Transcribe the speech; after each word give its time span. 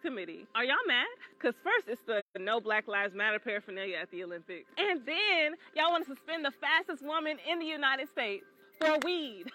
Committee. 0.00 0.46
Are 0.54 0.64
y'all 0.64 0.76
mad? 0.86 1.06
Because 1.38 1.54
first 1.62 1.88
it's 1.88 2.02
the 2.06 2.22
No 2.38 2.60
Black 2.60 2.88
Lives 2.88 3.14
Matter 3.14 3.38
paraphernalia 3.38 3.96
at 3.96 4.10
the 4.10 4.22
Olympics. 4.24 4.68
And 4.78 5.04
then 5.04 5.54
y'all 5.76 5.90
want 5.90 6.06
to 6.06 6.14
suspend 6.14 6.44
the 6.44 6.52
fastest 6.60 7.02
woman 7.04 7.38
in 7.50 7.58
the 7.58 7.66
United 7.66 8.08
States 8.08 8.44
for 8.80 8.98
weed. 9.04 9.46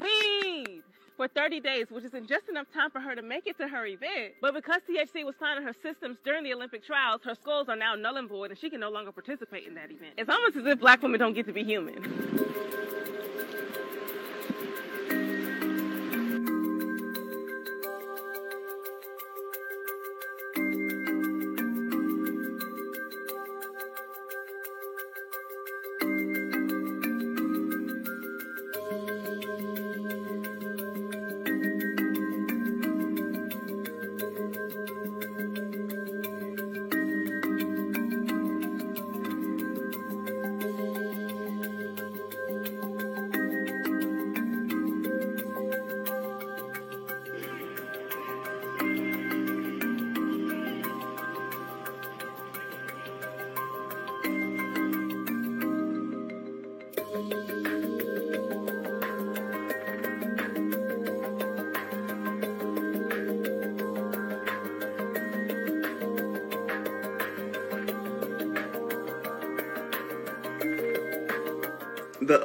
Weed! 0.00 0.82
For 1.16 1.28
30 1.28 1.60
days, 1.60 1.86
which 1.90 2.04
isn't 2.04 2.26
just 2.26 2.48
enough 2.48 2.66
time 2.72 2.90
for 2.90 2.98
her 2.98 3.14
to 3.14 3.22
make 3.22 3.46
it 3.46 3.58
to 3.58 3.68
her 3.68 3.84
event. 3.86 4.34
But 4.40 4.54
because 4.54 4.80
THC 4.88 5.24
was 5.24 5.34
found 5.38 5.58
in 5.58 5.66
her 5.66 5.74
systems 5.82 6.16
during 6.24 6.42
the 6.42 6.54
Olympic 6.54 6.84
trials, 6.84 7.20
her 7.24 7.34
skulls 7.34 7.68
are 7.68 7.76
now 7.76 7.94
null 7.94 8.16
and 8.16 8.28
void 8.28 8.50
and 8.50 8.58
she 8.58 8.70
can 8.70 8.80
no 8.80 8.90
longer 8.90 9.12
participate 9.12 9.66
in 9.66 9.74
that 9.74 9.90
event. 9.90 10.14
It's 10.16 10.30
almost 10.30 10.56
as 10.56 10.66
if 10.66 10.80
black 10.80 11.02
women 11.02 11.20
don't 11.20 11.34
get 11.34 11.46
to 11.46 11.52
be 11.52 11.64
human. 11.64 12.02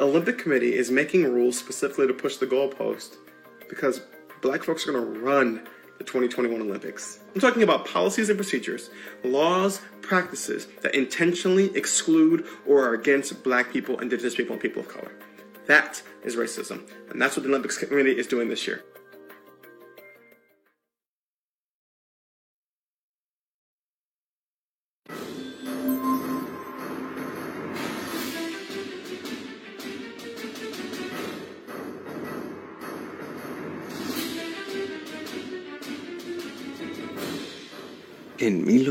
Olympic 0.07 0.37
Committee 0.37 0.73
is 0.73 0.89
making 0.89 1.25
rules 1.25 1.57
specifically 1.57 2.07
to 2.07 2.13
push 2.13 2.37
the 2.37 2.47
goalpost 2.47 3.17
because 3.67 4.01
black 4.41 4.63
folks 4.63 4.87
are 4.87 4.93
going 4.93 5.03
to 5.03 5.19
run 5.19 5.67
the 5.97 6.05
2021 6.05 6.61
Olympics. 6.61 7.19
I'm 7.35 7.41
talking 7.41 7.61
about 7.61 7.85
policies 7.85 8.29
and 8.29 8.37
procedures, 8.37 8.89
laws, 9.25 9.81
practices 10.01 10.67
that 10.81 10.95
intentionally 10.95 11.75
exclude 11.75 12.45
or 12.65 12.87
are 12.87 12.93
against 12.93 13.43
black 13.43 13.73
people, 13.73 13.99
indigenous 13.99 14.33
people, 14.33 14.53
and 14.53 14.61
people 14.61 14.81
of 14.81 14.87
color. 14.87 15.11
That 15.65 16.01
is 16.23 16.37
racism, 16.37 16.89
and 17.09 17.21
that's 17.21 17.35
what 17.35 17.43
the 17.43 17.49
Olympics 17.49 17.77
Committee 17.77 18.17
is 18.17 18.27
doing 18.27 18.47
this 18.47 18.65
year. 18.65 18.85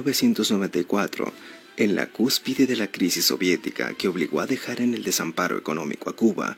1994, 0.06 1.32
en 1.78 1.96
la 1.96 2.06
cúspide 2.06 2.66
de 2.66 2.76
la 2.76 2.86
crisis 2.86 3.24
soviética 3.24 3.92
que 3.94 4.06
obligó 4.06 4.40
a 4.40 4.46
dejar 4.46 4.80
en 4.80 4.94
el 4.94 5.02
desamparo 5.02 5.58
económico 5.58 6.08
a 6.08 6.14
Cuba, 6.14 6.56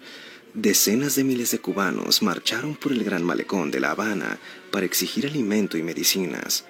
decenas 0.52 1.14
de 1.14 1.24
miles 1.24 1.50
de 1.50 1.58
cubanos 1.58 2.20
marcharon 2.22 2.76
por 2.76 2.92
el 2.92 3.04
gran 3.04 3.22
malecón 3.24 3.70
de 3.70 3.80
La 3.80 3.92
Habana 3.92 4.38
para 4.70 4.84
exigir 4.84 5.26
alimento 5.26 5.78
y 5.78 5.82
medicinas. 5.82 6.66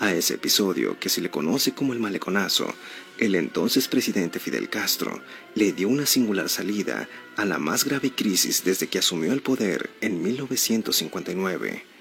A 0.00 0.14
ese 0.14 0.34
episodio, 0.34 0.98
que 0.98 1.10
se 1.10 1.20
le 1.20 1.30
conoce 1.30 1.72
como 1.72 1.92
el 1.92 2.00
maleconazo, 2.00 2.72
el 3.18 3.34
entonces 3.34 3.86
presidente 3.86 4.40
Fidel 4.40 4.70
Castro 4.70 5.20
le 5.54 5.72
dio 5.72 5.88
una 5.88 6.06
singular 6.06 6.48
salida 6.48 7.06
a 7.36 7.44
la 7.44 7.58
más 7.58 7.84
grave 7.84 8.12
crisis 8.12 8.64
desde 8.64 8.86
que 8.86 8.98
asumió 8.98 9.34
el 9.34 9.42
poder 9.42 9.90
en 10.00 10.22
1959. 10.22 11.93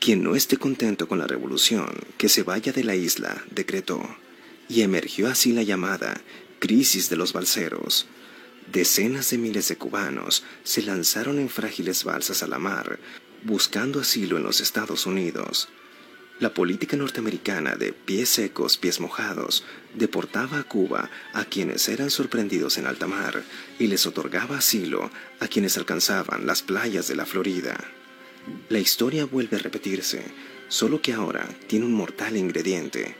Quien 0.00 0.22
no 0.22 0.36
esté 0.36 0.56
contento 0.56 1.08
con 1.08 1.18
la 1.18 1.26
revolución, 1.26 1.88
que 2.16 2.28
se 2.28 2.42
vaya 2.42 2.72
de 2.72 2.84
la 2.84 2.94
isla, 2.94 3.44
decretó, 3.50 4.00
y 4.68 4.82
emergió 4.82 5.28
así 5.28 5.52
la 5.52 5.62
llamada 5.62 6.20
crisis 6.58 7.08
de 7.08 7.16
los 7.16 7.32
balseros. 7.32 8.06
Decenas 8.70 9.30
de 9.30 9.38
miles 9.38 9.68
de 9.68 9.76
cubanos 9.76 10.44
se 10.62 10.82
lanzaron 10.82 11.38
en 11.38 11.48
frágiles 11.48 12.04
balsas 12.04 12.42
a 12.42 12.46
la 12.46 12.58
mar, 12.58 12.98
buscando 13.42 14.00
asilo 14.00 14.36
en 14.36 14.42
los 14.42 14.60
Estados 14.60 15.06
Unidos. 15.06 15.68
La 16.38 16.54
política 16.54 16.96
norteamericana 16.96 17.74
de 17.74 17.92
pies 17.92 18.28
secos, 18.28 18.76
pies 18.76 19.00
mojados, 19.00 19.64
deportaba 19.94 20.60
a 20.60 20.64
Cuba 20.64 21.10
a 21.32 21.44
quienes 21.44 21.88
eran 21.88 22.10
sorprendidos 22.10 22.78
en 22.78 22.86
alta 22.86 23.08
mar 23.08 23.42
y 23.78 23.88
les 23.88 24.06
otorgaba 24.06 24.58
asilo 24.58 25.10
a 25.40 25.48
quienes 25.48 25.76
alcanzaban 25.76 26.46
las 26.46 26.62
playas 26.62 27.08
de 27.08 27.16
la 27.16 27.26
Florida. 27.26 27.76
La 28.68 28.78
historia 28.78 29.24
vuelve 29.24 29.56
a 29.56 29.60
repetirse, 29.60 30.22
solo 30.68 31.00
que 31.00 31.12
ahora 31.12 31.48
tiene 31.66 31.86
un 31.86 31.92
mortal 31.92 32.36
ingrediente. 32.36 33.16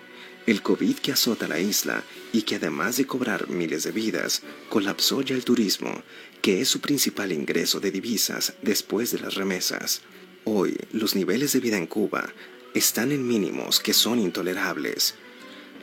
El 0.46 0.62
COVID 0.62 0.96
que 0.96 1.12
azota 1.12 1.48
la 1.48 1.60
isla 1.60 2.02
y 2.32 2.42
que 2.42 2.56
además 2.56 2.96
de 2.96 3.06
cobrar 3.06 3.48
miles 3.48 3.82
de 3.84 3.92
vidas, 3.92 4.42
colapsó 4.68 5.22
ya 5.22 5.34
el 5.34 5.44
turismo, 5.44 6.02
que 6.40 6.60
es 6.60 6.68
su 6.68 6.80
principal 6.80 7.32
ingreso 7.32 7.80
de 7.80 7.90
divisas 7.90 8.54
después 8.62 9.10
de 9.10 9.20
las 9.20 9.34
remesas. 9.34 10.02
Hoy, 10.44 10.76
los 10.92 11.14
niveles 11.14 11.52
de 11.52 11.60
vida 11.60 11.76
en 11.76 11.86
Cuba 11.86 12.32
están 12.74 13.12
en 13.12 13.26
mínimos 13.26 13.80
que 13.80 13.92
son 13.92 14.18
intolerables. 14.18 15.14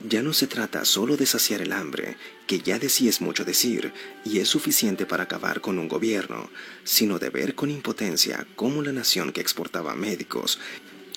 Ya 0.03 0.21
no 0.21 0.33
se 0.33 0.47
trata 0.47 0.85
solo 0.85 1.17
de 1.17 1.25
saciar 1.25 1.61
el 1.61 1.71
hambre, 1.71 2.17
que 2.47 2.59
ya 2.59 2.77
de 2.79 2.89
sí 2.89 3.07
es 3.07 3.21
mucho 3.21 3.45
decir 3.45 3.93
y 4.23 4.39
es 4.39 4.49
suficiente 4.49 5.05
para 5.05 5.23
acabar 5.23 5.61
con 5.61 5.79
un 5.79 5.87
gobierno, 5.87 6.49
sino 6.83 7.17
de 7.17 7.29
ver 7.29 7.55
con 7.55 7.71
impotencia 7.71 8.45
cómo 8.55 8.81
la 8.81 8.91
nación 8.91 9.31
que 9.31 9.41
exportaba 9.41 9.95
médicos, 9.95 10.59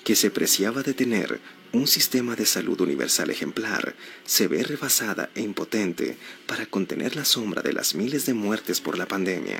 que 0.03 0.15
se 0.15 0.31
preciaba 0.31 0.81
de 0.81 0.93
tener 0.93 1.39
un 1.71 1.85
sistema 1.85 2.35
de 2.35 2.45
salud 2.45 2.81
universal 2.81 3.29
ejemplar, 3.29 3.95
se 4.25 4.47
ve 4.47 4.63
rebasada 4.63 5.29
e 5.35 5.41
impotente 5.41 6.17
para 6.47 6.65
contener 6.65 7.15
la 7.15 7.25
sombra 7.25 7.61
de 7.61 7.73
las 7.73 7.93
miles 7.93 8.25
de 8.25 8.33
muertes 8.33 8.81
por 8.81 8.97
la 8.97 9.07
pandemia. 9.07 9.59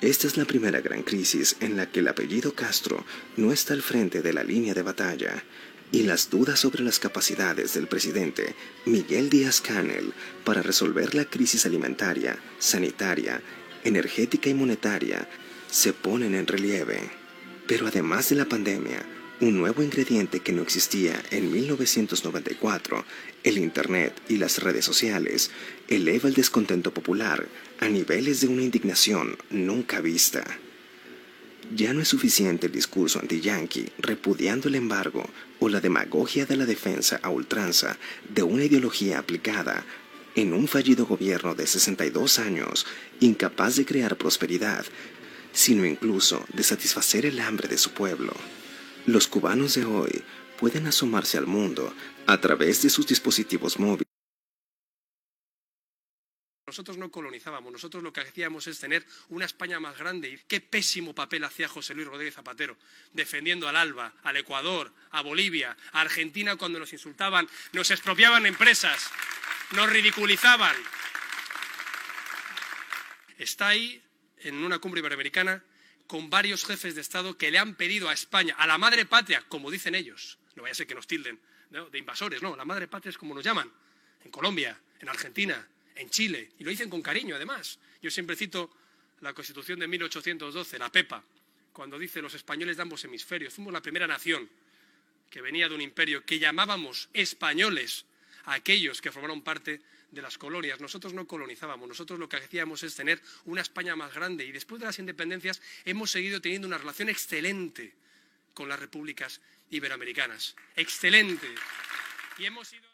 Esta 0.00 0.26
es 0.26 0.38
la 0.38 0.46
primera 0.46 0.80
gran 0.80 1.02
crisis 1.02 1.56
en 1.60 1.76
la 1.76 1.90
que 1.90 2.00
el 2.00 2.08
apellido 2.08 2.54
Castro 2.54 3.04
no 3.36 3.52
está 3.52 3.74
al 3.74 3.82
frente 3.82 4.22
de 4.22 4.32
la 4.32 4.42
línea 4.42 4.72
de 4.72 4.80
batalla 4.80 5.44
y 5.92 6.04
las 6.04 6.30
dudas 6.30 6.60
sobre 6.60 6.82
las 6.82 6.98
capacidades 6.98 7.74
del 7.74 7.88
presidente 7.88 8.54
Miguel 8.86 9.28
Díaz 9.28 9.60
Canel 9.60 10.12
para 10.44 10.62
resolver 10.62 11.14
la 11.14 11.24
crisis 11.24 11.66
alimentaria, 11.66 12.38
sanitaria, 12.58 13.42
energética 13.84 14.48
y 14.48 14.54
monetaria 14.54 15.28
se 15.70 15.92
ponen 15.92 16.34
en 16.34 16.46
relieve. 16.46 17.00
Pero 17.66 17.86
además 17.86 18.28
de 18.28 18.36
la 18.36 18.44
pandemia, 18.44 19.04
un 19.40 19.58
nuevo 19.58 19.82
ingrediente 19.82 20.40
que 20.40 20.52
no 20.52 20.62
existía 20.62 21.20
en 21.30 21.50
1994, 21.50 23.04
el 23.42 23.58
Internet 23.58 24.14
y 24.28 24.36
las 24.36 24.62
redes 24.62 24.84
sociales, 24.84 25.50
eleva 25.88 26.28
el 26.28 26.34
descontento 26.34 26.92
popular 26.92 27.48
a 27.80 27.88
niveles 27.88 28.40
de 28.40 28.48
una 28.48 28.62
indignación 28.62 29.36
nunca 29.50 30.00
vista. 30.00 30.44
Ya 31.74 31.94
no 31.94 32.02
es 32.02 32.08
suficiente 32.08 32.66
el 32.66 32.72
discurso 32.72 33.20
anti-yankee 33.20 33.92
repudiando 33.98 34.68
el 34.68 34.74
embargo 34.74 35.24
o 35.60 35.68
la 35.68 35.80
demagogia 35.80 36.46
de 36.46 36.56
la 36.56 36.66
defensa 36.66 37.20
a 37.22 37.30
ultranza 37.30 37.98
de 38.28 38.42
una 38.42 38.64
ideología 38.64 39.18
aplicada 39.18 39.84
en 40.34 40.52
un 40.52 40.66
fallido 40.68 41.06
gobierno 41.06 41.54
de 41.54 41.66
62 41.66 42.38
años, 42.38 42.86
incapaz 43.20 43.76
de 43.76 43.84
crear 43.84 44.16
prosperidad, 44.16 44.84
sino 45.52 45.84
incluso 45.84 46.44
de 46.52 46.62
satisfacer 46.62 47.26
el 47.26 47.40
hambre 47.40 47.68
de 47.68 47.78
su 47.78 47.90
pueblo. 47.90 48.32
Los 49.06 49.28
cubanos 49.28 49.74
de 49.74 49.84
hoy 49.84 50.22
pueden 50.58 50.86
asomarse 50.86 51.38
al 51.38 51.46
mundo 51.46 51.92
a 52.26 52.40
través 52.40 52.82
de 52.82 52.90
sus 52.90 53.06
dispositivos 53.06 53.78
móviles. 53.78 54.09
Nosotros 56.70 56.98
no 56.98 57.10
colonizábamos, 57.10 57.72
nosotros 57.72 58.00
lo 58.00 58.12
que 58.12 58.20
hacíamos 58.20 58.64
es 58.68 58.78
tener 58.78 59.04
una 59.30 59.44
España 59.44 59.80
más 59.80 59.98
grande. 59.98 60.28
Y 60.28 60.38
qué 60.46 60.60
pésimo 60.60 61.12
papel 61.12 61.42
hacía 61.42 61.66
José 61.66 61.96
Luis 61.96 62.06
Rodríguez 62.06 62.36
Zapatero, 62.36 62.76
defendiendo 63.12 63.68
al 63.68 63.74
ALBA, 63.74 64.12
al 64.22 64.36
Ecuador, 64.36 64.94
a 65.10 65.20
Bolivia, 65.20 65.76
a 65.90 66.02
Argentina 66.02 66.54
cuando 66.54 66.78
nos 66.78 66.92
insultaban, 66.92 67.48
nos 67.72 67.90
expropiaban 67.90 68.46
empresas, 68.46 69.10
nos 69.72 69.90
ridiculizaban. 69.90 70.76
Está 73.36 73.66
ahí 73.66 74.00
en 74.38 74.54
una 74.62 74.78
cumbre 74.78 75.00
iberoamericana 75.00 75.64
con 76.06 76.30
varios 76.30 76.64
jefes 76.64 76.94
de 76.94 77.00
Estado 77.00 77.36
que 77.36 77.50
le 77.50 77.58
han 77.58 77.74
pedido 77.74 78.08
a 78.08 78.12
España, 78.12 78.54
a 78.56 78.68
la 78.68 78.78
madre 78.78 79.06
patria, 79.06 79.42
como 79.48 79.72
dicen 79.72 79.96
ellos, 79.96 80.38
no 80.54 80.62
vaya 80.62 80.70
a 80.70 80.76
ser 80.76 80.86
que 80.86 80.94
nos 80.94 81.08
tilden 81.08 81.40
de 81.90 81.98
invasores, 81.98 82.40
no, 82.44 82.54
la 82.54 82.64
madre 82.64 82.86
patria 82.86 83.10
es 83.10 83.18
como 83.18 83.34
nos 83.34 83.42
llaman, 83.42 83.68
en 84.22 84.30
Colombia, 84.30 84.80
en 85.00 85.08
Argentina, 85.08 85.66
en 86.00 86.10
Chile, 86.10 86.50
y 86.58 86.64
lo 86.64 86.70
dicen 86.70 86.90
con 86.90 87.02
cariño 87.02 87.36
además. 87.36 87.78
Yo 88.02 88.10
siempre 88.10 88.36
cito 88.36 88.70
la 89.20 89.34
Constitución 89.34 89.78
de 89.78 89.86
1812, 89.86 90.78
la 90.78 90.90
PEPA, 90.90 91.22
cuando 91.72 91.98
dice 91.98 92.22
los 92.22 92.34
españoles 92.34 92.76
de 92.76 92.82
ambos 92.82 93.04
hemisferios, 93.04 93.54
fuimos 93.54 93.72
la 93.72 93.82
primera 93.82 94.06
nación 94.06 94.48
que 95.28 95.40
venía 95.40 95.68
de 95.68 95.74
un 95.74 95.80
imperio 95.80 96.24
que 96.24 96.38
llamábamos 96.38 97.08
españoles 97.12 98.06
a 98.44 98.54
aquellos 98.54 99.00
que 99.00 99.12
formaron 99.12 99.42
parte 99.42 99.80
de 100.10 100.22
las 100.22 100.38
colonias. 100.38 100.80
Nosotros 100.80 101.12
no 101.12 101.26
colonizábamos, 101.26 101.88
nosotros 101.88 102.18
lo 102.18 102.28
que 102.28 102.38
hacíamos 102.38 102.82
es 102.82 102.96
tener 102.96 103.20
una 103.44 103.60
España 103.60 103.94
más 103.94 104.12
grande 104.12 104.44
y 104.44 104.52
después 104.52 104.80
de 104.80 104.86
las 104.86 104.98
independencias 104.98 105.62
hemos 105.84 106.10
seguido 106.10 106.40
teniendo 106.40 106.66
una 106.66 106.78
relación 106.78 107.08
excelente 107.08 107.94
con 108.54 108.68
las 108.68 108.80
repúblicas 108.80 109.40
iberoamericanas. 109.70 110.56
Excelente. 110.74 111.46
Y 112.38 112.46
hemos 112.46 112.68
sido. 112.68 112.89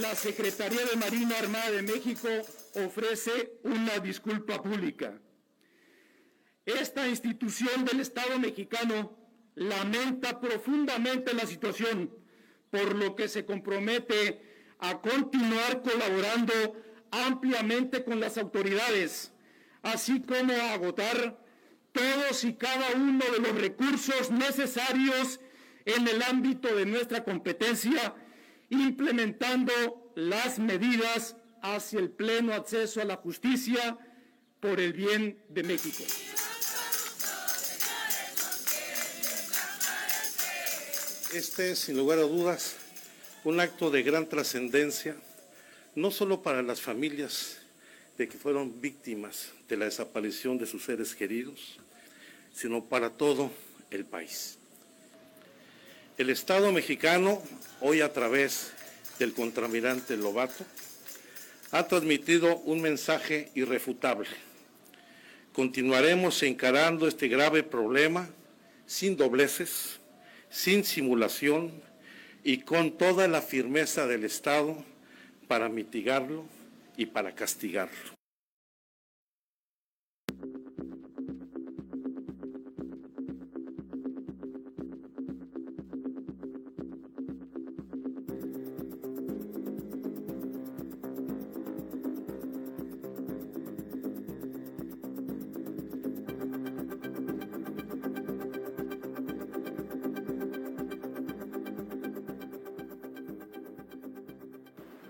La 0.00 0.14
Secretaría 0.14 0.84
de 0.86 0.96
Marina 0.96 1.38
Armada 1.38 1.70
de 1.70 1.82
México 1.82 2.28
ofrece 2.74 3.58
una 3.62 3.98
disculpa 3.98 4.62
pública. 4.62 5.20
Esta 6.64 7.06
institución 7.08 7.84
del 7.84 8.00
Estado 8.00 8.38
mexicano 8.38 9.27
lamenta 9.58 10.40
profundamente 10.40 11.34
la 11.34 11.46
situación, 11.46 12.10
por 12.70 12.94
lo 12.94 13.14
que 13.14 13.28
se 13.28 13.44
compromete 13.44 14.40
a 14.78 15.00
continuar 15.00 15.82
colaborando 15.82 16.54
ampliamente 17.10 18.04
con 18.04 18.20
las 18.20 18.38
autoridades, 18.38 19.32
así 19.82 20.22
como 20.22 20.52
a 20.52 20.74
agotar 20.74 21.38
todos 21.92 22.44
y 22.44 22.54
cada 22.54 22.92
uno 22.94 23.24
de 23.32 23.40
los 23.40 23.60
recursos 23.60 24.30
necesarios 24.30 25.40
en 25.84 26.06
el 26.06 26.22
ámbito 26.22 26.74
de 26.74 26.86
nuestra 26.86 27.24
competencia 27.24 28.14
implementando 28.70 30.12
las 30.14 30.58
medidas 30.58 31.36
hacia 31.62 31.98
el 32.00 32.10
pleno 32.10 32.52
acceso 32.52 33.00
a 33.00 33.04
la 33.04 33.16
justicia 33.16 33.98
por 34.60 34.80
el 34.80 34.92
bien 34.92 35.42
de 35.48 35.62
México. 35.62 36.04
Este 41.34 41.72
es, 41.72 41.80
sin 41.80 41.98
lugar 41.98 42.18
a 42.18 42.22
dudas, 42.22 42.76
un 43.44 43.60
acto 43.60 43.90
de 43.90 44.02
gran 44.02 44.26
trascendencia, 44.26 45.14
no 45.94 46.10
solo 46.10 46.42
para 46.42 46.62
las 46.62 46.80
familias 46.80 47.58
de 48.16 48.28
que 48.28 48.38
fueron 48.38 48.80
víctimas 48.80 49.50
de 49.68 49.76
la 49.76 49.84
desaparición 49.84 50.56
de 50.56 50.64
sus 50.64 50.84
seres 50.84 51.14
queridos, 51.14 51.78
sino 52.54 52.82
para 52.82 53.10
todo 53.10 53.50
el 53.90 54.06
país. 54.06 54.56
El 56.16 56.30
Estado 56.30 56.72
mexicano, 56.72 57.42
hoy 57.82 58.00
a 58.00 58.10
través 58.10 58.72
del 59.18 59.34
contramirante 59.34 60.16
Lobato, 60.16 60.64
ha 61.72 61.86
transmitido 61.86 62.56
un 62.60 62.80
mensaje 62.80 63.50
irrefutable. 63.54 64.28
Continuaremos 65.52 66.42
encarando 66.42 67.06
este 67.06 67.28
grave 67.28 67.62
problema 67.62 68.30
sin 68.86 69.14
dobleces, 69.14 70.00
sin 70.50 70.84
simulación 70.84 71.82
y 72.44 72.58
con 72.58 72.96
toda 72.96 73.28
la 73.28 73.42
firmeza 73.42 74.06
del 74.06 74.24
Estado 74.24 74.76
para 75.46 75.68
mitigarlo 75.68 76.44
y 76.96 77.06
para 77.06 77.34
castigarlo. 77.34 78.17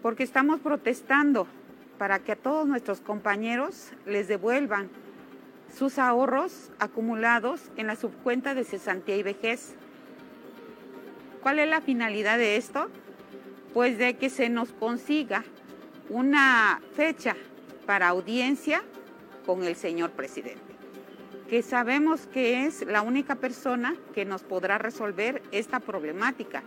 Porque 0.08 0.22
estamos 0.22 0.60
protestando 0.60 1.46
para 1.98 2.18
que 2.20 2.32
a 2.32 2.36
todos 2.36 2.66
nuestros 2.66 3.02
compañeros 3.02 3.90
les 4.06 4.26
devuelvan 4.26 4.88
sus 5.76 5.98
ahorros 5.98 6.70
acumulados 6.78 7.60
en 7.76 7.88
la 7.88 7.94
subcuenta 7.94 8.54
de 8.54 8.64
cesantía 8.64 9.18
y 9.18 9.22
vejez. 9.22 9.74
¿Cuál 11.42 11.58
es 11.58 11.68
la 11.68 11.82
finalidad 11.82 12.38
de 12.38 12.56
esto? 12.56 12.88
Pues 13.74 13.98
de 13.98 14.16
que 14.16 14.30
se 14.30 14.48
nos 14.48 14.72
consiga 14.72 15.44
una 16.08 16.80
fecha 16.94 17.36
para 17.84 18.08
audiencia 18.08 18.82
con 19.44 19.62
el 19.62 19.76
señor 19.76 20.12
presidente, 20.12 20.74
que 21.50 21.60
sabemos 21.60 22.26
que 22.26 22.64
es 22.64 22.80
la 22.86 23.02
única 23.02 23.34
persona 23.34 23.94
que 24.14 24.24
nos 24.24 24.42
podrá 24.42 24.78
resolver 24.78 25.42
esta 25.52 25.80
problemática, 25.80 26.62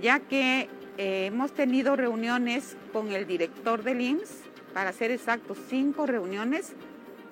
ya 0.00 0.20
que 0.20 0.68
eh, 0.98 1.26
hemos 1.26 1.52
tenido 1.52 1.96
reuniones 1.96 2.76
con 2.92 3.12
el 3.12 3.26
director 3.26 3.82
del 3.82 4.00
IMSS, 4.00 4.42
para 4.74 4.92
ser 4.92 5.10
exactos, 5.10 5.58
cinco 5.68 6.06
reuniones, 6.06 6.74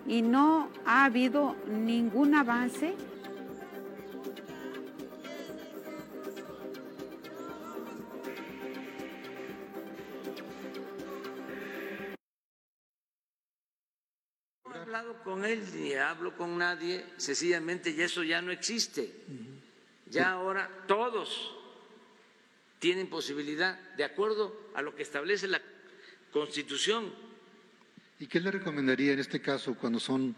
y 0.07 0.23
no 0.23 0.71
ha 0.87 1.05
habido 1.05 1.55
ningún 1.67 2.35
avance 2.35 2.95
No 14.65 14.75
he 14.75 14.79
hablado 14.81 15.23
con 15.23 15.45
él 15.45 15.63
ni 15.75 15.95
hablo 15.95 16.37
con 16.37 16.59
nadie, 16.59 17.05
sencillamente 17.17 17.91
y 17.91 18.01
eso 18.01 18.23
ya 18.23 18.41
no 18.41 18.51
existe. 18.51 19.13
Ya 20.07 20.33
ahora 20.33 20.71
todos 20.87 21.58
tienen 22.79 23.09
posibilidad, 23.09 23.79
de 23.97 24.05
acuerdo 24.05 24.71
a 24.75 24.83
lo 24.83 24.95
que 24.95 25.03
establece 25.03 25.49
la 25.49 25.61
Constitución. 26.33 27.13
¿Y 28.21 28.27
qué 28.27 28.41
le 28.41 28.51
recomendaría 28.51 29.13
en 29.13 29.19
este 29.19 29.41
caso 29.41 29.75
cuando 29.75 29.99
son 30.01 30.35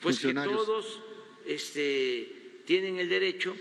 pues 0.00 0.16
funcionarios? 0.16 0.60
que 0.60 0.66
todos 0.66 1.02
este, 1.46 2.62
tienen 2.66 2.98
el 2.98 3.08
derecho, 3.08 3.56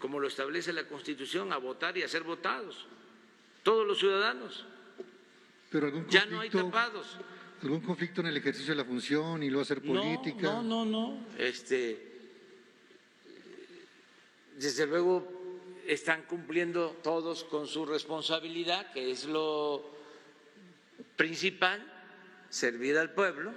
como 0.00 0.18
lo 0.18 0.28
establece 0.28 0.72
la 0.72 0.86
Constitución, 0.88 1.52
a 1.52 1.56
votar 1.58 1.96
y 1.98 2.02
a 2.02 2.08
ser 2.08 2.22
votados. 2.22 2.86
Todos 3.62 3.86
los 3.86 3.98
ciudadanos. 3.98 4.64
Pero 5.70 5.86
algún 5.86 6.08
Ya 6.08 6.26
no 6.26 6.40
hay 6.40 6.48
conflicto- 6.50 6.64
tapados. 6.70 7.16
¿Algún 7.62 7.80
conflicto 7.82 8.22
en 8.22 8.28
el 8.28 8.36
ejercicio 8.38 8.72
de 8.72 8.78
la 8.78 8.86
función 8.86 9.42
y 9.42 9.48
luego 9.50 9.62
hacer 9.62 9.82
política? 9.82 10.42
No, 10.42 10.62
no, 10.62 10.84
no, 10.86 11.08
no. 11.12 11.26
Este, 11.38 12.10
desde 14.56 14.86
luego 14.86 15.39
están 15.92 16.22
cumpliendo 16.22 16.96
todos 17.02 17.42
con 17.42 17.66
su 17.66 17.84
responsabilidad, 17.84 18.92
que 18.92 19.10
es 19.10 19.24
lo 19.24 19.90
principal, 21.16 21.84
servir 22.48 22.96
al 22.96 23.12
pueblo. 23.12 23.52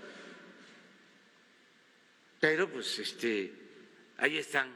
Pero 2.40 2.68
pues 2.72 2.98
este, 2.98 3.54
ahí 4.18 4.40
están 4.40 4.76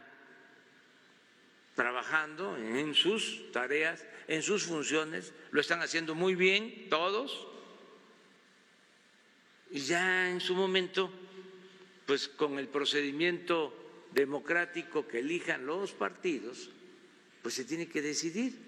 trabajando 1.73 2.55
en 2.57 2.93
sus 2.93 3.51
tareas, 3.51 4.05
en 4.27 4.43
sus 4.43 4.63
funciones, 4.63 5.33
lo 5.49 5.59
están 5.59 5.81
haciendo 5.81 6.13
muy 6.13 6.35
bien 6.35 6.89
todos. 6.91 7.47
Y 9.71 9.79
ya 9.79 10.29
en 10.29 10.41
su 10.41 10.53
momento, 10.53 11.09
pues 12.05 12.27
con 12.27 12.59
el 12.59 12.67
procedimiento 12.67 13.73
democrático 14.11 15.07
que 15.07 15.19
elijan 15.19 15.65
los 15.65 15.91
partidos, 15.91 16.69
pues 17.47 17.55
se 17.55 17.63
tiene 17.63 17.87
que 17.87 18.01
decidir. 18.01 18.59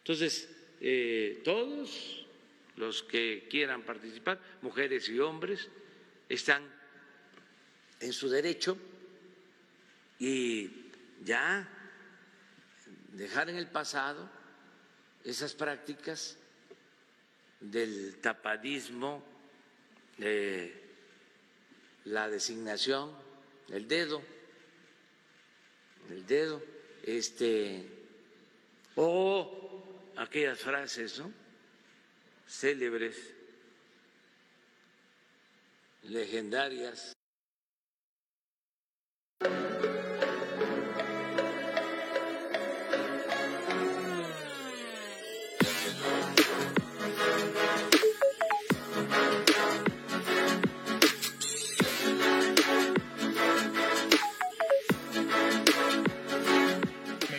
Entonces, 0.00 0.50
eh, 0.82 1.40
todos 1.42 2.26
los 2.76 3.02
que 3.02 3.48
quieran 3.48 3.84
participar, 3.84 4.38
mujeres 4.60 5.08
y 5.08 5.18
hombres, 5.18 5.66
están 6.28 6.62
en 8.00 8.12
su 8.12 8.28
derecho 8.28 8.76
y 10.18 10.90
ya 11.24 11.66
dejar 13.14 13.48
en 13.48 13.56
el 13.56 13.68
pasado 13.68 14.28
esas 15.24 15.54
prácticas 15.54 16.36
del 17.60 18.18
tapadismo, 18.20 19.24
eh, 20.18 20.82
la 22.04 22.28
designación, 22.28 23.10
el 23.70 23.88
dedo, 23.88 24.20
el 26.10 26.26
dedo, 26.26 26.77
este, 27.16 27.82
o 28.96 30.12
aquellas 30.16 30.58
frases, 30.58 31.18
¿no? 31.18 31.32
Célebres, 32.46 33.16
legendarias. 36.02 37.12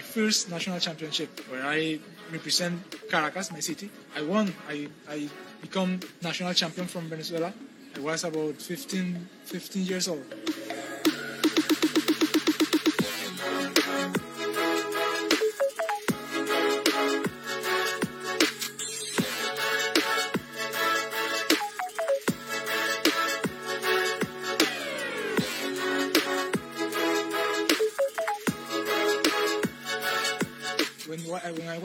First 0.09 0.49
national 0.49 0.79
championship 0.79 1.29
where 1.49 1.65
I 1.65 1.99
represent 2.31 2.75
Caracas, 3.09 3.51
my 3.51 3.59
city. 3.59 3.89
I 4.15 4.21
won. 4.23 4.53
I, 4.67 4.87
I 5.09 5.29
become 5.61 5.99
national 6.21 6.53
champion 6.53 6.87
from 6.87 7.09
Venezuela. 7.09 7.53
I 7.95 7.99
was 7.99 8.23
about 8.23 8.55
15, 8.55 9.27
15 9.45 9.85
years 9.85 10.07
old. 10.07 10.25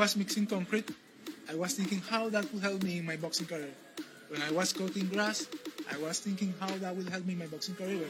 Was 0.04 0.16
mixing 0.16 0.44
concrete, 0.44 0.90
I 1.48 1.54
was 1.54 1.72
thinking 1.72 2.02
how 2.10 2.28
that 2.28 2.44
would 2.52 2.62
help 2.62 2.82
me 2.82 2.98
in 2.98 3.06
my 3.06 3.16
boxing 3.16 3.46
career. 3.46 3.72
When 4.28 4.42
I 4.42 4.50
was 4.52 4.70
cutting 4.70 5.08
grass, 5.08 5.48
I 5.90 5.96
was 5.96 6.18
thinking 6.20 6.52
how 6.60 6.68
that 6.76 6.94
would 6.94 7.08
help 7.08 7.24
me 7.24 7.32
in 7.32 7.38
my 7.38 7.46
boxing 7.46 7.74
career. 7.74 8.04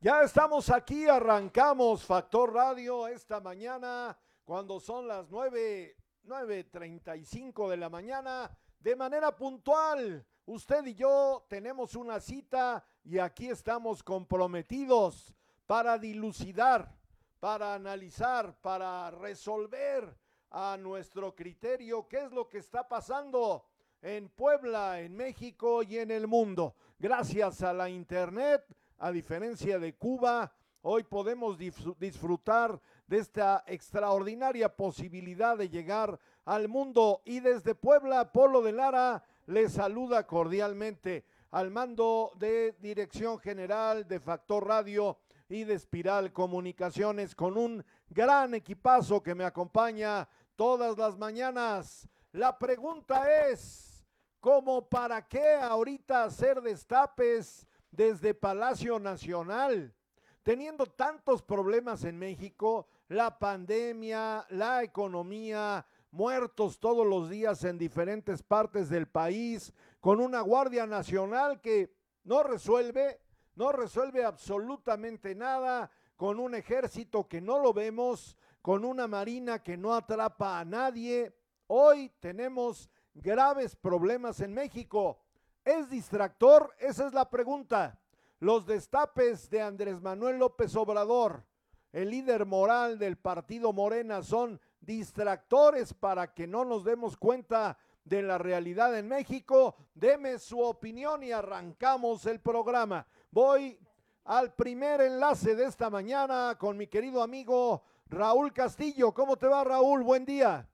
Ya 0.00 0.22
estamos 0.22 0.70
aquí, 0.70 1.08
arrancamos 1.08 2.04
Factor 2.04 2.54
Radio 2.54 3.08
esta 3.08 3.40
mañana 3.40 4.16
cuando 4.44 4.78
son 4.78 5.08
las 5.08 5.28
9, 5.32 5.96
9.35 6.24 7.68
de 7.68 7.76
la 7.78 7.88
mañana 7.88 8.48
de 8.78 8.94
manera 8.94 9.34
puntual. 9.34 10.24
Usted 10.46 10.84
y 10.86 10.94
yo 10.94 11.44
tenemos 11.48 11.94
una 11.94 12.18
cita 12.18 12.84
y 13.04 13.18
aquí 13.18 13.48
estamos 13.48 14.02
comprometidos 14.02 15.32
para 15.66 15.98
dilucidar, 15.98 16.92
para 17.38 17.74
analizar, 17.74 18.60
para 18.60 19.12
resolver 19.12 20.18
a 20.50 20.76
nuestro 20.78 21.36
criterio 21.36 22.08
qué 22.08 22.24
es 22.24 22.32
lo 22.32 22.48
que 22.48 22.58
está 22.58 22.88
pasando 22.88 23.66
en 24.00 24.28
Puebla, 24.30 25.00
en 25.00 25.14
México 25.14 25.84
y 25.84 25.98
en 25.98 26.10
el 26.10 26.26
mundo. 26.26 26.74
Gracias 26.98 27.62
a 27.62 27.72
la 27.72 27.88
Internet, 27.88 28.64
a 28.98 29.12
diferencia 29.12 29.78
de 29.78 29.94
Cuba, 29.94 30.52
hoy 30.82 31.04
podemos 31.04 31.56
disfrutar 31.56 32.80
de 33.06 33.18
esta 33.18 33.62
extraordinaria 33.68 34.74
posibilidad 34.74 35.56
de 35.56 35.68
llegar 35.68 36.18
al 36.44 36.68
mundo. 36.68 37.22
Y 37.24 37.38
desde 37.38 37.76
Puebla, 37.76 38.32
Polo 38.32 38.60
de 38.60 38.72
Lara 38.72 39.22
le 39.46 39.68
saluda 39.68 40.26
cordialmente 40.26 41.24
al 41.50 41.70
mando 41.70 42.32
de 42.36 42.76
Dirección 42.80 43.38
General 43.38 44.06
de 44.06 44.20
Factor 44.20 44.66
Radio 44.66 45.18
y 45.48 45.64
de 45.64 45.74
Espiral 45.74 46.32
Comunicaciones 46.32 47.34
con 47.34 47.58
un 47.58 47.84
gran 48.08 48.54
equipazo 48.54 49.22
que 49.22 49.34
me 49.34 49.44
acompaña 49.44 50.28
todas 50.56 50.96
las 50.96 51.18
mañanas. 51.18 52.08
La 52.32 52.58
pregunta 52.58 53.48
es, 53.50 54.06
¿cómo 54.40 54.88
para 54.88 55.26
qué 55.28 55.56
ahorita 55.56 56.24
hacer 56.24 56.62
destapes 56.62 57.66
desde 57.90 58.32
Palacio 58.32 58.98
Nacional? 58.98 59.94
Teniendo 60.42 60.86
tantos 60.86 61.42
problemas 61.42 62.04
en 62.04 62.18
México, 62.18 62.88
la 63.08 63.38
pandemia, 63.38 64.46
la 64.48 64.82
economía, 64.82 65.84
muertos 66.12 66.78
todos 66.78 67.06
los 67.06 67.28
días 67.28 67.64
en 67.64 67.78
diferentes 67.78 68.42
partes 68.42 68.88
del 68.88 69.08
país, 69.08 69.72
con 69.98 70.20
una 70.20 70.42
Guardia 70.42 70.86
Nacional 70.86 71.60
que 71.60 71.92
no 72.24 72.42
resuelve, 72.42 73.20
no 73.56 73.72
resuelve 73.72 74.24
absolutamente 74.24 75.34
nada, 75.34 75.90
con 76.16 76.38
un 76.38 76.54
ejército 76.54 77.26
que 77.26 77.40
no 77.40 77.58
lo 77.58 77.72
vemos, 77.72 78.36
con 78.60 78.84
una 78.84 79.08
marina 79.08 79.62
que 79.62 79.76
no 79.76 79.94
atrapa 79.94 80.60
a 80.60 80.64
nadie. 80.64 81.34
Hoy 81.66 82.12
tenemos 82.20 82.90
graves 83.14 83.74
problemas 83.74 84.40
en 84.40 84.52
México. 84.54 85.18
¿Es 85.64 85.88
distractor? 85.90 86.74
Esa 86.78 87.06
es 87.06 87.12
la 87.12 87.28
pregunta. 87.28 87.98
Los 88.38 88.66
destapes 88.66 89.48
de 89.50 89.62
Andrés 89.62 90.00
Manuel 90.00 90.38
López 90.38 90.76
Obrador, 90.76 91.44
el 91.92 92.10
líder 92.10 92.44
moral 92.44 92.98
del 92.98 93.16
partido 93.16 93.72
Morena, 93.72 94.22
son 94.22 94.60
distractores 94.82 95.94
para 95.94 96.34
que 96.34 96.46
no 96.46 96.64
nos 96.64 96.84
demos 96.84 97.16
cuenta 97.16 97.78
de 98.04 98.22
la 98.22 98.38
realidad 98.38 98.96
en 98.98 99.08
México. 99.08 99.76
Deme 99.94 100.38
su 100.38 100.60
opinión 100.60 101.22
y 101.22 101.32
arrancamos 101.32 102.26
el 102.26 102.40
programa. 102.40 103.06
Voy 103.30 103.78
al 104.24 104.54
primer 104.54 105.00
enlace 105.00 105.56
de 105.56 105.64
esta 105.64 105.90
mañana 105.90 106.56
con 106.58 106.76
mi 106.76 106.86
querido 106.86 107.22
amigo 107.22 107.82
Raúl 108.08 108.52
Castillo. 108.52 109.12
¿Cómo 109.12 109.36
te 109.36 109.46
va, 109.46 109.64
Raúl? 109.64 110.02
Buen 110.02 110.24
día. 110.24 110.66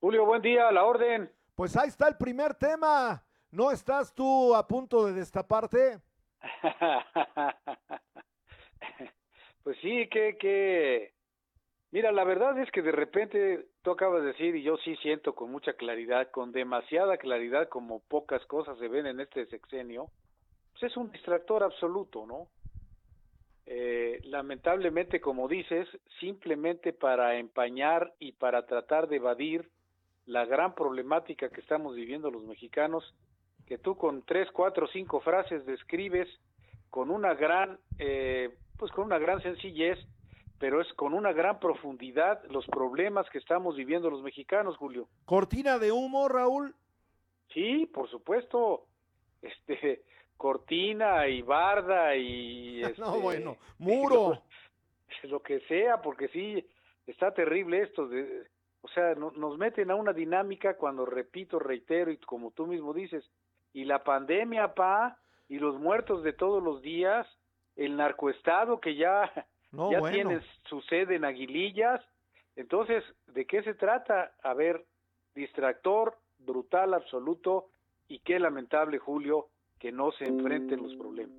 Julio, 0.00 0.24
buen 0.24 0.42
día, 0.42 0.68
a 0.68 0.72
la 0.72 0.84
orden. 0.84 1.30
Pues 1.54 1.76
ahí 1.76 1.88
está 1.88 2.08
el 2.08 2.16
primer 2.16 2.54
tema. 2.54 3.22
¿No 3.50 3.70
estás 3.70 4.14
tú 4.14 4.54
a 4.54 4.66
punto 4.66 5.06
de 5.06 5.12
destaparte? 5.12 6.00
pues 9.62 9.76
sí, 9.82 10.08
que, 10.08 10.38
que, 10.38 11.12
mira, 11.92 12.12
la 12.12 12.24
verdad 12.24 12.58
es 12.58 12.70
que 12.70 12.82
de 12.82 12.92
repente 12.92 13.66
tú 13.82 13.90
acabas 13.90 14.22
de 14.22 14.28
decir, 14.28 14.56
y 14.56 14.62
yo 14.62 14.76
sí 14.78 14.96
siento 14.96 15.34
con 15.34 15.50
mucha 15.50 15.74
claridad, 15.74 16.30
con 16.30 16.52
demasiada 16.52 17.16
claridad, 17.16 17.68
como 17.68 18.00
pocas 18.00 18.44
cosas 18.46 18.78
se 18.78 18.88
ven 18.88 19.06
en 19.06 19.20
este 19.20 19.46
sexenio, 19.46 20.10
pues 20.72 20.84
es 20.84 20.96
un 20.96 21.10
distractor 21.10 21.62
absoluto, 21.62 22.26
¿no? 22.26 22.48
Eh, 23.66 24.20
lamentablemente, 24.24 25.20
como 25.20 25.46
dices, 25.46 25.86
simplemente 26.18 26.92
para 26.92 27.38
empañar 27.38 28.12
y 28.18 28.32
para 28.32 28.66
tratar 28.66 29.06
de 29.06 29.16
evadir 29.16 29.70
la 30.26 30.44
gran 30.44 30.74
problemática 30.74 31.50
que 31.50 31.60
estamos 31.60 31.94
viviendo 31.94 32.30
los 32.30 32.44
mexicanos, 32.44 33.14
que 33.66 33.78
tú 33.78 33.96
con 33.96 34.22
tres, 34.22 34.50
cuatro, 34.52 34.88
cinco 34.88 35.20
frases 35.20 35.64
describes 35.66 36.28
con 36.88 37.10
una 37.10 37.34
gran, 37.34 37.78
eh, 37.98 38.50
pues 38.76 38.90
con 38.90 39.04
una 39.04 39.18
gran 39.18 39.40
sencillez, 39.42 39.98
pero 40.60 40.82
es 40.82 40.92
con 40.92 41.14
una 41.14 41.32
gran 41.32 41.58
profundidad 41.58 42.44
los 42.50 42.66
problemas 42.66 43.28
que 43.30 43.38
estamos 43.38 43.76
viviendo 43.76 44.10
los 44.10 44.22
mexicanos, 44.22 44.76
Julio. 44.76 45.08
Cortina 45.24 45.78
de 45.78 45.90
humo, 45.90 46.28
Raúl. 46.28 46.74
Sí, 47.54 47.86
por 47.86 48.10
supuesto. 48.10 48.84
Este, 49.40 50.04
cortina 50.36 51.26
y 51.28 51.40
barda 51.40 52.14
y 52.14 52.82
este, 52.84 53.00
no, 53.00 53.18
bueno, 53.20 53.56
muro. 53.78 54.42
Lo, 55.22 55.28
lo, 55.30 55.42
que 55.42 55.60
sea, 55.60 56.02
porque 56.02 56.28
sí, 56.28 56.62
está 57.06 57.32
terrible 57.32 57.80
esto. 57.80 58.06
De, 58.06 58.46
o 58.82 58.88
sea, 58.88 59.14
no, 59.14 59.30
nos 59.30 59.56
meten 59.56 59.90
a 59.90 59.94
una 59.94 60.12
dinámica 60.12 60.76
cuando 60.76 61.06
repito, 61.06 61.58
reitero, 61.58 62.10
y 62.10 62.18
como 62.18 62.50
tú 62.50 62.66
mismo 62.66 62.92
dices, 62.92 63.24
y 63.72 63.84
la 63.84 64.04
pandemia, 64.04 64.74
pa, 64.74 65.18
y 65.48 65.58
los 65.58 65.80
muertos 65.80 66.22
de 66.22 66.34
todos 66.34 66.62
los 66.62 66.82
días, 66.82 67.26
el 67.76 67.96
narcoestado 67.96 68.78
que 68.78 68.94
ya, 68.96 69.22
no, 69.72 69.92
ya 69.92 70.00
bueno. 70.00 70.14
tiene 70.14 70.40
su 70.68 70.80
sede 70.82 71.16
en 71.16 71.24
Aguilillas. 71.24 72.00
Entonces, 72.56 73.04
¿de 73.28 73.46
qué 73.46 73.62
se 73.62 73.74
trata? 73.74 74.32
A 74.42 74.54
ver, 74.54 74.84
distractor, 75.34 76.16
brutal, 76.38 76.94
absoluto, 76.94 77.70
y 78.08 78.18
qué 78.20 78.38
lamentable, 78.38 78.98
Julio, 78.98 79.48
que 79.78 79.92
no 79.92 80.10
se 80.12 80.24
enfrenten 80.24 80.82
los 80.82 80.94
problemas. 80.96 81.36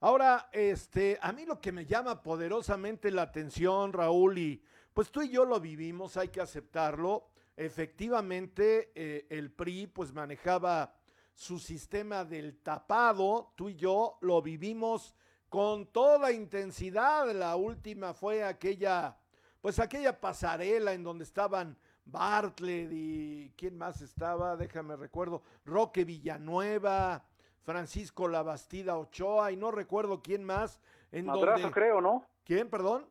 Ahora, 0.00 0.48
este, 0.52 1.18
a 1.22 1.32
mí 1.32 1.46
lo 1.46 1.60
que 1.60 1.72
me 1.72 1.86
llama 1.86 2.22
poderosamente 2.22 3.10
la 3.10 3.22
atención, 3.22 3.92
Raúl, 3.92 4.38
y 4.38 4.62
pues 4.92 5.10
tú 5.10 5.22
y 5.22 5.30
yo 5.30 5.44
lo 5.44 5.60
vivimos, 5.60 6.16
hay 6.16 6.28
que 6.28 6.40
aceptarlo. 6.40 7.28
Efectivamente, 7.56 8.92
eh, 8.94 9.26
el 9.30 9.50
PRI 9.52 9.86
pues 9.86 10.12
manejaba 10.12 10.94
su 11.34 11.58
sistema 11.58 12.24
del 12.24 12.58
tapado, 12.62 13.52
tú 13.56 13.70
y 13.70 13.76
yo 13.76 14.18
lo 14.20 14.42
vivimos 14.42 15.14
con 15.48 15.86
toda 15.86 16.32
intensidad. 16.32 17.30
La 17.32 17.56
última 17.56 18.14
fue 18.14 18.44
aquella, 18.44 19.16
pues 19.60 19.78
aquella 19.78 20.20
pasarela 20.20 20.92
en 20.92 21.02
donde 21.02 21.24
estaban 21.24 21.78
Bartlett 22.04 22.90
y 22.92 23.52
quién 23.56 23.76
más 23.76 24.00
estaba, 24.00 24.56
déjame 24.56 24.96
recuerdo, 24.96 25.42
Roque 25.64 26.04
Villanueva, 26.04 27.24
Francisco 27.62 28.28
Labastida 28.28 28.96
Ochoa 28.96 29.50
y 29.50 29.56
no 29.56 29.72
recuerdo 29.72 30.22
quién 30.22 30.44
más. 30.44 30.80
En 31.10 31.26
Madrazo 31.26 31.70
creo, 31.72 32.00
¿no? 32.00 32.24
¿Quién, 32.44 32.70
perdón? 32.70 33.10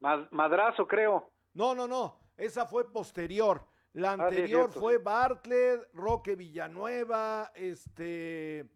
Madrazo 0.00 0.86
creo. 0.86 1.30
No, 1.54 1.74
no, 1.74 1.86
no, 1.86 2.18
esa 2.36 2.66
fue 2.66 2.90
posterior. 2.92 3.64
La 3.92 4.10
ah, 4.10 4.12
anterior 4.14 4.70
fue 4.70 4.98
Bartlett, 4.98 5.88
Roque 5.94 6.36
Villanueva, 6.36 7.52
este 7.54 8.68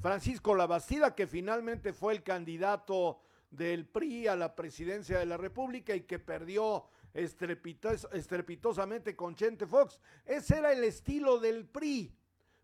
Francisco 0.00 0.54
Labastida, 0.54 1.14
que 1.14 1.26
finalmente 1.26 1.92
fue 1.92 2.12
el 2.12 2.22
candidato 2.22 3.20
del 3.50 3.86
PRI 3.86 4.28
a 4.28 4.36
la 4.36 4.54
presidencia 4.54 5.18
de 5.18 5.26
la 5.26 5.36
República 5.36 5.94
y 5.94 6.02
que 6.02 6.18
perdió 6.18 6.84
estrepitosamente 7.14 9.16
con 9.16 9.34
Chente 9.34 9.66
Fox. 9.66 9.98
Ese 10.24 10.58
era 10.58 10.72
el 10.72 10.84
estilo 10.84 11.38
del 11.38 11.66
PRI. 11.66 12.14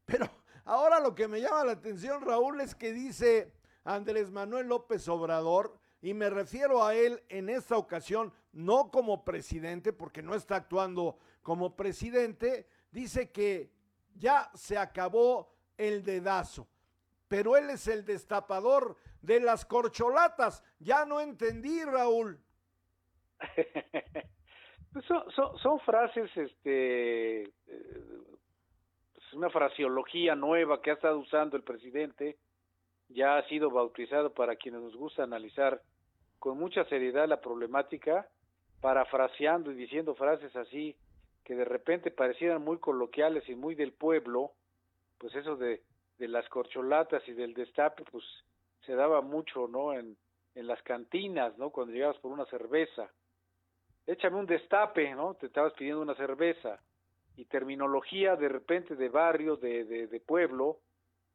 Pero 0.05 0.29
ahora 0.65 1.01
lo 1.01 1.15
que 1.15 1.27
me 1.27 1.41
llama 1.41 1.65
la 1.65 1.73
atención, 1.73 2.23
Raúl, 2.23 2.61
es 2.61 2.75
que 2.75 2.93
dice 2.93 3.53
Andrés 3.85 4.31
Manuel 4.31 4.69
López 4.69 5.09
Obrador, 5.09 5.79
y 6.01 6.13
me 6.13 6.29
refiero 6.29 6.85
a 6.85 6.95
él 6.95 7.23
en 7.31 7.49
esta 7.49 7.79
ocasión, 7.79 8.33
no 8.53 8.91
como 8.91 9.25
presidente, 9.25 9.95
porque 9.95 10.23
no 10.23 10.35
está 10.35 10.57
actuando 10.57 11.19
como 11.43 11.75
presidente, 11.75 12.69
dice 12.91 13.31
que 13.31 13.73
ya 14.15 14.51
se 14.55 14.77
acabó 14.77 15.51
el 15.79 16.05
dedazo, 16.05 16.69
pero 17.29 17.57
él 17.57 17.71
es 17.71 17.89
el 17.89 18.05
destapador 18.05 18.97
de 19.23 19.41
las 19.41 19.65
corcholatas. 19.65 20.63
Ya 20.79 21.05
no 21.05 21.21
entendí, 21.21 21.83
Raúl. 21.85 22.39
Pues 24.93 25.07
son, 25.07 25.81
frases, 25.81 26.31
este, 26.37 27.43
eh, 27.43 27.51
una 29.33 29.51
fraseología 29.51 30.37
nueva 30.37 30.81
que 30.81 30.93
ha 30.93 30.95
estado 30.95 31.19
usando 31.19 31.57
el 31.57 31.65
presidente, 31.65 32.37
ya 33.09 33.37
ha 33.37 33.49
sido 33.49 33.71
bautizado 33.71 34.33
para 34.33 34.55
quienes 34.55 34.83
nos 34.83 34.95
gusta 34.95 35.25
analizar 35.25 35.83
con 36.39 36.59
mucha 36.59 36.85
seriedad 36.85 37.27
la 37.27 37.41
problemática, 37.41 38.29
parafraseando 38.81 39.73
y 39.73 39.75
diciendo 39.75 40.15
frases 40.15 40.55
así 40.55 40.97
que 41.43 41.55
de 41.55 41.65
repente 41.65 42.11
parecieran 42.11 42.63
muy 42.63 42.79
coloquiales 42.79 43.49
y 43.49 43.55
muy 43.55 43.75
del 43.75 43.93
pueblo, 43.93 44.53
pues 45.19 45.35
eso 45.35 45.57
de, 45.57 45.83
de 46.19 46.29
las 46.29 46.49
corcholatas 46.49 47.27
y 47.29 47.33
del 47.33 47.55
destape, 47.55 48.05
pues 48.11 48.25
se 48.87 48.95
daba 48.95 49.21
mucho, 49.21 49.67
¿no? 49.69 49.93
En, 49.93 50.17
en 50.55 50.67
las 50.67 50.83
cantinas, 50.83 51.57
¿no? 51.59 51.71
Cuando 51.71 51.93
llegabas 51.93 52.19
por 52.19 52.33
una 52.33 52.47
cerveza. 52.47 53.11
Échame 54.07 54.37
un 54.37 54.47
destape, 54.47 55.15
¿no? 55.15 55.35
Te 55.35 55.47
estabas 55.47 55.73
pidiendo 55.75 56.03
una 56.03 56.15
cerveza. 56.15 56.81
Y 57.37 57.47
terminología 57.47 58.37
de 58.37 58.49
repente 58.49 58.95
de 58.95 59.09
barrio, 59.09 59.57
de, 59.57 59.85
de, 59.85 60.21
pueblo, 60.21 60.79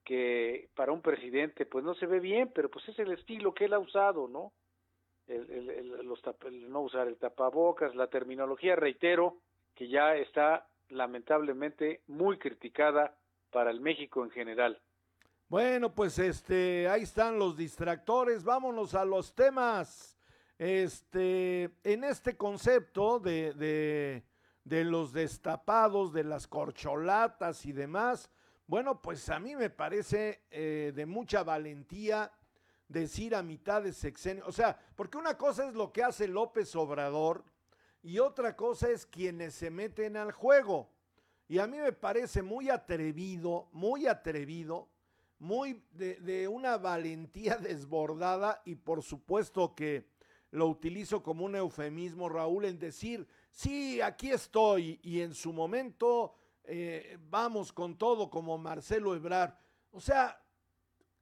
que 0.06 0.70
para 0.76 0.94
un 0.94 1.02
presidente 1.02 1.66
pues 1.66 1.84
no 1.84 1.94
se 1.96 2.06
ve 2.06 2.20
bien, 2.20 2.52
pero 2.54 2.70
pues 2.70 2.88
es 2.88 2.98
el 3.00 3.12
estilo 3.12 3.54
que 3.54 3.66
él 3.66 3.74
ha 3.74 3.80
usado, 3.80 4.28
¿no? 4.28 4.54
El, 5.28 5.52
el, 5.52 5.70
el, 5.70 5.88
los, 6.08 6.22
el 6.46 6.72
no 6.72 6.82
usar 6.82 7.08
el 7.08 7.18
tapabocas, 7.18 7.96
la 7.96 8.08
terminología, 8.08 8.76
reitero, 8.76 9.38
que 9.76 9.90
ya 9.90 10.16
está 10.16 10.68
lamentablemente 10.88 12.02
muy 12.08 12.38
criticada 12.38 13.16
para 13.52 13.72
el 13.72 13.82
México 13.82 14.24
en 14.24 14.32
general. 14.32 14.82
Bueno, 15.48 15.94
pues 15.94 16.20
este, 16.20 16.88
ahí 16.88 17.04
están 17.04 17.40
los 17.40 17.58
distractores. 17.58 18.44
Vámonos 18.44 18.94
a 18.96 19.04
los 19.06 19.34
temas. 19.34 20.18
Este, 20.58 21.72
en 21.84 22.04
este 22.04 22.36
concepto 22.36 23.20
de, 23.20 23.54
de, 23.54 24.24
de 24.64 24.84
los 24.84 25.14
destapados, 25.14 26.14
de 26.14 26.24
las 26.24 26.48
corcholatas 26.48 27.66
y 27.66 27.72
demás, 27.72 28.30
bueno, 28.68 29.02
pues 29.02 29.28
a 29.30 29.40
mí 29.40 29.56
me 29.56 29.72
parece 29.72 30.44
eh, 30.52 30.92
de 30.94 31.06
mucha 31.08 31.44
valentía 31.44 32.32
decir 32.88 33.34
a 33.34 33.42
mitad 33.42 33.82
de 33.82 33.94
sexenio, 33.94 34.44
o 34.46 34.52
sea, 34.52 34.78
porque 34.96 35.18
una 35.18 35.38
cosa 35.38 35.68
es 35.68 35.74
lo 35.74 35.92
que 35.92 36.04
hace 36.04 36.28
López 36.28 36.76
Obrador 36.76 37.44
y 38.04 38.20
otra 38.20 38.56
cosa 38.56 38.90
es 38.90 39.08
quienes 39.08 39.56
se 39.56 39.72
meten 39.72 40.18
al 40.18 40.32
juego. 40.32 40.92
Y 41.50 41.60
a 41.60 41.68
mí 41.68 41.78
me 41.78 41.92
parece 41.92 42.42
muy 42.42 42.70
atrevido, 42.70 43.68
muy 43.74 44.08
atrevido 44.08 44.88
muy 45.40 45.82
de, 45.92 46.48
una 46.48 46.78
valentía 46.78 47.58
desbordada 47.58 48.62
y 48.66 48.76
por 48.76 49.02
supuesto 49.02 49.74
que 49.74 50.08
lo 50.52 50.68
utilizo 50.68 51.22
como 51.24 51.46
un 51.46 51.56
eufemismo, 51.56 52.28
Raúl, 52.28 52.66
en 52.66 52.80
decir, 52.80 53.28
sí, 53.52 54.02
aquí 54.02 54.32
estoy 54.32 55.00
y 55.04 55.22
en 55.22 55.34
su 55.34 55.54
momento 55.54 56.34
eh, 56.64 57.18
vamos 57.30 57.72
con 57.72 57.98
todo 57.98 58.30
como 58.30 58.58
Marcelo 58.58 59.16
Ebrar. 59.16 59.60
O 59.92 60.02
sea, 60.02 60.42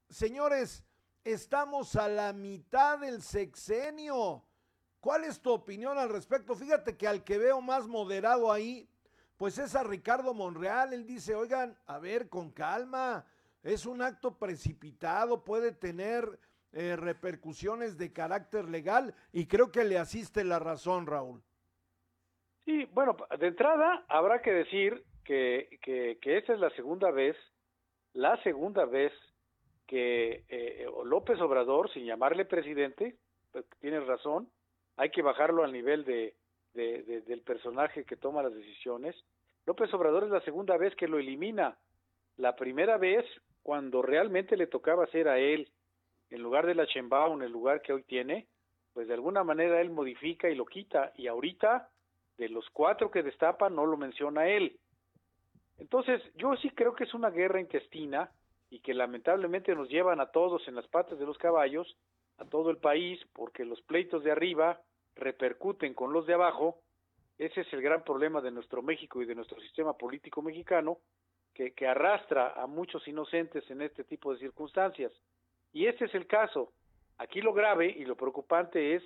señores, 0.10 0.84
estamos 1.26 1.96
a 1.98 2.08
la 2.08 2.32
mitad 2.32 3.00
del 3.00 3.22
sexenio. 3.22 4.44
¿Cuál 5.02 5.26
es 5.26 5.42
tu 5.42 5.52
opinión 5.52 5.98
al 5.98 6.10
respecto? 6.10 6.56
Fíjate 6.56 6.96
que 6.96 7.08
al 7.08 7.24
que 7.24 7.38
veo 7.38 7.60
más 7.60 7.86
moderado 7.86 8.52
ahí, 8.52 8.90
pues 9.38 9.58
es 9.60 9.76
a 9.76 9.84
Ricardo 9.84 10.34
Monreal. 10.34 10.94
Él 10.94 11.06
dice, 11.06 11.36
oigan, 11.36 11.78
a 11.86 12.00
ver, 12.00 12.28
con 12.28 12.52
calma 12.52 13.26
es 13.64 13.86
un 13.86 14.02
acto 14.02 14.38
precipitado, 14.38 15.44
puede 15.44 15.72
tener 15.72 16.40
eh, 16.74 16.96
repercusiones 16.96 17.98
de 17.98 18.14
carácter 18.14 18.66
legal 18.66 19.14
y 19.32 19.48
creo 19.48 19.72
que 19.72 19.84
le 19.84 19.98
asiste 19.98 20.44
la 20.44 20.60
razón, 20.60 21.06
Raúl. 21.08 21.42
Sí, 22.66 22.86
bueno, 22.94 23.16
de 23.40 23.48
entrada 23.48 24.06
habrá 24.10 24.42
que 24.42 24.52
decir 24.52 25.04
que, 25.24 25.80
que, 25.82 26.38
esta 26.38 26.54
es 26.54 26.60
la 26.60 26.70
segunda 26.72 27.12
vez, 27.12 27.36
la 28.14 28.42
segunda 28.44 28.86
vez 28.86 29.12
que 29.86 30.44
eh, 30.50 30.86
López 31.06 31.40
Obrador, 31.40 31.92
sin 31.94 32.06
llamarle 32.06 32.46
presidente, 32.46 33.18
pues, 33.52 33.66
razón, 34.06 34.50
hay 34.98 35.10
que 35.12 35.22
bajarlo 35.22 35.64
al 35.64 35.72
nivel 35.72 36.04
de, 36.06 36.36
del 36.78 37.42
personaje 37.42 38.06
que 38.06 38.16
toma 38.16 38.44
las 38.44 38.54
decisiones. 38.54 39.16
López 39.66 39.94
Obrador 39.94 40.24
es 40.24 40.30
la 40.30 40.42
segunda 40.42 40.78
vez 40.78 40.96
que 40.96 41.08
lo 41.08 41.18
elimina. 41.18 41.78
La 42.38 42.56
primera 42.56 42.98
vez 42.98 43.26
cuando 43.64 44.02
realmente 44.02 44.56
le 44.56 44.68
tocaba 44.68 45.08
ser 45.08 45.28
a 45.28 45.40
él, 45.40 45.70
en 46.30 46.42
lugar 46.42 46.66
de 46.66 46.76
la 46.76 46.86
en 46.86 47.42
el 47.42 47.52
lugar 47.52 47.82
que 47.82 47.94
hoy 47.94 48.04
tiene, 48.04 48.48
pues 48.94 49.08
de 49.08 49.14
alguna 49.14 49.44
manera 49.44 49.82
él 49.82 49.90
modifica 49.90 50.50
y 50.50 50.56
lo 50.56 50.66
quita, 50.66 51.12
y 51.16 51.28
ahorita, 51.28 51.90
de 52.38 52.50
los 52.50 52.70
cuatro 52.70 53.12
que 53.12 53.24
destapa, 53.24 53.70
no 53.70 53.86
lo 53.86 53.98
menciona 53.98 54.48
él. 54.48 54.78
Entonces, 55.80 56.22
yo 56.36 56.56
sí 56.58 56.70
creo 56.70 56.94
que 56.94 57.04
es 57.04 57.14
una 57.14 57.30
guerra 57.30 57.60
intestina 57.60 58.32
y 58.70 58.80
que 58.80 58.94
lamentablemente 58.94 59.76
nos 59.76 59.90
llevan 59.90 60.20
a 60.20 60.32
todos 60.32 60.68
en 60.68 60.76
las 60.76 60.88
patas 60.88 61.20
de 61.20 61.26
los 61.26 61.38
caballos, 61.38 61.98
a 62.38 62.46
todo 62.46 62.70
el 62.70 62.78
país, 62.78 63.20
porque 63.34 63.66
los 63.66 63.82
pleitos 63.82 64.24
de 64.24 64.32
arriba 64.32 64.80
repercuten 65.18 65.94
con 65.94 66.14
los 66.14 66.26
de 66.26 66.34
abajo. 66.34 66.80
Ese 67.38 67.62
es 67.62 67.74
el 67.74 67.82
gran 67.82 68.04
problema 68.04 68.42
de 68.42 68.52
nuestro 68.52 68.82
México 68.82 69.22
y 69.22 69.26
de 69.26 69.36
nuestro 69.36 69.60
sistema 69.62 69.94
político 69.94 70.42
mexicano, 70.42 71.00
que, 71.54 71.88
arrastra 71.88 72.54
a 72.54 72.68
muchos 72.68 73.08
inocentes 73.08 73.70
en 73.72 73.82
este 73.82 74.04
tipo 74.04 74.32
de 74.32 74.40
circunstancias. 74.40 75.12
Y 75.74 75.88
este 75.88 76.06
es 76.06 76.14
el 76.14 76.28
caso. 76.28 76.72
Aquí 77.18 77.42
lo 77.42 77.54
grave 77.54 77.88
y 77.88 78.06
lo 78.06 78.16
preocupante 78.16 78.96
es, 78.96 79.04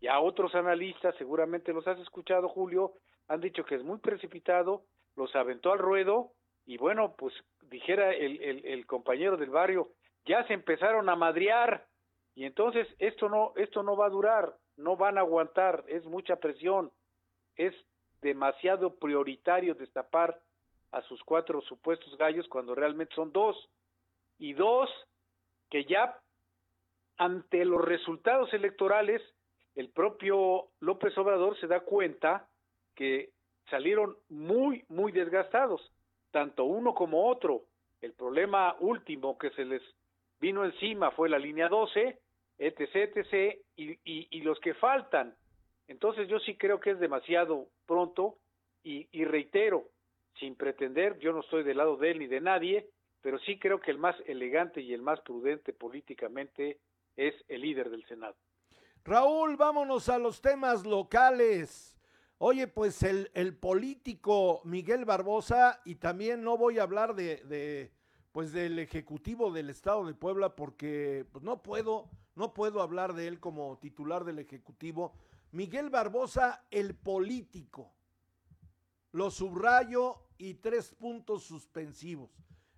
ya 0.00 0.18
otros 0.18 0.54
analistas, 0.54 1.14
seguramente 1.16 1.72
los 1.72 1.86
has 1.86 1.98
escuchado, 1.98 2.48
Julio, 2.48 2.94
han 3.28 3.40
dicho 3.40 3.64
que 3.64 3.74
es 3.74 3.82
muy 3.82 3.98
precipitado, 3.98 4.84
los 5.16 5.34
aventó 5.36 5.72
al 5.72 5.78
ruedo 5.78 6.32
y 6.66 6.78
bueno, 6.78 7.14
pues 7.16 7.34
dijera 7.62 8.12
el, 8.12 8.40
el, 8.64 8.86
compañero 8.86 9.36
del 9.36 9.50
barrio, 9.50 9.90
ya 10.24 10.46
se 10.46 10.54
empezaron 10.54 11.08
a 11.08 11.16
madrear 11.16 11.86
y 12.34 12.44
entonces 12.44 12.88
esto 12.98 13.28
no, 13.28 13.52
esto 13.56 13.82
no 13.82 13.96
va 13.96 14.06
a 14.06 14.10
durar, 14.10 14.54
no 14.76 14.96
van 14.96 15.18
a 15.18 15.22
aguantar, 15.22 15.84
es 15.88 16.04
mucha 16.04 16.36
presión, 16.36 16.90
es 17.56 17.74
demasiado 18.20 18.94
prioritario 18.96 19.74
destapar 19.74 20.40
a 20.92 21.02
sus 21.02 21.22
cuatro 21.24 21.60
supuestos 21.62 22.16
gallos 22.16 22.48
cuando 22.48 22.74
realmente 22.74 23.14
son 23.14 23.32
dos. 23.32 23.56
Y 24.38 24.52
dos 24.52 24.88
que 25.70 25.84
ya 25.84 26.18
ante 27.16 27.64
los 27.64 27.84
resultados 27.84 28.52
electorales, 28.52 29.22
el 29.74 29.90
propio 29.90 30.68
López 30.80 31.16
Obrador 31.18 31.58
se 31.58 31.66
da 31.66 31.80
cuenta 31.80 32.48
que 32.94 33.30
salieron 33.70 34.16
muy, 34.28 34.84
muy 34.88 35.12
desgastados, 35.12 35.92
tanto 36.30 36.64
uno 36.64 36.94
como 36.94 37.28
otro. 37.28 37.62
El 38.00 38.12
problema 38.12 38.76
último 38.80 39.38
que 39.38 39.50
se 39.50 39.64
les 39.64 39.82
vino 40.40 40.64
encima 40.64 41.10
fue 41.12 41.28
la 41.28 41.38
línea 41.38 41.68
12, 41.68 42.18
etc., 42.58 43.16
etc., 43.16 43.58
y, 43.76 44.40
los 44.42 44.60
que 44.60 44.74
faltan. 44.74 45.34
Entonces 45.88 46.28
yo 46.28 46.38
sí 46.40 46.56
creo 46.56 46.80
que 46.80 46.90
es 46.90 46.98
demasiado 46.98 47.68
pronto 47.86 48.36
y, 48.82 49.08
y 49.12 49.24
reitero, 49.24 49.88
sin 50.38 50.54
pretender, 50.54 51.18
yo 51.18 51.32
no 51.32 51.40
estoy 51.40 51.62
del 51.62 51.78
lado 51.78 51.96
de 51.96 52.10
él 52.10 52.18
ni 52.18 52.26
de 52.26 52.40
nadie, 52.40 52.90
pero 53.20 53.38
sí 53.38 53.58
creo 53.58 53.80
que 53.80 53.90
el 53.90 53.98
más 53.98 54.16
elegante 54.26 54.80
y 54.80 54.92
el 54.92 55.02
más 55.02 55.20
prudente 55.20 55.72
políticamente 55.72 56.78
es 57.16 57.34
el 57.48 57.62
líder 57.62 57.90
del 57.90 58.04
Senado. 58.06 58.36
Raúl, 59.04 59.56
vámonos 59.56 60.08
a 60.08 60.18
los 60.18 60.40
temas 60.40 60.86
locales. 60.86 61.98
Oye, 62.38 62.66
pues 62.66 63.02
el, 63.02 63.30
el 63.34 63.56
político 63.56 64.60
Miguel 64.64 65.04
Barbosa, 65.04 65.80
y 65.84 65.96
también 65.96 66.42
no 66.42 66.56
voy 66.56 66.78
a 66.78 66.82
hablar 66.82 67.14
de, 67.14 67.36
de, 67.44 67.92
pues 68.32 68.52
del 68.52 68.78
ejecutivo 68.78 69.52
del 69.52 69.70
estado 69.70 70.04
de 70.06 70.14
Puebla, 70.14 70.56
porque 70.56 71.24
pues 71.32 71.44
no 71.44 71.62
puedo, 71.62 72.10
no 72.34 72.52
puedo 72.52 72.82
hablar 72.82 73.14
de 73.14 73.28
él 73.28 73.40
como 73.40 73.78
titular 73.78 74.24
del 74.24 74.38
ejecutivo. 74.38 75.12
Miguel 75.52 75.90
Barbosa, 75.90 76.64
el 76.70 76.94
político. 76.94 77.92
Lo 79.12 79.30
subrayo 79.30 80.24
y 80.36 80.54
tres 80.54 80.92
puntos 80.94 81.44
suspensivos. 81.44 82.30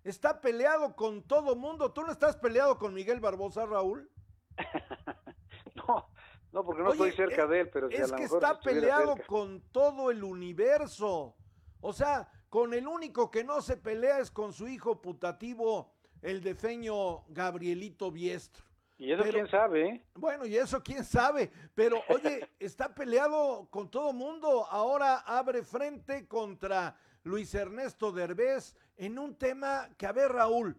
Está 0.03 0.39
peleado 0.39 0.95
con 0.95 1.23
todo 1.23 1.55
mundo. 1.55 1.91
¿Tú 1.91 2.03
no 2.03 2.11
estás 2.11 2.37
peleado 2.37 2.77
con 2.77 2.93
Miguel 2.93 3.19
Barbosa, 3.19 3.65
Raúl? 3.65 4.09
no, 5.75 6.09
no, 6.51 6.63
porque 6.63 6.83
no 6.83 6.91
estoy 6.91 7.11
cerca 7.11 7.43
es, 7.43 7.49
de 7.49 7.59
él, 7.61 7.69
pero 7.69 7.89
si 7.89 7.95
es 7.95 8.11
que 8.11 8.23
está 8.23 8.59
peleado 8.59 9.15
cerca. 9.15 9.27
con 9.27 9.61
todo 9.71 10.11
el 10.11 10.23
universo. 10.23 11.35
O 11.81 11.93
sea, 11.93 12.29
con 12.49 12.73
el 12.73 12.87
único 12.87 13.31
que 13.31 13.43
no 13.43 13.61
se 13.61 13.75
pelea 13.75 14.19
es 14.19 14.29
con 14.29 14.53
su 14.53 14.67
hijo 14.67 15.01
putativo, 15.01 15.91
el 16.21 16.41
defeño 16.41 17.25
Gabrielito 17.29 18.11
Biestro. 18.11 18.66
Y 18.97 19.11
eso 19.11 19.21
pero, 19.23 19.33
quién 19.33 19.47
sabe. 19.47 19.87
¿eh? 19.87 20.05
Bueno, 20.15 20.45
y 20.45 20.57
eso 20.57 20.81
quién 20.81 21.03
sabe. 21.03 21.51
Pero 21.75 22.01
oye, 22.09 22.49
está 22.59 22.93
peleado 22.93 23.67
con 23.69 23.89
todo 23.89 24.11
mundo. 24.11 24.65
Ahora 24.65 25.19
abre 25.19 25.63
frente 25.63 26.27
contra 26.27 26.97
Luis 27.23 27.53
Ernesto 27.53 28.11
Derbez 28.11 28.75
en 28.95 29.19
un 29.19 29.35
tema 29.35 29.89
que, 29.97 30.07
a 30.07 30.11
ver, 30.11 30.31
Raúl, 30.31 30.75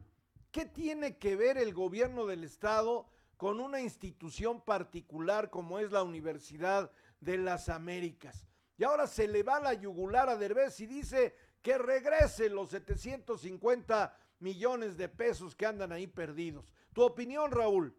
¿qué 0.50 0.64
tiene 0.64 1.16
que 1.18 1.36
ver 1.36 1.58
el 1.58 1.72
gobierno 1.72 2.26
del 2.26 2.42
Estado 2.42 3.08
con 3.36 3.60
una 3.60 3.80
institución 3.80 4.60
particular 4.62 5.48
como 5.48 5.78
es 5.78 5.92
la 5.92 6.02
Universidad 6.02 6.90
de 7.20 7.38
las 7.38 7.68
Américas? 7.68 8.48
Y 8.76 8.84
ahora 8.84 9.06
se 9.06 9.28
le 9.28 9.44
va 9.44 9.60
la 9.60 9.74
yugular 9.74 10.28
a 10.28 10.36
Derbez 10.36 10.80
y 10.80 10.86
dice 10.86 11.34
que 11.62 11.78
regrese 11.78 12.48
los 12.48 12.70
750 12.70 14.16
millones 14.40 14.96
de 14.96 15.08
pesos 15.08 15.54
que 15.54 15.66
andan 15.66 15.92
ahí 15.92 16.06
perdidos. 16.06 16.72
¿Tu 16.92 17.02
opinión, 17.02 17.50
Raúl? 17.50 17.94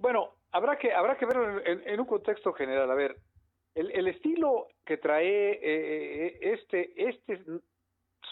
Bueno, 0.00 0.34
habrá 0.52 0.76
que, 0.78 0.92
habrá 0.92 1.16
que 1.16 1.26
verlo 1.26 1.60
en, 1.64 1.82
en 1.86 2.00
un 2.00 2.06
contexto 2.06 2.52
general. 2.52 2.90
A 2.90 2.94
ver, 2.94 3.16
el, 3.74 3.90
el 3.90 4.08
estilo 4.08 4.68
que 4.84 4.96
trae 4.98 5.58
eh, 5.62 6.38
este, 6.40 7.08
este 7.08 7.42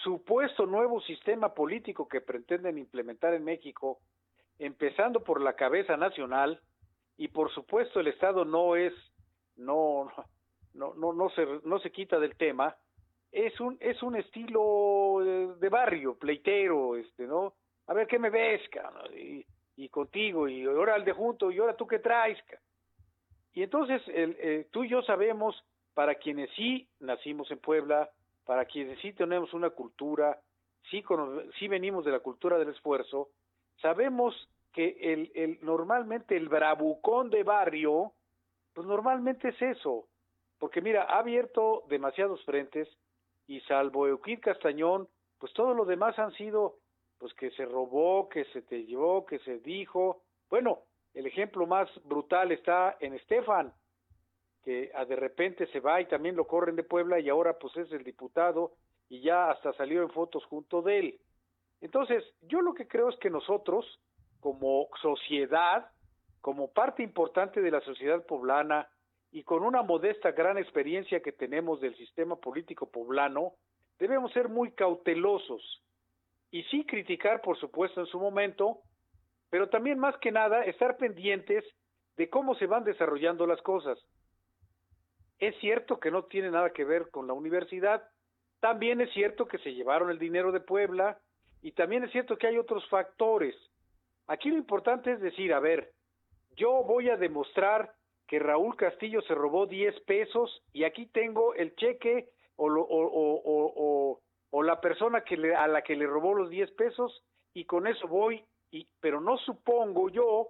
supuesto 0.02 0.66
nuevo 0.66 1.00
sistema 1.00 1.54
político 1.54 2.08
que 2.08 2.20
pretenden 2.20 2.78
implementar 2.78 3.34
en 3.34 3.44
México, 3.44 4.00
empezando 4.58 5.22
por 5.22 5.40
la 5.40 5.54
cabeza 5.54 5.96
nacional, 5.96 6.60
y 7.16 7.28
por 7.28 7.52
supuesto 7.52 8.00
el 8.00 8.08
Estado 8.08 8.44
no 8.44 8.76
es, 8.76 8.92
no, 9.56 10.10
no, 10.74 10.94
no, 10.94 11.12
no 11.12 11.30
se, 11.30 11.46
no 11.64 11.78
se 11.78 11.90
quita 11.90 12.18
del 12.18 12.36
tema, 12.36 12.76
es 13.30 13.58
un, 13.60 13.76
es 13.80 14.02
un 14.02 14.16
estilo 14.16 15.56
de, 15.58 15.68
barrio, 15.68 16.18
pleitero, 16.18 16.96
este, 16.96 17.26
¿no? 17.26 17.54
A 17.86 17.94
ver 17.94 18.06
qué 18.06 18.18
me 18.18 18.30
ves, 18.30 18.60
y 19.76 19.88
contigo, 19.88 20.48
y 20.48 20.64
ahora 20.64 20.94
al 20.94 21.04
de 21.04 21.12
junto, 21.12 21.50
y 21.50 21.58
ahora 21.58 21.76
tú 21.76 21.86
qué 21.86 21.98
traes. 21.98 22.38
Y 23.54 23.62
entonces 23.62 24.02
el, 24.08 24.36
eh, 24.38 24.68
tú 24.70 24.84
y 24.84 24.88
yo 24.88 25.02
sabemos, 25.02 25.62
para 25.94 26.14
quienes 26.14 26.50
sí 26.56 26.88
nacimos 27.00 27.50
en 27.50 27.58
Puebla, 27.58 28.10
para 28.44 28.64
quienes 28.64 28.98
sí 29.00 29.12
tenemos 29.12 29.52
una 29.54 29.70
cultura, 29.70 30.38
sí, 30.90 31.04
sí 31.58 31.68
venimos 31.68 32.04
de 32.04 32.12
la 32.12 32.20
cultura 32.20 32.58
del 32.58 32.70
esfuerzo, 32.70 33.28
sabemos 33.80 34.34
que 34.72 34.96
el, 35.00 35.30
el, 35.34 35.58
normalmente 35.62 36.36
el 36.36 36.48
bravucón 36.48 37.30
de 37.30 37.42
barrio, 37.42 38.12
pues 38.72 38.86
normalmente 38.86 39.48
es 39.48 39.62
eso, 39.62 40.06
porque 40.58 40.80
mira, 40.80 41.04
ha 41.04 41.18
abierto 41.18 41.84
demasiados 41.88 42.42
frentes 42.44 42.88
y 43.46 43.60
salvo 43.62 44.06
Euclid 44.06 44.40
Castañón, 44.40 45.08
pues 45.38 45.52
todo 45.52 45.74
lo 45.74 45.84
demás 45.84 46.18
han 46.18 46.32
sido, 46.32 46.76
pues 47.22 47.34
que 47.34 47.52
se 47.52 47.64
robó, 47.64 48.28
que 48.28 48.44
se 48.46 48.62
te 48.62 48.84
llevó, 48.84 49.24
que 49.24 49.38
se 49.38 49.60
dijo, 49.60 50.22
bueno, 50.50 50.80
el 51.14 51.24
ejemplo 51.24 51.68
más 51.68 51.88
brutal 52.02 52.50
está 52.50 52.96
en 52.98 53.14
Estefan, 53.14 53.72
que 54.64 54.90
de 55.06 55.14
repente 55.14 55.68
se 55.68 55.78
va 55.78 56.00
y 56.00 56.06
también 56.06 56.34
lo 56.34 56.48
corren 56.48 56.74
de 56.74 56.82
Puebla 56.82 57.20
y 57.20 57.28
ahora 57.28 57.56
pues 57.60 57.76
es 57.76 57.92
el 57.92 58.02
diputado 58.02 58.72
y 59.08 59.20
ya 59.20 59.52
hasta 59.52 59.72
salió 59.74 60.02
en 60.02 60.10
fotos 60.10 60.44
junto 60.46 60.82
de 60.82 60.98
él. 60.98 61.20
Entonces, 61.80 62.24
yo 62.40 62.60
lo 62.60 62.74
que 62.74 62.88
creo 62.88 63.08
es 63.08 63.16
que 63.18 63.30
nosotros, 63.30 64.00
como 64.40 64.88
sociedad, 65.00 65.92
como 66.40 66.72
parte 66.72 67.04
importante 67.04 67.60
de 67.62 67.70
la 67.70 67.82
sociedad 67.82 68.26
poblana 68.26 68.88
y 69.30 69.44
con 69.44 69.62
una 69.62 69.82
modesta 69.82 70.32
gran 70.32 70.58
experiencia 70.58 71.22
que 71.22 71.30
tenemos 71.30 71.80
del 71.80 71.96
sistema 71.96 72.34
político 72.34 72.86
poblano, 72.90 73.52
debemos 74.00 74.32
ser 74.32 74.48
muy 74.48 74.72
cautelosos 74.72 75.82
y 76.52 76.62
sí 76.64 76.84
criticar, 76.84 77.40
por 77.40 77.58
supuesto, 77.58 78.00
en 78.00 78.06
su 78.06 78.20
momento, 78.20 78.82
pero 79.50 79.68
también 79.68 79.98
más 79.98 80.16
que 80.18 80.30
nada 80.30 80.64
estar 80.64 80.96
pendientes 80.98 81.64
de 82.16 82.30
cómo 82.30 82.54
se 82.54 82.66
van 82.66 82.84
desarrollando 82.84 83.46
las 83.46 83.60
cosas. 83.62 83.98
Es 85.38 85.56
cierto 85.58 85.98
que 85.98 86.10
no 86.12 86.26
tiene 86.26 86.50
nada 86.50 86.70
que 86.70 86.84
ver 86.84 87.10
con 87.10 87.26
la 87.26 87.32
universidad, 87.32 88.04
también 88.60 89.00
es 89.00 89.12
cierto 89.12 89.46
que 89.46 89.58
se 89.58 89.74
llevaron 89.74 90.10
el 90.10 90.18
dinero 90.18 90.52
de 90.52 90.60
Puebla 90.60 91.18
y 91.62 91.72
también 91.72 92.04
es 92.04 92.12
cierto 92.12 92.36
que 92.36 92.46
hay 92.46 92.58
otros 92.58 92.88
factores. 92.88 93.56
Aquí 94.28 94.50
lo 94.50 94.56
importante 94.56 95.10
es 95.12 95.20
decir, 95.20 95.52
a 95.52 95.58
ver, 95.58 95.90
yo 96.54 96.84
voy 96.84 97.08
a 97.08 97.16
demostrar 97.16 97.92
que 98.28 98.38
Raúl 98.38 98.76
Castillo 98.76 99.20
se 99.22 99.34
robó 99.34 99.66
10 99.66 100.00
pesos 100.02 100.62
y 100.72 100.84
aquí 100.84 101.06
tengo 101.06 101.54
el 101.54 101.74
cheque 101.74 102.28
o, 102.56 102.68
lo, 102.68 102.82
o, 102.82 103.02
o, 103.04 103.72
o, 103.74 104.20
o 104.52 104.62
la 104.62 104.80
persona 104.80 105.22
que 105.22 105.36
le, 105.36 105.54
a 105.54 105.66
la 105.66 105.82
que 105.82 105.96
le 105.96 106.06
robó 106.06 106.34
los 106.34 106.50
10 106.50 106.72
pesos 106.72 107.22
y 107.54 107.64
con 107.64 107.86
eso 107.86 108.06
voy 108.06 108.44
y, 108.70 108.86
pero 109.00 109.20
no 109.20 109.38
supongo 109.38 110.10
yo 110.10 110.48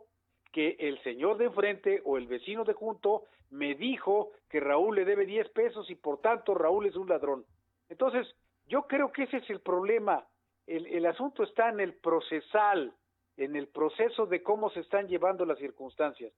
que 0.52 0.76
el 0.80 1.00
señor 1.02 1.38
de 1.38 1.46
enfrente 1.46 2.02
o 2.04 2.18
el 2.18 2.26
vecino 2.26 2.64
de 2.64 2.74
junto 2.74 3.24
me 3.50 3.74
dijo 3.74 4.32
que 4.50 4.58
Raúl 4.58 4.96
le 4.96 5.04
debe 5.04 5.24
10 5.24 5.48
pesos 5.50 5.88
y 5.88 5.94
por 5.94 6.20
tanto 6.20 6.54
Raúl 6.54 6.86
es 6.86 6.96
un 6.96 7.08
ladrón. 7.08 7.44
Entonces, 7.88 8.26
yo 8.66 8.88
creo 8.88 9.12
que 9.12 9.22
ese 9.24 9.36
es 9.36 9.50
el 9.50 9.60
problema. 9.60 10.26
El, 10.66 10.86
el 10.86 11.06
asunto 11.06 11.44
está 11.44 11.68
en 11.68 11.78
el 11.78 11.94
procesal, 11.94 12.92
en 13.36 13.54
el 13.54 13.68
proceso 13.68 14.26
de 14.26 14.42
cómo 14.42 14.70
se 14.70 14.80
están 14.80 15.06
llevando 15.06 15.46
las 15.46 15.58
circunstancias. 15.58 16.32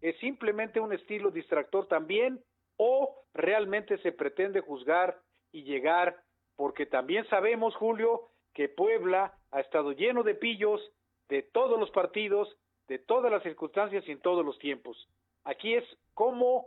¿Es 0.00 0.16
simplemente 0.18 0.78
un 0.78 0.92
estilo 0.92 1.30
distractor 1.32 1.88
también 1.88 2.40
o 2.76 3.24
realmente 3.34 3.98
se 3.98 4.12
pretende 4.12 4.60
juzgar 4.60 5.18
y 5.50 5.64
llegar? 5.64 6.16
Porque 6.58 6.86
también 6.86 7.24
sabemos, 7.28 7.76
Julio, 7.76 8.30
que 8.52 8.68
Puebla 8.68 9.32
ha 9.52 9.60
estado 9.60 9.92
lleno 9.92 10.24
de 10.24 10.34
pillos, 10.34 10.80
de 11.28 11.42
todos 11.42 11.78
los 11.78 11.88
partidos, 11.92 12.48
de 12.88 12.98
todas 12.98 13.30
las 13.30 13.44
circunstancias 13.44 14.02
y 14.08 14.10
en 14.10 14.20
todos 14.20 14.44
los 14.44 14.58
tiempos. 14.58 15.08
Aquí 15.44 15.74
es 15.74 15.84
como 16.14 16.66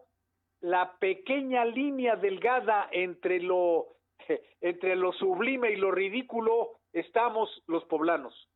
la 0.61 0.97
pequeña 0.97 1.65
línea 1.65 2.15
delgada 2.15 2.87
entre 2.93 3.41
lo 3.41 3.97
entre 4.61 4.95
lo 4.95 5.11
sublime 5.11 5.71
y 5.71 5.75
lo 5.75 5.91
ridículo 5.91 6.79
estamos 6.93 7.49
los 7.67 7.83
poblanos. 7.83 8.47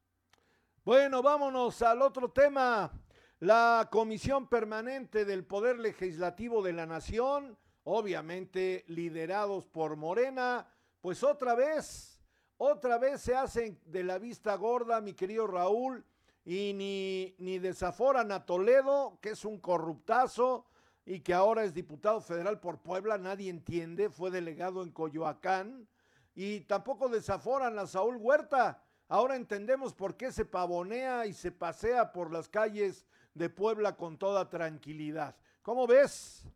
Bueno, 0.85 1.21
vámonos 1.21 1.81
al 1.81 2.01
otro 2.01 2.31
tema. 2.31 2.93
La 3.39 3.89
Comisión 3.91 4.47
Permanente 4.47 5.25
del 5.25 5.45
Poder 5.45 5.79
Legislativo 5.79 6.61
de 6.61 6.71
la 6.71 6.85
Nación, 6.85 7.57
obviamente 7.83 8.85
liderados 8.87 9.65
por 9.65 9.97
Morena, 9.97 10.71
pues 11.05 11.21
otra 11.21 11.53
vez 11.53 12.19
otra 12.57 12.97
vez 12.97 13.21
se 13.21 13.35
hacen 13.35 13.79
de 13.85 14.03
la 14.03 14.17
vista 14.17 14.55
gorda, 14.55 15.01
mi 15.01 15.13
querido 15.13 15.45
Raúl, 15.45 16.03
y 16.43 16.73
ni, 16.73 17.35
ni 17.37 17.59
desaforan 17.59 18.31
a 18.31 18.43
Toledo, 18.47 19.19
que 19.21 19.29
es 19.29 19.45
un 19.45 19.59
corruptazo 19.59 20.65
y 21.05 21.19
que 21.19 21.35
ahora 21.35 21.63
es 21.63 21.75
diputado 21.75 22.21
federal 22.21 22.59
por 22.59 22.79
Puebla, 22.79 23.19
nadie 23.19 23.51
entiende, 23.51 24.09
fue 24.09 24.31
delegado 24.31 24.81
en 24.81 24.89
Coyoacán, 24.89 25.87
y 26.33 26.61
tampoco 26.61 27.07
desaforan 27.07 27.77
a 27.77 27.85
Saúl 27.85 28.17
Huerta. 28.17 28.81
Ahora 29.07 29.35
entendemos 29.35 29.93
por 29.93 30.17
qué 30.17 30.31
se 30.31 30.43
pavonea 30.43 31.27
y 31.27 31.33
se 31.33 31.51
pasea 31.51 32.13
por 32.13 32.33
las 32.33 32.49
calles 32.49 33.05
de 33.35 33.51
Puebla 33.51 33.95
con 33.95 34.17
toda 34.17 34.49
tranquilidad. 34.49 35.35
¿Cómo 35.61 35.85
ves? 35.85 36.47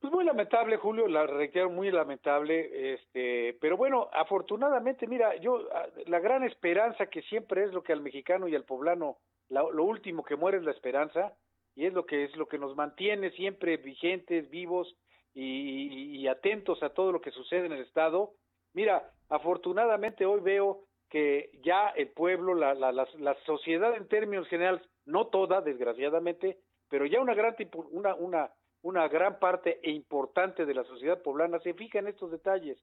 Pues 0.00 0.12
muy 0.12 0.24
lamentable, 0.24 0.76
Julio, 0.76 1.08
la 1.08 1.26
reitero, 1.26 1.70
muy 1.70 1.90
lamentable, 1.90 2.94
este, 2.94 3.56
pero 3.60 3.76
bueno, 3.76 4.08
afortunadamente, 4.12 5.06
mira, 5.06 5.34
yo, 5.36 5.66
ah, 5.72 5.86
la 6.06 6.20
gran 6.20 6.42
esperanza 6.42 7.06
que 7.06 7.22
siempre 7.22 7.64
es 7.64 7.72
lo 7.72 7.82
que 7.82 7.94
al 7.94 8.02
mexicano 8.02 8.46
y 8.46 8.54
al 8.54 8.64
poblano, 8.64 9.16
la, 9.48 9.62
lo 9.62 9.84
último 9.84 10.22
que 10.22 10.36
muere 10.36 10.58
es 10.58 10.64
la 10.64 10.72
esperanza, 10.72 11.32
y 11.74 11.86
es 11.86 11.94
lo 11.94 12.04
que 12.06 12.24
es 12.24 12.36
lo 12.36 12.46
que 12.46 12.58
nos 12.58 12.74
mantiene 12.76 13.30
siempre 13.30 13.76
vigentes, 13.78 14.50
vivos 14.50 14.96
y, 15.34 16.26
atentos 16.26 16.82
a 16.82 16.90
todo 16.90 17.12
lo 17.12 17.20
que 17.20 17.30
sucede 17.30 17.66
en 17.66 17.72
el 17.72 17.82
Estado. 17.82 18.32
Mira, 18.72 19.10
afortunadamente 19.28 20.26
hoy 20.26 20.40
veo 20.40 20.84
que 21.08 21.50
ya 21.62 21.90
el 21.90 22.08
pueblo, 22.08 22.54
la, 22.54 22.74
la, 22.74 22.90
la, 22.90 23.06
la 23.18 23.34
sociedad 23.44 23.94
en 23.94 24.08
términos 24.08 24.48
generales, 24.48 24.82
no 25.04 25.28
toda, 25.28 25.60
desgraciadamente, 25.60 26.58
pero 26.88 27.06
ya 27.06 27.20
una 27.20 27.34
gran, 27.34 27.54
una, 27.92 28.14
una 28.14 28.50
una 28.86 29.08
gran 29.08 29.40
parte 29.40 29.80
e 29.82 29.90
importante 29.90 30.64
de 30.64 30.72
la 30.72 30.84
sociedad 30.84 31.20
poblana 31.20 31.58
se 31.58 31.74
fija 31.74 31.98
en 31.98 32.06
estos 32.06 32.30
detalles. 32.30 32.78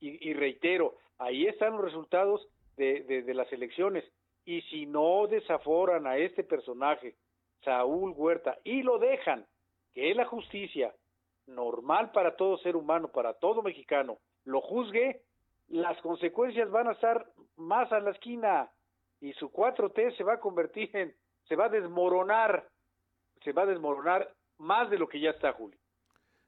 Y, 0.00 0.32
reitero, 0.32 0.96
ahí 1.18 1.46
están 1.46 1.74
los 1.74 1.84
resultados 1.84 2.48
de, 2.76 3.02
de, 3.02 3.34
las 3.34 3.52
elecciones. 3.52 4.02
Y 4.46 4.62
si 4.62 4.86
no 4.86 5.28
desaforan 5.28 6.06
a 6.06 6.16
este 6.16 6.42
personaje, 6.42 7.14
Saúl 7.62 8.14
Huerta, 8.16 8.58
y 8.64 8.82
lo 8.82 8.98
dejan, 8.98 9.46
que 9.92 10.10
es 10.10 10.16
la 10.16 10.24
justicia 10.24 10.92
normal 11.46 12.10
para 12.12 12.34
todo 12.34 12.56
ser 12.58 12.74
humano, 12.74 13.08
para 13.08 13.34
todo 13.34 13.62
mexicano, 13.62 14.18
lo 14.44 14.60
juzgue, 14.62 15.20
las 15.68 16.00
consecuencias 16.00 16.70
van 16.70 16.88
a 16.88 16.92
estar 16.92 17.26
más 17.56 17.92
a 17.92 18.00
la 18.00 18.10
esquina 18.10 18.72
y 19.20 19.34
su 19.34 19.52
4T 19.52 20.16
se 20.16 20.24
va 20.24 20.34
a 20.34 20.40
convertir 20.40 20.90
en, 20.96 21.14
se 21.46 21.56
va 21.56 21.66
a 21.66 21.68
desmoronar, 21.68 22.66
se 23.44 23.52
va 23.52 23.62
a 23.62 23.66
desmoronar 23.66 24.32
más 24.62 24.88
de 24.88 24.98
lo 24.98 25.08
que 25.08 25.20
ya 25.20 25.30
está, 25.30 25.52
Julio. 25.52 25.78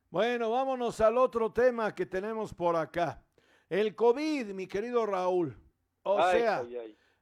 Bueno, 0.09 0.51
vámonos 0.51 1.01
al 1.01 1.19
otro 1.19 1.53
tema 1.53 1.95
que 1.95 2.07
tenemos 2.07 2.55
por 2.55 2.77
acá. 2.77 3.21
El 3.69 3.97
COVID, 3.97 4.53
mi 4.53 4.67
querido 4.69 5.05
Raúl. 5.05 5.57
O 6.05 6.23
sea, 6.31 6.63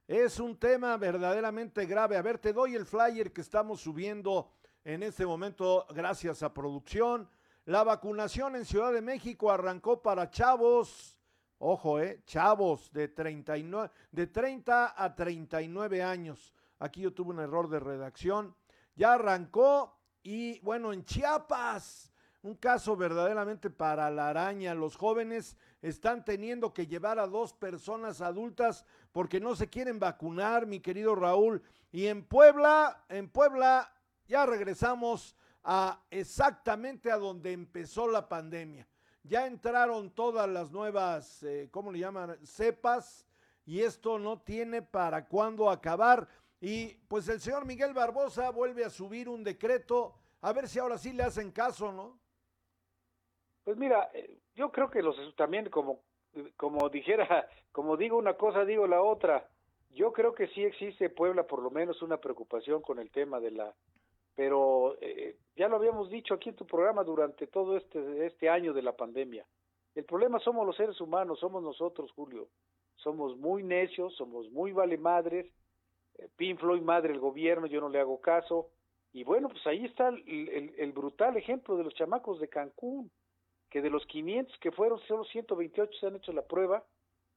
es 0.07 0.39
un 0.39 0.57
tema 0.57 0.95
verdaderamente 0.97 1.85
grave. 1.85 2.15
A 2.15 2.21
ver, 2.21 2.37
te 2.37 2.53
doy 2.53 2.75
el 2.75 2.85
flyer 2.85 3.33
que 3.33 3.41
estamos 3.41 3.81
subiendo 3.81 4.51
en 4.83 5.01
este 5.01 5.25
momento 5.25 5.87
gracias 5.89 6.43
a 6.43 6.53
producción. 6.53 7.27
La 7.65 7.83
vacunación 7.83 8.55
en 8.55 8.65
Ciudad 8.65 8.93
de 8.93 9.01
México 9.01 9.49
arrancó 9.49 10.01
para 10.01 10.29
chavos, 10.29 11.17
ojo, 11.57 11.99
eh, 11.99 12.21
chavos 12.25 12.91
de, 12.91 13.07
39, 13.07 13.89
de 14.11 14.27
30 14.27 14.93
a 15.03 15.15
39 15.15 16.03
años. 16.03 16.53
Aquí 16.77 17.01
yo 17.01 17.13
tuve 17.13 17.31
un 17.31 17.39
error 17.39 17.67
de 17.69 17.79
redacción. 17.79 18.55
Ya 18.95 19.13
arrancó 19.13 20.02
y 20.23 20.59
bueno, 20.61 20.93
en 20.93 21.03
Chiapas, 21.03 22.11
un 22.41 22.55
caso 22.55 22.95
verdaderamente 22.95 23.69
para 23.69 24.09
la 24.09 24.29
araña. 24.29 24.73
Los 24.73 24.95
jóvenes 24.95 25.57
están 25.81 26.23
teniendo 26.23 26.73
que 26.73 26.87
llevar 26.87 27.19
a 27.19 27.27
dos 27.27 27.53
personas 27.53 28.21
adultas 28.21 28.85
porque 29.11 29.39
no 29.39 29.55
se 29.55 29.69
quieren 29.69 29.99
vacunar, 29.99 30.65
mi 30.65 30.79
querido 30.79 31.15
Raúl. 31.15 31.61
Y 31.91 32.07
en 32.07 32.23
Puebla, 32.23 33.05
en 33.09 33.29
Puebla 33.29 33.93
ya 34.27 34.45
regresamos 34.45 35.35
a 35.63 36.01
exactamente 36.09 37.11
a 37.11 37.17
donde 37.17 37.51
empezó 37.51 38.07
la 38.07 38.27
pandemia. 38.27 38.87
Ya 39.23 39.47
entraron 39.47 40.09
todas 40.11 40.49
las 40.49 40.71
nuevas, 40.71 41.43
eh, 41.43 41.69
¿cómo 41.71 41.91
le 41.91 41.99
llaman? 41.99 42.37
Cepas 42.45 43.25
y 43.65 43.79
esto 43.79 44.19
no 44.19 44.41
tiene 44.41 44.81
para 44.81 45.25
cuándo 45.27 45.69
acabar. 45.69 46.27
Y 46.65 46.93
pues 47.09 47.27
el 47.27 47.41
señor 47.41 47.65
Miguel 47.65 47.93
Barbosa 47.93 48.49
vuelve 48.49 48.85
a 48.85 48.89
subir 48.89 49.27
un 49.27 49.43
decreto, 49.43 50.15
a 50.39 50.53
ver 50.53 50.69
si 50.69 50.79
ahora 50.79 50.97
sí 50.97 51.11
le 51.11 51.23
hacen 51.23 51.51
caso, 51.51 51.91
¿no? 51.91 52.17
Pues 53.65 53.75
mira, 53.75 54.09
eh, 54.13 54.39
yo 54.55 54.71
creo 54.71 54.89
que 54.89 55.01
los 55.01 55.17
también 55.35 55.69
como 55.69 56.03
como 56.55 56.87
dijera, 56.87 57.49
como 57.73 57.97
digo 57.97 58.17
una 58.17 58.35
cosa, 58.35 58.63
digo 58.63 58.87
la 58.87 59.01
otra. 59.01 59.45
Yo 59.89 60.13
creo 60.13 60.33
que 60.33 60.47
sí 60.47 60.63
existe 60.63 61.09
Puebla 61.09 61.45
por 61.45 61.61
lo 61.61 61.69
menos 61.69 62.01
una 62.01 62.15
preocupación 62.15 62.81
con 62.81 62.97
el 62.97 63.11
tema 63.11 63.41
de 63.41 63.51
la 63.51 63.75
pero 64.33 64.95
eh, 65.01 65.35
ya 65.57 65.67
lo 65.67 65.75
habíamos 65.75 66.09
dicho 66.09 66.33
aquí 66.33 66.47
en 66.47 66.55
tu 66.55 66.65
programa 66.65 67.03
durante 67.03 67.45
todo 67.45 67.75
este 67.75 68.25
este 68.25 68.47
año 68.47 68.71
de 68.71 68.83
la 68.83 68.95
pandemia. 68.95 69.45
El 69.95 70.05
problema 70.05 70.39
somos 70.39 70.65
los 70.65 70.77
seres 70.77 71.01
humanos, 71.01 71.41
somos 71.41 71.61
nosotros, 71.61 72.09
Julio. 72.13 72.47
Somos 72.95 73.35
muy 73.35 73.63
necios, 73.63 74.15
somos 74.15 74.49
muy 74.51 74.71
vale 74.71 74.97
madres 74.97 75.45
eh, 76.15 76.27
Pin 76.35 76.57
Floyd 76.57 76.81
madre 76.81 77.13
el 77.13 77.19
gobierno, 77.19 77.67
yo 77.67 77.81
no 77.81 77.89
le 77.89 77.99
hago 77.99 78.19
caso. 78.21 78.69
Y 79.11 79.23
bueno, 79.23 79.49
pues 79.49 79.65
ahí 79.67 79.85
está 79.85 80.09
el, 80.09 80.91
brutal 80.93 81.37
ejemplo 81.37 81.77
de 81.77 81.83
los 81.83 81.93
chamacos 81.93 82.39
de 82.39 82.47
Cancún, 82.47 83.11
que 83.69 83.81
de 83.81 83.91
los 83.91 84.05
500 84.07 84.57
que 84.59 84.71
fueron, 84.71 84.99
solo 85.01 85.23
128 85.25 85.99
se 85.99 86.07
han 86.07 86.15
hecho 86.15 86.33
la 86.33 86.41
prueba. 86.41 86.83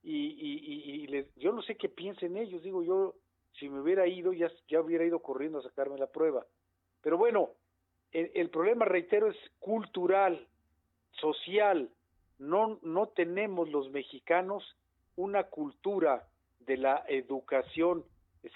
Y, 0.02 1.06
yo 1.36 1.52
no 1.52 1.62
sé 1.62 1.76
qué 1.76 1.88
piensen 1.88 2.36
ellos, 2.36 2.62
digo 2.62 2.82
yo, 2.82 3.14
si 3.58 3.68
me 3.68 3.80
hubiera 3.80 4.06
ido, 4.06 4.32
ya, 4.32 4.50
ya 4.68 4.80
hubiera 4.80 5.04
ido 5.04 5.20
corriendo 5.20 5.58
a 5.58 5.62
sacarme 5.62 5.98
la 5.98 6.06
prueba. 6.06 6.46
Pero 7.02 7.18
bueno, 7.18 7.50
el, 8.12 8.30
el 8.34 8.48
problema, 8.48 8.84
reitero, 8.84 9.28
es 9.28 9.36
cultural, 9.58 10.46
social. 11.20 11.90
No, 12.38 12.78
no 12.82 13.08
tenemos 13.08 13.68
los 13.70 13.90
mexicanos 13.90 14.76
una 15.16 15.44
cultura 15.44 16.26
de 16.60 16.76
la 16.76 17.04
educación 17.08 18.04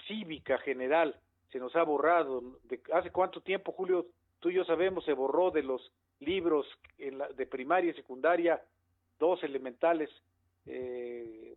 cívica 0.07 0.57
general 0.59 1.19
se 1.51 1.59
nos 1.59 1.75
ha 1.75 1.83
borrado. 1.83 2.41
De, 2.63 2.81
¿Hace 2.93 3.11
cuánto 3.11 3.41
tiempo, 3.41 3.71
Julio? 3.71 4.07
Tú 4.39 4.49
y 4.49 4.55
yo 4.55 4.65
sabemos, 4.65 5.05
se 5.05 5.13
borró 5.13 5.51
de 5.51 5.63
los 5.63 5.91
libros 6.19 6.65
en 6.97 7.17
la, 7.17 7.27
de 7.29 7.45
primaria 7.45 7.91
y 7.91 7.95
secundaria 7.95 8.61
dos 9.19 9.43
elementales 9.43 10.09
eh, 10.65 11.55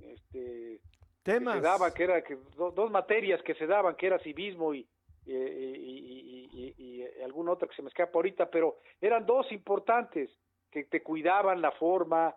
este, 0.00 0.80
temas 1.22 1.54
que 1.54 1.60
se 1.60 1.66
daban, 1.66 1.94
que 1.94 2.04
era 2.04 2.22
que 2.22 2.38
dos 2.56 2.90
materias 2.90 3.42
que 3.42 3.54
se 3.54 3.66
daban, 3.66 3.96
que 3.96 4.06
era 4.06 4.18
civismo 4.18 4.74
y, 4.74 4.86
y, 5.24 5.32
y, 5.32 6.74
y, 6.76 7.22
alguna 7.22 7.52
otra 7.52 7.68
que 7.68 7.76
se 7.76 7.82
me 7.82 7.88
escapa 7.88 8.18
ahorita, 8.18 8.50
pero 8.50 8.78
eran 9.00 9.24
dos 9.24 9.50
importantes 9.52 10.30
que 10.70 10.84
te 10.84 11.02
cuidaban 11.02 11.60
la 11.60 11.72
forma, 11.72 12.34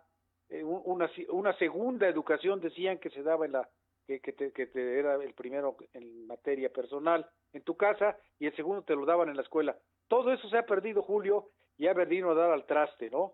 eh, 0.50 0.64
una, 0.64 1.10
una 1.30 1.58
segunda 1.58 2.08
educación 2.08 2.60
decían 2.62 3.00
que 3.00 3.10
se 3.10 3.24
daba 3.24 3.46
en 3.46 3.54
la 3.54 3.70
que, 4.06 4.20
que, 4.20 4.34
te, 4.34 4.52
que 4.52 4.68
te 4.68 5.00
era 5.00 5.16
el 5.16 5.34
primero 5.34 5.76
en 5.94 6.28
materia 6.28 6.72
personal 6.72 7.28
en 7.54 7.64
tu 7.64 7.76
casa 7.76 8.18
y 8.40 8.48
el 8.48 8.56
segundo 8.56 8.84
te 8.84 8.96
lo 8.96 9.06
daban 9.06 9.30
en 9.30 9.36
la 9.36 9.42
escuela. 9.42 9.78
Todo 10.08 10.32
eso 10.32 10.48
se 10.50 10.58
ha 10.58 10.66
perdido, 10.66 11.02
Julio, 11.02 11.50
y 11.78 11.88
ha 11.88 11.94
venido 11.94 12.32
a 12.32 12.36
dar 12.36 12.52
al 12.52 12.66
traste, 12.66 13.10
¿no? 13.10 13.34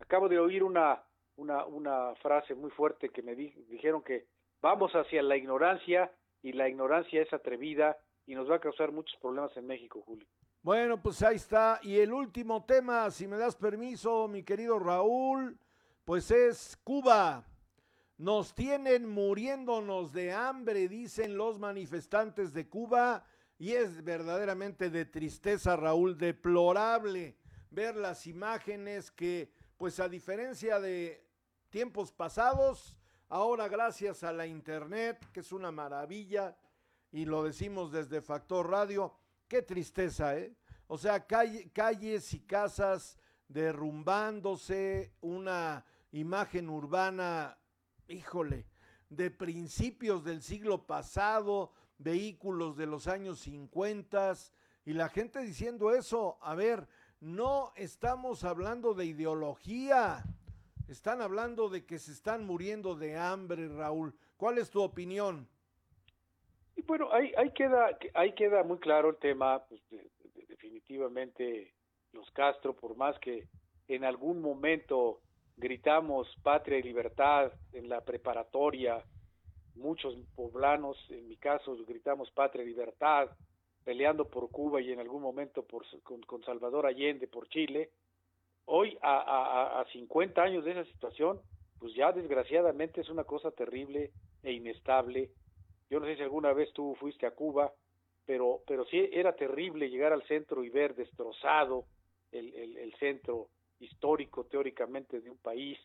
Acabo 0.00 0.28
de 0.28 0.38
oír 0.38 0.62
una, 0.62 1.02
una, 1.36 1.64
una 1.64 2.14
frase 2.16 2.54
muy 2.54 2.70
fuerte 2.70 3.08
que 3.08 3.22
me 3.22 3.34
dijeron 3.34 4.02
que 4.02 4.26
vamos 4.60 4.92
hacia 4.92 5.22
la 5.22 5.36
ignorancia 5.36 6.12
y 6.42 6.52
la 6.52 6.68
ignorancia 6.68 7.22
es 7.22 7.32
atrevida 7.32 7.96
y 8.26 8.34
nos 8.34 8.50
va 8.50 8.56
a 8.56 8.60
causar 8.60 8.92
muchos 8.92 9.18
problemas 9.20 9.56
en 9.56 9.66
México, 9.66 10.02
Julio. 10.02 10.26
Bueno, 10.62 11.00
pues 11.00 11.22
ahí 11.22 11.36
está. 11.36 11.80
Y 11.82 11.98
el 11.98 12.12
último 12.12 12.64
tema, 12.64 13.10
si 13.10 13.26
me 13.26 13.36
das 13.36 13.56
permiso, 13.56 14.28
mi 14.28 14.44
querido 14.44 14.78
Raúl, 14.78 15.58
pues 16.04 16.30
es 16.30 16.76
Cuba. 16.84 17.44
Nos 18.22 18.54
tienen 18.54 19.08
muriéndonos 19.08 20.12
de 20.12 20.32
hambre, 20.32 20.86
dicen 20.86 21.36
los 21.36 21.58
manifestantes 21.58 22.52
de 22.52 22.68
Cuba, 22.68 23.24
y 23.58 23.72
es 23.72 24.04
verdaderamente 24.04 24.90
de 24.90 25.06
tristeza, 25.06 25.74
Raúl, 25.74 26.16
deplorable 26.16 27.36
ver 27.72 27.96
las 27.96 28.28
imágenes 28.28 29.10
que, 29.10 29.50
pues 29.76 29.98
a 29.98 30.08
diferencia 30.08 30.78
de 30.78 31.26
tiempos 31.68 32.12
pasados, 32.12 32.96
ahora 33.28 33.66
gracias 33.66 34.22
a 34.22 34.32
la 34.32 34.46
Internet, 34.46 35.18
que 35.32 35.40
es 35.40 35.50
una 35.50 35.72
maravilla, 35.72 36.56
y 37.10 37.24
lo 37.24 37.42
decimos 37.42 37.90
desde 37.90 38.22
Factor 38.22 38.70
Radio, 38.70 39.16
qué 39.48 39.62
tristeza, 39.62 40.38
¿eh? 40.38 40.54
O 40.86 40.96
sea, 40.96 41.26
calles 41.26 42.34
y 42.34 42.38
casas 42.38 43.18
derrumbándose, 43.48 45.12
una 45.22 45.84
imagen 46.12 46.70
urbana 46.70 47.58
híjole, 48.08 48.66
de 49.08 49.30
principios 49.30 50.24
del 50.24 50.42
siglo 50.42 50.86
pasado, 50.86 51.72
vehículos 51.98 52.76
de 52.76 52.86
los 52.86 53.06
años 53.06 53.40
50 53.40 54.34
y 54.84 54.94
la 54.94 55.08
gente 55.08 55.40
diciendo 55.40 55.94
eso, 55.94 56.38
a 56.40 56.54
ver, 56.54 56.88
no 57.20 57.72
estamos 57.76 58.42
hablando 58.44 58.94
de 58.94 59.06
ideología, 59.06 60.24
están 60.88 61.22
hablando 61.22 61.68
de 61.68 61.84
que 61.84 61.98
se 61.98 62.12
están 62.12 62.44
muriendo 62.44 62.96
de 62.96 63.16
hambre, 63.16 63.68
Raúl. 63.68 64.14
¿Cuál 64.36 64.58
es 64.58 64.70
tu 64.70 64.82
opinión? 64.82 65.48
Y 66.74 66.82
bueno, 66.82 67.08
ahí, 67.12 67.32
queda 67.54 67.96
ahí 68.14 68.34
queda 68.34 68.64
muy 68.64 68.78
claro 68.78 69.10
el 69.10 69.16
tema, 69.16 69.62
pues, 69.66 69.80
definitivamente 70.48 71.74
los 72.12 72.30
Castro, 72.32 72.74
por 72.74 72.96
más 72.96 73.18
que 73.20 73.46
en 73.88 74.04
algún 74.04 74.40
momento 74.40 75.20
gritamos 75.62 76.26
patria 76.42 76.78
y 76.78 76.82
libertad 76.82 77.52
en 77.72 77.88
la 77.88 78.00
preparatoria, 78.00 79.00
muchos 79.76 80.14
poblanos, 80.34 80.98
en 81.08 81.28
mi 81.28 81.36
caso, 81.36 81.76
gritamos 81.86 82.32
patria 82.32 82.64
y 82.64 82.66
libertad, 82.66 83.30
peleando 83.84 84.28
por 84.28 84.50
Cuba 84.50 84.80
y 84.80 84.90
en 84.90 84.98
algún 84.98 85.22
momento 85.22 85.64
por, 85.64 85.84
con, 86.02 86.42
Salvador 86.42 86.86
Allende 86.86 87.28
por 87.28 87.48
Chile. 87.48 87.90
Hoy, 88.64 88.98
a, 89.02 89.18
a, 89.18 89.80
a 89.80 89.84
50 89.92 90.42
años 90.42 90.64
de 90.64 90.72
esa 90.72 90.84
situación, 90.84 91.40
pues 91.78 91.94
ya 91.94 92.10
desgraciadamente 92.10 93.00
es 93.00 93.08
una 93.08 93.24
cosa 93.24 93.52
terrible 93.52 94.10
e 94.42 94.52
inestable. 94.52 95.30
Yo 95.88 96.00
no 96.00 96.06
sé 96.06 96.16
si 96.16 96.22
alguna 96.22 96.52
vez 96.52 96.72
tú 96.72 96.96
fuiste 96.98 97.24
a 97.24 97.32
Cuba, 97.32 97.72
pero, 98.26 98.62
pero 98.66 98.84
sí 98.86 99.08
era 99.12 99.34
terrible 99.36 99.90
llegar 99.90 100.12
al 100.12 100.24
centro 100.24 100.64
y 100.64 100.70
ver 100.70 100.96
destrozado 100.96 101.84
el, 102.32 102.52
el 102.54 102.94
centro 102.98 103.48
histórico 103.82 104.44
teóricamente 104.44 105.20
de 105.20 105.30
un 105.30 105.38
país 105.38 105.78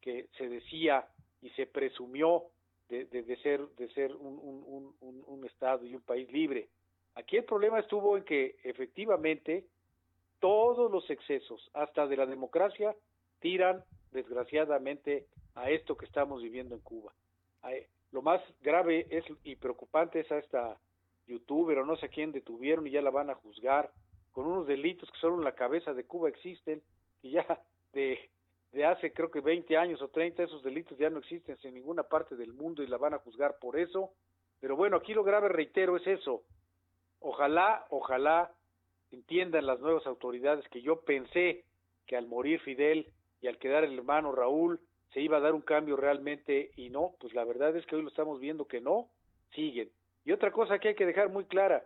que 0.00 0.28
se 0.36 0.48
decía 0.48 1.06
y 1.40 1.50
se 1.50 1.66
presumió 1.66 2.44
de, 2.88 3.04
de, 3.06 3.36
ser, 3.38 3.66
de 3.76 3.88
ser 3.94 4.14
un, 4.14 4.94
un, 5.00 5.44
Estado 5.44 5.86
y 5.86 5.94
un 5.94 6.00
país 6.00 6.30
libre. 6.32 6.68
Aquí 7.14 7.36
el 7.36 7.44
problema 7.44 7.78
estuvo 7.78 8.16
en 8.16 8.24
que 8.24 8.56
efectivamente 8.64 9.66
todos 10.40 10.90
los 10.90 11.08
excesos, 11.10 11.70
hasta 11.74 12.06
de 12.06 12.16
la 12.16 12.26
democracia, 12.26 12.94
tiran 13.40 13.84
desgraciadamente 14.10 15.26
a 15.54 15.70
esto 15.70 15.96
que 15.96 16.06
estamos 16.06 16.42
viviendo 16.42 16.74
en 16.74 16.80
Cuba. 16.80 17.12
Lo 18.10 18.22
más 18.22 18.40
grave 18.62 19.06
es 19.10 19.24
y 19.42 19.56
preocupante 19.56 20.20
es 20.20 20.30
a 20.30 20.38
esta 20.38 20.78
youtuber 21.26 21.78
o 21.78 21.86
no 21.86 21.96
sé 21.96 22.08
quién 22.08 22.32
detuvieron 22.32 22.86
y 22.86 22.90
ya 22.90 23.02
la 23.02 23.10
van 23.10 23.30
a 23.30 23.34
juzgar 23.34 23.90
con 24.32 24.46
unos 24.46 24.66
delitos 24.66 25.10
que 25.10 25.18
solo 25.18 25.36
en 25.36 25.44
la 25.44 25.54
cabeza 25.54 25.94
de 25.94 26.04
Cuba 26.04 26.28
existen 26.28 26.82
y 27.24 27.30
ya 27.30 27.58
de, 27.94 28.30
de 28.72 28.84
hace 28.84 29.12
creo 29.12 29.30
que 29.30 29.40
20 29.40 29.76
años 29.76 30.00
o 30.02 30.08
30 30.08 30.44
esos 30.44 30.62
delitos 30.62 30.96
ya 30.98 31.10
no 31.10 31.18
existen 31.18 31.56
en 31.62 31.74
ninguna 31.74 32.04
parte 32.04 32.36
del 32.36 32.52
mundo 32.52 32.82
y 32.82 32.86
la 32.86 32.98
van 32.98 33.14
a 33.14 33.18
juzgar 33.18 33.58
por 33.58 33.78
eso. 33.78 34.12
Pero 34.60 34.76
bueno, 34.76 34.98
aquí 34.98 35.14
lo 35.14 35.24
grave, 35.24 35.48
reitero, 35.48 35.96
es 35.96 36.06
eso. 36.06 36.42
Ojalá, 37.20 37.86
ojalá 37.88 38.52
entiendan 39.10 39.66
las 39.66 39.80
nuevas 39.80 40.06
autoridades 40.06 40.68
que 40.68 40.82
yo 40.82 41.00
pensé 41.00 41.64
que 42.06 42.16
al 42.16 42.26
morir 42.26 42.60
Fidel 42.60 43.10
y 43.40 43.46
al 43.46 43.58
quedar 43.58 43.84
el 43.84 43.94
hermano 43.94 44.32
Raúl 44.32 44.78
se 45.12 45.20
iba 45.20 45.38
a 45.38 45.40
dar 45.40 45.54
un 45.54 45.62
cambio 45.62 45.96
realmente 45.96 46.72
y 46.76 46.90
no, 46.90 47.14
pues 47.20 47.32
la 47.32 47.44
verdad 47.44 47.74
es 47.76 47.86
que 47.86 47.96
hoy 47.96 48.02
lo 48.02 48.08
estamos 48.08 48.38
viendo 48.38 48.66
que 48.66 48.80
no, 48.80 49.08
siguen. 49.54 49.88
Y 50.26 50.32
otra 50.32 50.50
cosa 50.50 50.78
que 50.78 50.88
hay 50.88 50.94
que 50.94 51.06
dejar 51.06 51.30
muy 51.30 51.44
clara, 51.44 51.84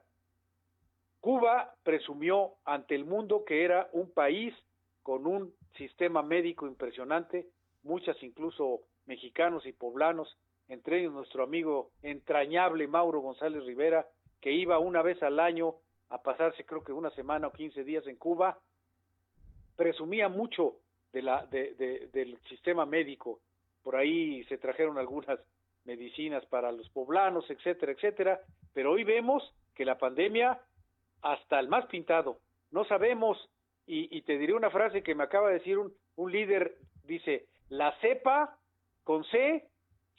Cuba 1.20 1.74
presumió 1.84 2.54
ante 2.64 2.94
el 2.94 3.04
mundo 3.04 3.44
que 3.44 3.64
era 3.64 3.88
un 3.92 4.10
país 4.10 4.54
con 5.08 5.26
un 5.26 5.54
sistema 5.78 6.22
médico 6.22 6.66
impresionante, 6.66 7.46
muchas 7.82 8.22
incluso 8.22 8.80
mexicanos 9.06 9.64
y 9.64 9.72
poblanos, 9.72 10.36
entre 10.68 11.00
ellos 11.00 11.14
nuestro 11.14 11.44
amigo 11.44 11.92
entrañable 12.02 12.86
Mauro 12.86 13.20
González 13.20 13.64
Rivera, 13.64 14.06
que 14.38 14.52
iba 14.52 14.78
una 14.78 15.00
vez 15.00 15.22
al 15.22 15.40
año 15.40 15.76
a 16.10 16.20
pasarse 16.20 16.66
creo 16.66 16.84
que 16.84 16.92
una 16.92 17.08
semana 17.12 17.46
o 17.46 17.52
quince 17.52 17.84
días 17.84 18.06
en 18.06 18.16
Cuba, 18.16 18.58
presumía 19.76 20.28
mucho 20.28 20.74
de 21.14 21.22
la, 21.22 21.46
de, 21.46 22.10
del 22.12 22.38
sistema 22.50 22.84
médico. 22.84 23.40
Por 23.82 23.96
ahí 23.96 24.44
se 24.44 24.58
trajeron 24.58 24.98
algunas 24.98 25.40
medicinas 25.86 26.44
para 26.44 26.70
los 26.70 26.86
poblanos, 26.90 27.48
etcétera, 27.48 27.92
etcétera, 27.92 28.42
pero 28.74 28.92
hoy 28.92 29.04
vemos 29.04 29.54
que 29.74 29.86
la 29.86 29.96
pandemia, 29.96 30.60
hasta 31.22 31.60
el 31.60 31.68
más 31.68 31.86
pintado, 31.86 32.40
no 32.72 32.84
sabemos, 32.84 33.38
y, 33.88 34.22
te 34.22 34.36
diré 34.36 34.52
una 34.54 34.70
frase 34.70 35.02
que 35.02 35.14
me 35.14 35.24
acaba 35.24 35.48
de 35.48 35.54
decir 35.54 35.78
un, 35.78 35.92
un 36.16 36.30
líder, 36.30 36.78
dice, 37.04 37.46
la 37.70 37.98
cepa 38.00 38.58
con 39.02 39.24
C, 39.24 39.66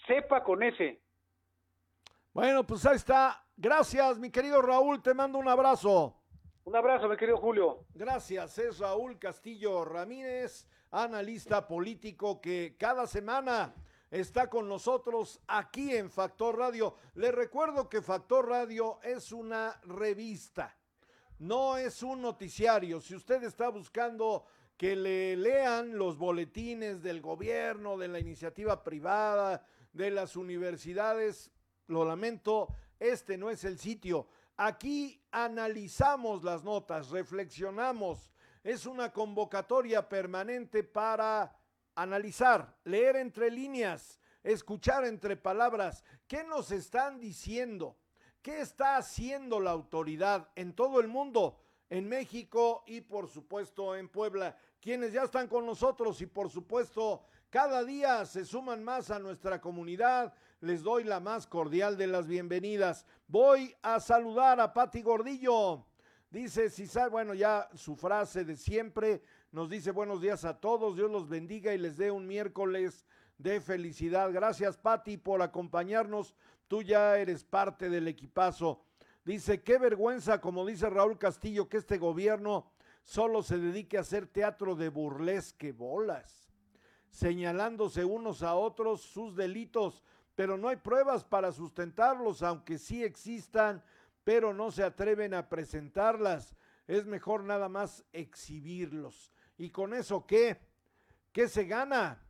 cepa 0.08 0.43
con 0.43 0.63
S. 0.63 0.99
Bueno, 2.34 2.65
pues 2.65 2.86
ahí 2.86 2.95
está. 2.95 3.45
Gracias, 3.55 4.17
mi 4.17 4.32
querido 4.32 4.62
Raúl, 4.62 5.01
te 5.01 5.13
mando 5.13 5.38
un 5.38 5.47
abrazo. 5.47 6.15
Un 6.63 6.75
abrazo, 6.75 7.10
mi 7.10 7.17
querido 7.17 7.38
Julio. 7.38 7.86
Gracias, 7.93 8.58
es 8.58 8.79
Raúl 8.79 9.19
Castillo 9.19 9.86
Ramírez, 9.86 10.67
analista 10.91 11.67
político 11.67 12.39
que 12.39 12.75
cada 12.79 13.05
semana 13.08 13.73
está 14.12 14.49
con 14.49 14.67
nosotros 14.67 15.41
aquí 15.47 15.95
en 15.95 16.10
Factor 16.10 16.58
Radio. 16.58 16.95
Les 17.15 17.34
recuerdo 17.34 17.89
que 17.89 18.01
Factor 18.01 18.49
Radio 18.49 18.99
es 19.03 19.32
una 19.32 19.79
revista, 19.84 20.77
no 21.39 21.78
es 21.78 22.04
un 22.04 22.21
noticiario. 22.21 23.02
Si 23.02 23.15
usted 23.15 23.43
está 23.43 23.69
buscando 23.69 24.45
que 24.78 24.95
le 24.95 25.36
lean 25.36 25.97
los 25.97 26.17
boletines 26.17 27.02
del 27.02 27.21
gobierno, 27.21 27.97
de 27.97 28.08
la 28.08 28.19
iniciativa 28.19 28.84
privada, 28.84 29.65
de 29.91 30.12
las 30.12 30.36
universidades, 30.36 31.52
lo 31.88 32.06
lamento, 32.06 32.67
este 32.99 33.38
no 33.38 33.49
es 33.49 33.63
el 33.63 33.80
sitio. 33.80 34.28
Aquí 34.58 35.21
analizamos 35.32 36.43
las 36.43 36.63
notas, 36.63 37.10
reflexionamos. 37.10 38.32
Es 38.63 38.86
una 38.86 39.12
convocatoria 39.12 40.08
permanente 40.08 40.84
para 40.84 41.58
analizar, 41.95 42.78
leer 42.84 43.15
entre 43.15 43.49
líneas, 43.49 44.19
escuchar 44.43 45.06
entre 45.06 45.36
palabras, 45.36 46.04
qué 46.28 46.43
nos 46.43 46.71
están 46.71 47.19
diciendo, 47.19 47.97
qué 48.41 48.62
está 48.62 48.97
haciendo 48.97 49.60
la 49.60 49.71
autoridad 49.71 50.49
en 50.56 50.73
todo 50.73 50.99
el 50.99 51.08
mundo, 51.08 51.60
en 51.89 52.08
México 52.08 52.84
y 52.88 53.02
por 53.02 53.28
supuesto 53.28 53.95
en 53.95 54.10
Puebla, 54.10 54.56
quienes 54.80 55.13
ya 55.13 55.23
están 55.23 55.47
con 55.47 55.65
nosotros 55.65 56.21
y 56.21 56.25
por 56.25 56.49
supuesto 56.49 57.23
cada 57.49 57.84
día 57.84 58.25
se 58.25 58.45
suman 58.45 58.84
más 58.84 59.10
a 59.10 59.17
nuestra 59.17 59.60
comunidad. 59.60 60.34
Les 60.62 60.84
doy 60.84 61.04
la 61.04 61.19
más 61.19 61.47
cordial 61.47 61.97
de 61.97 62.06
las 62.06 62.28
bienvenidas. 62.28 63.08
Voy 63.28 63.75
a 63.82 63.99
saludar 63.99 64.60
a 64.60 64.71
Pati 64.71 65.02
Gordillo. 65.02 65.86
Dice 66.30 66.69
Cisar, 66.69 67.10
bueno, 67.10 67.34
ya 67.34 67.67
su 67.73 67.95
frase 67.95 68.45
de 68.45 68.56
siempre, 68.56 69.23
nos 69.52 69.67
dice 69.67 69.89
buenos 69.89 70.21
días 70.21 70.45
a 70.45 70.60
todos, 70.60 70.95
Dios 70.95 71.10
los 71.10 71.28
bendiga 71.28 71.73
y 71.73 71.80
les 71.80 71.97
dé 71.97 72.12
un 72.12 72.28
miércoles 72.28 73.04
de 73.39 73.60
felicidad. 73.60 74.32
Gracias 74.32 74.78
Pati 74.78 75.17
por 75.17 75.41
acompañarnos, 75.41 76.36
tú 76.69 76.84
ya 76.84 77.17
eres 77.17 77.43
parte 77.43 77.89
del 77.89 78.08
equipazo. 78.08 78.86
Dice, 79.25 79.62
qué 79.62 79.77
vergüenza, 79.77 80.39
como 80.39 80.65
dice 80.65 80.89
Raúl 80.89 81.17
Castillo, 81.17 81.67
que 81.67 81.77
este 81.77 81.97
gobierno 81.97 82.71
solo 83.03 83.43
se 83.43 83.58
dedique 83.58 83.97
a 83.97 84.01
hacer 84.01 84.27
teatro 84.27 84.75
de 84.75 84.89
burlesque 84.89 85.71
bolas, 85.71 86.53
señalándose 87.10 88.05
unos 88.05 88.43
a 88.43 88.55
otros 88.55 89.01
sus 89.01 89.36
delitos, 89.36 90.03
pero 90.36 90.58
no 90.58 90.69
hay 90.69 90.77
pruebas 90.77 91.25
para 91.25 91.51
sustentarlos, 91.51 92.43
aunque 92.43 92.77
sí 92.77 93.03
existan, 93.03 93.84
pero 94.23 94.53
no 94.53 94.71
se 94.71 94.84
atreven 94.84 95.34
a 95.34 95.49
presentarlas. 95.49 96.55
Es 96.88 97.05
mejor 97.05 97.43
nada 97.43 97.67
más 97.67 98.05
exhibirlos. 98.13 99.34
¿Y 99.58 99.71
con 99.71 99.94
eso 99.94 100.25
qué? 100.25 100.62
¿Qué 101.33 101.48
se 101.48 101.65
gana? 101.65 102.21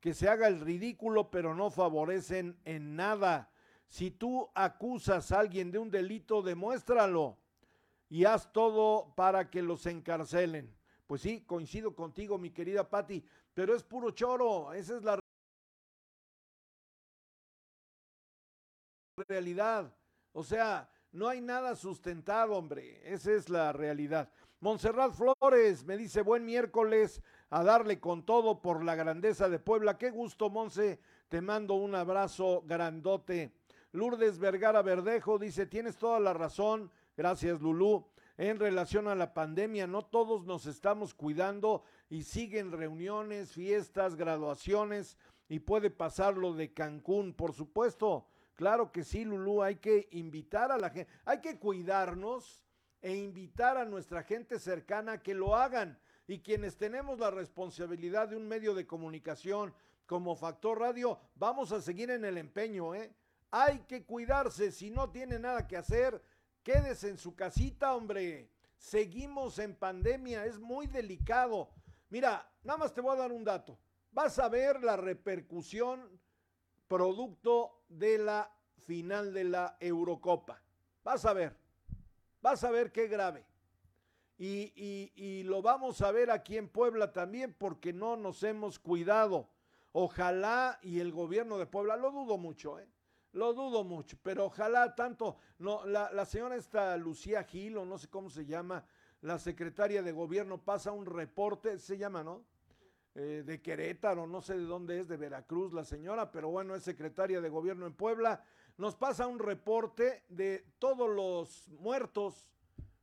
Que 0.00 0.14
se 0.14 0.28
haga 0.28 0.48
el 0.48 0.60
ridículo, 0.60 1.30
pero 1.30 1.54
no 1.54 1.70
favorecen 1.70 2.58
en 2.64 2.94
nada. 2.94 3.49
Si 3.90 4.12
tú 4.12 4.48
acusas 4.54 5.32
a 5.32 5.40
alguien 5.40 5.72
de 5.72 5.78
un 5.78 5.90
delito, 5.90 6.42
demuéstralo 6.42 7.36
y 8.08 8.24
haz 8.24 8.52
todo 8.52 9.12
para 9.16 9.50
que 9.50 9.62
los 9.62 9.84
encarcelen. 9.84 10.72
Pues 11.08 11.22
sí, 11.22 11.42
coincido 11.42 11.94
contigo, 11.96 12.38
mi 12.38 12.50
querida 12.50 12.88
Patti, 12.88 13.24
pero 13.52 13.74
es 13.74 13.82
puro 13.82 14.12
choro, 14.12 14.72
esa 14.72 14.96
es 14.96 15.02
la 15.02 15.18
realidad. 19.28 19.92
O 20.32 20.44
sea, 20.44 20.88
no 21.10 21.26
hay 21.28 21.40
nada 21.40 21.74
sustentado, 21.74 22.54
hombre, 22.54 23.00
esa 23.12 23.32
es 23.32 23.48
la 23.48 23.72
realidad. 23.72 24.30
Montserrat 24.60 25.14
Flores 25.14 25.84
me 25.84 25.96
dice 25.96 26.22
buen 26.22 26.44
miércoles 26.44 27.20
a 27.48 27.64
darle 27.64 27.98
con 27.98 28.24
todo 28.24 28.62
por 28.62 28.84
la 28.84 28.94
grandeza 28.94 29.48
de 29.48 29.58
Puebla. 29.58 29.98
Qué 29.98 30.10
gusto, 30.10 30.48
Monse. 30.48 31.00
Te 31.28 31.40
mando 31.40 31.74
un 31.74 31.96
abrazo 31.96 32.62
grandote. 32.66 33.52
Lourdes 33.92 34.38
Vergara 34.38 34.82
Verdejo 34.82 35.38
dice, 35.38 35.66
tienes 35.66 35.96
toda 35.96 36.20
la 36.20 36.32
razón. 36.32 36.90
Gracias, 37.16 37.60
Lulú. 37.60 38.06
En 38.36 38.58
relación 38.58 39.08
a 39.08 39.14
la 39.14 39.34
pandemia, 39.34 39.86
no 39.86 40.02
todos 40.06 40.46
nos 40.46 40.66
estamos 40.66 41.12
cuidando 41.12 41.84
y 42.08 42.22
siguen 42.22 42.72
reuniones, 42.72 43.52
fiestas, 43.52 44.14
graduaciones 44.14 45.18
y 45.48 45.58
puede 45.58 45.90
pasar 45.90 46.36
lo 46.36 46.54
de 46.54 46.72
Cancún, 46.72 47.34
por 47.34 47.52
supuesto. 47.52 48.26
Claro 48.54 48.92
que 48.92 49.04
sí, 49.04 49.24
Lulú, 49.24 49.62
hay 49.62 49.76
que 49.76 50.08
invitar 50.12 50.70
a 50.70 50.78
la 50.78 50.90
gente, 50.90 51.10
hay 51.24 51.40
que 51.40 51.58
cuidarnos 51.58 52.64
e 53.02 53.16
invitar 53.16 53.76
a 53.76 53.84
nuestra 53.84 54.22
gente 54.22 54.58
cercana 54.58 55.22
que 55.22 55.34
lo 55.34 55.56
hagan. 55.56 55.98
Y 56.26 56.38
quienes 56.40 56.76
tenemos 56.76 57.18
la 57.18 57.30
responsabilidad 57.30 58.28
de 58.28 58.36
un 58.36 58.46
medio 58.46 58.74
de 58.74 58.86
comunicación 58.86 59.74
como 60.06 60.36
Factor 60.36 60.78
Radio, 60.78 61.18
vamos 61.34 61.72
a 61.72 61.80
seguir 61.80 62.10
en 62.10 62.24
el 62.24 62.38
empeño, 62.38 62.94
¿eh? 62.94 63.12
Hay 63.50 63.80
que 63.80 64.04
cuidarse, 64.04 64.70
si 64.70 64.90
no 64.90 65.10
tiene 65.10 65.38
nada 65.38 65.66
que 65.66 65.76
hacer, 65.76 66.22
quédese 66.62 67.08
en 67.08 67.18
su 67.18 67.34
casita, 67.34 67.94
hombre. 67.94 68.50
Seguimos 68.76 69.58
en 69.58 69.74
pandemia, 69.74 70.46
es 70.46 70.58
muy 70.58 70.86
delicado. 70.86 71.70
Mira, 72.08 72.50
nada 72.62 72.78
más 72.78 72.94
te 72.94 73.00
voy 73.00 73.14
a 73.14 73.20
dar 73.20 73.32
un 73.32 73.44
dato. 73.44 73.78
Vas 74.12 74.38
a 74.38 74.48
ver 74.48 74.82
la 74.82 74.96
repercusión 74.96 76.20
producto 76.88 77.84
de 77.88 78.18
la 78.18 78.50
final 78.86 79.32
de 79.32 79.44
la 79.44 79.76
Eurocopa. 79.78 80.62
Vas 81.04 81.24
a 81.24 81.32
ver. 81.32 81.56
Vas 82.40 82.64
a 82.64 82.70
ver 82.70 82.90
qué 82.90 83.06
grave. 83.06 83.46
Y, 84.38 85.42
lo 85.44 85.60
vamos 85.60 86.00
a 86.00 86.10
ver 86.12 86.30
aquí 86.30 86.56
en 86.56 86.68
Puebla 86.68 87.12
también 87.12 87.52
porque 87.52 87.92
no 87.92 88.16
nos 88.16 88.42
hemos 88.42 88.78
cuidado. 88.78 89.50
Ojalá 89.92 90.78
y 90.82 91.00
el 91.00 91.12
gobierno 91.12 91.58
de 91.58 91.66
Puebla, 91.66 91.96
lo 91.96 92.10
dudo 92.10 92.38
mucho, 92.38 92.78
¿eh? 92.78 92.88
Lo 93.32 93.54
dudo 93.54 93.84
mucho, 93.84 94.16
pero 94.22 94.46
ojalá 94.46 94.94
tanto, 94.96 95.36
no, 95.58 95.86
la, 95.86 96.24
señora 96.24 96.56
esta 96.56 96.96
Lucía 96.96 97.44
Gil, 97.44 97.76
o 97.76 97.84
no 97.84 97.96
sé 97.96 98.08
cómo 98.08 98.28
se 98.28 98.44
llama, 98.44 98.84
la 99.20 99.38
secretaria 99.38 100.02
de 100.02 100.10
gobierno 100.10 100.58
pasa 100.58 100.90
un 100.90 101.06
reporte, 101.06 101.78
se 101.78 101.96
llama, 101.96 102.24
¿no? 102.24 102.44
Eh, 103.14 103.42
de 103.44 103.60
Querétaro, 103.60 104.26
no 104.26 104.40
sé 104.40 104.56
de 104.56 104.64
dónde 104.64 105.00
es, 105.00 105.08
de 105.08 105.16
Veracruz 105.16 105.72
la 105.72 105.84
señora, 105.84 106.30
pero 106.32 106.48
bueno, 106.48 106.74
es 106.74 106.82
secretaria 106.82 107.40
de 107.40 107.48
gobierno 107.48 107.86
en 107.86 107.94
Puebla. 107.94 108.42
Nos 108.78 108.96
pasa 108.96 109.26
un 109.26 109.38
reporte 109.38 110.24
de 110.28 110.64
todos 110.78 111.08
los 111.08 111.68
muertos 111.68 112.48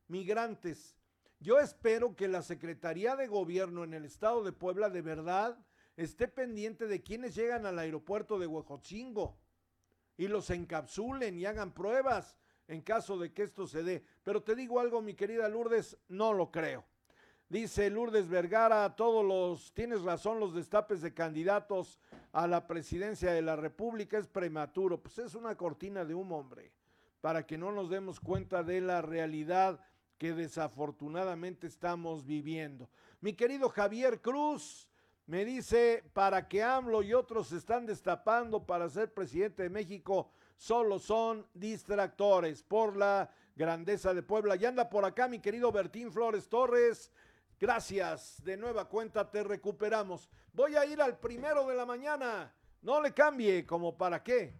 migrantes. 0.08 0.96
Yo 1.40 1.58
espero 1.58 2.16
que 2.16 2.26
la 2.26 2.42
Secretaría 2.42 3.16
de 3.16 3.28
Gobierno 3.28 3.84
en 3.84 3.94
el 3.94 4.04
estado 4.04 4.42
de 4.42 4.52
Puebla 4.52 4.90
de 4.90 5.02
verdad 5.02 5.58
esté 5.96 6.26
pendiente 6.26 6.86
de 6.86 7.02
quienes 7.02 7.34
llegan 7.34 7.64
al 7.64 7.78
aeropuerto 7.78 8.38
de 8.38 8.46
Huejotzingo 8.46 9.38
y 10.18 10.28
los 10.28 10.50
encapsulen 10.50 11.38
y 11.38 11.46
hagan 11.46 11.72
pruebas 11.72 12.36
en 12.66 12.82
caso 12.82 13.16
de 13.16 13.32
que 13.32 13.44
esto 13.44 13.66
se 13.66 13.82
dé. 13.82 14.04
Pero 14.24 14.42
te 14.42 14.54
digo 14.54 14.80
algo, 14.80 15.00
mi 15.00 15.14
querida 15.14 15.48
Lourdes, 15.48 15.96
no 16.08 16.34
lo 16.34 16.50
creo. 16.50 16.84
Dice 17.48 17.88
Lourdes 17.88 18.28
Vergara, 18.28 18.94
todos 18.94 19.24
los, 19.24 19.72
tienes 19.72 20.02
razón, 20.02 20.38
los 20.38 20.54
destapes 20.54 21.00
de 21.00 21.14
candidatos 21.14 21.98
a 22.32 22.46
la 22.46 22.66
presidencia 22.66 23.32
de 23.32 23.40
la 23.40 23.56
República 23.56 24.18
es 24.18 24.26
prematuro. 24.26 25.00
Pues 25.00 25.18
es 25.18 25.34
una 25.34 25.56
cortina 25.56 26.04
de 26.04 26.14
un 26.14 26.30
hombre, 26.30 26.72
para 27.22 27.46
que 27.46 27.56
no 27.56 27.72
nos 27.72 27.88
demos 27.88 28.20
cuenta 28.20 28.62
de 28.62 28.82
la 28.82 29.00
realidad 29.00 29.80
que 30.18 30.34
desafortunadamente 30.34 31.66
estamos 31.66 32.26
viviendo. 32.26 32.90
Mi 33.20 33.32
querido 33.32 33.70
Javier 33.70 34.20
Cruz 34.20 34.90
me 35.28 35.44
dice, 35.44 36.02
para 36.14 36.48
que 36.48 36.62
AMLO 36.62 37.02
y 37.02 37.12
otros 37.12 37.48
se 37.48 37.58
están 37.58 37.84
destapando 37.84 38.64
para 38.64 38.88
ser 38.88 39.12
presidente 39.12 39.62
de 39.62 39.68
México, 39.68 40.30
solo 40.56 40.98
son 40.98 41.46
distractores 41.52 42.62
por 42.62 42.96
la 42.96 43.30
grandeza 43.54 44.14
de 44.14 44.22
Puebla. 44.22 44.56
Y 44.56 44.64
anda 44.64 44.88
por 44.88 45.04
acá 45.04 45.28
mi 45.28 45.38
querido 45.38 45.70
Bertín 45.70 46.10
Flores 46.10 46.48
Torres. 46.48 47.12
Gracias, 47.60 48.42
de 48.42 48.56
nueva 48.56 48.86
cuenta 48.86 49.30
te 49.30 49.44
recuperamos. 49.44 50.30
Voy 50.54 50.76
a 50.76 50.86
ir 50.86 51.02
al 51.02 51.18
primero 51.18 51.66
de 51.66 51.74
la 51.74 51.84
mañana. 51.84 52.50
No 52.80 53.02
le 53.02 53.12
cambie, 53.12 53.66
como 53.66 53.98
para 53.98 54.22
qué. 54.22 54.54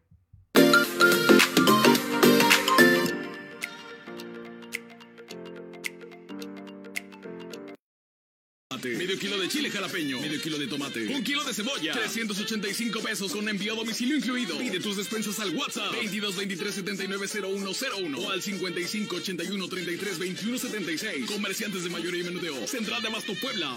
Medio 8.84 9.18
kilo 9.18 9.38
de 9.38 9.48
chile 9.48 9.70
jalapeño. 9.70 10.20
Medio 10.20 10.40
kilo 10.40 10.58
de 10.58 10.66
tomate. 10.68 11.08
Un 11.08 11.22
kilo 11.24 11.42
de 11.44 11.52
cebolla. 11.52 11.92
385 11.92 13.00
pesos 13.00 13.32
con 13.32 13.48
envío 13.48 13.72
a 13.72 13.76
domicilio 13.76 14.16
incluido. 14.16 14.56
Pide 14.58 14.78
tus 14.80 14.96
despensas 14.96 15.40
al 15.40 15.54
WhatsApp. 15.56 15.92
22 15.92 16.36
23 16.36 16.74
79 16.74 17.26
0101 17.28 18.18
o 18.18 18.30
al 18.30 18.42
55 18.42 19.16
81 19.16 19.68
33 19.68 20.18
21 20.18 20.58
76. 20.58 21.26
Comerciantes 21.26 21.84
de 21.84 21.90
mayoría 21.90 22.20
y 22.20 22.24
menudeo. 22.24 22.66
Central 22.66 23.02
de 23.02 23.08
Abasto 23.08 23.34
Puebla. 23.34 23.76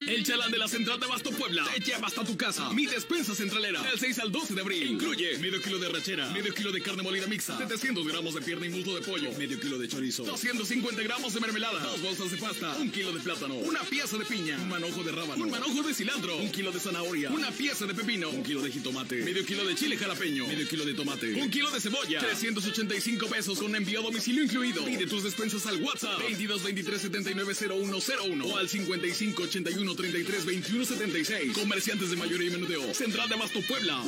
El 0.00 0.24
chalán 0.24 0.50
de 0.50 0.58
la 0.58 0.66
Central 0.66 0.98
de 0.98 1.06
Abasto 1.06 1.30
Puebla 1.30 1.64
te 1.72 1.80
lleva 1.80 2.08
hasta 2.08 2.24
tu 2.24 2.36
casa. 2.36 2.70
Mi 2.70 2.86
despensa 2.86 3.34
centralera. 3.34 3.82
Del 3.82 3.98
6 3.98 4.18
al 4.18 4.32
12 4.32 4.54
de 4.54 4.60
abril. 4.60 4.90
Incluye 4.90 5.38
medio 5.38 5.62
kilo 5.62 5.78
de 5.78 5.88
rachera. 5.88 6.28
Medio 6.30 6.52
kilo 6.52 6.72
de 6.72 6.82
carne 6.82 7.02
molida 7.02 7.26
mixta. 7.28 7.56
700 7.56 8.06
gramos 8.06 8.34
de 8.34 8.40
pierna 8.40 8.66
y 8.66 8.70
muslo 8.70 8.96
de 8.96 9.02
pollo. 9.02 9.30
Medio 9.38 9.60
kilo 9.60 9.78
de 9.78 9.86
chorizo. 9.86 10.24
250 10.24 11.02
gramos 11.02 11.34
de 11.34 11.40
mermelada. 11.40 11.80
Dos 11.80 12.02
bolsas 12.02 12.30
de 12.32 12.36
pasta. 12.38 12.76
Un 12.78 12.90
kilo 12.90 13.12
de 13.12 13.20
plátano. 13.20 13.54
Una 13.54 13.80
pieza 13.82 14.18
de 14.18 14.24
un 14.32 14.68
manojo 14.68 15.02
de 15.02 15.12
rábano, 15.12 15.44
un 15.44 15.50
manojo 15.50 15.82
de 15.82 15.92
cilantro, 15.92 16.36
un 16.38 16.50
kilo 16.50 16.72
de 16.72 16.80
zanahoria, 16.80 17.30
una 17.30 17.50
pieza 17.50 17.84
de 17.84 17.94
pepino, 17.94 18.30
un 18.30 18.42
kilo 18.42 18.62
de 18.62 18.70
jitomate, 18.70 19.16
medio 19.16 19.44
kilo 19.44 19.62
de 19.64 19.74
chile 19.74 19.96
jalapeño, 19.98 20.46
medio 20.46 20.66
kilo 20.66 20.86
de 20.86 20.94
tomate, 20.94 21.34
un 21.34 21.50
kilo 21.50 21.70
de 21.70 21.80
cebolla, 21.80 22.18
385 22.20 23.26
pesos 23.26 23.58
con 23.58 23.76
envío 23.76 24.00
a 24.00 24.02
domicilio 24.02 24.42
incluido. 24.42 24.84
Pide 24.86 25.06
tus 25.06 25.22
despensas 25.22 25.66
al 25.66 25.82
WhatsApp 25.82 26.18
22 26.20 26.62
23 26.62 27.02
79 27.02 27.54
0101 27.54 28.46
o 28.46 28.56
al 28.56 28.68
55 28.70 29.42
81 29.42 29.94
33 29.94 30.46
21 30.46 30.84
76. 30.86 31.52
Comerciantes 31.52 32.10
de 32.10 32.16
mayoría 32.16 32.48
y 32.48 32.52
menudeo. 32.52 32.94
Central 32.94 33.28
de 33.28 33.34
Abasto 33.34 33.60
Puebla. 33.68 34.02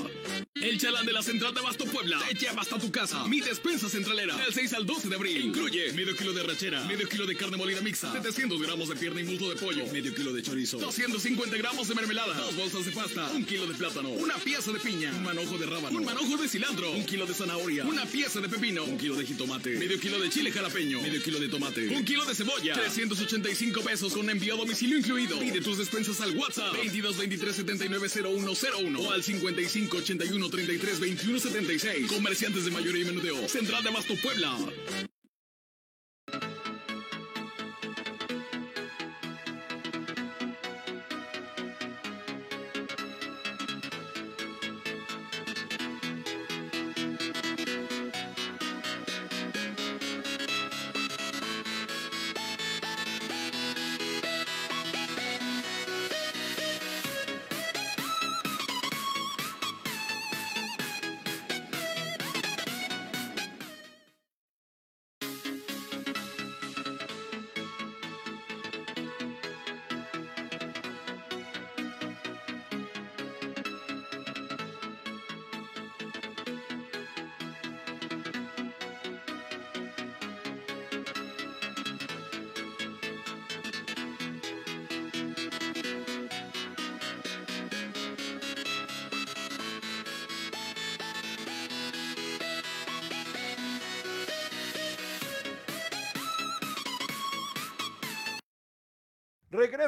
El 0.55 0.81
chalán 0.81 1.05
de 1.05 1.13
la 1.13 1.23
Central 1.23 1.53
de 1.53 1.61
Abasto 1.61 1.85
Puebla 1.85 2.19
te 2.27 2.35
lleva 2.35 2.63
hasta 2.63 2.79
tu 2.79 2.91
casa. 2.91 3.27
Mi 3.29 3.41
despensa 3.41 3.91
centralera. 3.91 4.37
Del 4.37 4.55
6 4.55 4.73
al 4.73 4.87
12 4.87 5.09
de 5.11 5.17
abril. 5.17 5.45
Incluye 5.45 5.93
medio 5.93 6.17
kilo 6.17 6.33
de 6.33 6.43
rachera, 6.43 6.83
medio 6.85 7.07
kilo 7.09 7.27
de 7.27 7.37
carne 7.37 7.59
molida 7.59 7.83
mixta, 7.83 8.11
700 8.11 8.63
gramos 8.63 8.89
de 8.89 8.97
pierna 8.97 9.21
y 9.21 9.25
muslo 9.25 9.51
de 9.51 9.57
pollo, 9.57 9.85
medio 9.93 10.14
kilo 10.15 10.33
de 10.33 10.43
chorizo, 10.43 10.79
250 10.79 11.57
gramos 11.57 11.89
de 11.89 11.95
mermelada, 11.95 12.35
dos 12.35 12.57
bolsas 12.57 12.87
de 12.87 12.93
pasta, 12.93 13.31
un 13.33 13.45
kilo 13.45 13.67
de 13.67 13.75
plátano, 13.75 14.11
una 14.11 14.37
pieza 14.37 14.73
de 14.73 14.81
piña, 14.81 15.13
un 15.17 15.25
manojo 15.25 15.59
de 15.59 15.67
rábano, 15.67 15.99
un 15.99 16.05
manojo 16.05 16.37
de 16.37 16.49
cilantro, 16.49 16.93
un 16.93 17.05
kilo 17.05 17.27
de 17.27 17.35
zanahoria, 17.35 17.85
una 17.85 18.07
pieza 18.07 18.41
de 18.41 18.49
pepino, 18.49 18.85
un 18.85 18.99
kilo 18.99 19.17
de 19.17 19.27
jitomate, 19.27 19.71
medio 19.79 19.99
kilo 19.99 20.21
de 20.21 20.31
chile 20.31 20.51
jalapeño, 20.51 21.01
medio 21.03 21.23
kilo 21.23 21.39
de 21.39 21.49
tomate, 21.49 21.89
un 21.89 22.05
kilo 22.05 22.25
de 22.25 22.35
cebolla, 22.35 22.75
385 22.75 23.81
pesos 23.83 24.13
con 24.13 24.29
envío 24.31 24.55
a 24.55 24.57
domicilio 24.57 24.99
incluido. 24.99 25.39
Pide 25.39 25.61
tus 25.61 25.79
despensas 25.79 26.21
al 26.21 26.37
WhatsApp. 26.37 26.73
22 26.75 27.17
23 27.17 27.57
79 27.57 28.09
0101 28.09 29.01
o 29.01 29.11
al 29.11 29.23
55 29.23 29.97
81 29.97 30.51
33 30.51 31.01
21 31.01 31.39
76. 31.41 32.07
Comerciantes 32.09 32.65
de 32.65 32.71
mayoría 32.71 33.03
y 33.03 33.07
menudeo. 33.07 33.49
Central 33.49 33.83
de 33.83 33.89
Abasto 33.91 34.15
Puebla. 34.23 34.59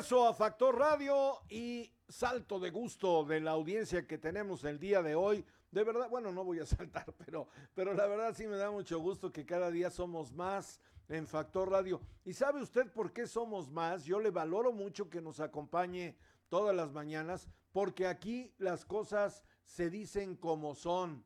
Regreso 0.07 0.28
a 0.28 0.34
Factor 0.34 0.78
Radio 0.78 1.42
y 1.48 1.90
salto 2.09 2.61
de 2.61 2.70
gusto 2.70 3.24
de 3.24 3.40
la 3.40 3.50
audiencia 3.50 4.07
que 4.07 4.18
tenemos 4.18 4.62
el 4.62 4.78
día 4.78 5.02
de 5.02 5.16
hoy. 5.16 5.44
De 5.72 5.82
verdad, 5.82 6.09
bueno, 6.09 6.30
no 6.30 6.44
voy 6.44 6.61
a 6.61 6.66
saltar, 6.66 7.12
pero, 7.24 7.48
pero 7.74 7.92
la 7.92 8.07
verdad 8.07 8.32
sí 8.32 8.46
me 8.46 8.57
da 8.57 8.70
mucho 8.70 9.00
gusto 9.00 9.32
que 9.32 9.44
cada 9.44 9.68
día 9.68 9.90
somos 9.90 10.32
más 10.32 10.80
en 11.09 11.26
Factor 11.26 11.72
Radio. 11.72 12.00
¿Y 12.24 12.34
sabe 12.34 12.62
usted 12.62 12.88
por 12.92 13.12
qué 13.12 13.26
somos 13.26 13.68
más? 13.68 14.04
Yo 14.04 14.20
le 14.20 14.30
valoro 14.30 14.70
mucho 14.70 15.11
que 15.11 15.20
nos 15.20 15.40
acompañe 15.40 16.16
todas 16.48 16.76
las 16.76 16.92
mañanas, 16.92 17.48
porque 17.72 18.07
aquí 18.07 18.54
las 18.59 18.84
cosas 18.84 19.42
se 19.64 19.90
dicen 19.90 20.36
como 20.36 20.76
son. 20.76 21.24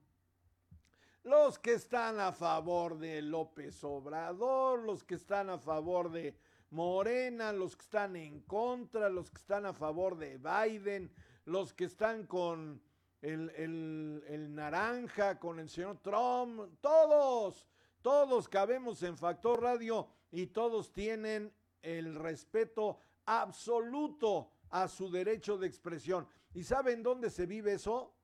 Los 1.23 1.59
que 1.59 1.75
están 1.75 2.19
a 2.19 2.33
favor 2.33 2.99
de 2.99 3.21
López 3.21 3.85
Obrador, 3.85 4.79
los 4.85 5.05
que 5.05 5.17
están 5.17 5.51
a 5.51 5.59
favor 5.59 6.11
de 6.11 6.35
Morena, 6.71 7.53
los 7.53 7.77
que 7.77 7.83
están 7.83 8.17
en 8.17 8.41
contra, 8.43 9.09
los 9.09 9.31
que 9.31 9.39
están 9.39 9.67
a 9.67 9.73
favor 9.73 10.17
de 10.17 10.39
Biden, 10.39 11.13
los 11.45 11.73
que 11.75 11.85
están 11.85 12.27
con 12.27 12.81
el, 13.21 13.51
el, 13.51 14.25
el, 14.29 14.55
naranja, 14.55 15.39
con 15.39 15.59
el 15.59 15.69
señor 15.69 15.99
Trump, 15.99 16.79
todos, 16.81 17.67
todos 18.03 18.49
cabemos 18.49 19.03
en 19.03 19.17
Factor 19.17 19.61
Radio 19.61 20.09
y 20.31 20.47
todos 20.47 20.93
tienen 20.93 21.53
el 21.83 22.15
respeto 22.15 22.99
absoluto 23.27 24.53
a 24.71 24.87
su 24.89 25.11
derecho 25.11 25.59
de 25.59 25.67
expresión. 25.67 26.27
¿Y 26.55 26.65
saben 26.65 27.03
dónde 27.03 27.31
se 27.31 27.47
vive 27.47 27.75
eso? 27.75 28.15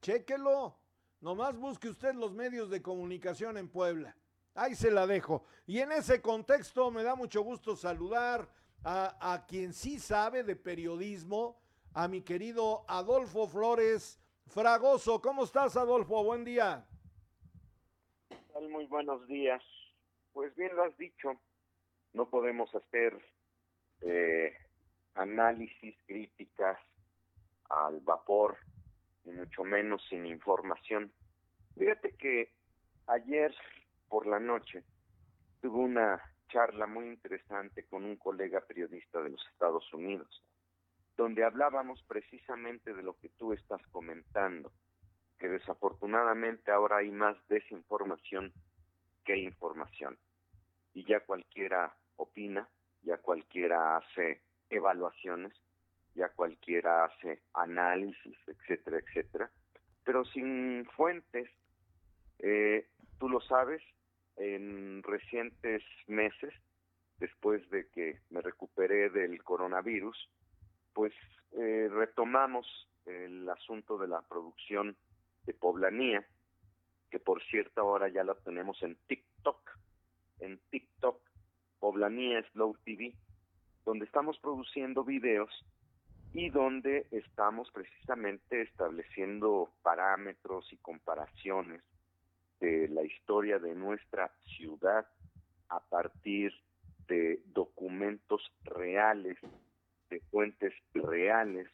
Chéquelo. 0.00 0.78
Nomás 1.20 1.56
busque 1.56 1.88
usted 1.88 2.14
los 2.14 2.32
medios 2.32 2.70
de 2.70 2.82
comunicación 2.82 3.56
en 3.56 3.68
Puebla. 3.68 4.16
Ahí 4.56 4.74
se 4.74 4.90
la 4.90 5.06
dejo. 5.06 5.44
Y 5.66 5.80
en 5.80 5.92
ese 5.92 6.22
contexto 6.22 6.90
me 6.90 7.02
da 7.02 7.14
mucho 7.14 7.42
gusto 7.42 7.76
saludar 7.76 8.48
a, 8.82 9.44
quien 9.48 9.74
sí 9.74 9.98
sabe 9.98 10.44
de 10.44 10.56
periodismo, 10.56 11.60
a 11.92 12.08
mi 12.08 12.22
querido 12.22 12.84
Adolfo 12.88 13.46
Flores 13.48 14.18
Fragoso. 14.46 15.20
¿Cómo 15.20 15.44
estás, 15.44 15.76
Adolfo? 15.76 16.24
Buen 16.24 16.44
día. 16.44 16.86
Muy 18.70 18.86
buenos 18.86 19.26
días. 19.26 19.62
Pues 20.32 20.54
bien 20.56 20.74
lo 20.74 20.84
has 20.84 20.96
dicho, 20.96 21.38
no 22.12 22.30
podemos 22.30 22.74
hacer 22.74 23.18
eh, 24.02 24.56
análisis, 25.14 25.96
críticas 26.06 26.78
al 27.68 28.00
vapor, 28.00 28.56
ni 29.24 29.32
mucho 29.32 29.64
menos 29.64 30.02
sin 30.08 30.24
información. 30.26 31.12
Fíjate 31.76 32.12
que 32.16 32.52
ayer 33.06 33.54
por 34.08 34.26
la 34.26 34.38
noche 34.38 34.84
tuve 35.60 35.78
una 35.78 36.20
charla 36.48 36.86
muy 36.86 37.06
interesante 37.06 37.84
con 37.84 38.04
un 38.04 38.16
colega 38.16 38.60
periodista 38.60 39.20
de 39.20 39.30
los 39.30 39.46
Estados 39.52 39.92
Unidos, 39.92 40.42
donde 41.16 41.44
hablábamos 41.44 42.02
precisamente 42.04 42.94
de 42.94 43.02
lo 43.02 43.16
que 43.18 43.30
tú 43.30 43.52
estás 43.52 43.84
comentando, 43.88 44.72
que 45.38 45.48
desafortunadamente 45.48 46.70
ahora 46.70 46.98
hay 46.98 47.10
más 47.10 47.36
desinformación 47.48 48.52
que 49.24 49.36
información. 49.36 50.16
Y 50.94 51.04
ya 51.04 51.20
cualquiera 51.20 51.94
opina, 52.16 52.68
ya 53.02 53.18
cualquiera 53.18 53.98
hace 53.98 54.40
evaluaciones, 54.70 55.52
ya 56.14 56.30
cualquiera 56.30 57.04
hace 57.04 57.42
análisis, 57.52 58.36
etcétera, 58.46 58.98
etcétera, 58.98 59.50
pero 60.04 60.24
sin 60.24 60.86
fuentes. 60.96 61.50
Eh, 62.38 62.88
tú 63.18 63.28
lo 63.28 63.40
sabes, 63.40 63.82
en 64.36 65.02
recientes 65.02 65.82
meses, 66.06 66.52
después 67.18 67.68
de 67.70 67.88
que 67.88 68.20
me 68.30 68.42
recuperé 68.42 69.10
del 69.10 69.42
coronavirus, 69.42 70.16
pues 70.92 71.12
eh, 71.52 71.88
retomamos 71.90 72.66
el 73.06 73.48
asunto 73.48 73.98
de 73.98 74.08
la 74.08 74.22
producción 74.22 74.96
de 75.44 75.54
Poblanía, 75.54 76.26
que 77.10 77.18
por 77.18 77.42
cierto 77.44 77.80
ahora 77.80 78.08
ya 78.08 78.24
la 78.24 78.34
tenemos 78.34 78.82
en 78.82 78.96
TikTok, 79.06 79.70
en 80.40 80.58
TikTok, 80.70 81.20
Poblanía 81.78 82.42
Slow 82.52 82.76
TV, 82.84 83.14
donde 83.84 84.04
estamos 84.04 84.38
produciendo 84.38 85.04
videos 85.04 85.50
y 86.32 86.50
donde 86.50 87.06
estamos 87.12 87.70
precisamente 87.70 88.62
estableciendo 88.62 89.70
parámetros 89.82 90.70
y 90.72 90.76
comparaciones 90.78 91.82
de 92.60 92.88
la 92.88 93.02
historia 93.02 93.58
de 93.58 93.74
nuestra 93.74 94.32
ciudad 94.56 95.06
a 95.68 95.80
partir 95.80 96.52
de 97.08 97.40
documentos 97.46 98.42
reales, 98.62 99.38
de 100.10 100.20
fuentes 100.30 100.74
reales, 100.94 101.68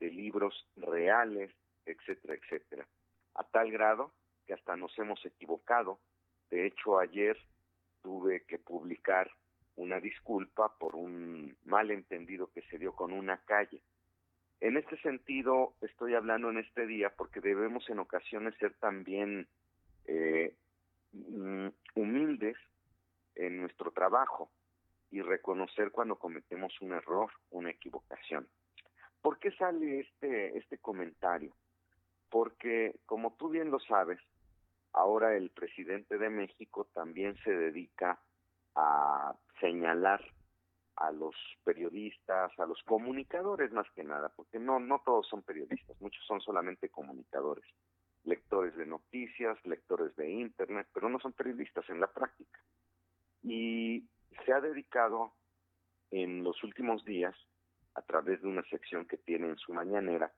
de 0.00 0.10
libros 0.10 0.68
reales, 0.76 1.50
etcétera, 1.86 2.34
etcétera. 2.34 2.86
A 3.34 3.44
tal 3.44 3.70
grado 3.70 4.12
que 4.46 4.54
hasta 4.54 4.76
nos 4.76 4.96
hemos 4.98 5.24
equivocado. 5.24 6.00
De 6.50 6.66
hecho, 6.66 6.98
ayer 6.98 7.38
tuve 8.02 8.44
que 8.44 8.58
publicar 8.58 9.30
una 9.76 10.00
disculpa 10.00 10.76
por 10.78 10.94
un 10.94 11.56
malentendido 11.64 12.50
que 12.52 12.62
se 12.62 12.78
dio 12.78 12.94
con 12.94 13.12
una 13.12 13.38
calle. 13.38 13.82
En 14.60 14.76
este 14.76 14.96
sentido, 14.98 15.74
estoy 15.80 16.14
hablando 16.14 16.50
en 16.50 16.58
este 16.58 16.86
día 16.86 17.10
porque 17.16 17.40
debemos 17.40 17.88
en 17.90 17.98
ocasiones 17.98 18.54
ser 18.58 18.74
también 18.74 19.48
eh, 20.06 20.54
mm, 21.12 21.68
humildes 21.94 22.56
en 23.34 23.60
nuestro 23.60 23.90
trabajo 23.92 24.50
y 25.10 25.22
reconocer 25.22 25.90
cuando 25.90 26.16
cometemos 26.16 26.72
un 26.80 26.92
error, 26.92 27.30
una 27.50 27.70
equivocación. 27.70 28.48
¿Por 29.22 29.38
qué 29.38 29.52
sale 29.52 30.00
este, 30.00 30.58
este 30.58 30.78
comentario? 30.78 31.54
Porque, 32.28 32.96
como 33.06 33.34
tú 33.34 33.48
bien 33.48 33.70
lo 33.70 33.78
sabes, 33.78 34.20
ahora 34.92 35.36
el 35.36 35.50
presidente 35.50 36.18
de 36.18 36.30
México 36.30 36.88
también 36.92 37.36
se 37.44 37.50
dedica 37.50 38.20
a 38.74 39.34
señalar 39.60 40.20
a 40.96 41.10
los 41.10 41.34
periodistas, 41.64 42.52
a 42.58 42.66
los 42.66 42.82
comunicadores 42.84 43.72
más 43.72 43.90
que 43.94 44.04
nada, 44.04 44.30
porque 44.36 44.58
no, 44.58 44.78
no 44.78 45.02
todos 45.04 45.26
son 45.28 45.42
periodistas, 45.42 46.00
muchos 46.00 46.24
son 46.26 46.40
solamente 46.40 46.88
comunicadores, 46.88 47.64
lectores 48.24 48.74
de 48.76 48.86
noticias, 48.86 49.58
lectores 49.64 50.14
de 50.16 50.30
internet, 50.30 50.88
pero 50.92 51.08
no 51.08 51.18
son 51.20 51.32
periodistas 51.32 51.88
en 51.90 52.00
la 52.00 52.12
práctica. 52.12 52.60
Y 53.42 54.08
se 54.44 54.52
ha 54.52 54.60
dedicado 54.60 55.34
en 56.10 56.42
los 56.42 56.62
últimos 56.62 57.04
días, 57.04 57.34
a 57.94 58.02
través 58.02 58.42
de 58.42 58.48
una 58.48 58.64
sección 58.64 59.06
que 59.06 59.18
tiene 59.18 59.48
en 59.48 59.58
su 59.58 59.72
mañanera, 59.72 60.32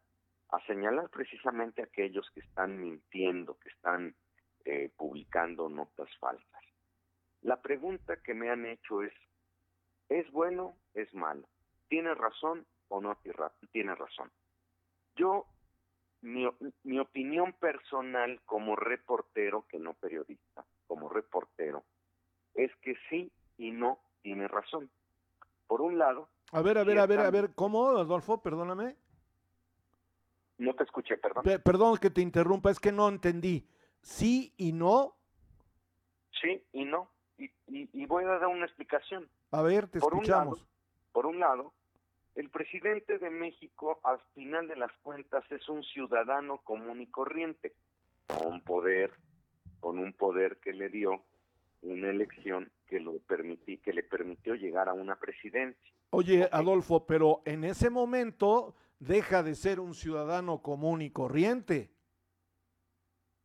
a 0.51 0.61
señalar 0.67 1.09
precisamente 1.11 1.83
a 1.83 1.87
aquellos 1.87 2.31
que 2.31 2.41
están 2.41 2.79
mintiendo, 2.79 3.59
que 3.59 3.71
están 3.71 4.15
eh, 4.65 4.91
publicando 4.97 5.69
notas 5.69 6.09
falsas. 6.19 6.63
La 7.43 7.61
pregunta 7.61 8.21
que 8.23 8.35
me 8.35 8.51
han 8.51 8.67
hecho 8.67 9.03
es, 9.03 9.13
¿es 10.09 10.31
bueno? 10.33 10.77
¿Es 10.95 11.13
malo? 11.15 11.49
¿Tiene 11.89 12.15
razón 12.15 12.67
o 12.89 13.01
no 13.01 13.19
tiene 13.73 13.95
razón? 13.95 14.31
Yo, 15.17 15.47
mi, 16.27 16.45
mi 16.83 16.99
opinión 16.99 17.53
personal 17.53 18.41
como 18.45 18.75
reportero, 18.75 19.65
que 19.69 19.79
no 19.79 19.95
periodista, 19.95 20.65
como 20.87 21.09
reportero, 21.09 21.85
es 22.55 22.75
que 22.83 22.95
sí 23.09 23.31
y 23.57 23.71
no 23.71 24.01
tiene 24.23 24.49
razón. 24.49 24.91
Por 25.67 25.81
un 25.81 25.99
lado... 25.99 26.29
A 26.53 26.63
ver, 26.63 26.79
a 26.79 26.85
ver, 26.85 26.99
a 26.99 27.07
ver, 27.07 27.21
a 27.21 27.31
ver, 27.31 27.55
¿cómo, 27.55 27.89
Adolfo? 27.89 28.43
Perdóname. 28.43 28.97
No 30.59 30.75
te 30.75 30.85
escuché, 30.85 31.17
perdón. 31.17 31.45
perdón 31.63 31.97
que 31.99 32.11
te 32.11 32.23
interrumpa, 32.23 32.71
es 32.71 32.81
que 32.81 32.93
no 32.93 33.09
entendí. 33.09 33.69
¿Sí 34.01 34.53
y 34.57 34.73
no? 34.73 35.17
Sí 36.41 36.63
y 36.73 36.85
no. 36.85 37.11
Y, 37.39 38.07
voy 38.07 38.25
a 38.25 38.39
dar 38.39 38.47
una 38.47 38.65
explicación. 38.65 39.29
A 39.51 39.63
ver, 39.63 39.89
te 39.89 39.99
escuchamos. 39.99 40.67
por 41.13 41.27
un 41.27 41.39
lado, 41.39 41.73
el 42.37 42.51
presidente 42.51 43.19
de 43.19 43.31
México, 43.31 43.99
al 44.05 44.21
final 44.35 44.69
de 44.69 44.77
las 44.77 44.93
cuentas, 45.03 45.43
es 45.51 45.69
un 45.69 45.83
ciudadano 45.83 46.59
común 46.59 47.01
y 47.01 47.07
corriente, 47.07 47.73
con 48.27 48.61
poder, 48.61 49.11
con 49.81 49.99
un 49.99 50.13
poder 50.13 50.59
que 50.59 50.75
le 50.75 50.91
dio 50.91 51.23
una 51.81 52.11
elección 52.11 52.71
que 52.87 53.01
lo 53.01 53.19
permití, 53.21 53.79
que 53.79 53.95
le 53.95 54.03
permitió 54.03 54.55
llegar 54.55 54.89
a 54.89 54.93
una 54.93 55.17
presidencia. 55.17 55.93
Oye, 56.11 56.49
Adolfo, 56.53 57.07
pero 57.07 57.41
en 57.47 57.65
ese 57.65 57.89
momento 57.89 58.75
deja 58.99 59.43
de 59.43 59.55
ser 59.55 59.81
un 59.81 59.95
ciudadano 59.95 60.61
común 60.63 61.01
y 61.01 61.11
corriente. 61.11 61.91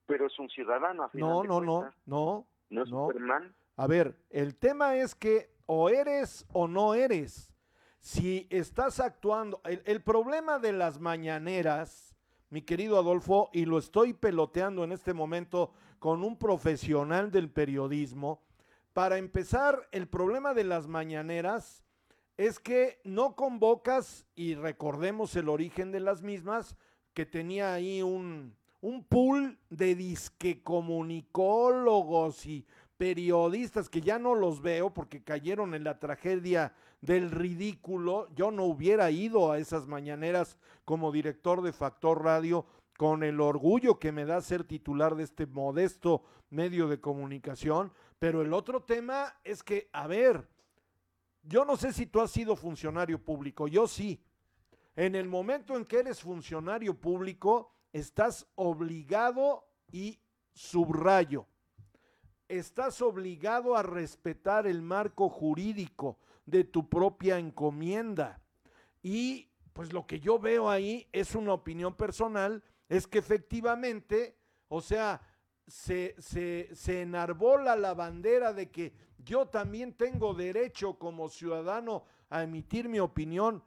Pero 0.06 0.28
es 0.28 0.38
un 0.38 0.50
ciudadano. 0.50 1.04
A 1.04 1.12
no, 1.14 1.44
no, 1.44 1.62
no, 1.62 1.94
no, 2.06 2.48
no. 2.70 2.84
es 2.84 2.89
Superman. 2.89 3.56
A 3.78 3.88
ver, 3.88 4.18
el 4.30 4.56
tema 4.58 4.98
es 4.98 5.16
que 5.16 5.50
o 5.66 5.89
eres 5.89 6.46
o 6.52 6.68
no 6.68 6.94
eres. 6.94 7.51
Si 8.02 8.47
estás 8.49 8.99
actuando, 8.99 9.62
el, 9.64 10.02
problema 10.02 10.58
de 10.58 10.74
las 10.74 10.99
mañaneras, 10.99 12.16
mi 12.49 12.64
querido 12.64 12.97
Adolfo, 12.97 13.52
y 13.54 13.66
lo 13.66 13.78
estoy 13.78 14.14
peloteando 14.14 14.84
en 14.84 14.91
este 14.91 15.14
momento 15.14 15.72
con 15.99 16.24
un 16.24 16.36
profesional 16.36 17.30
del 17.30 17.52
periodismo, 17.52 18.41
para 18.93 19.20
empezar, 19.20 19.88
el 19.91 20.08
problema 20.08 20.56
de 20.56 20.64
las 20.64 20.88
mañaneras 20.88 21.84
es 22.38 22.58
que 22.60 22.99
no 23.04 23.36
convocas, 23.36 24.26
y 24.34 24.56
recordemos 24.56 25.36
el 25.36 25.47
origen 25.47 25.91
de 25.91 25.99
las 25.99 26.24
mismas, 26.24 26.76
que 27.14 27.28
tenía 27.28 27.72
ahí 27.72 28.02
un, 28.02 28.56
un 28.82 29.04
pool 29.04 29.60
de 29.70 29.93
disque 29.93 30.64
comunicólogos 30.64 32.47
y 32.47 32.66
periodistas 32.97 33.89
que 33.89 34.02
ya 34.02 34.18
no 34.18 34.34
los 34.34 34.62
veo 34.62 34.91
porque 34.91 35.24
cayeron 35.24 35.76
en 35.76 35.84
la 35.84 35.99
tragedia 35.99 36.74
del 37.02 37.32
ridículo. 37.32 38.30
Yo 38.36 38.52
no 38.52 38.66
hubiera 38.66 39.12
ido 39.12 39.52
a 39.52 39.58
esas 39.58 39.88
mañaneras 39.88 40.58
como 40.86 41.12
director 41.12 41.62
de 41.62 41.74
Factor 41.74 42.24
Radio 42.24 42.66
con 42.97 43.24
el 43.24 43.41
orgullo 43.41 43.99
que 43.99 44.12
me 44.12 44.26
da 44.26 44.41
ser 44.41 44.64
titular 44.64 45.16
de 45.16 45.24
este 45.24 45.47
modesto 45.47 46.24
medio 46.49 46.88
de 46.88 47.02
comunicación. 47.02 47.91
Pero 48.20 48.41
el 48.41 48.54
otro 48.54 48.84
tema 48.84 49.36
es 49.43 49.64
que, 49.64 49.89
a 49.91 50.06
ver, 50.06 50.47
yo 51.43 51.66
no 51.66 51.76
sé 51.76 51.91
si 51.91 52.06
tú 52.06 52.22
has 52.22 52.32
sido 52.32 52.56
funcionario 52.56 53.18
público, 53.20 53.68
yo 53.68 53.88
sí. 53.88 54.24
En 54.95 55.16
el 55.16 55.28
momento 55.28 55.76
en 55.76 55.86
que 55.86 55.99
eres 55.99 56.22
funcionario 56.22 56.93
público, 56.93 57.74
estás 57.91 58.45
obligado 58.56 59.66
y 59.91 60.20
subrayo, 60.54 61.47
estás 62.47 63.02
obligado 63.02 63.76
a 63.76 63.84
respetar 63.84 64.68
el 64.68 64.82
marco 64.82 65.30
jurídico 65.30 66.20
de 66.52 66.66
tu 66.66 66.89
propia 66.89 67.39
encomienda. 67.39 68.41
Y 69.02 69.49
pues 69.74 69.93
lo 69.93 70.06
que 70.06 70.20
yo 70.20 70.38
veo 70.38 70.70
ahí 70.70 71.08
es 71.14 71.34
una 71.34 71.54
opinión 71.54 71.95
personal, 71.95 72.62
es 72.89 73.08
que 73.08 73.20
efectivamente, 73.20 74.38
o 74.68 74.82
sea, 74.82 75.22
se, 75.66 76.16
se, 76.20 77.02
enarbola 77.02 77.78
la 77.78 77.93
bandera 77.93 78.52
de 78.52 78.70
que 78.70 78.93
yo 79.18 79.47
también 79.47 79.93
tengo 79.93 80.34
derecho 80.34 80.99
como 80.99 81.30
ciudadano 81.30 82.04
a 82.30 82.43
emitir 82.43 82.89
mi 82.89 82.99
opinión. 82.99 83.64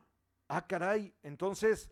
Ah, 0.48 0.66
caray, 0.66 1.14
entonces, 1.22 1.90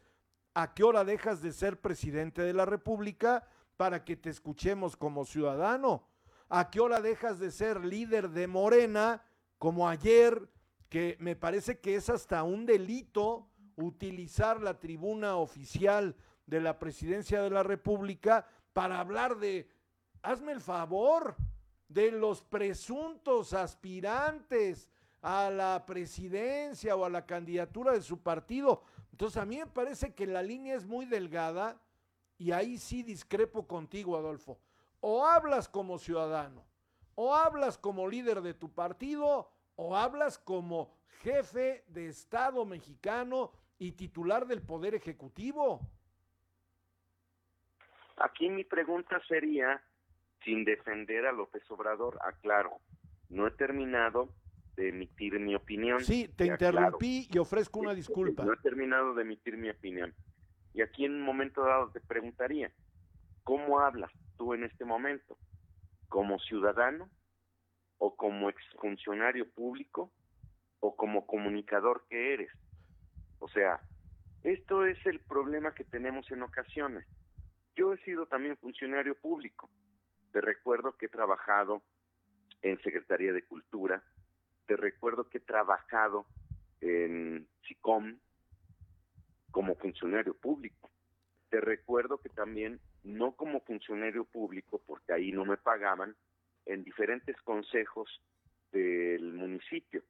¿a 0.53 0.75
qué 0.75 0.85
hora 0.85 1.05
dejas 1.05 1.41
de 1.41 1.53
ser 1.53 1.81
presidente 1.81 2.43
de 2.43 2.53
la 2.53 2.67
República 2.67 3.49
para 3.79 4.05
que 4.05 4.17
te 4.17 4.29
escuchemos 4.29 4.95
como 4.95 5.25
ciudadano? 5.25 6.07
¿A 6.51 6.69
qué 6.69 6.81
hora 6.81 7.01
dejas 7.01 7.39
de 7.39 7.51
ser 7.51 7.83
líder 7.83 8.29
de 8.29 8.47
Morena 8.47 9.25
como 9.57 9.89
ayer, 9.89 10.52
que 10.93 11.17
me 11.21 11.37
parece 11.37 11.81
que 11.81 11.95
es 11.95 12.11
hasta 12.11 12.43
un 12.43 12.67
delito 12.67 13.49
utilizar 13.77 14.61
la 14.61 14.79
tribuna 14.79 15.37
oficial 15.37 16.15
de 16.45 16.61
la 16.61 16.79
presidencia 16.79 17.41
de 17.41 17.49
la 17.49 17.63
República 17.63 18.47
para 18.75 19.01
hablar 19.01 19.39
de 19.39 19.71
hazme 20.21 20.53
el 20.53 20.61
favor. 20.61 21.35
de 21.89 22.11
los 22.11 22.43
presuntos 22.43 23.55
aspirantes 23.55 24.91
a 25.23 25.49
la 25.49 25.85
presidencia 25.87 26.95
o 26.95 27.07
a 27.07 27.11
la 27.11 27.25
candidatura 27.25 27.93
de 27.93 28.03
su 28.03 28.23
partido. 28.23 28.83
Entonces 29.13 29.41
a 29.41 29.47
mí 29.47 29.59
me 29.59 29.67
parece 29.67 30.15
que 30.15 30.27
la 30.27 30.43
línea 30.43 30.75
es 30.75 30.85
muy 30.85 31.07
delgada 31.07 31.81
y 32.37 32.53
ahí 32.53 32.77
sí 32.77 33.03
discrepo 33.03 33.67
contigo, 33.67 34.17
Adolfo. 34.17 34.59
O 35.01 35.25
hablas 35.25 35.69
como 35.69 35.99
ciudadano, 35.99 36.65
o 37.15 37.35
hablas 37.35 37.79
como 37.79 38.09
líder 38.09 38.43
de 38.43 38.55
tu 38.55 38.71
partido, 38.71 39.52
o 39.77 39.97
hablas 39.97 40.39
como 40.39 40.95
jefe 41.23 41.85
de 41.89 42.09
Estado 42.09 42.65
mexicano 42.65 43.53
y 43.79 43.93
titular 43.93 44.47
del 44.47 44.63
Poder 44.63 44.95
Ejecutivo. 44.95 45.81
Aquí 48.17 48.49
mi 48.49 48.65
pregunta 48.65 49.21
sería, 49.27 49.83
sin 50.45 50.65
defender 50.65 51.27
a 51.27 51.33
López 51.33 51.63
Obrador, 51.71 52.19
aclaro, 52.23 52.79
no 53.29 53.47
he 53.47 53.51
terminado 53.53 54.35
de 54.77 54.89
emitir 54.89 55.39
mi 55.41 55.55
opinión. 55.55 56.01
Sí, 56.01 56.29
te 56.29 56.47
interrumpí 56.47 57.29
y 57.31 57.39
ofrezco 57.39 57.81
una 57.81 57.95
disculpa. 57.95 58.45
No 58.45 58.53
he 58.53 58.59
terminado 58.59 59.15
de 59.15 59.23
emitir 59.23 59.57
mi 59.57 59.71
opinión. 59.71 60.15
Y 60.75 60.83
aquí 60.83 61.05
en 61.05 61.13
un 61.13 61.23
momento 61.23 61.63
dado 61.63 61.91
te 61.91 62.01
preguntaría, 62.01 62.73
¿cómo 63.43 63.81
hablas 63.81 64.11
tú 64.37 64.55
en 64.55 64.65
este 64.65 64.85
momento? 64.85 65.37
¿Como 66.09 66.39
ciudadano 66.39 67.09
o 68.05 68.17
como 68.17 68.51
exfuncionario 68.51 69.49
público 69.49 70.11
o 70.81 70.97
como 70.97 71.25
comunicador 71.25 72.05
que 72.09 72.35
eres? 72.35 72.51
O 73.39 73.47
sea, 73.49 73.81
esto 74.43 74.85
es 74.85 74.99
el 75.07 75.21
problema 75.21 75.73
que 75.73 75.85
tenemos 75.85 76.29
en 76.33 76.43
ocasiones. 76.43 77.07
Yo 77.77 77.93
he 77.93 77.99
sido 77.99 78.27
también 78.27 78.57
funcionario 78.57 79.15
público. 79.15 79.71
Te 80.33 80.41
recuerdo 80.41 80.97
que 80.97 81.07
he 81.07 81.09
trabajado 81.09 81.85
en 82.63 82.77
Secretaría 82.83 83.33
de 83.33 83.45
Cultura, 83.45 84.03
te 84.67 84.77
recuerdo 84.77 85.29
que 85.29 85.39
he 85.39 85.41
trabajado 85.41 86.27
en 86.81 87.47
SICOM 87.69 88.19
como 89.53 89.77
funcionario 89.77 90.35
público. 90.35 90.91
Te 91.51 91.61
recuerdo 91.61 92.19
que 92.19 92.31
también, 92.31 92.81
no 93.05 93.37
como 93.37 93.61
funcionario 93.61 94.25
público, 94.25 94.83
porque 94.87 95.13
ahí 95.13 95.31
no 95.31 95.45
me 95.45 95.57
pagaban, 95.57 96.17
en 96.67 96.85
diferentes 96.85 97.37
consejos 97.43 98.09
del 98.73 99.33
municipio, 99.35 100.03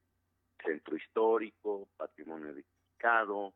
centro 0.64 0.96
histórico, 0.96 1.88
patrimonio 1.96 2.50
edificado, 2.50 3.55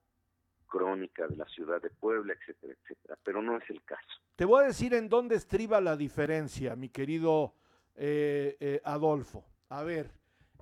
crónica 0.66 1.26
de 1.26 1.36
la 1.36 1.46
ciudad 1.46 1.80
de 1.80 1.90
Puebla, 1.90 2.34
etcétera, 2.34 2.74
etcétera. 2.82 3.18
Pero 3.22 3.42
no 3.42 3.56
es 3.56 3.70
el 3.70 3.82
caso. 3.84 4.20
Te 4.34 4.44
voy 4.44 4.64
a 4.64 4.66
decir 4.66 4.94
en 4.94 5.08
dónde 5.08 5.36
estriba 5.36 5.80
la 5.80 5.96
diferencia, 5.96 6.76
mi 6.76 6.88
querido 6.88 7.54
eh, 7.94 8.56
eh, 8.60 8.80
Adolfo. 8.84 9.44
A 9.68 9.82
ver, 9.82 10.10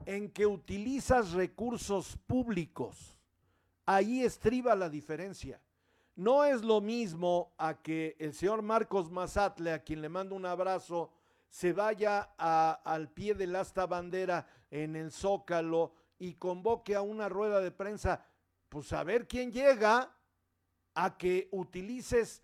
en 0.07 0.31
que 0.31 0.47
utilizas 0.47 1.33
recursos 1.33 2.17
públicos. 2.27 3.19
Ahí 3.87 4.23
estriba 4.23 4.75
la 4.75 4.89
diferencia. 4.89 5.61
No 6.17 6.45
es 6.45 6.63
lo 6.63 6.81
mismo 6.81 7.53
a 7.59 7.83
que 7.83 8.17
el 8.19 8.33
señor 8.35 8.63
Marcos 8.63 9.11
Mazatle, 9.11 9.73
a 9.73 9.83
quien 9.83 10.01
le 10.01 10.09
mando 10.09 10.37
un 10.37 10.47
abrazo, 10.47 11.13
se 11.49 11.73
vaya 11.73 12.35
al 12.37 13.11
pie 13.11 13.35
del 13.35 13.57
asta 13.57 13.87
bandera 13.87 14.47
en 14.71 14.97
el 14.97 15.13
Zócalo 15.13 15.95
y 16.19 16.35
convoque 16.35 16.95
a 16.95 17.03
una 17.03 17.29
rueda 17.29 17.61
de 17.61 17.71
prensa, 17.71 18.25
pues 18.69 18.93
a 18.93 19.05
ver 19.05 19.29
quién 19.29 19.53
llega, 19.53 20.11
a 20.95 21.17
que 21.17 21.49
utilices 21.53 22.43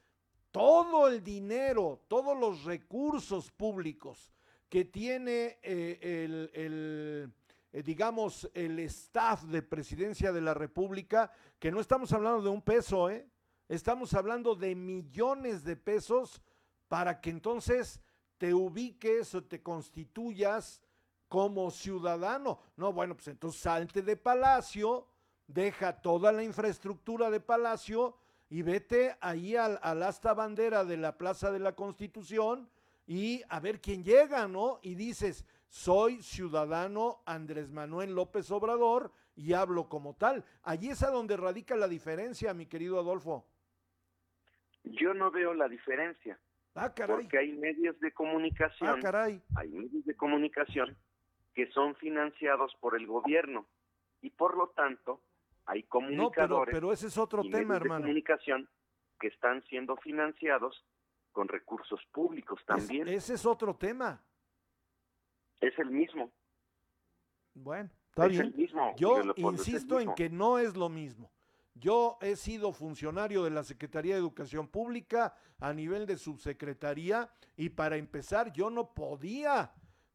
todo 0.50 1.08
el 1.08 1.22
dinero, 1.22 2.04
todos 2.08 2.36
los 2.38 2.64
recursos 2.64 3.50
públicos 3.52 4.32
que 4.68 4.84
tiene 4.84 5.58
eh, 5.62 6.48
el 6.52 7.32
eh, 7.72 7.82
digamos, 7.84 8.50
el 8.52 8.80
staff 8.80 9.44
de 9.44 9.62
presidencia 9.62 10.32
de 10.32 10.40
la 10.40 10.54
República, 10.54 11.30
que 11.60 11.70
no 11.70 11.80
estamos 11.80 12.12
hablando 12.12 12.42
de 12.42 12.48
un 12.48 12.62
peso, 12.62 13.08
¿eh? 13.08 13.28
estamos 13.68 14.12
hablando 14.14 14.56
de 14.56 14.74
millones 14.74 15.62
de 15.62 15.76
pesos 15.76 16.42
para 16.88 17.20
que 17.20 17.30
entonces 17.30 18.00
te 18.40 18.54
ubiques 18.54 19.34
o 19.34 19.44
te 19.44 19.62
constituyas 19.62 20.80
como 21.28 21.70
ciudadano. 21.70 22.58
No, 22.74 22.90
bueno, 22.90 23.14
pues 23.14 23.28
entonces 23.28 23.60
salte 23.60 24.00
de 24.00 24.16
Palacio, 24.16 25.06
deja 25.46 26.00
toda 26.00 26.32
la 26.32 26.42
infraestructura 26.42 27.30
de 27.30 27.40
Palacio 27.40 28.16
y 28.48 28.62
vete 28.62 29.14
ahí 29.20 29.56
al, 29.56 29.78
al 29.82 30.02
asta 30.02 30.32
bandera 30.32 30.86
de 30.86 30.96
la 30.96 31.18
Plaza 31.18 31.52
de 31.52 31.58
la 31.58 31.74
Constitución 31.76 32.66
y 33.06 33.42
a 33.50 33.60
ver 33.60 33.82
quién 33.82 34.02
llega, 34.02 34.48
¿no? 34.48 34.80
Y 34.80 34.94
dices, 34.94 35.44
soy 35.68 36.22
ciudadano 36.22 37.20
Andrés 37.26 37.70
Manuel 37.70 38.14
López 38.14 38.50
Obrador 38.50 39.12
y 39.36 39.52
hablo 39.52 39.86
como 39.86 40.14
tal. 40.14 40.46
Allí 40.62 40.88
es 40.88 41.02
a 41.02 41.10
donde 41.10 41.36
radica 41.36 41.76
la 41.76 41.88
diferencia, 41.88 42.54
mi 42.54 42.64
querido 42.64 42.98
Adolfo. 42.98 43.44
Yo 44.84 45.12
no 45.12 45.30
veo 45.30 45.52
la 45.52 45.68
diferencia. 45.68 46.40
Ah, 46.74 46.92
caray. 46.94 47.22
Porque 47.22 47.38
hay 47.38 47.52
medios 47.52 47.98
de 48.00 48.12
comunicación. 48.12 48.88
Ah, 48.90 48.98
caray. 49.00 49.42
Hay 49.56 49.68
medios 49.68 50.04
de 50.04 50.16
comunicación 50.16 50.96
que 51.54 51.70
son 51.72 51.94
financiados 51.96 52.74
por 52.80 52.96
el 52.96 53.06
gobierno 53.06 53.66
y 54.20 54.30
por 54.30 54.56
lo 54.56 54.68
tanto 54.68 55.22
hay 55.66 55.82
comunicadores. 55.84 56.72
No, 56.72 56.78
pero, 56.80 56.92
ese 56.92 57.08
es 57.08 57.18
otro 57.18 57.42
tema, 57.42 57.76
hermano. 57.76 58.00
De 58.00 58.02
comunicación 58.02 58.68
que 59.18 59.28
están 59.28 59.62
siendo 59.64 59.96
financiados 59.96 60.84
con 61.32 61.48
recursos 61.48 62.00
públicos 62.12 62.60
también. 62.66 63.08
ese 63.08 63.34
es 63.34 63.46
otro 63.46 63.74
tema. 63.74 64.22
Es 65.60 65.78
el 65.78 65.90
mismo. 65.90 66.32
Bueno, 67.54 67.90
está 68.08 68.26
bien. 68.26 68.54
Yo 68.96 69.22
insisto 69.36 70.00
en 70.00 70.14
que 70.14 70.30
no 70.30 70.58
es 70.58 70.76
lo 70.76 70.88
mismo. 70.88 71.30
Yo 71.74 72.18
he 72.20 72.36
sido 72.36 72.72
funcionario 72.72 73.44
de 73.44 73.50
la 73.50 73.64
Secretaría 73.64 74.14
de 74.14 74.20
Educación 74.20 74.68
Pública 74.68 75.34
a 75.58 75.72
nivel 75.72 76.06
de 76.06 76.16
subsecretaría 76.16 77.30
y 77.56 77.70
para 77.70 77.96
empezar 77.96 78.52
yo 78.52 78.70
no 78.70 78.92
podía 78.92 79.72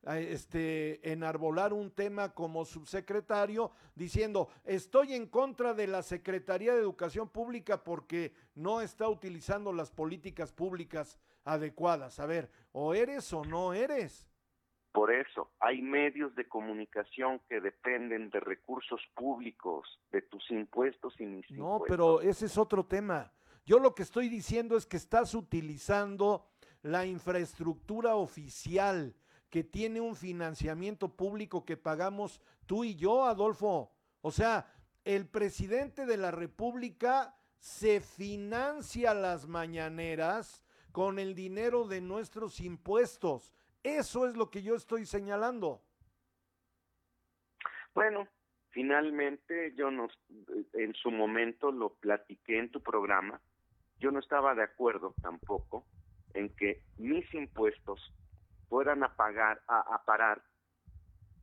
eh, 0.08 0.28
este, 0.32 1.12
enarbolar 1.12 1.74
un 1.74 1.89
tema 1.89 2.34
como 2.34 2.66
subsecretario 2.66 3.72
diciendo 3.95 4.49
estoy 4.64 5.14
en 5.14 5.28
contra 5.28 5.74
de 5.74 5.88
la 5.88 6.03
Secretaría 6.03 6.74
de 6.74 6.82
Educación 6.82 7.30
Pública 7.30 7.84
porque 7.84 8.34
no 8.53 8.82
está 8.82 9.10
utilizando 9.10 9.74
las 9.74 9.89
políticas 9.89 10.51
públicas 10.51 11.18
adecuadas. 11.43 12.20
A 12.20 12.26
ver, 12.26 12.51
o 12.72 12.93
eres 12.93 13.32
o 13.34 13.43
no 13.43 13.74
eres. 13.74 14.28
Por 14.96 15.12
eso, 15.14 15.52
hay 15.60 15.82
medios 15.82 16.34
de 16.36 16.48
comunicación 16.48 17.41
que 17.50 17.60
dependen 17.60 18.30
de 18.30 18.39
recursos 18.39 19.02
públicos, 19.14 19.86
de 20.10 20.22
tus 20.22 20.50
impuestos 20.52 21.14
y 21.20 21.26
mis 21.26 21.52
No, 21.52 21.82
pero 21.86 22.22
ese 22.22 22.46
es 22.46 22.58
otro 22.58 22.86
tema. 22.86 23.30
Yo 23.66 23.78
lo 23.80 23.93
que 23.93 24.04
estoy 24.04 24.30
diciendo 24.30 24.78
es 24.78 24.86
que 24.86 24.96
estás 24.96 25.36
utilizando 25.36 26.48
la 26.82 27.06
infraestructura 27.06 28.16
oficial 28.16 29.14
que 29.50 29.66
tiene 29.66 30.00
un 30.00 30.16
financiamiento 30.16 31.10
público 31.10 31.66
que 31.66 31.76
pagamos 31.76 32.41
tú 32.66 32.86
y 32.86 32.96
yo, 32.96 33.26
Adolfo. 33.26 33.91
O 34.22 34.32
sea, 34.32 34.72
el 35.04 35.28
presidente 35.28 36.06
de 36.06 36.16
la 36.16 36.32
República 36.32 37.36
se 37.60 38.00
financia 38.00 39.14
las 39.14 39.46
mañaneras 39.46 40.64
con 40.93 41.20
el 41.20 41.36
dinero 41.36 41.86
de 41.86 42.00
nuestros 42.00 42.62
impuestos. 42.62 43.54
Eso 43.86 44.27
es 44.27 44.36
lo 44.36 44.49
que 44.49 44.63
yo 44.63 44.73
estoy 44.73 45.05
señalando. 45.05 45.79
Bueno, 47.93 48.27
finalmente 48.71 49.75
yo 49.75 49.91
no, 49.91 50.07
en 50.73 50.95
su 50.95 51.11
momento 51.11 51.71
lo 51.71 51.93
platiqué 51.93 52.57
en 52.57 52.71
tu 52.71 52.81
programa, 52.81 53.39
yo 53.99 54.09
no 54.09 54.17
estaba 54.17 54.55
de 54.55 54.63
acuerdo 54.63 55.13
tampoco 55.21 55.86
en 56.33 56.49
que 56.55 56.81
mis 56.97 57.31
impuestos 57.36 58.11
fueran 58.69 59.03
a 59.03 59.15
pagar, 59.15 59.61
a, 59.67 59.81
a 59.93 60.03
parar 60.03 60.41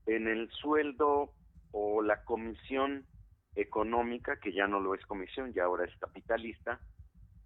en 0.07 0.26
el 0.26 0.51
sueldo 0.51 1.32
o 1.70 2.03
la 2.03 2.24
comisión 2.24 3.07
económica, 3.55 4.40
que 4.40 4.53
ya 4.53 4.66
no 4.66 4.80
lo 4.80 4.97
es 4.97 5.07
comisión, 5.07 5.53
ya 5.53 5.62
ahora 5.62 5.84
es 5.84 5.97
capitalista, 5.99 6.80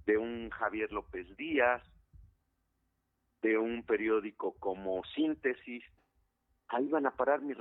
de 0.07 0.17
un 0.17 0.49
Javier 0.49 0.91
López 0.91 1.37
Díaz, 1.37 1.83
de 3.43 3.59
un 3.59 3.85
periódico 3.85 4.55
como 4.59 5.05
Síntesis, 5.15 5.85
ahí 6.69 6.89
van 6.89 7.07
a 7.07 7.17
parar 7.17 7.41
mis, 7.43 7.57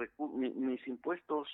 mis 0.55 0.87
impuestos, 0.87 1.47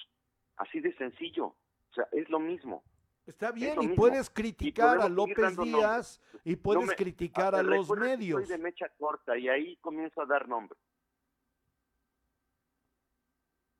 así 0.57 0.79
de 0.79 0.95
sencillo, 0.95 1.45
o 1.45 1.93
sea, 1.93 2.07
es 2.11 2.29
lo 2.29 2.39
mismo. 2.39 2.83
Está 3.25 3.51
bien, 3.51 3.81
y 3.81 3.89
puedes 3.89 4.29
criticar 4.29 4.99
a 4.99 5.07
López 5.07 5.55
Díaz 5.57 6.21
y 6.43 6.55
puedes 6.55 6.91
criticar 6.95 7.53
a, 7.53 7.61
los 7.61 7.89
medios. 7.91 8.41
Soy 8.41 8.57
de 8.57 8.57
mecha 8.57 8.89
corta 8.97 9.37
y 9.37 9.47
ahí 9.47 9.77
comienzo 9.77 10.21
a 10.21 10.25
dar 10.25 10.47
nombre. 10.47 10.77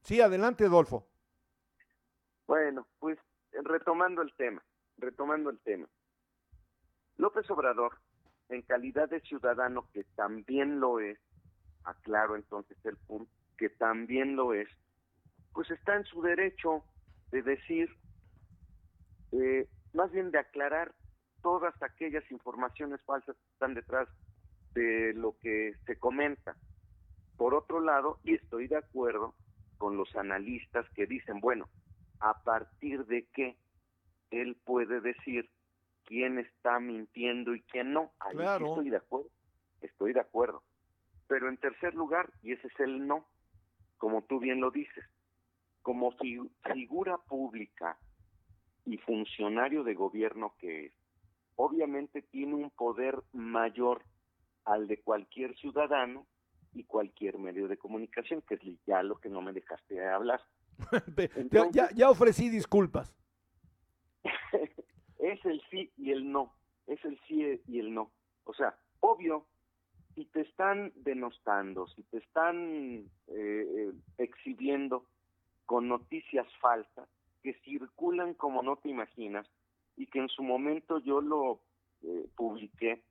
Sí, 0.02 0.22
adelante, 0.22 0.66
Adolfo. 0.66 1.08
Bueno, 2.46 2.88
pues 3.00 3.18
retomando 3.52 4.22
el 4.22 4.34
tema, 4.36 4.64
retomando 4.98 5.50
el 5.50 5.60
tema. 5.60 5.88
López 7.18 7.50
Obrador 7.50 8.00
en 8.52 8.62
calidad 8.64 9.10
de 9.10 9.22
ciudadano, 9.22 9.88
que 9.94 10.04
también 10.16 10.80
lo 10.80 11.00
es, 11.00 11.18
aclaro 11.84 12.36
entonces 12.36 12.78
el 12.86 12.98
punto, 12.98 13.32
que 13.58 13.70
también 13.70 14.36
lo 14.36 14.54
es, 14.54 14.68
pues 15.54 15.70
está 15.72 15.96
en 15.96 16.06
su 16.06 16.22
derecho 16.22 16.84
de 17.32 17.42
decir, 17.42 17.90
eh, 19.32 19.68
más 19.94 20.12
bien 20.12 20.32
de 20.32 20.40
aclarar 20.40 20.94
todas 21.42 21.74
aquellas 21.82 22.30
informaciones 22.32 23.02
falsas 23.04 23.36
que 23.36 23.54
están 23.54 23.74
detrás 23.74 24.08
de 24.74 25.14
lo 25.14 25.38
que 25.40 25.76
se 25.86 25.98
comenta. 25.98 26.56
Por 27.38 27.54
otro 27.54 27.80
lado, 27.80 28.20
y 28.24 28.36
estoy 28.36 28.68
de 28.68 28.78
acuerdo 28.78 29.34
con 29.78 29.98
los 29.98 30.16
analistas 30.16 30.86
que 30.94 31.08
dicen, 31.08 31.40
bueno, 31.40 31.68
a 32.20 32.44
partir 32.44 33.06
de 33.06 33.28
qué 33.34 33.58
él 34.30 34.56
puede 34.64 35.02
decir 35.02 35.50
quién 36.12 36.40
está 36.40 36.78
mintiendo 36.82 37.56
y 37.56 37.62
quién 37.62 37.94
no. 37.94 38.12
Ahí 38.20 38.36
sí 38.36 38.64
estoy 38.66 38.90
de 38.90 38.98
acuerdo, 38.98 39.30
estoy 39.80 40.12
de 40.12 40.20
acuerdo. 40.20 40.62
Pero 41.28 41.48
en 41.48 41.56
tercer 41.56 41.94
lugar, 41.96 42.30
y 42.44 42.52
ese 42.52 42.68
es 42.68 42.80
el 42.82 43.08
no, 43.08 43.26
como 43.98 44.22
tú 44.24 44.42
bien 44.42 44.60
lo 44.60 44.72
dices, 44.72 45.06
como 45.82 46.14
figura 46.74 47.18
pública 47.18 47.98
y 48.86 48.98
funcionario 48.98 49.86
de 49.86 49.94
gobierno 49.94 50.54
que 50.60 50.88
es, 50.88 50.94
obviamente 51.56 52.22
tiene 52.24 52.56
un 52.56 52.72
poder 52.72 53.18
mayor 53.32 54.04
al 54.66 54.88
de 54.90 55.00
cualquier 55.00 55.56
ciudadano 55.56 56.28
y 56.74 56.84
cualquier 56.84 57.38
medio 57.38 57.70
de 57.70 57.78
comunicación, 57.78 58.42
que 58.42 58.56
es 58.56 58.62
ya 58.86 59.02
lo 59.02 59.16
que 59.16 59.30
no 59.30 59.42
me 59.42 59.54
dejaste 59.54 60.06
hablar. 60.06 60.42
ya, 61.72 61.90
ya 61.96 62.10
ofrecí 62.10 62.50
disculpas. 62.50 63.16
es 65.32 65.46
el 65.46 65.62
sí 65.70 65.92
y 65.98 66.12
el 66.12 66.32
no, 66.32 66.54
es 66.88 67.04
el 67.06 67.20
sí 67.28 67.60
y 67.68 67.80
el 67.80 67.94
no. 67.94 68.12
O 68.46 68.54
sea, 68.54 68.76
obvio, 69.00 69.46
si 70.16 70.26
te 70.26 70.42
están 70.42 70.92
denostando, 70.96 71.88
si 71.88 72.04
te 72.04 72.18
están 72.18 73.06
eh, 73.28 73.66
eh, 73.78 73.92
exhibiendo 74.18 75.06
con 75.66 75.88
noticias 75.88 76.48
falsas 76.60 77.08
que 77.42 77.54
circulan 77.64 78.34
como 78.34 78.62
no 78.62 78.76
te 78.78 78.90
imaginas 78.90 79.48
y 79.96 80.08
que 80.08 80.20
en 80.20 80.30
su 80.30 80.44
momento 80.44 81.00
yo 81.00 81.22
lo 81.22 81.62
eh, 82.04 82.28
publiqué 82.36 83.04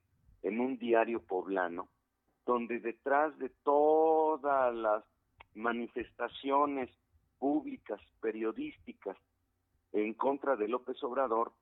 en 0.43 0.61
un 0.61 0.79
diario 0.79 1.21
poblano, 1.23 1.89
donde 2.47 2.81
detrás 2.81 3.37
de 3.39 3.51
todas 3.63 4.75
las 4.75 5.05
manifestaciones 5.55 6.91
públicas, 7.39 8.01
periodísticas, 8.21 9.17
en 9.93 10.15
contra 10.15 10.57
de 10.57 10.69
López 10.69 11.03
Obrador, 11.03 11.53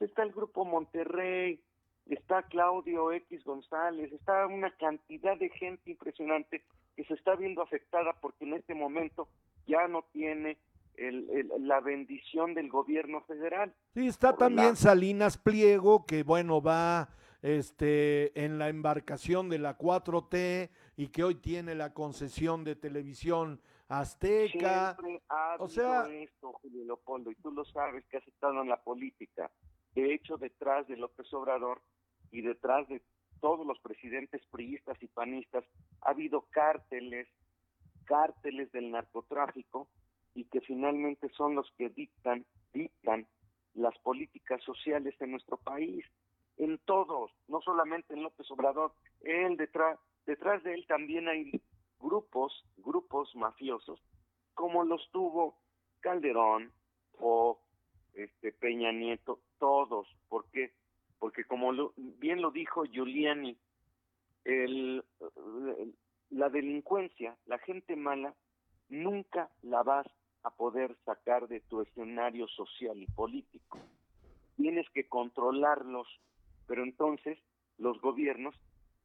está 0.00 0.22
el 0.22 0.32
Grupo 0.32 0.64
Monterrey, 0.64 1.60
está 2.06 2.42
Claudio 2.42 3.12
X 3.12 3.44
González, 3.44 4.12
está 4.12 4.46
una 4.46 4.70
cantidad 4.76 5.36
de 5.38 5.48
gente 5.50 5.90
impresionante 5.90 6.64
que 6.96 7.04
se 7.04 7.14
está 7.14 7.34
viendo 7.34 7.62
afectada 7.62 8.12
porque 8.20 8.44
en 8.44 8.54
este 8.54 8.74
momento 8.74 9.28
ya 9.66 9.88
no 9.88 10.04
tiene 10.12 10.58
la 11.58 11.80
bendición 11.80 12.54
del 12.54 12.68
gobierno 12.68 13.22
federal. 13.22 13.74
Sí, 13.94 14.06
está 14.06 14.36
también 14.36 14.76
Salinas 14.76 15.38
Pliego, 15.38 16.06
que 16.06 16.22
bueno, 16.22 16.62
va 16.62 17.08
este, 17.42 18.44
en 18.44 18.58
la 18.58 18.68
embarcación 18.68 19.48
de 19.48 19.58
la 19.58 19.76
4T 19.76 20.70
y 20.96 21.08
que 21.08 21.24
hoy 21.24 21.34
tiene 21.34 21.74
la 21.74 21.92
concesión 21.92 22.64
de 22.64 22.76
televisión 22.76 23.60
azteca. 23.88 24.96
o 25.58 25.68
sea, 25.68 26.08
esto, 26.08 26.52
Julio 26.52 26.84
Leopoldo, 26.84 27.30
y 27.30 27.34
tú 27.36 27.50
lo 27.50 27.64
sabes 27.64 28.04
que 28.06 28.18
has 28.18 28.26
estado 28.28 28.62
en 28.62 28.68
la 28.68 28.82
política. 28.82 29.50
De 29.94 30.12
hecho, 30.12 30.36
detrás 30.36 30.86
de 30.88 30.96
López 30.96 31.32
Obrador 31.32 31.80
y 32.30 32.42
detrás 32.42 32.88
de 32.88 33.02
todos 33.40 33.66
los 33.66 33.78
presidentes 33.80 34.44
priistas 34.50 35.00
y 35.02 35.06
panistas 35.06 35.64
ha 36.00 36.10
habido 36.10 36.46
cárteles, 36.50 37.28
cárteles 38.04 38.72
del 38.72 38.90
narcotráfico 38.90 39.88
y 40.34 40.44
que 40.46 40.60
finalmente 40.60 41.28
son 41.36 41.54
los 41.54 41.70
que 41.76 41.90
dictan, 41.90 42.44
dictan 42.72 43.26
las 43.74 43.96
políticas 43.98 44.62
sociales 44.62 45.14
en 45.20 45.32
nuestro 45.32 45.58
país, 45.58 46.04
en 46.56 46.78
todos, 46.78 47.30
no 47.48 47.60
solamente 47.60 48.14
en 48.14 48.22
López 48.22 48.50
Obrador, 48.50 48.94
él 49.20 49.56
detrás, 49.56 49.98
detrás 50.26 50.62
de 50.62 50.74
él 50.74 50.86
también 50.86 51.28
hay 51.28 51.60
grupos, 51.98 52.64
grupos 52.76 53.34
mafiosos, 53.34 54.00
como 54.54 54.84
los 54.84 55.08
tuvo 55.10 55.58
Calderón 56.00 56.72
o 57.18 57.60
este 58.14 58.52
Peña 58.52 58.92
Nieto, 58.92 59.40
todos, 59.58 60.06
porque 60.28 60.72
porque 61.18 61.44
como 61.44 61.72
bien 61.96 62.42
lo 62.42 62.50
dijo 62.50 62.84
Giuliani, 62.84 63.56
el, 64.44 65.02
la 66.28 66.50
delincuencia, 66.50 67.36
la 67.46 67.58
gente 67.58 67.96
mala, 67.96 68.34
nunca 68.90 69.50
la 69.62 69.82
vas 69.82 70.06
a 70.42 70.50
poder 70.50 70.94
sacar 71.06 71.48
de 71.48 71.60
tu 71.60 71.80
escenario 71.80 72.46
social 72.48 73.00
y 73.02 73.06
político. 73.06 73.78
Tienes 74.56 74.86
que 74.90 75.08
controlarlos, 75.08 76.06
pero 76.66 76.84
entonces 76.84 77.38
los 77.78 77.98
gobiernos 78.02 78.54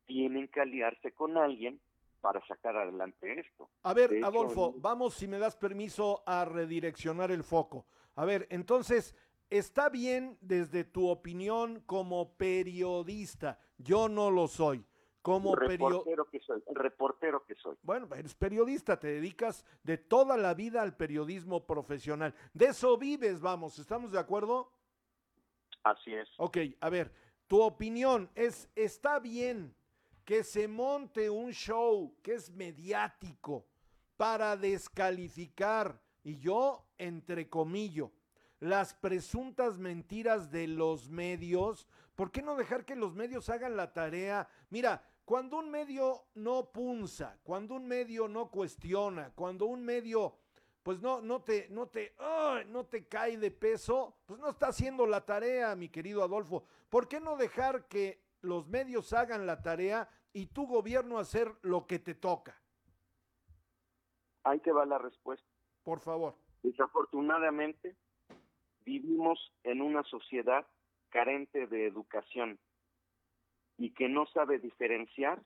tienen 0.06 0.50
que 0.50 0.60
aliarse 0.60 1.14
con 1.14 1.38
alguien 1.38 1.80
para 2.20 2.46
sacar 2.48 2.76
adelante 2.76 3.40
esto. 3.40 3.70
A 3.84 3.94
ver, 3.94 4.12
Adolfo, 4.24 4.74
vamos, 4.78 5.14
si 5.14 5.28
me 5.28 5.40
das 5.40 5.56
permiso, 5.56 6.22
a 6.26 6.44
redireccionar 6.44 7.32
el 7.32 7.44
foco. 7.44 7.86
A 8.20 8.26
ver, 8.26 8.48
entonces, 8.50 9.16
está 9.50 9.88
bien 9.88 10.38
desde 10.42 10.84
tu 10.84 11.08
opinión 11.08 11.80
como 11.86 12.36
periodista. 12.36 13.58
Yo 13.78 14.10
no 14.10 14.30
lo 14.30 14.50
soy. 14.50 14.86
Como 15.22 15.56
reportero 15.56 16.26
que 16.26 16.42
soy, 16.42 16.62
reportero 16.74 17.46
que 17.46 17.56
soy. 17.56 17.78
Bueno, 17.82 18.14
eres 18.14 18.36
periodista, 18.36 19.00
te 19.00 19.08
dedicas 19.08 19.66
de 19.84 19.98
toda 19.98 20.36
la 20.36 20.54
vida 20.54 20.82
al 20.82 20.98
periodismo 20.98 21.66
profesional. 21.66 22.36
De 22.54 22.66
eso 22.66 22.98
vives, 22.98 23.40
vamos, 23.40 23.80
¿estamos 23.80 24.12
de 24.12 24.20
acuerdo? 24.20 24.70
Así 25.84 26.14
es. 26.14 26.28
Ok, 26.40 26.58
a 26.82 26.90
ver, 26.90 27.14
tu 27.48 27.62
opinión 27.62 28.30
es, 28.36 28.70
¿está 28.76 29.20
bien 29.20 29.74
que 30.26 30.44
se 30.44 30.68
monte 30.68 31.30
un 31.30 31.54
show 31.54 32.14
que 32.22 32.34
es 32.34 32.52
mediático 32.52 33.66
para 34.18 34.58
descalificar, 34.58 36.02
y 36.30 36.38
yo 36.38 36.86
entre 37.00 37.50
comillas, 37.50 38.10
las 38.60 38.94
presuntas 38.94 39.80
mentiras 39.80 40.52
de 40.52 40.68
los 40.68 41.10
medios. 41.10 41.88
¿Por 42.16 42.32
qué 42.32 42.44
no 42.44 42.56
dejar 42.56 42.86
que 42.86 42.96
los 42.96 43.16
medios 43.16 43.50
hagan 43.50 43.76
la 43.76 43.94
tarea? 43.94 44.48
Mira, 44.70 45.02
cuando 45.26 45.58
un 45.58 45.72
medio 45.72 46.26
no 46.36 46.72
punza, 46.72 47.40
cuando 47.44 47.76
un 47.76 47.88
medio 47.88 48.28
no 48.28 48.52
cuestiona, 48.52 49.32
cuando 49.34 49.66
un 49.66 49.84
medio 49.84 50.36
pues 50.84 51.02
no, 51.02 51.22
no 51.22 51.42
te, 51.42 51.68
no 51.70 51.88
te, 51.88 52.16
no 52.68 52.86
te 52.86 53.08
cae 53.08 53.38
de 53.38 53.52
peso, 53.52 54.16
pues 54.26 54.40
no 54.40 54.50
está 54.50 54.68
haciendo 54.68 55.06
la 55.06 55.26
tarea, 55.26 55.76
mi 55.76 55.90
querido 55.90 56.24
Adolfo. 56.24 56.64
¿Por 56.90 57.08
qué 57.08 57.20
no 57.20 57.38
dejar 57.38 57.88
que 57.88 58.24
los 58.42 58.68
medios 58.68 59.14
hagan 59.14 59.46
la 59.46 59.62
tarea 59.62 60.10
y 60.32 60.48
tu 60.48 60.68
gobierno 60.68 61.20
hacer 61.20 61.54
lo 61.62 61.86
que 61.86 62.00
te 62.00 62.16
toca? 62.16 62.60
Ahí 64.44 64.60
te 64.60 64.72
va 64.72 64.86
la 64.86 64.98
respuesta. 64.98 65.59
Por 65.90 66.02
favor. 66.02 66.36
Desafortunadamente, 66.62 67.96
vivimos 68.86 69.40
en 69.64 69.82
una 69.82 70.04
sociedad 70.04 70.68
carente 71.10 71.66
de 71.66 71.88
educación 71.88 72.60
y 73.76 73.90
que 73.96 74.08
no 74.08 74.28
sabe 74.28 74.60
diferenciar 74.60 75.42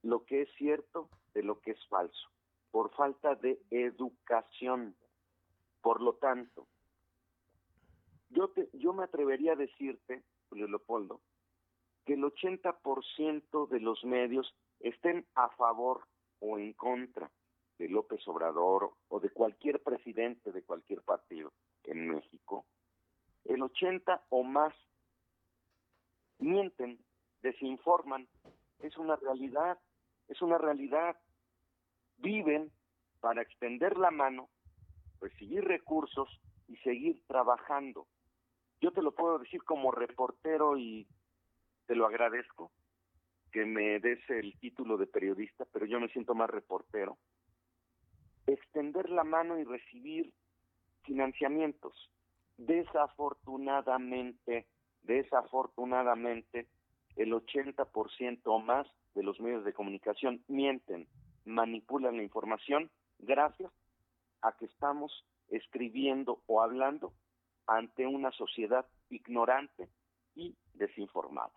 lo 0.00 0.24
que 0.24 0.40
es 0.40 0.48
cierto 0.56 1.10
de 1.34 1.42
lo 1.42 1.60
que 1.60 1.72
es 1.72 1.86
falso, 1.88 2.30
por 2.70 2.94
falta 2.94 3.34
de 3.34 3.60
educación. 3.68 4.96
Por 5.82 6.00
lo 6.00 6.14
tanto, 6.14 6.66
yo, 8.30 8.48
te, 8.48 8.70
yo 8.72 8.94
me 8.94 9.04
atrevería 9.04 9.52
a 9.52 9.56
decirte, 9.56 10.22
Julio 10.48 10.66
Leopoldo, 10.66 11.20
que 12.06 12.14
el 12.14 12.22
80% 12.22 13.68
de 13.68 13.80
los 13.80 14.02
medios 14.02 14.54
estén 14.80 15.26
a 15.34 15.50
favor 15.50 16.06
o 16.40 16.58
en 16.58 16.72
contra 16.72 17.30
de 17.78 17.88
López 17.88 18.26
Obrador 18.28 18.92
o 19.08 19.20
de 19.20 19.30
cualquier 19.30 19.82
presidente 19.82 20.52
de 20.52 20.62
cualquier 20.62 21.02
partido 21.02 21.52
en 21.84 22.08
México, 22.08 22.66
el 23.44 23.62
80 23.62 24.26
o 24.30 24.42
más 24.42 24.74
mienten, 26.38 26.98
desinforman, 27.42 28.28
es 28.80 28.96
una 28.96 29.16
realidad, 29.16 29.78
es 30.28 30.40
una 30.42 30.58
realidad. 30.58 31.16
Viven 32.18 32.72
para 33.20 33.42
extender 33.42 33.96
la 33.96 34.10
mano, 34.10 34.48
recibir 35.20 35.64
recursos 35.64 36.28
y 36.68 36.76
seguir 36.78 37.22
trabajando. 37.26 38.06
Yo 38.80 38.92
te 38.92 39.02
lo 39.02 39.12
puedo 39.12 39.38
decir 39.38 39.62
como 39.64 39.90
reportero 39.90 40.76
y 40.76 41.06
te 41.86 41.94
lo 41.94 42.06
agradezco 42.06 42.72
que 43.52 43.64
me 43.64 44.00
des 44.00 44.18
el 44.28 44.58
título 44.58 44.98
de 44.98 45.06
periodista, 45.06 45.64
pero 45.72 45.86
yo 45.86 45.98
me 45.98 46.08
siento 46.08 46.34
más 46.34 46.50
reportero. 46.50 47.16
Extender 48.46 49.10
la 49.10 49.24
mano 49.24 49.58
y 49.58 49.64
recibir 49.64 50.32
financiamientos. 51.02 52.10
Desafortunadamente, 52.56 54.66
desafortunadamente, 55.02 56.68
el 57.16 57.32
80% 57.32 58.40
o 58.44 58.58
más 58.58 58.86
de 59.14 59.22
los 59.22 59.40
medios 59.40 59.64
de 59.64 59.72
comunicación 59.72 60.42
mienten, 60.48 61.08
manipulan 61.44 62.16
la 62.16 62.22
información 62.22 62.90
gracias 63.18 63.72
a 64.42 64.52
que 64.52 64.66
estamos 64.66 65.24
escribiendo 65.48 66.42
o 66.46 66.62
hablando 66.62 67.12
ante 67.66 68.06
una 68.06 68.30
sociedad 68.32 68.86
ignorante 69.10 69.88
y 70.34 70.54
desinformada. 70.74 71.52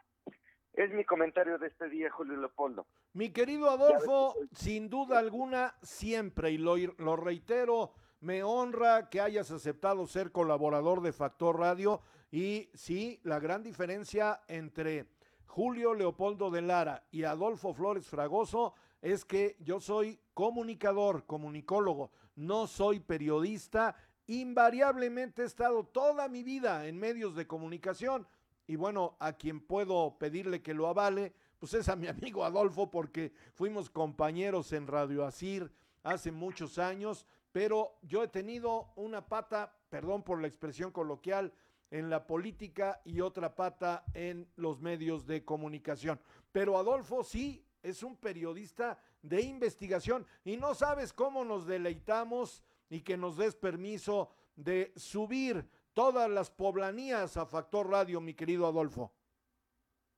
Es 0.79 0.93
mi 0.93 1.03
comentario 1.03 1.57
de 1.57 1.67
este 1.67 1.89
día, 1.89 2.09
Julio 2.09 2.37
Leopoldo. 2.37 2.87
Mi 3.11 3.31
querido 3.31 3.69
Adolfo, 3.69 4.33
sin 4.53 4.89
duda 4.89 5.19
alguna, 5.19 5.75
siempre, 5.81 6.51
y 6.51 6.57
lo, 6.57 6.77
lo, 6.77 7.17
reitero, 7.17 7.91
me 8.21 8.43
honra 8.43 9.09
que 9.09 9.19
hayas 9.19 9.51
aceptado 9.51 10.07
ser 10.07 10.31
colaborador 10.31 11.01
de 11.01 11.11
Factor 11.11 11.59
Radio. 11.59 11.99
Y 12.31 12.69
sí, 12.73 13.19
la 13.23 13.41
gran 13.41 13.61
diferencia 13.61 14.39
entre 14.47 15.07
Julio 15.47 15.93
Leopoldo 15.93 16.49
de 16.49 16.61
Lara 16.61 17.03
y 17.11 17.25
Adolfo 17.25 17.73
Flores 17.73 18.07
Fragoso 18.07 18.73
es 19.01 19.25
que 19.25 19.57
yo 19.59 19.81
soy 19.81 20.17
comunicador, 20.33 21.25
comunicólogo, 21.25 22.09
no 22.37 22.67
soy 22.67 23.01
periodista. 23.01 23.97
Invariablemente 24.27 25.41
he 25.41 25.45
estado 25.45 25.83
toda 25.83 26.29
mi 26.29 26.41
vida 26.41 26.87
en 26.87 26.97
medios 26.97 27.35
de 27.35 27.47
comunicación 27.47 28.25
y 28.69 28.75
bueno, 28.75 29.17
a 29.17 29.33
quien 29.33 29.61
puedo 29.61 30.19
pedirle 30.19 30.61
que 30.61 30.75
lo 30.75 30.87
avale, 30.87 31.33
pues 31.57 31.73
es 31.73 31.89
a 31.89 31.95
mi 31.95 32.05
amigo 32.07 32.45
Adolfo, 32.45 32.91
porque 32.91 33.33
fuimos 33.55 33.89
compañeros 33.89 34.73
en 34.73 34.85
Radio 34.85 35.25
Asir 35.25 35.71
hace 36.03 36.31
muchos 36.31 36.77
años, 36.77 37.25
pero 37.51 37.95
yo 38.03 38.21
he 38.21 38.27
tenido 38.27 38.91
una 38.95 39.25
pata, 39.25 39.75
perdón 39.89 40.21
por 40.21 40.39
la 40.39 40.47
expresión 40.47 40.91
coloquial, 40.91 41.51
en 41.89 42.11
la 42.11 42.27
política 42.27 43.01
y 43.05 43.21
otra 43.21 43.55
pata 43.55 44.05
en 44.13 44.47
los 44.55 44.79
medios 44.79 45.25
de 45.25 45.43
comunicación. 45.43 46.21
Pero 46.51 46.77
Adolfo 46.77 47.23
sí 47.23 47.65
es 47.81 48.03
un 48.03 48.17
periodista 48.17 48.99
de 49.23 49.41
investigación 49.41 50.27
y 50.45 50.57
no 50.57 50.75
sabes 50.75 51.11
cómo 51.11 51.43
nos 51.43 51.65
deleitamos 51.65 52.63
y 52.87 53.01
que 53.01 53.17
nos 53.17 53.35
des 53.35 53.55
permiso 53.55 54.29
de 54.55 54.93
subir 54.95 55.67
todas 55.99 56.29
las 56.29 56.49
poblanías 56.49 57.35
a 57.35 57.45
Factor 57.45 57.89
Radio, 57.89 58.21
mi 58.21 58.33
querido 58.33 58.65
Adolfo. 58.65 59.11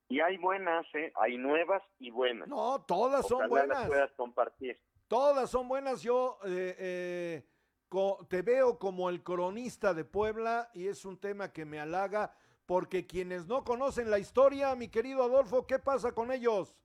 Y 0.10 0.20
hay 0.20 0.38
buenas, 0.38 0.86
¿eh? 0.94 1.12
hay 1.16 1.38
nuevas 1.38 1.82
y 1.98 2.12
buenas. 2.12 2.48
No, 2.48 2.84
todas 2.84 3.28
son 3.28 3.50
buenas. 3.50 3.80
Las 3.80 3.88
puedas 3.88 4.12
compartir. 4.12 4.80
Todas 5.08 5.50
son 5.50 5.68
buenas. 5.68 6.04
Yo 6.04 6.38
eh, 6.46 6.76
eh, 6.78 7.44
te 8.30 8.44
veo 8.44 8.78
como 8.78 9.10
el 9.10 9.24
cronista 9.24 9.96
de 9.96 10.06
Puebla 10.06 10.70
y 10.76 10.86
es 10.86 11.04
un 11.04 11.18
tema 11.18 11.52
que 11.52 11.66
me 11.66 11.80
halaga 11.80 12.32
porque 12.68 13.08
quienes 13.08 13.48
no 13.48 13.64
conocen 13.64 14.12
la 14.12 14.20
historia, 14.20 14.76
mi 14.76 14.88
querido 14.88 15.24
Adolfo, 15.24 15.66
¿qué 15.66 15.80
pasa 15.80 16.12
con 16.12 16.32
ellos? 16.32 16.78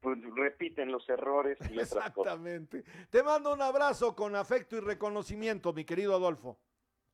Pues 0.00 0.18
repiten 0.34 0.90
los 0.90 1.06
errores 1.10 1.58
y 1.70 1.78
Exactamente. 1.78 2.84
Te 3.10 3.22
mando 3.22 3.52
un 3.52 3.60
abrazo 3.60 4.16
con 4.16 4.34
afecto 4.34 4.76
y 4.76 4.80
reconocimiento, 4.80 5.74
mi 5.74 5.84
querido 5.84 6.14
Adolfo. 6.14 6.58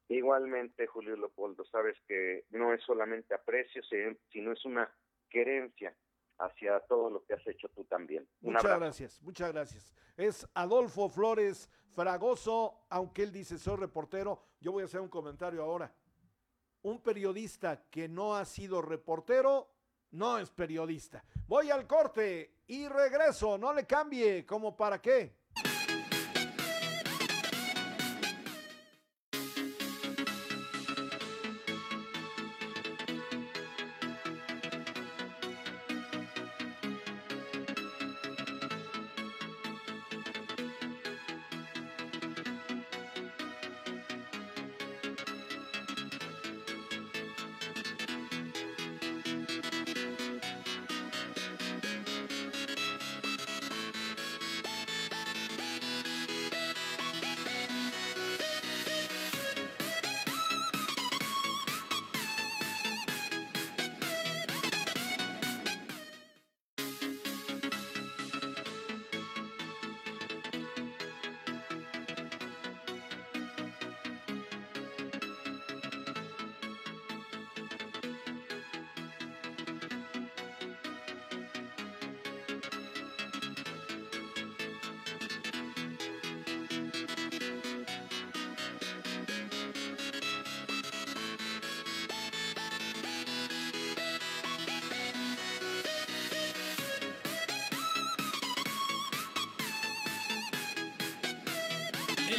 Igualmente, 0.08 0.86
Julio 0.86 1.16
Leopoldo, 1.16 1.64
sabes 1.64 1.96
que 2.06 2.44
no 2.50 2.74
es 2.74 2.82
solamente 2.82 3.34
aprecio, 3.34 3.82
sino 4.30 4.52
es 4.52 4.64
una 4.64 4.92
querencia 5.30 5.96
hacia 6.38 6.80
todo 6.80 7.10
lo 7.10 7.24
que 7.24 7.34
has 7.34 7.46
hecho 7.46 7.68
tú 7.74 7.84
también. 7.84 8.28
muchas 8.40 8.78
gracias, 8.78 9.22
muchas 9.22 9.52
gracias. 9.52 9.94
Es 10.16 10.46
Adolfo 10.54 11.08
Flores 11.08 11.70
Fragoso, 11.94 12.86
aunque 12.90 13.22
él 13.22 13.32
dice 13.32 13.58
soy 13.58 13.76
reportero, 13.76 14.42
yo 14.60 14.72
voy 14.72 14.82
a 14.82 14.86
hacer 14.86 15.00
un 15.00 15.08
comentario 15.08 15.62
ahora. 15.62 15.94
Un 16.82 17.00
periodista 17.00 17.88
que 17.90 18.08
no 18.08 18.36
ha 18.36 18.44
sido 18.44 18.82
reportero 18.82 19.68
no 20.10 20.38
es 20.38 20.50
periodista. 20.50 21.24
Voy 21.46 21.70
al 21.70 21.86
corte 21.86 22.58
y 22.66 22.86
regreso, 22.88 23.58
no 23.58 23.72
le 23.72 23.86
cambie, 23.86 24.44
como 24.44 24.76
para 24.76 25.00
qué. 25.00 25.34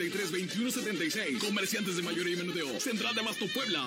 33 0.00 0.30
2176. 0.30 1.44
Comerciantes 1.44 1.96
de 1.96 2.02
mayoría 2.02 2.32
y 2.32 2.36
menudeo. 2.38 2.80
Central 2.80 3.14
de 3.14 3.20
Abasto 3.20 3.46
Puebla. 3.52 3.86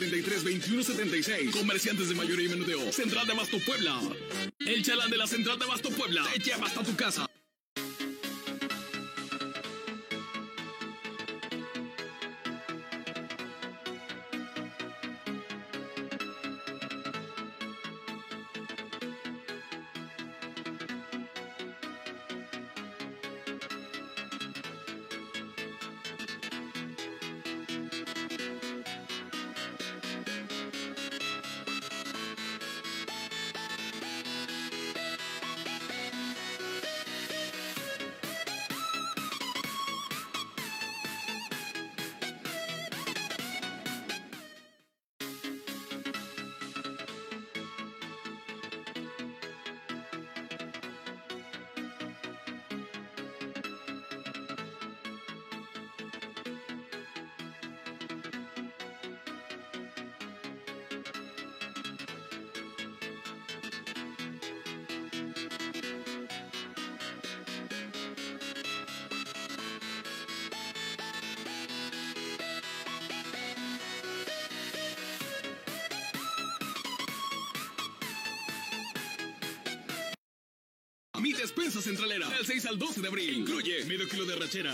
33 0.01 0.43
21 0.43 0.83
76. 0.83 1.51
Comerciantes 1.51 2.09
de 2.09 2.15
mayoría 2.15 2.47
y 2.47 2.49
menudeo. 2.49 2.91
Central 2.91 3.27
de 3.27 3.33
Abasto 3.33 3.59
Puebla. 3.59 4.01
El 4.57 4.83
chalán 4.83 5.11
de 5.11 5.17
la 5.17 5.27
Central 5.27 5.59
de 5.59 5.65
Abasto 5.65 5.91
Puebla 5.91 6.23
te 6.33 6.39
lleva 6.39 6.65
hasta 6.65 6.81
tu 6.81 6.95
casa. 6.95 7.30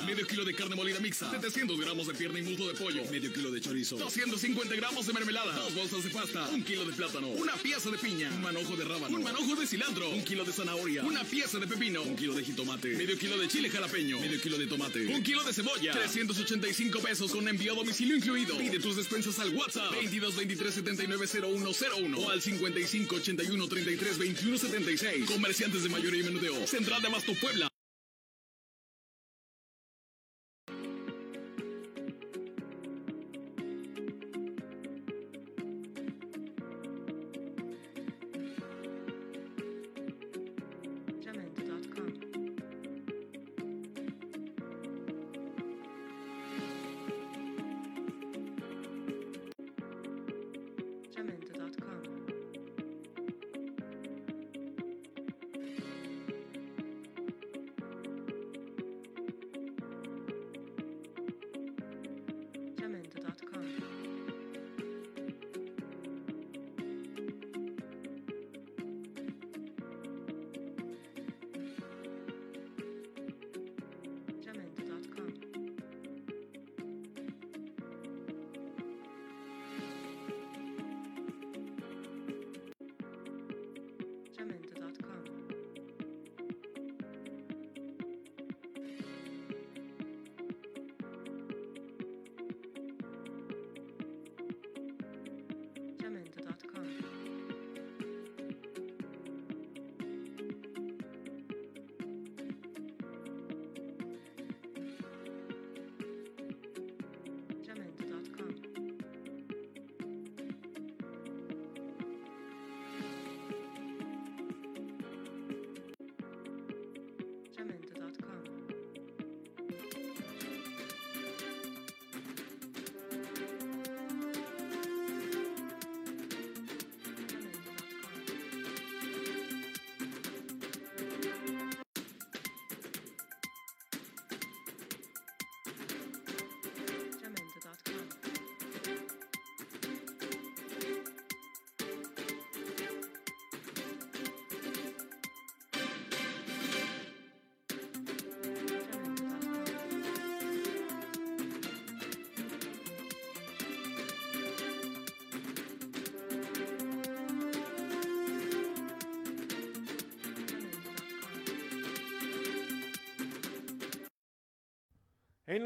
Medio 0.06 0.26
kilo 0.26 0.44
de 0.44 0.56
carne 0.56 0.76
molida 0.76 1.00
mixta, 1.00 1.30
700 1.30 1.80
gramos 1.80 2.08
de 2.08 2.14
pierna 2.16 2.40
y 2.40 2.42
muslo 2.42 2.68
de 2.68 2.74
pollo, 2.74 3.04
medio 3.12 3.32
kilo 3.32 3.52
de 3.52 3.62
chorizo, 3.62 3.96
250 3.98 4.76
gramos 4.76 5.06
de 5.06 5.14
mermelada, 5.14 5.54
dos 5.54 5.76
bolsas 5.76 6.04
de 6.04 6.10
pasta, 6.10 6.50
un 6.50 6.64
kilo 6.64 6.84
de 6.84 6.94
plátano, 6.94 7.28
una 7.28 7.54
pieza 7.54 7.92
de 7.92 7.98
piña, 7.98 8.30
un 8.34 8.42
manojo 8.42 8.76
de 8.76 8.86
rábano, 8.86 9.16
un 9.16 9.24
manojo 9.24 9.56
de 9.56 9.68
cilantro, 9.68 10.10
un 10.10 10.24
kilo 10.24 10.44
de 10.46 10.52
zanahoria, 10.52 11.04
una 11.04 11.24
pieza 11.24 11.60
de 11.60 11.68
pepino, 11.68 12.02
un 12.02 12.16
kilo 12.16 12.34
de 12.34 12.44
jitomate, 12.44 12.96
medio 12.96 13.18
kilo 13.18 13.38
de 13.38 13.48
chile 13.48 13.70
jalapeño, 13.70 14.20
medio 14.20 14.42
kilo 14.42 14.58
de 14.58 14.66
tomate, 14.66 15.06
un 15.08 15.22
kilo 15.22 15.44
de 15.44 15.54
cebolla, 15.54 15.92
385 15.92 17.00
pesos 17.00 17.32
con 17.32 17.48
envío 17.48 17.74
a 17.74 17.76
domicilio 17.76 18.16
incluido. 18.16 18.58
Pide 18.58 18.80
tus 18.80 18.96
despensas 18.96 19.38
al 19.40 19.54
WhatsApp 19.54 19.92
22 19.92 20.36
23 20.36 20.74
79 20.74 21.28
0101 21.28 22.18
o 22.18 22.30
al 22.32 22.42
55 22.42 23.16
81 23.16 23.68
33 23.68 24.18
21 24.18 24.58
76. 24.58 25.26
Comerciantes 25.30 25.84
de 25.84 25.90
mayoría 25.90 26.22
y 26.22 26.24
menudeo. 26.24 26.66
Central 26.66 27.02
de 27.02 27.08
Abasto 27.10 27.34
Puebla. 27.36 27.70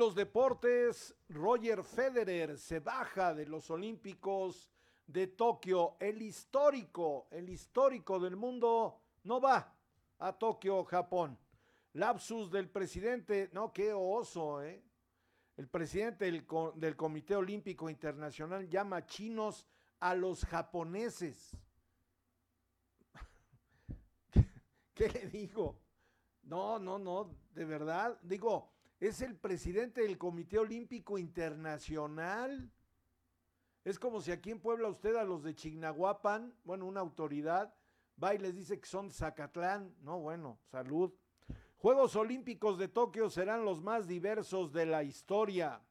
Los 0.02 0.16
deportes, 0.16 1.14
Roger 1.30 1.84
Federer 1.84 2.58
se 2.58 2.80
baja 2.80 3.36
de 3.36 3.45
los 3.45 3.70
Olímpicos 3.70 4.68
de 5.06 5.28
Tokio. 5.28 5.95
El 5.99 6.24
histórico, 6.24 7.28
el 7.30 7.47
histórico 7.47 8.20
del 8.20 8.36
mundo 8.36 8.99
no 9.26 9.39
va 9.39 9.76
a 10.18 10.34
Tokio, 10.34 10.84
Japón. 10.86 11.38
Lapsus 11.93 12.49
del 12.49 12.68
presidente, 12.68 13.52
no, 13.54 13.72
qué 13.72 13.93
oso, 13.93 14.64
¿eh? 14.64 14.84
El 15.56 15.68
presidente 15.68 16.26
del, 16.26 16.95
Comité 16.95 17.36
Olímpico 17.36 17.88
Internacional 17.88 18.68
llama 18.68 19.06
chinos 19.06 19.68
a 19.99 20.16
los 20.16 20.43
japoneses. 20.45 21.56
¿Qué 24.95 25.10
le 25.10 25.28
digo? 25.28 25.80
No, 26.41 26.80
no, 26.80 26.97
no, 26.97 27.36
de 27.54 27.66
verdad. 27.66 28.18
Digo, 28.24 28.70
es 29.02 29.22
el 29.22 29.36
presidente 29.36 30.02
del 30.02 30.20
Comité 30.20 30.60
Olímpico 30.60 31.18
Internacional. 31.18 32.72
Es 33.84 33.97
como 33.97 34.22
si 34.22 34.32
aquí 34.32 34.52
en 34.52 34.60
Puebla 34.60 34.89
usted 34.89 35.16
a 35.16 35.24
los 35.24 35.41
de 35.41 35.56
Chignahuapan, 35.56 36.54
bueno, 36.64 36.86
una 36.86 36.99
autoridad, 36.99 37.74
va 38.24 38.36
y 38.36 38.38
les 38.38 38.54
dice 38.54 38.80
que 38.80 38.86
son 38.86 39.10
Zacatlán. 39.10 39.95
No, 40.04 40.20
bueno, 40.20 40.60
salud. 40.70 41.12
Juegos 41.78 42.16
Olímpicos 42.16 42.78
de 42.78 42.89
Tokio 42.89 43.32
serán 43.32 43.66
los 43.66 43.82
más 43.82 44.08
diversos 44.08 44.72
de 44.72 44.86
la 44.86 45.02
historia. 45.02 45.82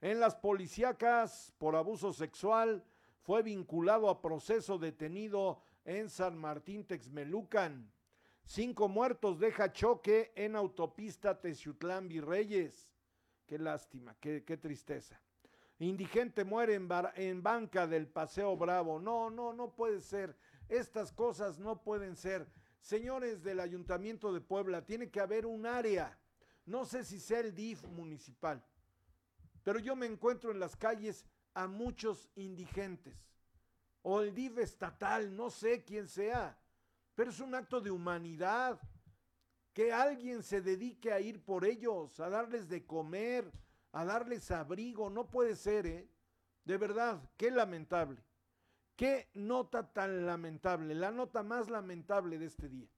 En 0.00 0.20
las 0.20 0.36
policíacas 0.36 1.52
por 1.58 1.74
abuso 1.74 2.12
sexual 2.12 2.84
fue 3.22 3.42
vinculado 3.42 4.08
a 4.08 4.22
proceso 4.22 4.78
detenido 4.78 5.62
en 5.84 6.10
San 6.10 6.38
Martín 6.38 6.84
Texmelucan. 6.84 7.90
Cinco 8.46 8.86
muertos 8.86 9.40
deja 9.40 9.72
choque 9.72 10.32
en 10.36 10.54
autopista 10.54 11.40
Teciutlán 11.40 12.06
Virreyes. 12.06 12.88
Qué 13.44 13.58
lástima, 13.58 14.16
qué, 14.20 14.40
tristeza. 14.40 15.20
Indigente 15.80 16.44
muere 16.44 16.74
en, 16.74 16.88
en, 17.16 17.42
banca 17.42 17.88
del 17.88 18.06
Paseo 18.06 18.56
Bravo. 18.56 19.00
No, 19.00 19.30
no, 19.30 19.52
no 19.52 19.74
puede 19.74 20.00
ser. 20.00 20.36
Estas 20.68 21.10
cosas 21.10 21.58
no 21.58 21.82
pueden 21.82 22.14
ser. 22.14 22.46
Señores 22.80 23.42
del 23.42 23.58
Ayuntamiento 23.58 24.32
de 24.32 24.40
Puebla, 24.40 24.86
tiene 24.86 25.10
que 25.10 25.20
haber 25.20 25.44
un 25.44 25.66
área. 25.66 26.16
No 26.66 26.84
sé 26.84 27.02
si 27.02 27.18
sea 27.18 27.40
el 27.40 27.52
DIF 27.52 27.82
municipal, 27.88 28.64
pero 29.64 29.80
yo 29.80 29.96
me 29.96 30.06
encuentro 30.06 30.52
en 30.52 30.60
las 30.60 30.76
calles 30.76 31.26
a 31.52 31.66
muchos 31.66 32.28
indigentes. 32.36 33.16
O 34.02 34.20
el 34.20 34.32
DIF 34.32 34.58
estatal, 34.58 35.34
no 35.34 35.50
sé 35.50 35.82
quién 35.82 36.06
sea 36.06 36.56
pero 37.16 37.30
es 37.30 37.40
un 37.40 37.54
acto 37.54 37.80
de 37.80 37.90
humanidad. 37.90 38.78
Que 39.72 39.92
alguien 39.92 40.42
se 40.42 40.62
dedique 40.62 41.12
a 41.12 41.20
ir 41.20 41.44
por 41.44 41.64
ellos, 41.64 42.20
a 42.20 42.30
darles 42.30 42.68
de 42.68 42.86
comer, 42.86 43.50
a 43.92 44.04
darles 44.04 44.50
abrigo. 44.50 45.10
No 45.10 45.28
puede 45.28 45.56
ser, 45.56 45.86
¿eh? 45.86 46.08
De 46.64 46.78
verdad, 46.78 47.20
qué 47.36 47.50
lamentable. 47.50 48.22
Qué 48.94 49.28
nota 49.34 49.92
tan 49.92 50.24
lamentable, 50.24 50.94
la 50.94 51.10
nota 51.10 51.42
más 51.42 51.68
lamentable 51.68 52.38
de 52.38 52.46
este 52.46 52.68
día. 52.68 52.88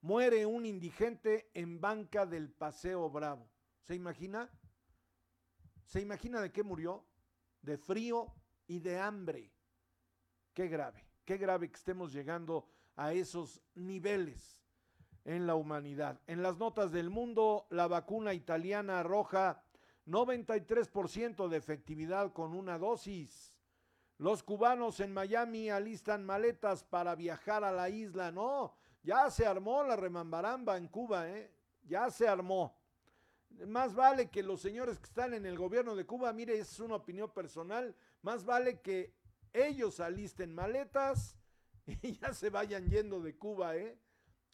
Muere 0.00 0.46
un 0.46 0.66
indigente 0.66 1.50
en 1.54 1.80
banca 1.80 2.26
del 2.26 2.50
Paseo 2.50 3.10
Bravo. 3.10 3.48
¿Se 3.82 3.96
imagina? 3.96 4.48
¿Se 5.86 6.00
imagina 6.00 6.40
de 6.40 6.52
qué 6.52 6.62
murió? 6.62 7.04
De 7.60 7.76
frío 7.76 8.32
y 8.68 8.78
de 8.78 9.00
hambre. 9.00 9.52
Qué 10.54 10.68
grave. 10.68 11.11
Qué 11.24 11.36
grave 11.36 11.70
que 11.70 11.76
estemos 11.76 12.12
llegando 12.12 12.66
a 12.96 13.12
esos 13.12 13.62
niveles 13.74 14.60
en 15.24 15.46
la 15.46 15.54
humanidad. 15.54 16.20
En 16.26 16.42
las 16.42 16.58
notas 16.58 16.90
del 16.90 17.10
mundo, 17.10 17.66
la 17.70 17.86
vacuna 17.86 18.34
italiana 18.34 19.00
arroja 19.00 19.62
93% 20.06 21.48
de 21.48 21.56
efectividad 21.56 22.32
con 22.32 22.54
una 22.54 22.78
dosis. 22.78 23.56
Los 24.18 24.42
cubanos 24.42 25.00
en 25.00 25.12
Miami 25.12 25.70
alistan 25.70 26.24
maletas 26.24 26.84
para 26.84 27.14
viajar 27.14 27.64
a 27.64 27.72
la 27.72 27.88
isla. 27.88 28.30
No, 28.30 28.74
Ya 29.04 29.30
se 29.30 29.46
armó 29.46 29.82
la 29.82 29.96
remambaramba 29.96 30.76
en 30.76 30.86
Cuba, 30.88 31.28
¿eh? 31.28 31.52
Ya 31.84 32.10
se 32.10 32.28
armó. 32.28 32.76
Más 33.66 33.94
vale 33.94 34.30
que 34.30 34.42
los 34.42 34.60
señores 34.60 34.98
que 34.98 35.06
están 35.06 35.34
en 35.34 35.44
el 35.44 35.58
gobierno 35.58 35.94
de 35.94 36.06
Cuba, 36.06 36.32
mire, 36.32 36.58
es 36.58 36.80
una 36.80 36.96
opinión 36.96 37.30
personal, 37.30 37.94
más 38.22 38.44
vale 38.44 38.80
que 38.80 39.12
ellos 39.52 40.00
alisten 40.00 40.54
maletas 40.54 41.36
y 41.86 42.18
ya 42.18 42.32
se 42.32 42.50
vayan 42.50 42.88
yendo 42.88 43.20
de 43.20 43.36
Cuba, 43.36 43.76
¿eh? 43.76 43.98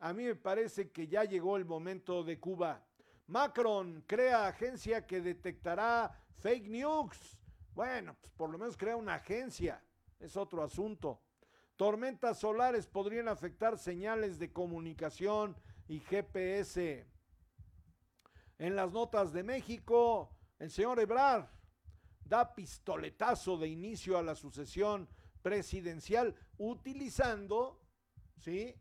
A 0.00 0.12
mí 0.12 0.24
me 0.24 0.36
parece 0.36 0.90
que 0.90 1.08
ya 1.08 1.24
llegó 1.24 1.56
el 1.56 1.64
momento 1.64 2.22
de 2.22 2.38
Cuba. 2.38 2.84
Macron 3.26 4.04
crea 4.06 4.46
agencia 4.46 5.06
que 5.06 5.20
detectará 5.20 6.24
fake 6.38 6.68
news. 6.68 7.38
Bueno, 7.74 8.16
pues 8.20 8.32
por 8.34 8.50
lo 8.50 8.58
menos 8.58 8.76
crea 8.76 8.96
una 8.96 9.14
agencia. 9.14 9.82
Es 10.20 10.36
otro 10.36 10.62
asunto. 10.62 11.20
Tormentas 11.76 12.38
solares 12.38 12.86
podrían 12.86 13.28
afectar 13.28 13.78
señales 13.78 14.38
de 14.38 14.52
comunicación 14.52 15.56
y 15.88 16.00
GPS. 16.00 17.06
En 18.58 18.76
las 18.76 18.92
notas 18.92 19.32
de 19.32 19.42
México, 19.42 20.30
el 20.58 20.70
señor 20.70 20.98
Ebrard 21.00 21.46
da 22.28 22.54
pistoletazo 22.54 23.56
de 23.56 23.68
inicio 23.68 24.18
a 24.18 24.22
la 24.22 24.34
sucesión 24.34 25.08
presidencial 25.42 26.34
utilizando, 26.58 27.80
¿sí? 28.38 28.74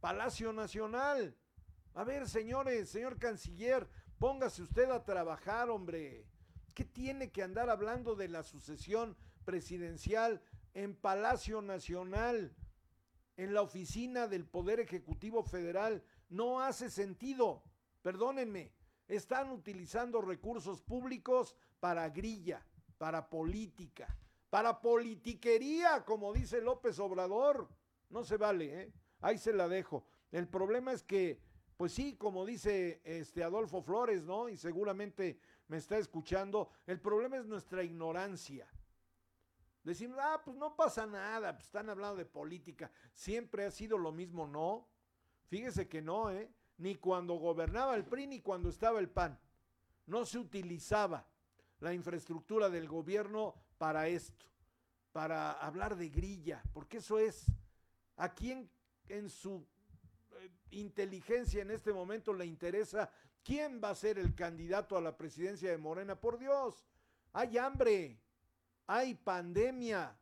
Palacio 0.00 0.52
Nacional. 0.52 1.36
A 1.94 2.04
ver, 2.04 2.28
señores, 2.28 2.90
señor 2.90 3.18
canciller, 3.18 3.88
póngase 4.18 4.62
usted 4.62 4.90
a 4.90 5.04
trabajar, 5.04 5.70
hombre. 5.70 6.26
¿Qué 6.74 6.84
tiene 6.84 7.30
que 7.30 7.42
andar 7.42 7.68
hablando 7.70 8.14
de 8.14 8.28
la 8.28 8.42
sucesión 8.42 9.16
presidencial 9.44 10.42
en 10.74 10.94
Palacio 10.94 11.62
Nacional, 11.62 12.54
en 13.36 13.54
la 13.54 13.62
oficina 13.62 14.28
del 14.28 14.46
Poder 14.46 14.80
Ejecutivo 14.80 15.42
Federal? 15.42 16.04
No 16.28 16.60
hace 16.60 16.90
sentido. 16.90 17.64
Perdónenme, 18.02 18.72
están 19.08 19.50
utilizando 19.50 20.20
recursos 20.20 20.80
públicos 20.80 21.56
para 21.80 22.08
grilla, 22.10 22.64
para 22.98 23.28
política, 23.28 24.14
para 24.50 24.80
politiquería, 24.80 26.04
como 26.04 26.32
dice 26.32 26.60
López 26.60 26.98
Obrador. 26.98 27.68
No 28.10 28.24
se 28.24 28.36
vale, 28.36 28.82
¿eh? 28.82 28.92
Ahí 29.20 29.38
se 29.38 29.52
la 29.52 29.68
dejo. 29.68 30.04
El 30.30 30.48
problema 30.48 30.92
es 30.92 31.02
que, 31.02 31.40
pues 31.76 31.92
sí, 31.92 32.16
como 32.16 32.44
dice 32.44 33.00
este 33.04 33.42
Adolfo 33.42 33.82
Flores, 33.82 34.24
¿no? 34.24 34.48
Y 34.48 34.56
seguramente 34.56 35.40
me 35.68 35.76
está 35.76 35.98
escuchando, 35.98 36.70
el 36.86 37.00
problema 37.00 37.36
es 37.36 37.46
nuestra 37.46 37.82
ignorancia. 37.82 38.68
Decimos, 39.82 40.18
ah, 40.20 40.42
pues 40.44 40.56
no 40.56 40.76
pasa 40.76 41.06
nada, 41.06 41.54
pues 41.54 41.66
están 41.66 41.88
hablando 41.88 42.16
de 42.16 42.26
política. 42.26 42.90
Siempre 43.14 43.64
ha 43.64 43.70
sido 43.70 43.96
lo 43.96 44.12
mismo, 44.12 44.46
¿no? 44.46 44.88
Fíjese 45.46 45.88
que 45.88 46.02
no, 46.02 46.30
¿eh? 46.30 46.52
Ni 46.76 46.96
cuando 46.96 47.34
gobernaba 47.34 47.94
el 47.94 48.04
PRI 48.04 48.26
ni 48.26 48.40
cuando 48.40 48.68
estaba 48.68 48.98
el 48.98 49.08
PAN. 49.08 49.38
No 50.06 50.24
se 50.24 50.38
utilizaba 50.38 51.26
la 51.80 51.94
infraestructura 51.94 52.68
del 52.68 52.86
gobierno 52.88 53.54
para 53.78 54.06
esto, 54.08 54.46
para 55.12 55.52
hablar 55.52 55.96
de 55.96 56.08
grilla, 56.08 56.62
porque 56.72 56.98
eso 56.98 57.18
es, 57.18 57.46
¿a 58.16 58.32
quién 58.34 58.70
en 59.08 59.28
su 59.28 59.66
eh, 60.32 60.50
inteligencia 60.70 61.62
en 61.62 61.70
este 61.70 61.92
momento 61.92 62.32
le 62.32 62.46
interesa 62.46 63.10
quién 63.42 63.80
va 63.82 63.90
a 63.90 63.94
ser 63.94 64.18
el 64.18 64.34
candidato 64.34 64.96
a 64.96 65.00
la 65.00 65.16
presidencia 65.16 65.70
de 65.70 65.78
Morena? 65.78 66.20
Por 66.20 66.38
Dios, 66.38 66.86
hay 67.32 67.56
hambre, 67.56 68.20
hay 68.86 69.14
pandemia, 69.14 70.16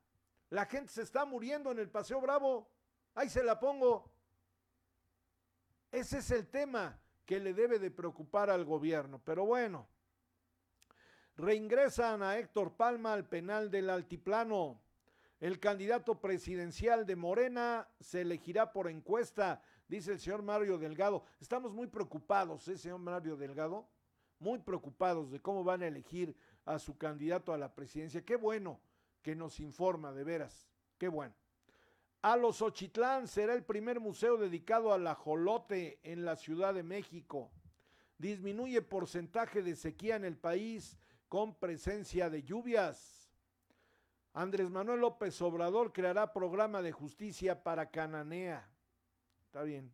la 0.50 0.64
gente 0.66 0.92
se 0.92 1.02
está 1.02 1.24
muriendo 1.24 1.72
en 1.72 1.80
el 1.80 1.90
Paseo 1.90 2.20
Bravo, 2.20 2.70
ahí 3.14 3.28
se 3.28 3.42
la 3.42 3.58
pongo. 3.58 4.10
Ese 5.90 6.18
es 6.18 6.30
el 6.30 6.46
tema 6.46 6.98
que 7.26 7.40
le 7.40 7.52
debe 7.52 7.78
de 7.78 7.90
preocupar 7.90 8.48
al 8.48 8.64
gobierno, 8.64 9.20
pero 9.24 9.44
bueno. 9.44 9.88
Reingresan 11.38 12.20
a 12.24 12.36
Héctor 12.36 12.72
Palma 12.72 13.12
al 13.12 13.24
penal 13.24 13.70
del 13.70 13.90
Altiplano. 13.90 14.80
El 15.38 15.60
candidato 15.60 16.20
presidencial 16.20 17.06
de 17.06 17.14
Morena 17.14 17.86
se 18.00 18.22
elegirá 18.22 18.72
por 18.72 18.88
encuesta, 18.88 19.62
dice 19.86 20.10
el 20.10 20.18
señor 20.18 20.42
Mario 20.42 20.78
Delgado. 20.78 21.22
Estamos 21.40 21.72
muy 21.72 21.86
preocupados, 21.86 22.66
¿eh, 22.66 22.76
señor 22.76 22.98
Mario 22.98 23.36
Delgado? 23.36 23.86
Muy 24.40 24.58
preocupados 24.58 25.30
de 25.30 25.38
cómo 25.38 25.62
van 25.62 25.84
a 25.84 25.86
elegir 25.86 26.34
a 26.64 26.80
su 26.80 26.98
candidato 26.98 27.52
a 27.52 27.58
la 27.58 27.72
presidencia. 27.72 28.24
Qué 28.24 28.34
bueno 28.34 28.80
que 29.22 29.36
nos 29.36 29.60
informa, 29.60 30.12
de 30.12 30.24
veras. 30.24 30.66
Qué 30.98 31.06
bueno. 31.06 31.34
A 32.20 32.36
los 32.36 32.62
Ochitlán 32.62 33.28
será 33.28 33.54
el 33.54 33.62
primer 33.62 34.00
museo 34.00 34.38
dedicado 34.38 34.92
al 34.92 35.06
ajolote 35.06 36.00
en 36.02 36.24
la 36.24 36.34
Ciudad 36.34 36.74
de 36.74 36.82
México. 36.82 37.52
Disminuye 38.18 38.82
porcentaje 38.82 39.62
de 39.62 39.76
sequía 39.76 40.16
en 40.16 40.24
el 40.24 40.36
país 40.36 40.98
con 41.28 41.54
presencia 41.54 42.30
de 42.30 42.42
lluvias. 42.42 43.30
Andrés 44.32 44.70
Manuel 44.70 45.00
López 45.00 45.40
Obrador 45.42 45.92
creará 45.92 46.32
programa 46.32 46.80
de 46.82 46.92
justicia 46.92 47.62
para 47.62 47.90
Cananea. 47.90 48.68
Está 49.46 49.62
bien. 49.62 49.92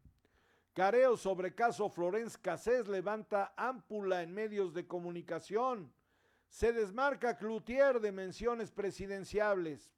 Careo 0.75 1.17
sobre 1.17 1.55
caso 1.55 1.89
Florence 1.89 2.37
Cassés 2.41 2.89
levanta 2.89 3.55
ámpula 3.57 4.23
en 4.23 4.35
medios 4.35 4.75
de 4.75 4.87
comunicación. 4.87 5.93
Se 6.49 6.73
desmarca 6.73 7.37
Cloutier 7.37 8.01
de 8.01 8.13
menciones 8.13 8.71
presidenciables. 8.71 9.93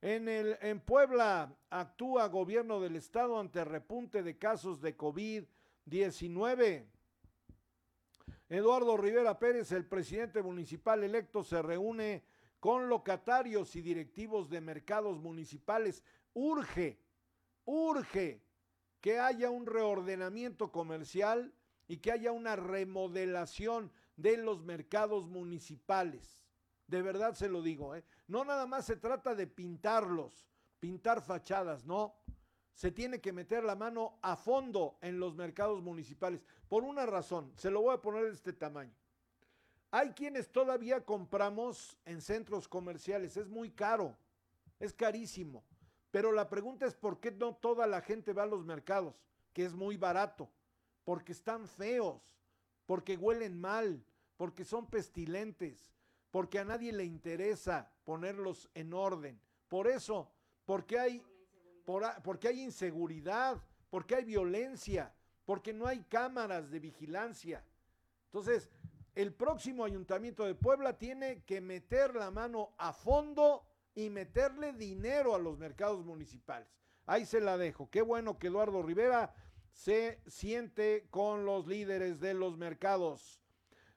En, 0.00 0.28
el, 0.28 0.56
en 0.60 0.80
Puebla 0.80 1.56
actúa 1.70 2.28
gobierno 2.28 2.80
del 2.80 2.96
estado 2.96 3.40
ante 3.40 3.64
repunte 3.64 4.22
de 4.22 4.38
casos 4.38 4.80
de 4.80 4.96
COVID-19. 4.96 6.84
Eduardo 8.48 8.96
Rivera 8.96 9.38
Pérez, 9.38 9.72
el 9.72 9.86
presidente 9.86 10.42
municipal 10.42 11.02
electo, 11.02 11.42
se 11.42 11.62
reúne 11.62 12.24
con 12.60 12.88
locatarios 12.88 13.74
y 13.76 13.82
directivos 13.82 14.48
de 14.50 14.60
mercados 14.60 15.18
municipales. 15.18 16.04
Urge, 16.34 16.98
urge 17.64 18.42
que 19.00 19.18
haya 19.18 19.50
un 19.50 19.66
reordenamiento 19.66 20.72
comercial 20.72 21.54
y 21.86 21.98
que 21.98 22.12
haya 22.12 22.32
una 22.32 22.56
remodelación 22.56 23.92
de 24.16 24.36
los 24.36 24.62
mercados 24.62 25.26
municipales. 25.26 26.46
De 26.86 27.02
verdad 27.02 27.34
se 27.34 27.48
lo 27.48 27.62
digo, 27.62 27.94
¿eh? 27.94 28.04
No 28.26 28.44
nada 28.44 28.66
más 28.66 28.86
se 28.86 28.96
trata 28.96 29.34
de 29.34 29.46
pintarlos, 29.46 30.46
pintar 30.80 31.22
fachadas, 31.22 31.84
no. 31.84 32.14
Se 32.74 32.90
tiene 32.90 33.20
que 33.20 33.32
meter 33.32 33.64
la 33.64 33.76
mano 33.76 34.18
a 34.20 34.36
fondo 34.36 34.98
en 35.00 35.20
los 35.20 35.34
mercados 35.34 35.80
municipales. 35.80 36.44
Por 36.68 36.82
una 36.82 37.06
razón, 37.06 37.52
se 37.56 37.70
lo 37.70 37.82
voy 37.82 37.94
a 37.94 38.02
poner 38.02 38.24
de 38.24 38.32
este 38.32 38.52
tamaño. 38.52 38.94
Hay 39.90 40.10
quienes 40.10 40.50
todavía 40.50 41.04
compramos 41.04 41.96
en 42.04 42.20
centros 42.20 42.66
comerciales, 42.66 43.36
es 43.36 43.48
muy 43.48 43.70
caro, 43.70 44.16
es 44.80 44.92
carísimo. 44.92 45.62
Pero 46.10 46.32
la 46.32 46.48
pregunta 46.48 46.84
es 46.86 46.94
por 46.94 47.20
qué 47.20 47.30
no 47.30 47.54
toda 47.54 47.86
la 47.86 48.00
gente 48.00 48.32
va 48.32 48.42
a 48.42 48.46
los 48.46 48.64
mercados, 48.64 49.22
que 49.52 49.64
es 49.64 49.74
muy 49.74 49.96
barato, 49.96 50.50
porque 51.04 51.32
están 51.32 51.68
feos, 51.68 52.20
porque 52.86 53.16
huelen 53.16 53.60
mal, 53.60 54.04
porque 54.36 54.64
son 54.64 54.86
pestilentes, 54.86 55.92
porque 56.30 56.58
a 56.58 56.64
nadie 56.64 56.92
le 56.92 57.04
interesa 57.04 57.90
ponerlos 58.04 58.68
en 58.74 58.94
orden. 58.94 59.40
Por 59.68 59.86
eso, 59.86 60.30
porque 60.64 60.98
hay, 60.98 61.22
porque 61.84 62.48
hay 62.48 62.62
inseguridad, 62.62 63.60
porque 63.90 64.16
hay 64.16 64.24
violencia, 64.24 65.12
porque 65.44 65.72
no 65.72 65.86
hay 65.86 66.02
cámaras 66.04 66.70
de 66.70 66.80
vigilancia. 66.80 67.64
Entonces, 68.26 68.70
el 69.14 69.32
próximo 69.32 69.84
ayuntamiento 69.84 70.44
de 70.44 70.54
Puebla 70.54 70.98
tiene 70.98 71.42
que 71.44 71.60
meter 71.60 72.14
la 72.16 72.30
mano 72.30 72.74
a 72.78 72.92
fondo 72.92 73.64
y 73.94 74.10
meterle 74.10 74.72
dinero 74.72 75.34
a 75.34 75.38
los 75.38 75.58
mercados 75.58 76.04
municipales. 76.04 76.68
Ahí 77.06 77.26
se 77.26 77.40
la 77.40 77.56
dejo. 77.56 77.90
Qué 77.90 78.02
bueno 78.02 78.38
que 78.38 78.48
Eduardo 78.48 78.82
Rivera 78.82 79.34
se 79.72 80.20
siente 80.26 81.06
con 81.10 81.44
los 81.44 81.66
líderes 81.66 82.18
de 82.20 82.34
los 82.34 82.56
mercados 82.56 83.40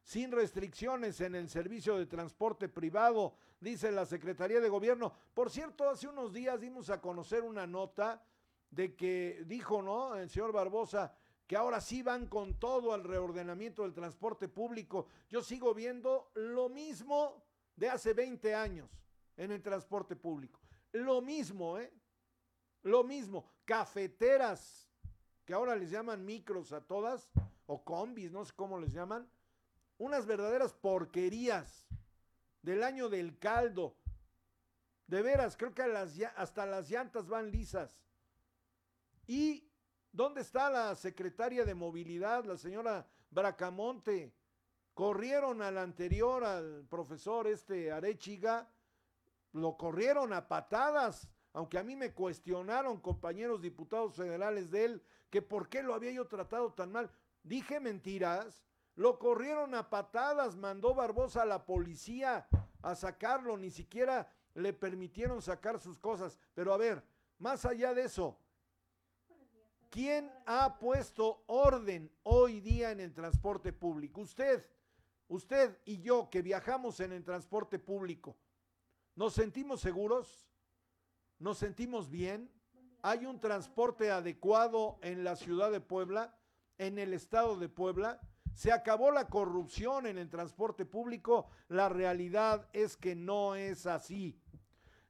sin 0.03 0.31
restricciones 0.31 1.19
en 1.19 1.35
el 1.35 1.49
servicio 1.49 1.97
de 1.97 2.05
transporte 2.05 2.69
privado, 2.69 3.35
dice 3.59 3.91
la 3.91 4.05
Secretaría 4.05 4.59
de 4.59 4.69
Gobierno. 4.69 5.13
Por 5.33 5.49
cierto, 5.49 5.89
hace 5.89 6.07
unos 6.07 6.33
días 6.33 6.59
dimos 6.59 6.89
a 6.89 7.01
conocer 7.01 7.43
una 7.43 7.65
nota 7.67 8.23
de 8.69 8.95
que 8.95 9.43
dijo, 9.45 9.81
¿no? 9.81 10.15
El 10.15 10.29
señor 10.29 10.51
Barbosa, 10.51 11.15
que 11.45 11.55
ahora 11.55 11.79
sí 11.79 12.01
van 12.01 12.27
con 12.27 12.59
todo 12.59 12.93
al 12.93 13.03
reordenamiento 13.03 13.83
del 13.83 13.93
transporte 13.93 14.47
público. 14.47 15.07
Yo 15.29 15.41
sigo 15.41 15.73
viendo 15.73 16.31
lo 16.35 16.69
mismo 16.69 17.43
de 17.75 17.89
hace 17.89 18.13
20 18.13 18.53
años 18.53 18.89
en 19.37 19.51
el 19.51 19.61
transporte 19.61 20.15
público. 20.15 20.59
Lo 20.91 21.21
mismo, 21.21 21.77
¿eh? 21.77 21.93
Lo 22.83 23.03
mismo. 23.03 23.49
Cafeteras, 23.65 24.89
que 25.45 25.53
ahora 25.53 25.75
les 25.75 25.89
llaman 25.89 26.25
micros 26.25 26.73
a 26.73 26.81
todas, 26.81 27.29
o 27.65 27.83
combis, 27.83 28.31
no 28.31 28.45
sé 28.45 28.53
cómo 28.55 28.79
les 28.79 28.93
llaman 28.93 29.29
unas 29.97 30.25
verdaderas 30.25 30.73
porquerías 30.73 31.87
del 32.67 32.83
año 32.83 33.09
del 33.09 33.39
caldo. 33.39 33.95
De 35.07 35.21
veras, 35.21 35.55
creo 35.55 35.73
que 35.73 35.83
hasta 35.83 36.65
las 36.65 36.89
llantas 36.89 37.27
van 37.27 37.49
lisas. 37.49 37.97
Y 39.25 39.67
¿Dónde 40.17 40.41
está 40.41 40.71
la 40.71 40.95
secretaria 40.95 41.63
de 41.63 41.75
movilidad, 41.75 42.43
la 42.43 42.57
señora 42.57 43.07
Bracamonte? 43.29 44.33
Corrieron 44.95 45.61
al 45.61 45.77
anterior, 45.77 46.43
al 46.43 46.87
profesor 46.89 47.45
este 47.45 47.91
Arechiga, 47.91 48.67
lo 49.53 49.77
corrieron 49.77 50.33
a 50.33 50.47
patadas, 50.47 51.29
aunque 51.53 51.77
a 51.77 51.83
mí 51.83 51.95
me 51.95 52.15
cuestionaron 52.15 52.99
compañeros 52.99 53.61
diputados 53.61 54.15
federales 54.15 54.71
de 54.71 54.85
él, 54.85 55.03
que 55.29 55.43
por 55.43 55.69
qué 55.69 55.83
lo 55.83 55.93
había 55.93 56.09
yo 56.09 56.25
tratado 56.25 56.73
tan 56.73 56.91
mal. 56.91 57.11
Dije 57.43 57.79
mentiras, 57.79 58.65
lo 58.97 59.19
corrieron 59.19 59.75
a 59.75 59.89
patadas, 59.89 60.55
mandó 60.55 60.95
Barbosa 60.95 61.43
a 61.43 61.45
la 61.45 61.63
policía 61.65 62.47
a 62.81 62.95
sacarlo, 62.95 63.55
ni 63.55 63.69
siquiera 63.69 64.33
le 64.55 64.73
permitieron 64.73 65.39
sacar 65.39 65.79
sus 65.79 65.99
cosas. 65.99 66.39
Pero 66.55 66.73
a 66.73 66.77
ver, 66.77 67.03
más 67.37 67.63
allá 67.63 67.93
de 67.93 68.01
eso, 68.01 68.39
¿quién 69.91 70.31
ha 70.47 70.79
puesto 70.79 71.43
orden 71.45 72.11
hoy 72.23 72.59
día 72.59 72.89
en 72.89 72.99
el 72.99 73.13
transporte 73.13 73.71
público? 73.71 74.21
Usted, 74.21 74.67
usted 75.27 75.77
y 75.85 76.01
yo 76.01 76.27
que 76.31 76.41
viajamos 76.41 76.99
en 76.99 77.11
el 77.11 77.23
transporte 77.23 77.77
público, 77.77 78.35
¿nos 79.15 79.33
sentimos 79.33 79.79
seguros? 79.79 80.49
¿Nos 81.37 81.59
sentimos 81.59 82.09
bien? 82.09 82.51
¿Hay 83.03 83.27
un 83.27 83.39
transporte 83.39 84.09
adecuado 84.09 84.97
en 85.03 85.23
la 85.23 85.35
ciudad 85.35 85.71
de 85.71 85.81
Puebla, 85.81 86.35
en 86.79 86.97
el 86.97 87.13
estado 87.13 87.57
de 87.57 87.69
Puebla? 87.69 88.19
Se 88.57 88.71
acabó 88.71 89.11
la 89.11 89.27
corrupción 89.27 90.07
en 90.07 90.17
el 90.17 90.31
transporte 90.31 90.83
público. 90.83 91.45
La 91.67 91.89
realidad 91.89 92.67
es 92.73 92.97
que 92.97 93.13
no 93.13 93.53
es 93.53 93.85
así. 93.85 94.35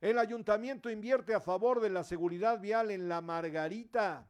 El 0.02 0.20
ayuntamiento 0.20 0.90
invierte 0.90 1.34
a 1.34 1.40
favor 1.40 1.80
de 1.80 1.90
la 1.90 2.04
seguridad 2.04 2.60
vial 2.60 2.92
en 2.92 3.08
La 3.08 3.22
Margarita. 3.22 4.28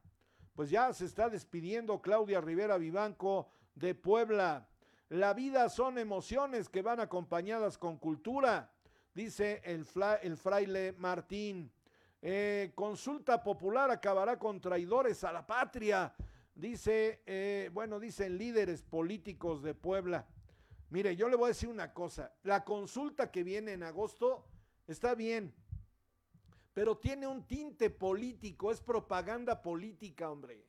Pues 0.53 0.69
ya 0.69 0.93
se 0.93 1.05
está 1.05 1.29
despidiendo 1.29 1.99
Claudia 1.99 2.41
Rivera 2.41 2.77
Vivanco 2.77 3.49
de 3.73 3.95
Puebla. 3.95 4.67
La 5.09 5.33
vida 5.33 5.67
son 5.69 5.97
emociones 5.97 6.69
que 6.69 6.83
van 6.83 6.99
acompañadas 6.99 7.79
con 7.79 7.97
cultura, 7.97 8.69
dice 9.15 9.63
el, 9.63 9.87
fraile 10.37 10.93
Martín. 10.95 11.71
Eh, 12.21 12.71
consulta 12.75 13.41
popular 13.41 13.89
acabará 13.89 14.37
con 14.37 14.61
traidores 14.61 15.23
a 15.23 15.31
la 15.31 15.47
patria, 15.47 16.13
dice, 16.57 17.21
eh, 17.25 17.69
bueno, 17.73 17.99
dicen 17.99 18.37
líderes 18.37 18.81
políticos 18.81 19.61
de 19.61 19.73
Puebla. 19.73 20.27
Mire, 20.89 21.15
yo 21.15 21.29
le 21.29 21.35
voy 21.35 21.45
a 21.45 21.47
decir 21.49 21.69
una 21.69 21.93
cosa, 21.93 22.33
la 22.43 22.63
consulta 22.63 23.31
que 23.31 23.43
viene 23.43 23.73
en 23.73 23.83
agosto 23.83 24.45
está 24.87 25.15
bien, 25.15 25.53
pero 26.73 26.97
tiene 26.97 27.27
un 27.27 27.45
tinte 27.45 27.89
político, 27.89 28.71
es 28.71 28.81
propaganda 28.81 29.61
política, 29.61 30.31
hombre. 30.31 30.65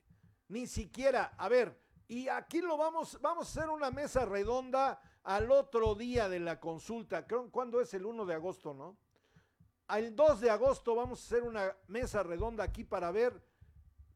Ni 0.48 0.66
siquiera, 0.66 1.34
a 1.36 1.48
ver, 1.48 1.78
y 2.08 2.28
aquí 2.28 2.60
lo 2.60 2.76
vamos, 2.76 3.18
vamos 3.20 3.46
a 3.46 3.60
hacer 3.60 3.70
una 3.70 3.90
mesa 3.90 4.24
redonda 4.24 5.00
al 5.22 5.50
otro 5.50 5.94
día 5.94 6.28
de 6.28 6.40
la 6.40 6.58
consulta, 6.58 7.26
creo, 7.26 7.50
¿cuándo 7.50 7.80
es 7.80 7.92
el 7.94 8.06
1 8.06 8.24
de 8.24 8.34
agosto, 8.34 8.74
no? 8.74 8.96
El 9.88 10.16
2 10.16 10.40
de 10.40 10.50
agosto 10.50 10.94
vamos 10.94 11.20
a 11.20 11.24
hacer 11.24 11.42
una 11.42 11.76
mesa 11.86 12.22
redonda 12.22 12.64
aquí 12.64 12.84
para 12.84 13.10
ver 13.10 13.40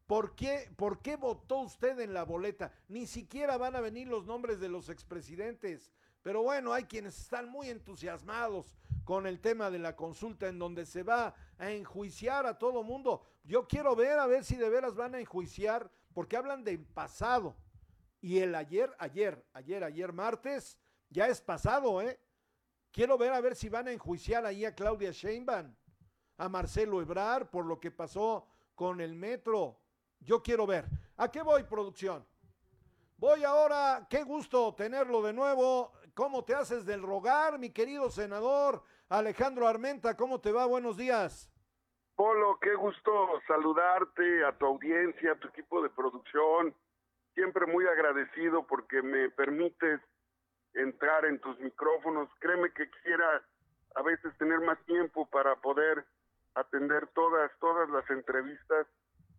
por 0.07 0.35
qué, 0.35 0.69
por 0.75 1.01
qué 1.01 1.15
votó 1.15 1.59
usted 1.59 1.99
en 1.99 2.13
la 2.13 2.23
boleta. 2.23 2.71
Ni 2.87 3.07
siquiera 3.07 3.57
van 3.57 3.75
a 3.75 3.81
venir 3.81 4.07
los 4.07 4.25
nombres 4.25 4.59
de 4.59 4.69
los 4.69 4.89
expresidentes. 4.89 5.91
Pero 6.21 6.41
bueno, 6.41 6.73
hay 6.73 6.85
quienes 6.85 7.19
están 7.19 7.49
muy 7.49 7.69
entusiasmados 7.69 8.77
con 9.03 9.27
el 9.27 9.41
tema 9.41 9.69
de 9.69 9.79
la 9.79 9.95
consulta 9.95 10.47
en 10.47 10.57
donde 10.57 10.85
se 10.85 11.03
va 11.03 11.35
a 11.57 11.71
enjuiciar 11.71 12.45
a 12.45 12.57
todo 12.57 12.83
mundo. 12.83 13.25
Yo 13.43 13.67
quiero 13.67 13.95
ver 13.95 14.19
a 14.19 14.25
ver 14.25 14.45
si 14.45 14.55
de 14.55 14.69
veras 14.69 14.95
van 14.95 15.15
a 15.15 15.19
enjuiciar, 15.19 15.91
porque 16.13 16.37
hablan 16.37 16.63
del 16.63 16.79
pasado. 16.79 17.55
Y 18.21 18.39
el 18.39 18.55
ayer, 18.55 18.95
ayer, 18.99 19.45
ayer, 19.51 19.83
ayer 19.83 20.13
martes, 20.13 20.77
ya 21.09 21.27
es 21.27 21.41
pasado, 21.41 22.01
¿eh? 22.01 22.17
Quiero 22.91 23.17
ver 23.17 23.33
a 23.33 23.41
ver 23.41 23.55
si 23.55 23.67
van 23.67 23.87
a 23.87 23.91
enjuiciar 23.91 24.45
ahí 24.45 24.63
a 24.63 24.75
Claudia 24.75 25.11
Sheinbaum, 25.11 25.73
a 26.37 26.47
Marcelo 26.47 27.01
Ebrar 27.01 27.49
por 27.49 27.65
lo 27.65 27.79
que 27.79 27.91
pasó 27.91 28.47
con 28.75 29.01
el 29.01 29.15
metro. 29.15 29.82
Yo 30.25 30.41
quiero 30.41 30.65
ver. 30.65 30.85
¿A 31.17 31.29
qué 31.29 31.41
voy, 31.41 31.63
producción? 31.63 32.25
Voy 33.17 33.43
ahora, 33.43 34.07
qué 34.09 34.23
gusto 34.23 34.73
tenerlo 34.75 35.21
de 35.21 35.33
nuevo. 35.33 35.91
¿Cómo 36.13 36.43
te 36.43 36.53
haces 36.53 36.85
del 36.85 37.01
rogar, 37.01 37.59
mi 37.59 37.71
querido 37.71 38.09
senador 38.09 38.83
Alejandro 39.09 39.67
Armenta? 39.67 40.15
¿Cómo 40.15 40.39
te 40.39 40.51
va? 40.51 40.65
Buenos 40.65 40.97
días. 40.97 41.49
Polo, 42.15 42.59
qué 42.61 42.75
gusto 42.75 43.11
saludarte, 43.47 44.45
a 44.45 44.57
tu 44.57 44.65
audiencia, 44.65 45.31
a 45.31 45.35
tu 45.35 45.47
equipo 45.47 45.81
de 45.81 45.89
producción. 45.89 46.75
Siempre 47.33 47.65
muy 47.65 47.85
agradecido 47.87 48.65
porque 48.67 49.01
me 49.01 49.29
permites 49.31 49.99
entrar 50.73 51.25
en 51.25 51.39
tus 51.39 51.59
micrófonos. 51.59 52.29
Créeme 52.39 52.71
que 52.73 52.89
quisiera 52.89 53.43
a 53.95 54.01
veces 54.03 54.37
tener 54.37 54.59
más 54.61 54.77
tiempo 54.85 55.25
para 55.27 55.55
poder 55.57 56.05
atender 56.55 57.07
todas, 57.15 57.51
todas 57.59 57.89
las 57.89 58.07
entrevistas. 58.09 58.87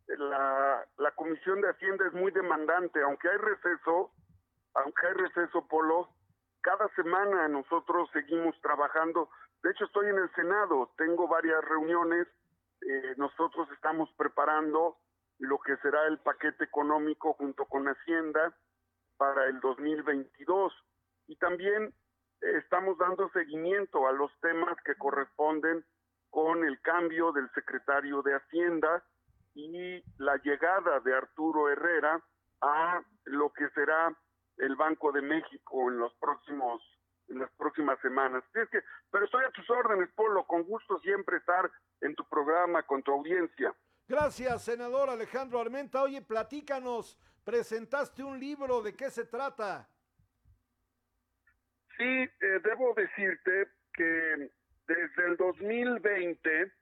La, 0.06 0.84
la 0.98 1.10
Comisión 1.12 1.60
de 1.60 1.70
Hacienda 1.70 2.06
es 2.06 2.12
muy 2.12 2.30
demandante, 2.30 3.02
aunque 3.02 3.28
hay 3.28 3.38
receso, 3.38 4.12
aunque 4.74 5.06
hay 5.06 5.14
receso, 5.14 5.66
Polo, 5.66 6.10
cada 6.60 6.88
semana 6.94 7.48
nosotros 7.48 8.08
seguimos 8.12 8.58
trabajando. 8.60 9.28
De 9.62 9.70
hecho, 9.70 9.84
estoy 9.84 10.08
en 10.08 10.18
el 10.18 10.30
Senado, 10.34 10.90
tengo 10.96 11.28
varias 11.28 11.64
reuniones, 11.64 12.26
eh, 12.80 13.14
nosotros 13.16 13.68
estamos 13.72 14.10
preparando 14.16 14.98
lo 15.38 15.58
que 15.58 15.76
será 15.78 16.06
el 16.06 16.18
paquete 16.18 16.64
económico 16.64 17.34
junto 17.34 17.64
con 17.66 17.86
Hacienda 17.86 18.54
para 19.16 19.46
el 19.46 19.60
2022 19.60 20.72
y 21.28 21.36
también 21.36 21.94
eh, 22.40 22.58
estamos 22.58 22.98
dando 22.98 23.28
seguimiento 23.30 24.06
a 24.06 24.12
los 24.12 24.30
temas 24.40 24.76
que 24.84 24.94
corresponden 24.96 25.84
con 26.30 26.64
el 26.64 26.80
cambio 26.80 27.32
del 27.32 27.50
secretario 27.52 28.22
de 28.22 28.34
Hacienda 28.34 29.02
y 29.54 30.02
la 30.18 30.36
llegada 30.42 31.00
de 31.00 31.14
Arturo 31.14 31.70
Herrera 31.70 32.20
a 32.60 33.02
lo 33.24 33.52
que 33.52 33.68
será 33.70 34.14
el 34.58 34.76
Banco 34.76 35.12
de 35.12 35.22
México 35.22 35.90
en 35.90 35.98
los 35.98 36.14
próximos 36.14 36.82
en 37.28 37.38
las 37.38 37.50
próximas 37.52 37.98
semanas. 38.00 38.44
Es 38.54 38.68
que, 38.68 38.80
pero 39.10 39.24
estoy 39.24 39.44
a 39.44 39.50
tus 39.50 39.68
órdenes, 39.70 40.10
Polo, 40.14 40.44
con 40.44 40.62
gusto 40.64 40.98
siempre 41.00 41.38
estar 41.38 41.70
en 42.02 42.14
tu 42.14 42.28
programa, 42.28 42.82
con 42.82 43.02
tu 43.02 43.12
audiencia. 43.12 43.74
Gracias, 44.06 44.64
senador 44.64 45.08
Alejandro 45.08 45.58
Armenta. 45.58 46.02
Oye, 46.02 46.20
platícanos, 46.20 47.18
presentaste 47.42 48.22
un 48.22 48.38
libro, 48.38 48.82
¿de 48.82 48.94
qué 48.94 49.10
se 49.10 49.24
trata? 49.24 49.88
Sí, 51.96 52.04
eh, 52.04 52.60
debo 52.62 52.92
decirte 52.94 53.68
que 53.94 54.50
desde 54.86 55.26
el 55.26 55.36
2020, 55.38 56.72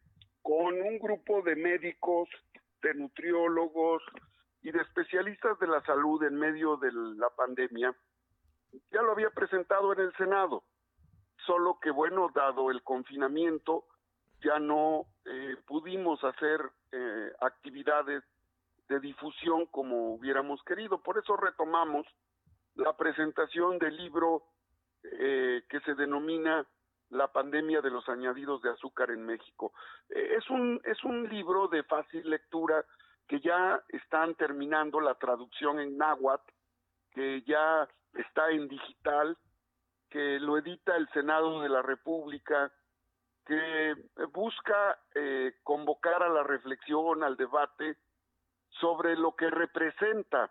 con 0.42 0.74
un 0.80 0.98
grupo 0.98 1.42
de 1.42 1.54
médicos, 1.54 2.28
de 2.82 2.94
nutriólogos 2.94 4.02
y 4.62 4.70
de 4.70 4.80
especialistas 4.80 5.58
de 5.58 5.66
la 5.66 5.82
salud 5.82 6.22
en 6.24 6.36
medio 6.38 6.76
de 6.76 6.92
la 6.92 7.30
pandemia, 7.30 7.94
ya 8.90 9.02
lo 9.02 9.12
había 9.12 9.30
presentado 9.30 9.92
en 9.92 10.00
el 10.00 10.16
Senado, 10.16 10.62
solo 11.46 11.78
que 11.80 11.90
bueno, 11.90 12.30
dado 12.34 12.70
el 12.70 12.82
confinamiento, 12.82 13.84
ya 14.44 14.58
no 14.58 15.06
eh, 15.24 15.56
pudimos 15.66 16.22
hacer 16.24 16.60
eh, 16.90 17.32
actividades 17.40 18.22
de 18.88 19.00
difusión 19.00 19.66
como 19.66 20.14
hubiéramos 20.14 20.62
querido. 20.64 21.02
Por 21.02 21.18
eso 21.18 21.36
retomamos 21.36 22.06
la 22.74 22.96
presentación 22.96 23.78
del 23.78 23.96
libro 23.96 24.44
eh, 25.04 25.62
que 25.68 25.80
se 25.80 25.94
denomina 25.94 26.66
La 27.12 27.28
pandemia 27.28 27.80
de 27.82 27.90
los 27.90 28.08
añadidos 28.08 28.62
de 28.62 28.70
azúcar 28.70 29.10
en 29.10 29.24
México. 29.24 29.72
Eh, 30.08 30.36
es, 30.38 30.48
un, 30.48 30.80
es 30.84 31.04
un 31.04 31.28
libro 31.28 31.68
de 31.68 31.82
fácil 31.84 32.28
lectura 32.28 32.84
que 33.28 33.40
ya 33.40 33.82
están 33.88 34.34
terminando 34.34 34.98
la 35.00 35.14
traducción 35.14 35.78
en 35.78 35.98
náhuatl, 35.98 36.50
que 37.12 37.42
ya 37.42 37.86
está 38.14 38.50
en 38.50 38.66
digital, 38.66 39.36
que 40.08 40.40
lo 40.40 40.56
edita 40.56 40.96
el 40.96 41.08
Senado 41.10 41.60
de 41.60 41.68
la 41.68 41.82
República, 41.82 42.72
que 43.44 43.94
busca 44.32 44.98
eh, 45.14 45.54
convocar 45.62 46.22
a 46.22 46.28
la 46.28 46.42
reflexión, 46.42 47.22
al 47.22 47.36
debate 47.36 47.96
sobre 48.80 49.16
lo 49.16 49.36
que 49.36 49.50
representa 49.50 50.50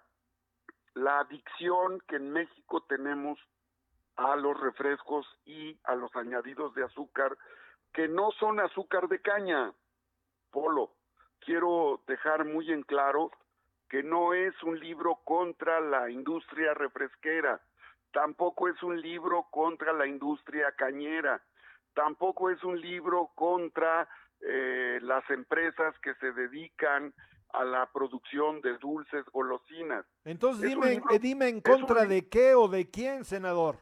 la 0.93 1.19
adicción 1.19 1.99
que 2.07 2.17
en 2.17 2.31
México 2.31 2.83
tenemos 2.87 3.39
a 4.23 4.35
los 4.35 4.59
refrescos 4.59 5.25
y 5.45 5.77
a 5.83 5.95
los 5.95 6.15
añadidos 6.15 6.73
de 6.75 6.83
azúcar 6.83 7.37
que 7.93 8.07
no 8.07 8.31
son 8.39 8.59
azúcar 8.59 9.07
de 9.07 9.21
caña. 9.21 9.73
Polo, 10.51 10.91
quiero 11.39 12.01
dejar 12.07 12.45
muy 12.45 12.71
en 12.71 12.83
claro 12.83 13.31
que 13.89 14.03
no 14.03 14.33
es 14.33 14.53
un 14.63 14.79
libro 14.79 15.19
contra 15.25 15.79
la 15.81 16.09
industria 16.09 16.73
refresquera, 16.73 17.61
tampoco 18.13 18.69
es 18.69 18.81
un 18.83 19.01
libro 19.01 19.47
contra 19.51 19.91
la 19.93 20.07
industria 20.07 20.71
cañera, 20.77 21.41
tampoco 21.93 22.49
es 22.49 22.63
un 22.63 22.79
libro 22.79 23.31
contra 23.35 24.07
eh, 24.41 24.99
las 25.01 25.29
empresas 25.29 25.97
que 25.99 26.13
se 26.15 26.31
dedican 26.31 27.13
a 27.53 27.65
la 27.65 27.85
producción 27.91 28.61
de 28.61 28.77
dulces, 28.77 29.25
golosinas. 29.33 30.05
Entonces 30.23 30.69
dime, 30.69 30.91
libro- 30.91 31.13
eh, 31.13 31.19
dime 31.19 31.49
en 31.49 31.55
un 31.55 31.61
contra 31.61 32.05
de 32.05 32.29
qué 32.29 32.55
o 32.55 32.67
de 32.69 32.89
quién, 32.89 33.25
senador. 33.25 33.77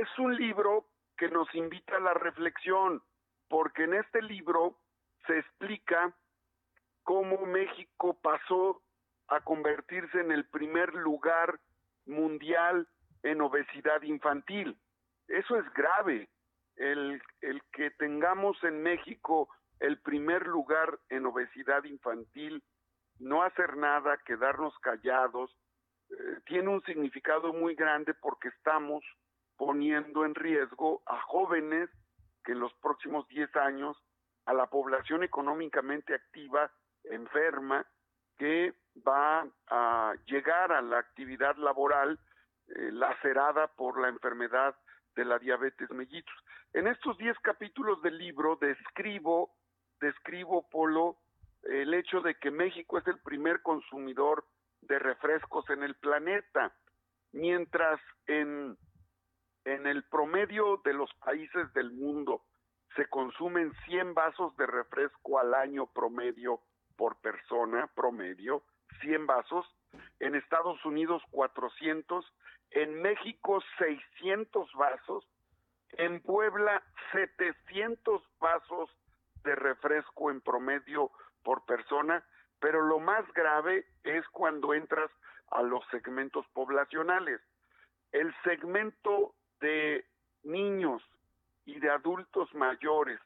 Es 0.00 0.08
un 0.18 0.34
libro 0.34 0.86
que 1.18 1.28
nos 1.28 1.54
invita 1.54 1.96
a 1.96 2.00
la 2.00 2.14
reflexión, 2.14 3.02
porque 3.48 3.84
en 3.84 3.92
este 3.92 4.22
libro 4.22 4.78
se 5.26 5.38
explica 5.38 6.16
cómo 7.02 7.44
México 7.44 8.18
pasó 8.22 8.80
a 9.28 9.40
convertirse 9.40 10.18
en 10.18 10.32
el 10.32 10.46
primer 10.46 10.94
lugar 10.94 11.60
mundial 12.06 12.88
en 13.22 13.42
obesidad 13.42 14.00
infantil. 14.02 14.78
Eso 15.28 15.56
es 15.56 15.72
grave. 15.74 16.30
El, 16.76 17.20
que 17.72 17.90
tengamos 17.90 18.56
en 18.64 18.82
México 18.82 19.50
el 19.78 20.00
primer 20.00 20.46
lugar 20.46 20.98
en 21.10 21.26
obesidad 21.26 21.84
infantil, 21.84 22.62
no 23.18 23.42
hacer 23.42 23.76
nada, 23.76 24.16
quedarnos 24.24 24.76
callados, 24.78 25.54
eh, 26.08 26.40
tiene 26.46 26.70
un 26.70 26.82
significado 26.84 27.52
muy 27.52 27.74
grande 27.74 28.14
porque 28.14 28.48
estamos 28.48 29.04
poniendo 29.64 30.24
en 30.24 30.34
riesgo 30.34 31.02
a 31.06 31.20
jóvenes 31.20 31.88
que 32.42 32.50
en 32.50 32.58
los 32.58 32.74
próximos 32.82 33.28
10 33.28 33.54
años, 33.54 33.96
a 34.44 34.52
la 34.52 34.66
población 34.66 35.22
económicamente 35.22 36.16
activa, 36.16 36.68
enferma, 37.04 37.86
que 38.36 38.74
va 39.06 39.46
a 39.68 40.14
llegar 40.26 40.72
a 40.72 40.82
la 40.82 40.98
actividad 40.98 41.54
laboral 41.58 42.18
eh, 42.74 42.90
lacerada 42.90 43.68
por 43.68 44.00
la 44.00 44.08
enfermedad 44.08 44.74
de 45.14 45.24
la 45.24 45.38
diabetes 45.38 45.88
mellitus. 45.92 46.34
En 46.72 46.88
estos 46.88 47.16
10 47.18 47.38
capítulos 47.38 48.02
del 48.02 48.18
libro 48.18 48.56
describo, 48.56 49.54
describo, 50.00 50.68
Polo, 50.70 51.18
el 51.62 51.94
hecho 51.94 52.20
de 52.20 52.34
que 52.34 52.50
México 52.50 52.98
es 52.98 53.06
el 53.06 53.20
primer 53.20 53.62
consumidor 53.62 54.44
de 54.80 54.98
refrescos 54.98 55.70
en 55.70 55.84
el 55.84 55.94
planeta, 55.94 56.74
mientras 57.30 58.00
en, 58.26 58.76
en 59.64 59.86
el 59.86 60.02
promedio 60.04 60.80
de 60.84 60.94
los 60.94 61.12
países 61.14 61.72
del 61.74 61.92
mundo 61.92 62.42
se 62.96 63.06
consumen 63.06 63.72
100 63.86 64.14
vasos 64.14 64.56
de 64.56 64.66
refresco 64.66 65.38
al 65.38 65.54
año 65.54 65.86
promedio 65.86 66.60
por 66.96 67.20
persona, 67.20 67.88
promedio, 67.94 68.62
100 69.00 69.26
vasos, 69.26 69.66
en 70.20 70.34
Estados 70.34 70.84
Unidos 70.84 71.22
400, 71.30 72.24
en 72.70 73.00
México 73.00 73.62
600 73.78 74.72
vasos, 74.74 75.26
en 75.92 76.20
Puebla 76.20 76.82
700 77.12 78.22
vasos 78.38 78.90
de 79.44 79.54
refresco 79.54 80.30
en 80.30 80.40
promedio 80.40 81.10
por 81.42 81.64
persona, 81.64 82.24
pero 82.60 82.82
lo 82.82 83.00
más 83.00 83.24
grave 83.32 83.86
es 84.04 84.26
cuando 84.28 84.74
entras 84.74 85.10
a 85.50 85.62
los 85.62 85.84
segmentos 85.90 86.46
poblacionales. 86.52 87.40
El 88.12 88.34
segmento 88.44 89.34
de 89.62 90.04
niños 90.42 91.02
y 91.64 91.78
de 91.80 91.88
adultos 91.90 92.52
mayores 92.54 93.18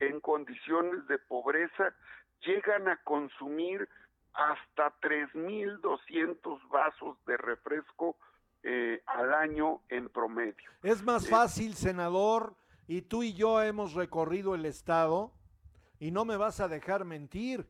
en 0.00 0.20
condiciones 0.20 1.06
de 1.06 1.18
pobreza 1.18 1.94
llegan 2.40 2.88
a 2.88 2.96
consumir 3.04 3.88
hasta 4.32 4.92
3.200 5.00 6.68
vasos 6.68 7.16
de 7.26 7.36
refresco 7.36 8.16
eh, 8.64 9.02
al 9.06 9.32
año 9.32 9.82
en 9.88 10.08
promedio. 10.08 10.70
Es 10.82 11.02
más 11.04 11.28
fácil, 11.28 11.74
senador, 11.74 12.56
y 12.88 13.02
tú 13.02 13.22
y 13.22 13.34
yo 13.34 13.62
hemos 13.62 13.94
recorrido 13.94 14.54
el 14.54 14.66
estado 14.66 15.32
y 16.00 16.10
no 16.10 16.24
me 16.24 16.36
vas 16.36 16.60
a 16.60 16.68
dejar 16.68 17.04
mentir. 17.04 17.68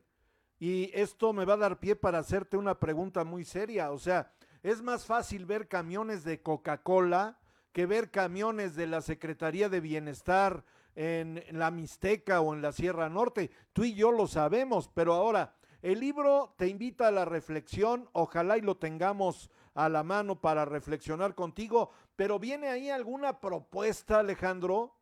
Y 0.57 0.89
esto 0.93 1.33
me 1.33 1.45
va 1.45 1.53
a 1.53 1.57
dar 1.57 1.79
pie 1.79 1.95
para 1.95 2.19
hacerte 2.19 2.57
una 2.57 2.79
pregunta 2.79 3.23
muy 3.25 3.43
seria. 3.43 3.91
O 3.91 3.97
sea, 3.97 4.31
es 4.63 4.81
más 4.81 5.05
fácil 5.05 5.45
ver 5.45 5.67
camiones 5.67 6.23
de 6.23 6.41
Coca-Cola 6.41 7.37
que 7.75 7.85
ver 7.85 8.09
camiones 8.09 8.77
de 8.77 8.87
la 8.87 9.01
Secretaría 9.01 9.67
de 9.67 9.81
Bienestar 9.81 10.63
en 10.95 11.43
la 11.51 11.71
Mixteca 11.71 12.39
o 12.39 12.53
en 12.53 12.61
la 12.61 12.71
Sierra 12.71 13.09
Norte. 13.09 13.51
Tú 13.73 13.83
y 13.83 13.93
yo 13.93 14.13
lo 14.13 14.27
sabemos, 14.27 14.87
pero 14.95 15.11
ahora 15.11 15.57
el 15.81 15.99
libro 15.99 16.55
te 16.57 16.67
invita 16.67 17.09
a 17.09 17.11
la 17.11 17.25
reflexión, 17.25 18.07
ojalá 18.13 18.57
y 18.57 18.61
lo 18.61 18.77
tengamos 18.77 19.51
a 19.73 19.89
la 19.89 20.03
mano 20.03 20.39
para 20.39 20.63
reflexionar 20.63 21.35
contigo, 21.35 21.91
pero 22.15 22.39
¿viene 22.39 22.69
ahí 22.69 22.89
alguna 22.89 23.41
propuesta, 23.41 24.19
Alejandro? 24.19 24.95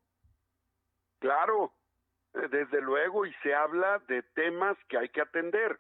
Claro, 1.19 1.75
eh, 2.33 2.47
desde 2.49 2.81
luego, 2.81 3.27
y 3.27 3.33
se 3.43 3.53
habla 3.53 3.99
de 4.07 4.23
temas 4.33 4.75
que 4.89 4.97
hay 4.97 5.09
que 5.09 5.21
atender. 5.21 5.79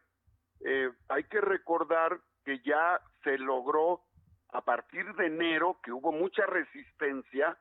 Eh, 0.59 0.91
hay 1.09 1.23
que 1.23 1.41
recordar 1.41 2.21
que 2.45 2.61
ya 2.63 3.01
se 3.23 3.39
logró 3.39 4.03
a 4.53 4.61
partir 4.61 5.13
de 5.15 5.25
enero, 5.25 5.79
que 5.83 5.91
hubo 5.91 6.11
mucha 6.11 6.45
resistencia, 6.45 7.57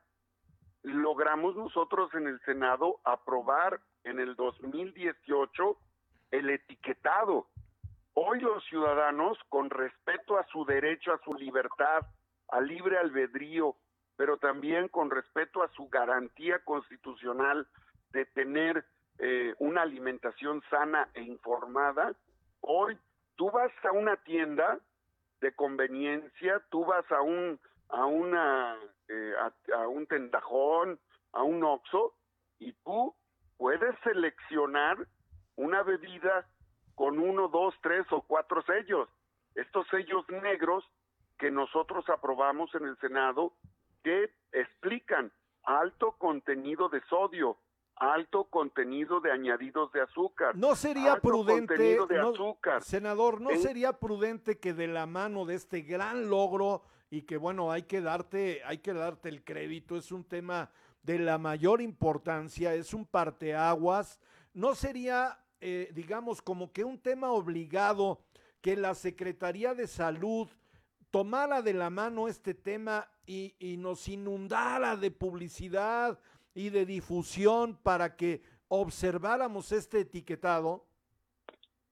logramos 0.82 1.56
nosotros 1.56 2.12
en 2.14 2.27
el 2.27 2.39
Senado 2.40 3.01
aprobar 3.05 3.81
en 4.05 4.20
el 4.20 4.36
2018 4.36 5.78
el 6.32 6.51
etiquetado. 6.51 7.47
Hoy 8.12 8.40
los 8.40 8.62
ciudadanos, 8.66 9.39
con 9.48 9.70
respeto 9.70 10.36
a 10.36 10.47
su 10.48 10.66
derecho 10.66 11.14
a 11.14 11.20
su 11.24 11.32
libertad, 11.32 12.02
al 12.48 12.66
libre 12.66 12.98
albedrío, 12.98 13.74
pero 14.16 14.36
también 14.36 14.89
con 14.89 15.10
respeto 15.10 15.62
a 15.62 15.69
su 15.69 15.89
garantía 15.89 16.59
constitucional 16.59 17.66
de 18.10 18.27
tener 18.27 18.85
eh, 19.19 19.55
una 19.60 19.82
alimentación 19.82 20.62
sana 20.69 21.09
e 21.14 21.23
informada, 21.23 22.12
hoy 22.60 22.98
tú 23.36 23.51
vas 23.51 23.73
a 23.85 23.93
una 23.93 24.16
tienda 24.16 24.78
de 25.43 25.52
conveniencia, 25.55 26.62
tú 26.70 26.86
vas 26.86 27.05
a 27.12 27.20
un 27.20 27.60
a 27.90 28.06
una 28.06 28.78
eh, 29.09 29.35
a, 29.39 29.77
a 29.82 29.89
un 29.89 30.06
tendajón, 30.06 30.98
a 31.32 31.43
un 31.43 31.62
oxo 31.62 32.14
y 32.59 32.73
tú 32.85 33.14
puedes 33.59 33.94
seleccionar 34.02 34.97
una 35.56 35.82
bebida 35.82 36.47
con 36.94 37.19
uno, 37.19 37.48
dos, 37.48 37.74
tres 37.82 38.06
o 38.10 38.23
cuatro 38.23 38.62
sellos. 38.62 39.09
Estos 39.55 39.86
sellos 39.89 40.24
negros 40.31 40.89
que 41.39 41.51
nosotros 41.51 42.09
aprobamos 42.09 42.74
en 42.74 42.86
el 42.86 42.97
Senado 42.98 43.52
que 44.02 44.31
explican 44.52 45.32
alto 45.64 46.12
contenido 46.12 46.89
de 46.89 47.01
sodio, 47.02 47.59
alto 47.97 48.44
contenido 48.44 49.20
de 49.20 49.31
añadidos 49.31 49.93
de 49.93 50.01
azúcar. 50.01 50.56
No 50.56 50.74
sería 50.74 51.14
alto 51.14 51.28
prudente, 51.28 51.74
contenido 51.74 52.06
de 52.06 52.19
no- 52.19 52.31
azúcar. 52.31 52.82
senador, 52.82 53.40
¿no 53.40 53.51
sería 53.56 53.93
prudente 53.98 54.59
que 54.59 54.74
de 54.74 54.89
la 54.89 55.06
mano 55.06 55.44
de 55.44 55.55
este 55.55 55.82
gran 55.82 56.28
logro 56.28 56.82
y 57.10 57.23
que 57.23 57.36
bueno, 57.36 57.70
hay 57.70 57.82
que 57.82 58.01
darte, 58.01 58.62
hay 58.64 58.78
que 58.78 58.93
darte 58.93 59.28
el 59.28 59.44
crédito, 59.44 59.97
es 59.97 60.10
un 60.10 60.24
tema 60.24 60.70
de 61.02 61.19
la 61.19 61.36
mayor 61.39 61.81
importancia, 61.82 62.74
es 62.74 62.94
un 62.94 63.05
parteaguas, 63.05 64.19
no 64.55 64.74
sería, 64.74 65.39
eh, 65.60 65.90
digamos, 65.94 66.40
como 66.43 66.73
que 66.73 66.85
un 66.85 66.98
tema 66.98 67.31
obligado 67.32 68.23
que 68.60 68.77
la 68.77 68.94
Secretaría 68.94 69.74
de 69.74 69.86
Salud 69.86 70.48
tomara 71.10 71.60
de 71.60 71.74
la 71.74 71.90
mano 71.90 72.28
este 72.28 72.55
tema 72.55 73.06
y, 73.27 73.55
y 73.59 73.77
nos 73.77 74.09
inundara 74.09 74.97
de 74.97 75.10
publicidad 75.10 76.19
y 76.54 76.70
de 76.70 76.86
difusión 76.86 77.76
para 77.82 78.16
que 78.16 78.42
observáramos 78.68 79.72
este 79.72 80.00
etiquetado? 80.00 80.86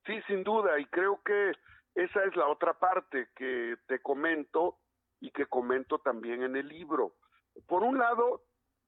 Sí, 0.07 0.21
sin 0.27 0.45
duda, 0.45 0.79
y 0.79 0.87
creo 0.87 1.21
que 1.25 1.53
esa 1.95 2.25
es 2.25 2.35
la 2.37 2.49
otra 2.49 2.79
parte 2.79 3.29
que 3.37 3.77
te 3.87 4.01
comento 4.01 4.79
y 5.21 5.31
que 5.31 5.47
comento 5.47 5.99
también 5.99 6.43
en 6.43 6.57
el 6.57 6.69
libro. 6.69 7.15
Por 7.67 7.83
un 7.83 7.99
lado, 7.99 8.43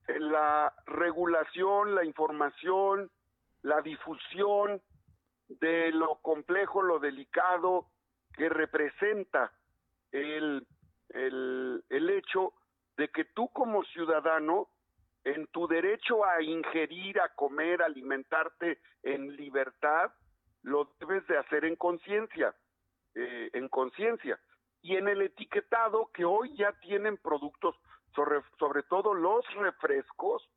la 0.09 0.75
regulación, 0.87 1.95
la 1.95 2.05
información, 2.05 3.11
la 3.63 3.83
difusión 3.83 4.83
de 5.49 5.93
lo 5.93 6.17
complejo, 6.23 6.83
lo 6.83 6.99
delicado 6.99 7.89
que 8.33 8.49
representa 8.49 9.53
el, 10.11 10.67
el, 11.11 11.85
el 11.89 12.11
hecho 12.11 12.55
de 12.97 13.09
que 13.09 13.25
tú 13.27 13.49
como 13.49 13.85
ciudadano, 13.85 14.69
en 15.25 15.47
tu 15.49 15.67
derecho 15.67 16.25
a 16.25 16.43
ingerir, 16.43 17.21
a 17.21 17.29
comer, 17.35 17.83
alimentarte 17.83 18.81
en 19.03 19.37
libertad, 19.37 20.13
lo 20.63 20.95
debes 20.99 21.27
de 21.27 21.39
hacer 21.39 21.65
en 21.65 21.77
conciencia, 21.77 22.55
eh, 23.15 23.51
en 23.53 23.69
conciencia. 23.69 24.39
Y 24.81 24.97
en 24.97 25.09
el 25.09 25.23
etiquetado 25.23 26.11
que 26.13 26.25
hoy 26.25 26.57
ya 26.57 26.73
tienen 26.81 27.17
productos, 27.17 27.77
sobre, 28.15 28.83
todo 28.85 29.15
los 29.15 29.45
refrescos, 29.55 30.49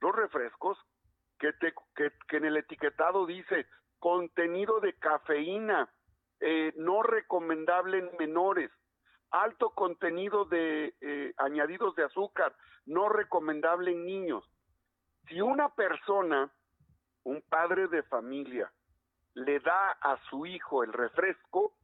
los 0.00 0.14
refrescos, 0.14 0.78
que, 1.38 1.52
te, 1.54 1.72
que 1.94 2.36
en 2.36 2.44
el 2.44 2.56
etiquetado 2.58 3.24
dice 3.26 3.66
contenido 3.98 4.80
de 4.80 4.94
cafeína, 4.94 5.88
eh, 6.40 6.72
no 6.76 7.02
recomendable 7.02 7.98
en 7.98 8.10
menores, 8.18 8.70
alto 9.30 9.70
contenido 9.70 10.44
de 10.44 10.94
eh, 11.00 11.34
añadidos 11.38 11.94
de 11.94 12.04
azúcar, 12.04 12.54
no 12.86 13.08
recomendable 13.08 13.92
en 13.92 14.04
niños. 14.04 14.44
Si 15.28 15.40
una 15.40 15.68
persona, 15.74 16.50
un 17.24 17.42
padre 17.48 17.88
de 17.88 18.02
familia, 18.04 18.70
le 19.34 19.60
da 19.60 19.92
a 20.00 20.18
su 20.28 20.46
hijo 20.46 20.82
el 20.82 20.92
refresco, 20.92 21.74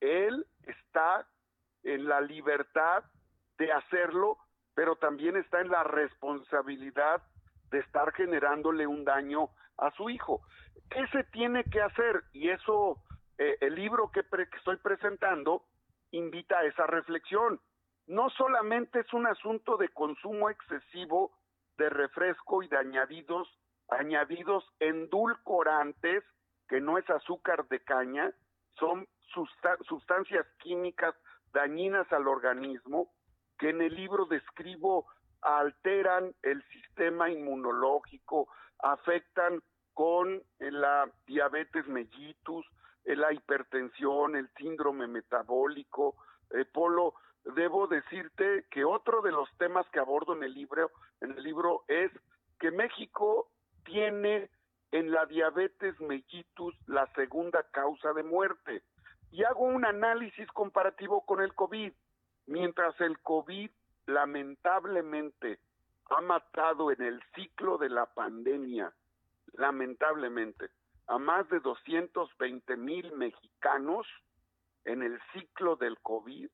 él 0.00 0.46
está 0.66 1.26
en 1.84 2.08
la 2.08 2.20
libertad 2.20 3.04
de 3.56 3.72
hacerlo, 3.72 4.38
pero 4.74 4.96
también 4.96 5.36
está 5.36 5.60
en 5.60 5.68
la 5.68 5.84
responsabilidad 5.84 7.22
de 7.70 7.80
estar 7.80 8.12
generándole 8.12 8.86
un 8.86 9.04
daño 9.04 9.50
a 9.76 9.90
su 9.92 10.10
hijo. 10.10 10.42
¿Qué 10.90 11.06
se 11.08 11.24
tiene 11.24 11.64
que 11.64 11.80
hacer? 11.80 12.24
Y 12.32 12.48
eso, 12.50 13.02
eh, 13.36 13.58
el 13.60 13.74
libro 13.74 14.10
que, 14.10 14.22
que 14.22 14.56
estoy 14.56 14.76
presentando 14.76 15.64
invita 16.10 16.58
a 16.58 16.64
esa 16.64 16.86
reflexión. 16.86 17.60
No 18.06 18.30
solamente 18.30 19.00
es 19.00 19.12
un 19.12 19.26
asunto 19.26 19.76
de 19.76 19.88
consumo 19.90 20.50
excesivo 20.50 21.32
de 21.76 21.90
refresco 21.90 22.62
y 22.62 22.68
de 22.68 22.78
añadidos, 22.78 23.48
añadidos 23.88 24.64
endulcorantes, 24.80 26.24
que 26.68 26.80
no 26.80 26.98
es 26.98 27.08
azúcar 27.08 27.66
de 27.68 27.80
caña, 27.80 28.32
son 28.78 29.06
sustancias 29.86 30.46
químicas 30.58 31.14
dañinas 31.52 32.10
al 32.12 32.28
organismo 32.28 33.10
que 33.58 33.70
en 33.70 33.82
el 33.82 33.94
libro 33.94 34.26
describo 34.26 35.06
alteran 35.42 36.34
el 36.42 36.62
sistema 36.68 37.30
inmunológico, 37.30 38.48
afectan 38.78 39.60
con 39.94 40.42
la 40.58 41.10
diabetes 41.26 41.86
mellitus, 41.88 42.66
la 43.16 43.32
hipertensión, 43.32 44.36
el 44.36 44.48
síndrome 44.56 45.06
metabólico. 45.06 46.16
Eh, 46.50 46.64
Polo, 46.64 47.14
debo 47.44 47.86
decirte 47.86 48.66
que 48.70 48.84
otro 48.84 49.22
de 49.22 49.32
los 49.32 49.48
temas 49.58 49.86
que 49.90 49.98
abordo 49.98 50.34
en 50.34 50.42
el 50.42 50.54
libro, 50.54 50.90
en 51.20 51.32
el 51.32 51.42
libro 51.42 51.84
es 51.88 52.10
que 52.58 52.70
México 52.70 53.48
tiene 53.84 54.50
en 54.90 55.10
la 55.10 55.26
diabetes 55.26 55.98
mellitus 56.00 56.74
la 56.86 57.06
segunda 57.14 57.62
causa 57.70 58.12
de 58.12 58.22
muerte. 58.22 58.82
Y 59.30 59.44
hago 59.44 59.64
un 59.64 59.84
análisis 59.84 60.48
comparativo 60.48 61.24
con 61.24 61.40
el 61.42 61.54
COVID. 61.54 61.92
Mientras 62.46 62.98
el 63.00 63.18
COVID 63.20 63.70
lamentablemente 64.06 65.58
ha 66.10 66.20
matado 66.22 66.90
en 66.90 67.02
el 67.02 67.22
ciclo 67.34 67.76
de 67.76 67.90
la 67.90 68.06
pandemia, 68.06 68.92
lamentablemente, 69.52 70.70
a 71.08 71.18
más 71.18 71.48
de 71.48 71.60
220 71.60 72.76
mil 72.76 73.12
mexicanos 73.12 74.06
en 74.84 75.02
el 75.02 75.18
ciclo 75.32 75.76
del 75.76 75.98
COVID, 76.00 76.48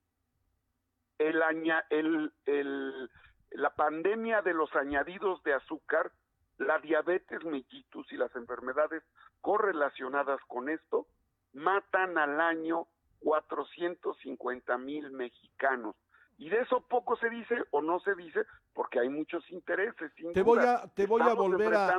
la 3.50 3.74
pandemia 3.74 4.42
de 4.42 4.54
los 4.54 4.74
añadidos 4.74 5.42
de 5.42 5.54
azúcar, 5.54 6.12
la 6.58 6.78
diabetes 6.78 7.44
mellitus 7.44 8.10
y 8.12 8.16
las 8.16 8.34
enfermedades 8.36 9.02
correlacionadas 9.40 10.40
con 10.46 10.68
esto 10.68 11.06
matan 11.52 12.16
al 12.16 12.40
año 12.40 12.86
450 13.20 14.78
mil 14.78 15.10
mexicanos. 15.10 15.96
Y 16.36 16.48
de 16.48 16.60
eso 16.60 16.80
poco 16.88 17.16
se 17.16 17.30
dice 17.30 17.56
o 17.70 17.80
no 17.80 18.00
se 18.00 18.14
dice 18.14 18.40
porque 18.72 18.98
hay 18.98 19.08
muchos 19.08 19.48
intereses. 19.50 20.12
te 20.32 20.42
voy 20.42 20.58
a 20.58 20.88
te 20.88 21.06
voy 21.06 21.22
a 21.22 21.34
volver 21.34 21.74
a 21.74 21.96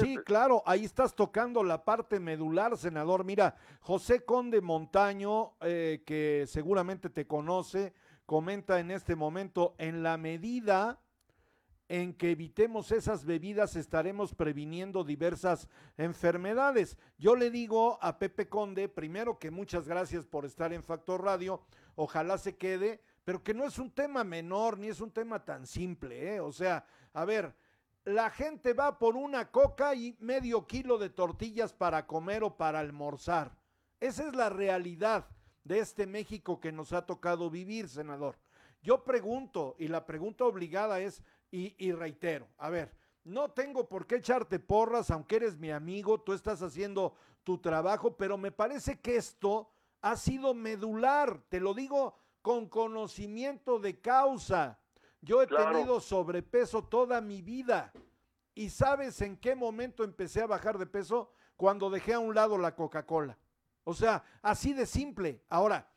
Sí, 0.00 0.16
claro, 0.18 0.62
ahí 0.66 0.84
estás 0.84 1.14
tocando 1.14 1.62
la 1.62 1.84
parte 1.84 2.18
medular, 2.18 2.76
senador. 2.76 3.24
Mira, 3.24 3.54
José 3.80 4.24
Conde 4.24 4.60
Montaño, 4.60 5.52
eh, 5.60 6.02
que 6.04 6.44
seguramente 6.48 7.08
te 7.08 7.26
conoce, 7.26 7.94
comenta 8.26 8.80
en 8.80 8.90
este 8.90 9.14
momento 9.14 9.74
en 9.78 10.02
la 10.02 10.16
medida 10.16 10.98
en 11.92 12.14
que 12.14 12.30
evitemos 12.30 12.90
esas 12.90 13.26
bebidas 13.26 13.76
estaremos 13.76 14.34
previniendo 14.34 15.04
diversas 15.04 15.68
enfermedades. 15.98 16.96
Yo 17.18 17.36
le 17.36 17.50
digo 17.50 17.98
a 18.00 18.18
Pepe 18.18 18.48
Conde, 18.48 18.88
primero 18.88 19.38
que 19.38 19.50
muchas 19.50 19.86
gracias 19.86 20.26
por 20.26 20.46
estar 20.46 20.72
en 20.72 20.82
Factor 20.82 21.22
Radio, 21.22 21.60
ojalá 21.94 22.38
se 22.38 22.56
quede, 22.56 23.02
pero 23.24 23.42
que 23.42 23.54
no 23.54 23.64
es 23.64 23.78
un 23.78 23.90
tema 23.90 24.24
menor 24.24 24.78
ni 24.78 24.88
es 24.88 25.00
un 25.00 25.10
tema 25.10 25.44
tan 25.44 25.66
simple, 25.66 26.34
¿eh? 26.34 26.40
O 26.40 26.52
sea, 26.52 26.84
a 27.12 27.24
ver, 27.24 27.54
la 28.04 28.30
gente 28.30 28.72
va 28.72 28.98
por 28.98 29.16
una 29.16 29.50
coca 29.50 29.94
y 29.94 30.16
medio 30.18 30.66
kilo 30.66 30.98
de 30.98 31.10
tortillas 31.10 31.72
para 31.72 32.06
comer 32.06 32.42
o 32.42 32.56
para 32.56 32.80
almorzar. 32.80 33.56
Esa 34.00 34.26
es 34.26 34.34
la 34.34 34.50
realidad 34.50 35.28
de 35.62 35.78
este 35.78 36.06
México 36.06 36.58
que 36.58 36.72
nos 36.72 36.92
ha 36.92 37.06
tocado 37.06 37.48
vivir, 37.50 37.88
senador. 37.88 38.36
Yo 38.82 39.04
pregunto, 39.04 39.76
y 39.78 39.86
la 39.86 40.04
pregunta 40.04 40.44
obligada 40.44 41.00
es, 41.00 41.22
y, 41.52 41.92
reitero, 41.92 42.48
a 42.58 42.70
ver, 42.70 42.96
no 43.24 43.50
tengo 43.50 43.88
por 43.88 44.06
qué 44.06 44.16
echarte 44.16 44.58
porras, 44.58 45.10
aunque 45.10 45.36
eres 45.36 45.56
mi 45.58 45.70
amigo, 45.70 46.20
tú 46.20 46.32
estás 46.32 46.62
haciendo 46.62 47.14
tu 47.44 47.58
trabajo, 47.58 48.16
pero 48.16 48.38
me 48.38 48.50
parece 48.50 48.98
que 48.98 49.16
esto 49.16 49.70
ha 50.00 50.16
sido 50.16 50.54
medular, 50.54 51.40
te 51.48 51.60
lo 51.60 51.74
digo 51.74 52.16
con 52.42 52.68
conocimiento 52.68 53.78
de 53.78 54.00
causa. 54.00 54.78
Yo 55.20 55.40
he 55.40 55.46
tenido 55.46 56.00
sobrepeso 56.00 56.82
toda 56.82 57.20
mi 57.20 57.40
vida. 57.40 57.92
¿Y 58.54 58.68
sabes 58.68 59.20
en 59.22 59.36
qué 59.36 59.54
momento 59.54 60.04
empecé 60.04 60.42
a 60.42 60.46
bajar 60.46 60.76
de 60.76 60.86
peso? 60.86 61.32
Cuando 61.56 61.88
dejé 61.88 62.14
a 62.14 62.18
un 62.18 62.34
lado 62.34 62.58
la 62.58 62.74
Coca-Cola. 62.74 63.38
O 63.84 63.94
sea, 63.94 64.24
así 64.42 64.74
de 64.74 64.84
simple. 64.84 65.42
Ahora, 65.48 65.88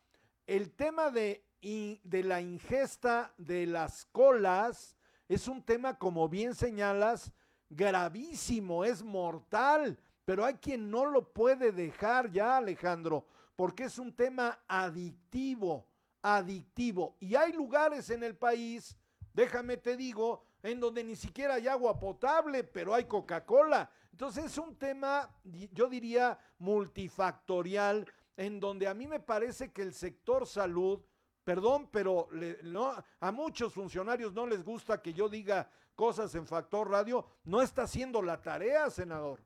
el 0.48 0.72
tema 0.72 1.10
de, 1.10 1.44
de 1.62 2.24
la 2.24 2.40
ingesta 2.40 3.34
de 3.38 3.66
las 3.66 4.06
colas, 4.06 4.96
es 5.28 5.48
un 5.48 5.64
tema, 5.64 5.98
como 5.98 6.30
bien 6.30 6.54
señalas, 6.54 7.32
gravísimo, 7.70 8.86
es 8.86 9.04
mortal, 9.04 10.00
pero 10.24 10.46
hay 10.46 10.56
quien 10.56 10.90
no 10.90 11.06
lo 11.06 11.34
puede 11.34 11.72
dejar 11.72 12.32
ya, 12.32 12.58
Alejandro, 12.58 13.26
porque 13.56 13.86
es 13.86 13.98
un 13.98 14.14
tema 14.16 14.60
adictivo, 14.68 15.88
adictivo. 16.26 17.18
Y 17.20 17.36
hay 17.36 17.54
lugares 17.54 18.10
en 18.10 18.24
el 18.24 18.36
país, 18.36 18.98
déjame 19.34 19.78
te 19.78 19.96
digo, 19.96 20.46
en 20.64 20.80
donde 20.80 21.04
ni 21.04 21.16
siquiera 21.16 21.56
hay 21.56 21.68
agua 21.68 22.00
potable, 22.00 22.64
pero 22.64 22.94
hay 22.94 23.06
Coca-Cola. 23.06 23.90
Entonces 24.12 24.46
es 24.46 24.58
un 24.58 24.76
tema, 24.78 25.30
yo 25.44 25.88
diría, 25.88 26.40
multifactorial, 26.58 28.12
en 28.38 28.60
donde 28.60 28.88
a 28.88 28.94
mí 28.94 29.08
me 29.08 29.20
parece 29.20 29.72
que 29.72 29.82
el 29.82 29.94
sector 29.94 30.48
salud 30.48 31.02
Perdón, 31.46 31.88
pero 31.92 32.28
no, 32.64 32.92
a 33.20 33.32
muchos 33.32 33.72
funcionarios 33.72 34.34
no 34.34 34.48
les 34.48 34.66
gusta 34.66 35.00
que 35.00 35.14
yo 35.14 35.30
diga 35.30 35.70
cosas 35.94 36.34
en 36.34 36.48
Factor 36.48 36.90
Radio. 36.90 37.24
No 37.44 37.62
está 37.62 37.84
haciendo 37.84 38.24
la 38.24 38.42
tarea, 38.42 38.90
senador. 38.90 39.40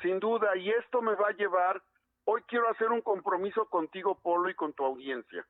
Sin 0.00 0.18
duda, 0.18 0.56
y 0.56 0.70
esto 0.70 1.02
me 1.02 1.14
va 1.14 1.28
a 1.28 1.32
llevar, 1.32 1.82
hoy 2.24 2.42
quiero 2.48 2.70
hacer 2.70 2.90
un 2.90 3.02
compromiso 3.02 3.68
contigo, 3.68 4.18
Polo, 4.18 4.48
y 4.48 4.54
con 4.54 4.72
tu 4.72 4.82
audiencia. 4.82 5.46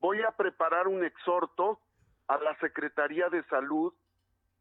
Voy 0.00 0.22
a 0.22 0.32
preparar 0.32 0.88
un 0.88 1.04
exhorto 1.04 1.80
a 2.28 2.38
la 2.38 2.58
Secretaría 2.58 3.28
de 3.28 3.42
Salud 3.44 3.92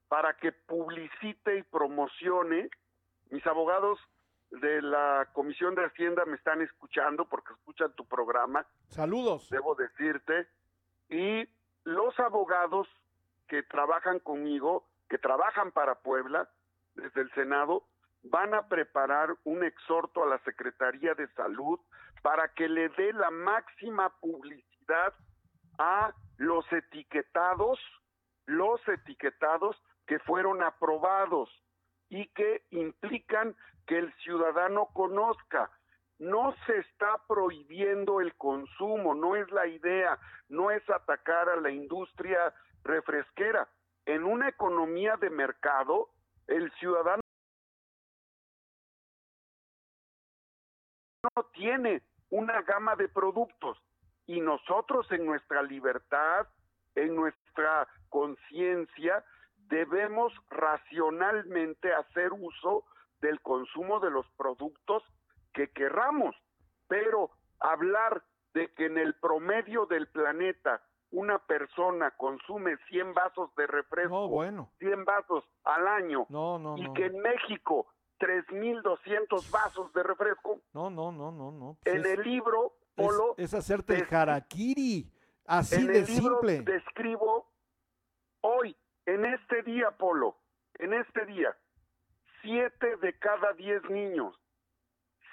para 0.07 0.35
que 0.37 0.51
publicite 0.51 1.57
y 1.57 1.63
promocione. 1.63 2.69
Mis 3.31 3.45
abogados 3.47 3.99
de 4.51 4.81
la 4.81 5.27
Comisión 5.33 5.75
de 5.75 5.85
Hacienda 5.85 6.25
me 6.25 6.35
están 6.35 6.61
escuchando 6.61 7.25
porque 7.25 7.53
escuchan 7.53 7.93
tu 7.95 8.05
programa. 8.05 8.65
Saludos. 8.87 9.49
Debo 9.49 9.75
decirte. 9.75 10.47
Y 11.09 11.47
los 11.83 12.17
abogados 12.19 12.87
que 13.47 13.63
trabajan 13.63 14.19
conmigo, 14.19 14.87
que 15.09 15.17
trabajan 15.17 15.71
para 15.71 15.95
Puebla, 15.95 16.49
desde 16.95 17.21
el 17.21 17.31
Senado, 17.33 17.83
van 18.23 18.53
a 18.53 18.67
preparar 18.67 19.35
un 19.43 19.63
exhorto 19.63 20.23
a 20.23 20.27
la 20.27 20.39
Secretaría 20.39 21.13
de 21.13 21.27
Salud 21.33 21.79
para 22.21 22.53
que 22.53 22.69
le 22.69 22.89
dé 22.89 23.13
la 23.13 23.29
máxima 23.29 24.09
publicidad 24.19 24.74
a 25.77 26.13
los 26.37 26.65
etiquetados, 26.71 27.79
los 28.45 28.85
etiquetados 28.87 29.75
que 30.05 30.19
fueron 30.19 30.63
aprobados 30.63 31.49
y 32.09 32.27
que 32.27 32.63
implican 32.71 33.55
que 33.87 33.97
el 33.97 34.13
ciudadano 34.17 34.87
conozca. 34.93 35.71
No 36.17 36.55
se 36.65 36.77
está 36.77 37.21
prohibiendo 37.27 38.21
el 38.21 38.35
consumo, 38.35 39.15
no 39.15 39.35
es 39.35 39.49
la 39.51 39.67
idea, 39.67 40.17
no 40.47 40.71
es 40.71 40.87
atacar 40.89 41.49
a 41.49 41.59
la 41.59 41.71
industria 41.71 42.53
refresquera. 42.83 43.67
En 44.05 44.23
una 44.23 44.47
economía 44.47 45.17
de 45.17 45.29
mercado, 45.29 46.09
el 46.47 46.71
ciudadano 46.73 47.21
no 51.23 51.43
tiene 51.53 52.01
una 52.29 52.61
gama 52.61 52.95
de 52.95 53.09
productos 53.09 53.77
y 54.27 54.41
nosotros 54.41 55.11
en 55.11 55.26
nuestra 55.26 55.61
libertad, 55.64 56.47
en 56.95 57.15
nuestra 57.15 57.88
conciencia, 58.10 59.23
debemos 59.69 60.34
racionalmente 60.49 61.93
hacer 61.93 62.34
uso 62.34 62.85
del 63.22 63.41
consumo 63.41 63.99
de 63.99 64.11
los 64.11 64.26
productos 64.38 65.03
que 65.53 65.69
querramos, 65.69 66.35
pero 66.88 67.31
hablar 67.60 68.23
de 68.53 68.72
que 68.73 68.85
en 68.85 68.97
el 68.97 69.15
promedio 69.15 69.85
del 69.85 70.07
planeta 70.07 70.81
una 71.11 71.39
persona 71.39 72.11
consume 72.11 72.77
100 72.89 73.14
vasos 73.14 73.56
de 73.56 73.68
refresco, 73.68 74.27
bueno. 74.27 74.72
100 74.80 75.06
vasos 75.06 75.43
al 75.64 75.88
año, 75.88 76.26
no, 76.30 76.60
no, 76.60 76.77
y 76.77 76.91
que 76.93 77.06
en 77.06 77.19
México 77.19 77.88
3.200 78.19 79.52
vasos 79.52 79.93
de 79.93 80.03
refresco. 80.03 80.60
No, 80.73 80.89
no, 80.89 81.11
no, 81.11 81.31
no, 81.31 81.52
no. 81.52 81.77
Pues 81.84 81.95
en 81.95 82.02
es, 82.02 82.18
el 82.18 82.23
libro, 82.23 82.73
Polo, 82.95 83.35
es, 83.38 83.45
es 83.45 83.53
hacerte 83.53 83.95
el 83.95 84.07
harakiri, 84.15 85.11
así 85.45 85.76
en 85.76 85.88
de 85.88 85.99
el 85.99 86.05
libro 86.05 86.39
simple. 86.41 86.61
describo 86.61 87.51
hoy, 88.41 88.76
en 89.05 89.26
este 89.26 89.61
día, 89.63 89.91
Polo, 89.91 90.38
en 90.80 90.93
este 90.93 91.26
día, 91.26 91.55
siete 92.41 92.95
de 92.97 93.17
cada 93.19 93.53
diez 93.53 93.84
niños, 93.89 94.35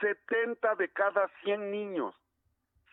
70 0.01 0.75
de 0.77 0.93
cada 0.93 1.29
100 1.45 1.71
niños, 1.71 2.15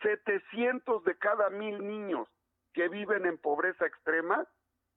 700 0.02 1.04
de 1.04 1.18
cada 1.18 1.50
mil 1.50 1.84
niños 1.86 2.28
que 2.72 2.88
viven 2.88 3.26
en 3.26 3.36
pobreza 3.38 3.84
extrema 3.86 4.46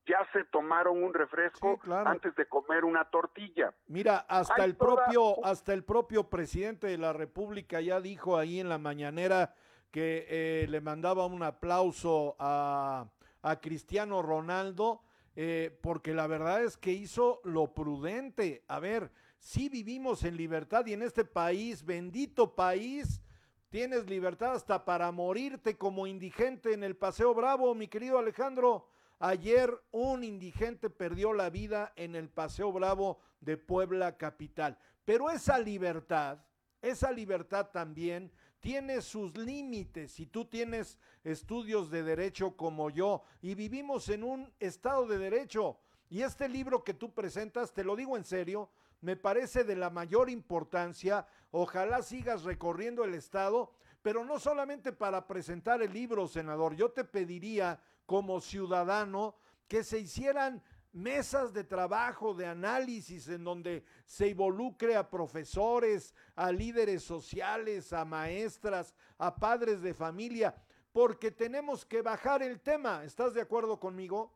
ya 0.06 0.20
se 0.34 0.44
tomaron 0.46 1.02
un 1.02 1.14
refresco 1.14 1.76
Sí, 1.76 1.80
claro. 1.82 2.10
antes 2.10 2.36
de 2.36 2.46
comer 2.48 2.84
una 2.84 3.06
tortilla. 3.10 3.74
Mira, 3.88 4.18
hasta 4.28 4.56
Hay 4.62 4.70
el 4.72 4.78
toda- 4.78 5.06
propio, 5.06 5.46
hasta 5.46 5.74
el 5.74 5.84
propio 5.86 6.30
presidente 6.30 6.88
de 6.88 6.98
la 6.98 7.14
República 7.14 7.80
ya 7.80 8.02
dijo 8.02 8.38
ahí 8.38 8.60
en 8.60 8.68
la 8.70 8.78
mañanera 8.78 9.56
que 9.94 10.26
eh, 10.28 10.66
le 10.70 10.82
mandaba 10.82 11.28
un 11.28 11.44
aplauso 11.44 12.36
a, 12.40 13.06
a 13.44 13.62
Cristiano 13.62 14.24
Ronaldo, 14.24 15.04
eh, 15.36 15.78
porque 15.84 16.16
la 16.16 16.26
verdad 16.26 16.64
es 16.64 16.78
que 16.78 16.92
hizo 16.92 17.42
lo 17.44 17.76
prudente. 17.76 18.64
A 18.68 18.80
ver, 18.80 19.12
sí 19.38 19.70
vivimos 19.70 20.24
en 20.24 20.36
libertad 20.36 20.84
y 20.88 20.94
en 20.94 21.04
este 21.04 21.24
país, 21.26 21.86
bendito 21.86 22.56
país, 22.56 23.22
tienes 23.70 24.10
libertad 24.10 24.54
hasta 24.54 24.84
para 24.84 25.12
morirte 25.12 25.78
como 25.78 26.08
indigente 26.08 26.74
en 26.74 26.84
el 26.84 26.96
Paseo 26.96 27.36
Bravo, 27.36 27.76
mi 27.76 27.88
querido 27.88 28.18
Alejandro. 28.18 28.90
Ayer 29.20 29.80
un 29.92 30.24
indigente 30.24 30.90
perdió 30.90 31.34
la 31.34 31.52
vida 31.52 31.94
en 31.96 32.16
el 32.16 32.30
Paseo 32.30 32.72
Bravo 32.72 33.20
de 33.42 33.58
Puebla 33.58 34.18
Capital. 34.18 34.76
Pero 35.06 35.30
esa 35.30 35.60
libertad, 35.60 36.40
esa 36.82 37.12
libertad 37.12 37.68
también 37.72 38.32
tiene 38.64 39.02
sus 39.02 39.38
límites. 39.38 40.14
Si 40.14 40.26
tú 40.26 40.46
tienes 40.46 40.98
estudios 41.26 41.92
de 41.92 42.02
derecho 42.02 42.56
como 42.56 42.90
yo 42.90 43.22
y 43.42 43.56
vivimos 43.56 44.08
en 44.08 44.24
un 44.24 44.54
estado 44.58 45.06
de 45.06 45.18
derecho, 45.18 45.78
y 46.10 46.22
este 46.22 46.48
libro 46.48 46.82
que 46.82 46.94
tú 46.94 47.14
presentas, 47.14 47.74
te 47.74 47.84
lo 47.84 47.98
digo 47.98 48.16
en 48.16 48.24
serio, 48.24 48.70
me 49.02 49.18
parece 49.18 49.66
de 49.66 49.76
la 49.76 49.90
mayor 49.90 50.30
importancia. 50.30 51.28
Ojalá 51.52 52.02
sigas 52.04 52.44
recorriendo 52.44 53.04
el 53.04 53.16
estado, 53.16 53.74
pero 54.02 54.24
no 54.24 54.40
solamente 54.40 54.94
para 54.94 55.28
presentar 55.28 55.82
el 55.82 55.92
libro, 55.92 56.26
senador. 56.30 56.74
Yo 56.74 56.90
te 56.90 57.04
pediría 57.04 57.82
como 58.06 58.40
ciudadano 58.40 59.36
que 59.68 59.84
se 59.84 60.00
hicieran 60.00 60.64
mesas 60.94 61.54
de 61.54 61.64
trabajo, 61.64 62.34
de 62.34 62.46
análisis, 62.46 63.28
en 63.28 63.44
donde 63.44 63.84
se 64.06 64.28
involucre 64.28 64.96
a 64.96 65.10
profesores, 65.10 66.16
a 66.36 66.52
líderes 66.52 67.04
sociales, 67.04 67.92
a 67.92 68.06
maestras, 68.06 68.96
a 69.18 69.36
padres 69.36 69.82
de 69.82 69.94
familia, 69.94 70.56
porque 70.92 71.32
tenemos 71.32 71.86
que 71.86 72.02
bajar 72.02 72.44
el 72.44 72.62
tema. 72.62 73.04
¿Estás 73.04 73.34
de 73.34 73.42
acuerdo 73.42 73.80
conmigo? 73.80 74.32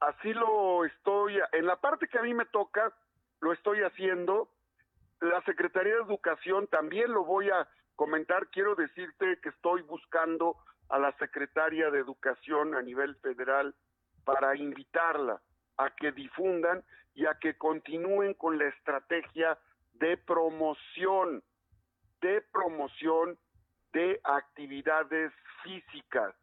Así 0.00 0.32
lo 0.32 0.84
estoy, 0.84 1.38
en 1.52 1.66
la 1.66 1.76
parte 1.76 2.08
que 2.08 2.18
a 2.18 2.22
mí 2.22 2.32
me 2.32 2.46
toca, 2.46 2.92
lo 3.40 3.52
estoy 3.52 3.80
haciendo. 3.80 4.48
La 5.20 5.42
Secretaría 5.42 5.94
de 5.94 6.02
Educación 6.02 6.66
también 6.68 7.12
lo 7.12 7.24
voy 7.24 7.50
a 7.50 7.68
comentar. 7.96 8.48
Quiero 8.48 8.74
decirte 8.74 9.38
que 9.42 9.48
estoy 9.50 9.82
buscando 9.82 10.56
a 10.88 10.98
la 10.98 11.12
Secretaria 11.18 11.90
de 11.90 11.98
Educación 11.98 12.74
a 12.74 12.82
nivel 12.82 13.16
federal 13.16 13.74
para 14.24 14.56
invitarla 14.56 15.42
a 15.78 15.90
que 15.90 16.12
difundan 16.12 16.84
y 17.14 17.26
a 17.26 17.34
que 17.38 17.56
continúen 17.56 18.34
con 18.34 18.58
la 18.58 18.66
estrategia 18.66 19.58
de 19.94 20.16
promoción, 20.16 21.42
de 22.20 22.42
promoción 22.52 23.38
de 23.92 24.20
actividades 24.22 25.32
físicas. 25.62 26.34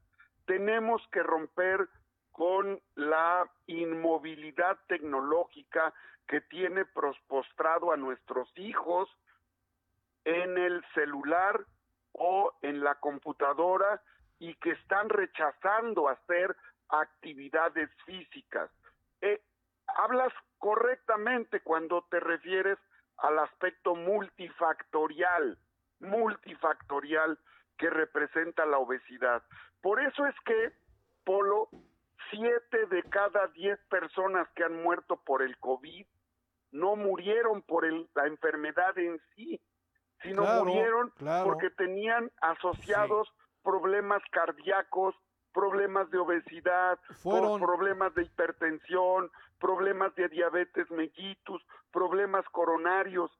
Tenemos 0.46 1.02
que 1.12 1.24
romper 1.24 1.88
con 2.32 2.82
la 2.96 3.50
inmovilidad 3.68 4.78
tecnológica 4.88 5.94
que 6.28 6.42
tiene 6.42 6.86
postrado 7.28 7.94
a 7.94 7.98
nuestros 7.98 8.50
hijos 8.58 9.10
en 10.26 10.58
el 10.58 10.84
celular 10.94 11.66
o 12.14 12.52
en 12.62 12.84
la 12.84 12.96
computadora 12.96 14.02
y 14.40 14.56
que 14.56 14.72
están 14.72 15.10
rechazando 15.10 16.10
hacer 16.10 16.56
actividades 16.90 17.90
físicas. 18.06 18.70
Eh, 19.22 19.42
hablas 19.88 20.34
correctamente 20.58 21.62
cuando 21.62 22.06
te 22.10 22.20
refieres 22.20 22.78
al 23.18 23.40
aspecto 23.40 23.96
multifactorial, 23.96 25.58
multifactorial 26.00 27.40
que 27.78 27.90
representa 27.90 28.66
la 28.66 28.78
obesidad. 28.78 29.44
Por 29.82 30.02
eso 30.02 30.26
es 30.26 30.36
que, 30.46 30.74
Polo, 31.24 31.70
siete 32.32 32.86
de 32.88 33.04
cada 33.04 33.48
diez 33.50 33.80
personas 33.90 34.48
que 34.56 34.64
han 34.64 34.82
muerto 34.82 35.22
por 35.24 35.42
el 35.42 35.58
COVID 35.60 36.06
no 36.72 36.96
murieron 36.96 37.62
por 37.62 37.86
el- 37.86 38.10
la 38.16 38.28
enfermedad 38.28 38.98
en 38.98 39.20
sí, 39.36 39.62
sino 40.22 40.42
Claro, 40.44 40.66
murieron 40.66 41.10
claro. 41.12 41.46
porque 41.46 41.70
tenían 41.72 42.32
asociados 42.42 43.32
problemas 43.64 44.22
cardíacos, 44.32 45.16
problemas 45.56 46.12
de 46.12 46.18
obesidad, 46.20 47.00
Fueron- 47.24 47.60
pro- 47.60 47.68
problemas 47.70 48.14
de 48.14 48.24
hipertensión, 48.24 49.32
problemas 49.60 50.14
de 50.16 50.28
diabetes 50.28 50.92
mellitus, 50.92 51.66
problemas 51.92 52.46
coronarios. 52.52 53.32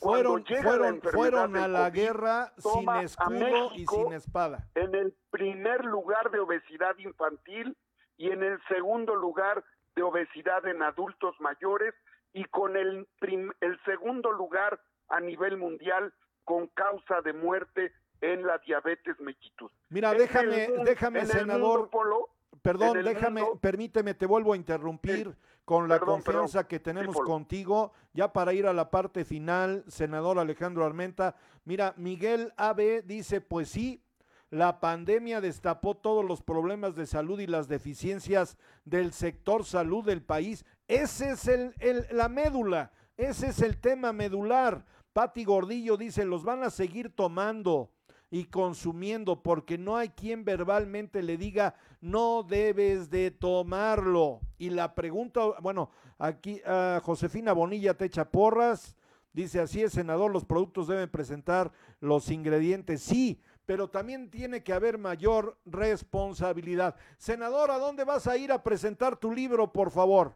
Fueron, 0.00 0.44
fueron, 0.44 1.00
fueron 1.02 1.56
a 1.56 1.66
la 1.68 1.90
COVID, 1.90 2.00
guerra 2.00 2.52
sin 2.56 2.88
escudo 3.00 3.70
y 3.74 3.86
sin 3.86 4.12
espada. 4.12 4.58
en 4.74 4.94
el 4.94 5.14
primer 5.30 5.84
lugar 5.84 6.30
de 6.30 6.38
obesidad 6.40 6.96
infantil 6.98 7.76
y 8.16 8.30
en 8.30 8.42
el 8.42 8.58
segundo 8.68 9.14
lugar 9.16 9.64
de 9.96 10.02
obesidad 10.02 10.64
en 10.66 10.82
adultos 10.82 11.34
mayores 11.40 11.94
y 12.32 12.44
con 12.44 12.76
el, 12.76 13.06
prim- 13.18 13.52
el 13.60 13.78
segundo 13.84 14.30
lugar 14.32 14.80
a 15.08 15.20
nivel 15.20 15.56
mundial 15.56 16.12
con 16.44 16.68
causa 16.68 17.20
de 17.22 17.32
muerte 17.32 17.92
en 18.20 18.46
la 18.46 18.58
diabetes 18.58 19.18
mellitus. 19.20 19.70
Mira, 19.90 20.12
En 20.12 20.18
déjame, 20.18 20.64
el 20.64 20.84
déjame, 20.84 21.20
en 21.20 21.26
senador. 21.26 21.88
Polo, 21.90 22.28
Perdón, 22.62 23.02
déjame, 23.04 23.42
mundo- 23.42 23.58
permíteme, 23.60 24.14
te 24.14 24.26
vuelvo 24.26 24.52
a 24.52 24.56
interrumpir 24.56 25.36
con 25.64 25.88
la 25.88 25.98
Perdón, 25.98 26.22
confianza 26.22 26.58
perdón. 26.60 26.68
que 26.68 26.80
tenemos 26.80 27.14
Sí, 27.16 27.22
contigo. 27.24 27.92
Ya 28.12 28.32
para 28.32 28.52
ir 28.52 28.66
a 28.66 28.72
la 28.72 28.90
parte 28.90 29.24
final, 29.24 29.84
senador 29.86 30.38
Alejandro 30.38 30.84
Armenta. 30.84 31.36
Mira, 31.64 31.94
Miguel 31.96 32.52
AB 32.56 33.02
dice, 33.04 33.40
pues 33.40 33.68
sí, 33.70 34.02
la 34.50 34.80
pandemia 34.80 35.40
destapó 35.40 35.94
todos 35.96 36.24
los 36.24 36.42
problemas 36.42 36.96
de 36.96 37.06
salud 37.06 37.38
y 37.38 37.46
las 37.46 37.68
deficiencias 37.68 38.56
del 38.84 39.12
sector 39.12 39.64
salud 39.64 40.04
del 40.04 40.22
país. 40.22 40.64
Ese 40.88 41.30
es 41.30 41.46
el, 41.46 41.74
el- 41.78 42.06
la 42.10 42.28
médula, 42.28 42.90
ese 43.16 43.48
es 43.48 43.60
el 43.60 43.78
tema 43.78 44.12
medular. 44.12 44.84
Pati 45.12 45.44
Gordillo 45.44 45.96
dice, 45.96 46.24
los 46.24 46.44
van 46.44 46.62
a 46.64 46.70
seguir 46.70 47.14
tomando 47.14 47.90
y 48.30 48.44
consumiendo 48.46 49.42
porque 49.42 49.78
no 49.78 49.96
hay 49.96 50.10
quien 50.10 50.44
verbalmente 50.44 51.22
le 51.22 51.36
diga 51.36 51.74
no 52.00 52.42
debes 52.42 53.10
de 53.10 53.30
tomarlo. 53.30 54.40
Y 54.58 54.70
la 54.70 54.94
pregunta, 54.94 55.40
bueno, 55.60 55.90
aquí 56.18 56.60
ah, 56.66 57.00
Josefina 57.02 57.52
Bonilla 57.52 57.94
te 57.94 58.04
echa 58.04 58.30
porras, 58.30 58.96
dice 59.32 59.60
así 59.60 59.82
es, 59.82 59.92
senador, 59.92 60.30
los 60.30 60.44
productos 60.44 60.88
deben 60.88 61.10
presentar 61.10 61.72
los 62.00 62.30
ingredientes, 62.30 63.02
sí, 63.02 63.42
pero 63.66 63.88
también 63.88 64.30
tiene 64.30 64.62
que 64.62 64.72
haber 64.72 64.98
mayor 64.98 65.58
responsabilidad. 65.64 66.96
Senador, 67.18 67.70
¿a 67.70 67.78
dónde 67.78 68.04
vas 68.04 68.26
a 68.26 68.36
ir 68.36 68.52
a 68.52 68.62
presentar 68.62 69.16
tu 69.16 69.32
libro, 69.32 69.72
por 69.72 69.90
favor? 69.90 70.34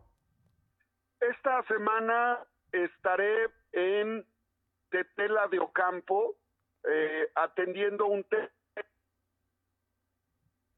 Esta 1.21 1.63
semana 1.65 2.41
estaré 2.73 3.49
en 3.73 4.27
Tetela 4.91 5.47
de 5.49 5.61
Ocampo 5.61 6.37
eh, 6.89 7.31
atendiendo 7.35 8.07
un 8.07 8.25
tema 8.25 8.49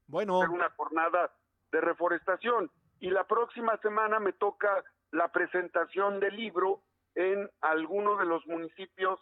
Bueno, 0.07 0.43
en 0.43 0.51
una 0.51 0.69
jornada 0.71 1.33
de 1.71 1.81
reforestación 1.81 2.71
y 2.99 3.09
la 3.09 3.25
próxima 3.25 3.77
semana 3.77 4.19
me 4.19 4.33
toca 4.33 4.83
la 5.11 5.31
presentación 5.31 6.19
del 6.19 6.35
libro 6.35 6.83
en 7.15 7.49
alguno 7.61 8.17
de 8.17 8.25
los 8.25 8.45
municipios 8.45 9.19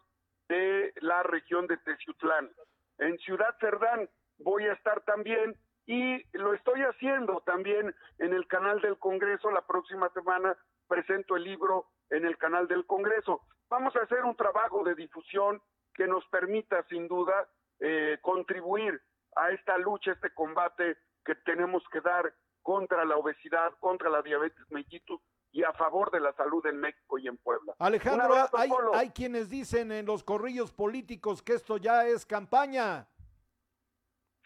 de 0.50 0.94
la 0.98 1.24
región 1.24 1.68
de 1.68 1.78
Teciutlán. 1.78 2.52
En 2.98 3.18
Ciudad 3.20 3.56
Cerdán 3.60 4.10
voy 4.40 4.66
a 4.66 4.74
estar 4.74 5.02
también 5.02 5.56
y 5.86 6.24
lo 6.38 6.54
estoy 6.54 6.82
haciendo 6.82 7.42
también 7.46 7.94
en 8.20 8.34
el 8.34 8.48
canal 8.48 8.82
del 8.82 8.98
Congreso. 8.98 9.52
La 9.52 9.66
próxima 9.66 10.10
semana 10.10 10.58
presento 10.88 11.36
el 11.36 11.44
libro 11.44 11.88
en 12.10 12.26
el 12.26 12.38
canal 12.38 12.68
del 12.68 12.86
Congreso. 12.86 13.42
Vamos 13.70 13.96
a 13.96 14.02
hacer 14.02 14.24
un 14.24 14.36
trabajo 14.36 14.84
de 14.84 14.96
difusión 14.96 15.62
que 15.94 16.08
nos 16.08 16.26
permita 16.28 16.84
sin 16.90 17.08
duda 17.08 17.48
eh, 17.80 18.18
contribuir 18.22 19.02
a 19.36 19.52
esta 19.52 19.78
lucha, 19.78 20.12
este 20.12 20.34
combate 20.34 20.98
que 21.26 21.36
tenemos 21.36 21.84
que 21.92 22.02
dar 22.02 22.34
contra 22.62 23.06
la 23.06 23.18
obesidad, 23.18 23.74
contra 23.80 24.10
la 24.10 24.22
diabetes 24.22 24.66
mellitus 24.70 25.22
y 25.52 25.64
a 25.64 25.74
favor 25.74 26.10
de 26.12 26.20
la 26.20 26.34
salud 26.34 26.66
en 26.66 26.80
México 26.80 27.20
y 27.20 27.28
en 27.28 27.38
Puebla. 27.38 27.74
Alejandro, 27.78 28.26
abrazo, 28.26 28.58
hay, 28.58 28.70
hay 28.94 29.10
quienes 29.12 29.50
dicen 29.50 29.92
en 29.92 30.06
los 30.06 30.24
corrillos 30.24 30.72
políticos 30.72 31.44
que 31.44 31.54
esto 31.54 31.78
ya 31.78 32.06
es 32.06 32.26
campaña. 32.26 33.08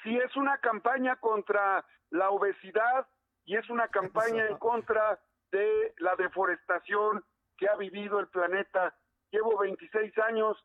Sí, 0.03 0.17
es 0.17 0.35
una 0.35 0.57
campaña 0.57 1.15
contra 1.17 1.85
la 2.09 2.29
obesidad 2.29 3.07
y 3.45 3.55
es 3.55 3.69
una 3.69 3.87
campaña 3.87 4.47
en 4.47 4.57
contra 4.57 5.19
de 5.51 5.93
la 5.97 6.15
deforestación 6.15 7.23
que 7.57 7.67
ha 7.69 7.75
vivido 7.75 8.19
el 8.19 8.27
planeta. 8.27 8.95
Llevo 9.31 9.57
26 9.59 10.17
años 10.19 10.57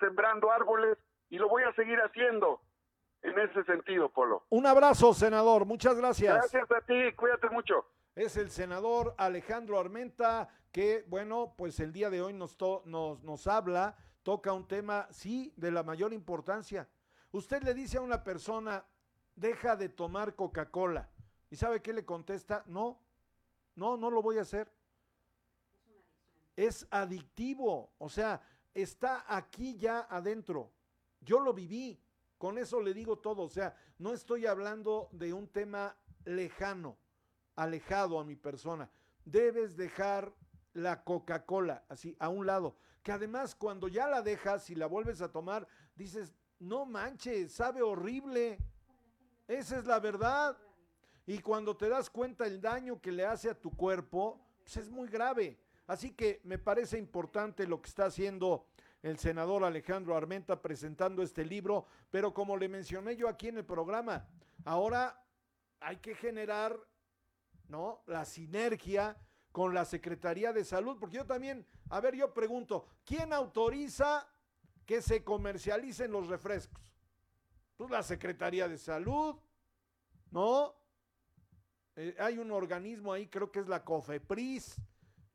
sembrando 0.00 0.50
árboles 0.50 0.98
y 1.28 1.38
lo 1.38 1.48
voy 1.48 1.62
a 1.64 1.72
seguir 1.74 1.98
haciendo 2.00 2.60
en 3.22 3.38
ese 3.38 3.64
sentido, 3.64 4.08
Polo. 4.10 4.44
Un 4.50 4.66
abrazo, 4.66 5.12
senador. 5.14 5.64
Muchas 5.64 5.96
gracias. 5.96 6.34
Gracias 6.34 6.70
a 6.70 6.80
ti, 6.82 7.12
cuídate 7.16 7.48
mucho. 7.50 7.86
Es 8.14 8.36
el 8.36 8.50
senador 8.50 9.14
Alejandro 9.18 9.78
Armenta 9.78 10.48
que, 10.72 11.04
bueno, 11.08 11.54
pues 11.56 11.80
el 11.80 11.92
día 11.92 12.08
de 12.10 12.22
hoy 12.22 12.32
nos, 12.32 12.56
to- 12.56 12.82
nos, 12.86 13.22
nos 13.24 13.46
habla, 13.46 13.96
toca 14.22 14.52
un 14.52 14.66
tema, 14.68 15.06
sí, 15.10 15.52
de 15.56 15.70
la 15.70 15.82
mayor 15.82 16.12
importancia. 16.12 16.88
Usted 17.32 17.62
le 17.62 17.74
dice 17.74 17.98
a 17.98 18.02
una 18.02 18.22
persona, 18.22 18.84
deja 19.34 19.76
de 19.76 19.88
tomar 19.88 20.34
Coca-Cola. 20.34 21.08
¿Y 21.50 21.56
sabe 21.56 21.82
qué 21.82 21.92
le 21.92 22.04
contesta? 22.04 22.62
No, 22.66 23.00
no, 23.74 23.96
no 23.96 24.10
lo 24.10 24.22
voy 24.22 24.38
a 24.38 24.42
hacer. 24.42 24.70
Es 26.56 26.86
adictivo, 26.90 27.92
o 27.98 28.08
sea, 28.08 28.40
está 28.82 29.24
aquí 29.26 29.76
ya 29.76 30.06
adentro. 30.10 30.70
Yo 31.20 31.40
lo 31.40 31.52
viví, 31.54 31.98
con 32.38 32.58
eso 32.58 32.80
le 32.80 32.92
digo 32.92 33.18
todo, 33.18 33.42
o 33.42 33.48
sea, 33.48 33.74
no 33.98 34.12
estoy 34.12 34.46
hablando 34.46 35.08
de 35.12 35.32
un 35.32 35.48
tema 35.48 35.96
lejano, 36.24 36.98
alejado 37.54 38.20
a 38.20 38.24
mi 38.24 38.36
persona. 38.36 38.90
Debes 39.24 39.76
dejar 39.76 40.32
la 40.74 41.02
Coca-Cola 41.02 41.84
así 41.88 42.14
a 42.20 42.28
un 42.28 42.46
lado, 42.46 42.76
que 43.02 43.12
además 43.12 43.54
cuando 43.54 43.88
ya 43.88 44.08
la 44.08 44.20
dejas 44.20 44.68
y 44.68 44.74
la 44.74 44.86
vuelves 44.86 45.22
a 45.22 45.32
tomar, 45.32 45.66
dices, 45.94 46.34
no 46.58 46.84
manches, 46.84 47.52
sabe 47.52 47.80
horrible. 47.80 48.58
Esa 49.48 49.78
es 49.78 49.86
la 49.86 50.00
verdad. 50.00 50.56
Y 51.24 51.38
cuando 51.38 51.76
te 51.76 51.88
das 51.88 52.10
cuenta 52.10 52.46
el 52.46 52.60
daño 52.60 53.00
que 53.00 53.10
le 53.10 53.24
hace 53.24 53.48
a 53.48 53.58
tu 53.58 53.74
cuerpo, 53.74 54.38
pues 54.62 54.76
es 54.76 54.90
muy 54.90 55.08
grave. 55.08 55.58
Así 55.86 56.12
que 56.12 56.40
me 56.44 56.58
parece 56.58 56.98
importante 56.98 57.66
lo 57.66 57.80
que 57.80 57.88
está 57.88 58.06
haciendo 58.06 58.66
el 59.02 59.18
senador 59.18 59.62
Alejandro 59.62 60.16
Armenta 60.16 60.60
presentando 60.60 61.22
este 61.22 61.44
libro, 61.44 61.86
pero 62.10 62.34
como 62.34 62.56
le 62.56 62.68
mencioné 62.68 63.16
yo 63.16 63.28
aquí 63.28 63.48
en 63.48 63.58
el 63.58 63.64
programa, 63.64 64.26
ahora 64.64 65.22
hay 65.80 65.98
que 65.98 66.14
generar 66.14 66.76
¿no? 67.68 68.02
la 68.06 68.24
sinergia 68.24 69.16
con 69.52 69.72
la 69.72 69.84
Secretaría 69.84 70.52
de 70.52 70.64
Salud, 70.64 70.98
porque 70.98 71.16
yo 71.16 71.24
también, 71.26 71.64
a 71.88 72.00
ver, 72.00 72.14
yo 72.16 72.34
pregunto, 72.34 72.86
¿quién 73.04 73.32
autoriza 73.32 74.28
que 74.84 75.00
se 75.00 75.22
comercialicen 75.22 76.10
los 76.10 76.26
refrescos? 76.26 76.92
Pues 77.76 77.90
la 77.90 78.02
Secretaría 78.02 78.68
de 78.68 78.76
Salud, 78.76 79.36
¿no? 80.30 80.74
Eh, 81.94 82.14
hay 82.18 82.38
un 82.38 82.50
organismo 82.50 83.12
ahí, 83.12 83.28
creo 83.28 83.50
que 83.50 83.60
es 83.60 83.68
la 83.68 83.84
COFEPRIS, 83.84 84.76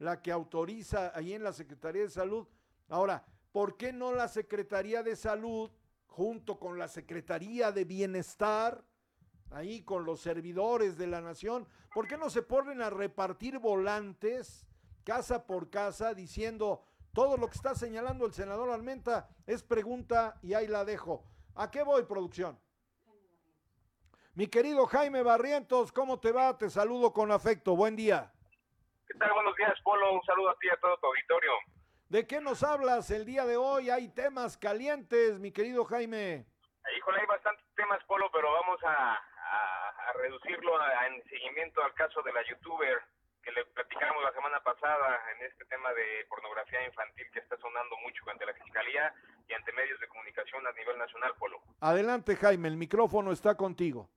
la 0.01 0.19
que 0.19 0.31
autoriza 0.31 1.11
ahí 1.13 1.33
en 1.33 1.43
la 1.43 1.53
Secretaría 1.53 2.01
de 2.01 2.09
Salud. 2.09 2.47
Ahora, 2.89 3.23
¿por 3.51 3.77
qué 3.77 3.93
no 3.93 4.11
la 4.11 4.27
Secretaría 4.27 5.03
de 5.03 5.15
Salud, 5.15 5.69
junto 6.07 6.59
con 6.59 6.79
la 6.79 6.87
Secretaría 6.87 7.71
de 7.71 7.85
Bienestar, 7.85 8.83
ahí 9.51 9.83
con 9.83 10.03
los 10.03 10.19
servidores 10.19 10.97
de 10.97 11.05
la 11.05 11.21
nación, 11.21 11.67
¿por 11.93 12.07
qué 12.07 12.17
no 12.17 12.31
se 12.31 12.41
ponen 12.41 12.81
a 12.81 12.89
repartir 12.89 13.59
volantes 13.59 14.65
casa 15.03 15.45
por 15.45 15.69
casa 15.69 16.15
diciendo 16.15 16.83
todo 17.13 17.37
lo 17.37 17.47
que 17.47 17.57
está 17.57 17.75
señalando 17.75 18.25
el 18.25 18.33
senador 18.33 18.71
Almenta 18.71 19.29
es 19.45 19.61
pregunta 19.61 20.39
y 20.41 20.55
ahí 20.55 20.65
la 20.67 20.83
dejo? 20.83 21.23
¿A 21.53 21.69
qué 21.69 21.83
voy, 21.83 22.05
producción? 22.05 22.57
Mi 24.33 24.47
querido 24.47 24.87
Jaime 24.87 25.21
Barrientos, 25.21 25.91
¿cómo 25.91 26.19
te 26.19 26.31
va? 26.31 26.57
Te 26.57 26.71
saludo 26.71 27.13
con 27.13 27.31
afecto. 27.31 27.75
Buen 27.75 27.95
día. 27.95 28.33
¿Qué 29.11 29.17
tal? 29.19 29.33
Buenos 29.33 29.55
días, 29.57 29.73
Polo. 29.83 30.13
Un 30.13 30.23
saludo 30.23 30.49
a 30.51 30.55
ti 30.59 30.67
y 30.67 30.69
a 30.69 30.77
todo 30.77 30.97
tu 30.97 31.07
auditorio. 31.07 31.51
¿De 32.09 32.27
qué 32.27 32.39
nos 32.41 32.63
hablas 32.63 33.09
el 33.11 33.25
día 33.25 33.45
de 33.45 33.57
hoy? 33.57 33.89
Hay 33.89 34.09
temas 34.09 34.57
calientes, 34.57 35.39
mi 35.39 35.51
querido 35.51 35.85
Jaime. 35.85 36.45
Híjole, 36.97 37.19
hay 37.21 37.25
bastantes 37.27 37.65
temas, 37.75 38.03
Polo, 38.05 38.29
pero 38.31 38.51
vamos 38.51 38.79
a, 38.83 39.13
a- 39.15 39.89
a 40.09 40.13
reducirlo 40.13 40.79
a- 40.81 41.07
en 41.07 41.23
seguimiento 41.29 41.83
al 41.83 41.93
caso 41.93 42.21
de 42.21 42.33
la 42.33 42.41
youtuber 42.47 43.01
que 43.43 43.51
le 43.51 43.65
platicamos 43.65 44.23
la 44.23 44.31
semana 44.33 44.59
pasada 44.61 45.19
en 45.35 45.45
este 45.47 45.65
tema 45.65 45.91
de 45.93 46.25
pornografía 46.29 46.85
infantil 46.85 47.25
que 47.33 47.39
está 47.39 47.57
sonando 47.57 47.95
mucho 47.97 48.23
ante 48.29 48.45
la 48.45 48.53
Fiscalía 48.53 49.13
y 49.47 49.53
ante 49.53 49.71
medios 49.73 49.99
de 49.99 50.07
comunicación 50.07 50.65
a 50.67 50.71
nivel 50.73 50.97
nacional, 50.97 51.33
Polo. 51.39 51.59
Adelante, 51.81 52.35
Jaime, 52.35 52.67
el 52.67 52.77
micrófono 52.77 53.31
está 53.31 53.55
contigo. 53.55 54.09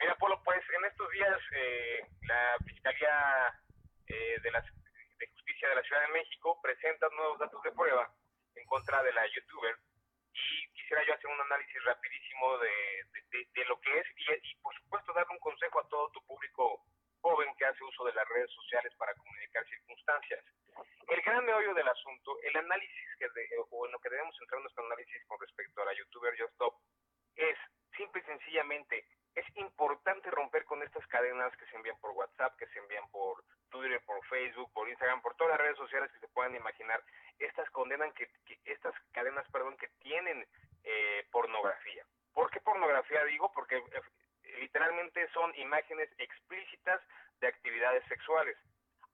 Mira, 0.00 0.14
Polo, 0.16 0.40
pues 0.44 0.62
en 0.78 0.84
estos 0.86 1.10
días 1.10 1.38
eh, 1.54 2.06
la 2.22 2.56
Fiscalía 2.64 3.61
eh, 4.06 4.40
de, 4.42 4.50
la, 4.50 4.60
de 4.60 5.26
Justicia 5.28 5.68
de 5.68 5.74
la 5.76 5.82
Ciudad 5.82 6.02
de 6.02 6.12
México 6.12 6.60
presenta 6.62 7.08
nuevos 7.10 7.38
datos 7.38 7.62
de 7.62 7.72
prueba 7.72 8.12
en 8.54 8.66
contra 8.66 9.02
de 9.02 9.12
la 9.12 9.26
youtuber 9.26 9.76
y 10.34 10.68
quisiera 10.72 11.04
yo 11.06 11.14
hacer 11.14 11.26
un 11.30 11.40
análisis 11.40 11.84
rapidísimo 11.84 12.58
de, 12.58 12.70
de- 13.12 13.22
de- 13.38 13.48
de 13.52 13.64
lo 13.66 13.80
que 13.80 13.98
es 13.98 14.06
y, 14.16 14.50
y, 14.50 14.54
por 14.62 14.74
supuesto 14.76 15.12
dar 15.12 15.26
un 15.30 15.38
consejo 15.38 15.80
a 15.80 15.88
todo 15.88 16.10
tu 16.10 16.24
público 16.26 16.84
joven 17.20 17.54
que 17.56 17.64
hace 17.66 17.84
uso 17.84 18.04
de 18.04 18.14
las 18.14 18.28
redes 18.28 18.50
sociales 18.50 18.92
para 18.96 19.14
comunicar 19.14 19.64
circunstancias. 19.68 20.44
El 21.08 21.20
gran 21.22 21.44
meollo 21.44 21.72
del 21.74 21.86
asunto, 21.88 22.38
el 22.42 22.56
análisis 22.56 23.08
que 23.18 23.28
de- 23.28 23.48
o 23.70 23.86
en 23.86 23.92
lo 23.92 23.98
que 24.00 24.10
debemos 24.10 24.36
centrar 24.38 24.60
nuestro 24.60 24.84
análisis 24.86 25.24
con 25.26 25.38
respecto 25.40 25.82
a 25.82 25.84
la 25.86 25.92
youtuber 25.94 26.34
Just 26.38 26.52
Stop 26.54 26.74
es 27.36 27.56
simple 27.96 28.20
y 28.22 28.26
sencillamente 28.26 29.06
es 29.34 29.46
importante 29.56 30.30
romper 30.30 30.64
con 30.64 30.82
estas 30.82 31.06
cadenas 31.06 31.56
que 31.56 31.66
se 31.66 31.76
envían 31.76 31.98
por 32.00 32.10
WhatsApp, 32.12 32.56
que 32.58 32.66
se 32.68 32.78
envían 32.78 33.08
por 33.10 33.42
Twitter, 33.72 34.00
por 34.06 34.24
Facebook, 34.26 34.72
por 34.72 34.88
Instagram, 34.88 35.20
por 35.22 35.34
todas 35.34 35.52
las 35.58 35.60
redes 35.60 35.76
sociales 35.76 36.12
que 36.12 36.20
se 36.20 36.28
puedan 36.28 36.54
imaginar. 36.54 37.02
Estas 37.40 37.68
condenan 37.70 38.12
que, 38.12 38.28
que- 38.46 38.60
estas 38.66 38.94
cadenas, 39.10 39.44
perdón, 39.50 39.76
que 39.76 39.88
tienen 39.98 40.46
eh, 40.84 41.26
pornografía. 41.32 42.04
¿Por 42.32 42.50
qué 42.50 42.60
pornografía 42.60 43.24
digo? 43.24 43.50
Porque 43.52 43.78
eh, 43.78 44.52
literalmente 44.60 45.28
son 45.32 45.52
imágenes 45.56 46.08
explícitas 46.18 47.00
de 47.40 47.48
actividades 47.48 48.04
sexuales. 48.06 48.56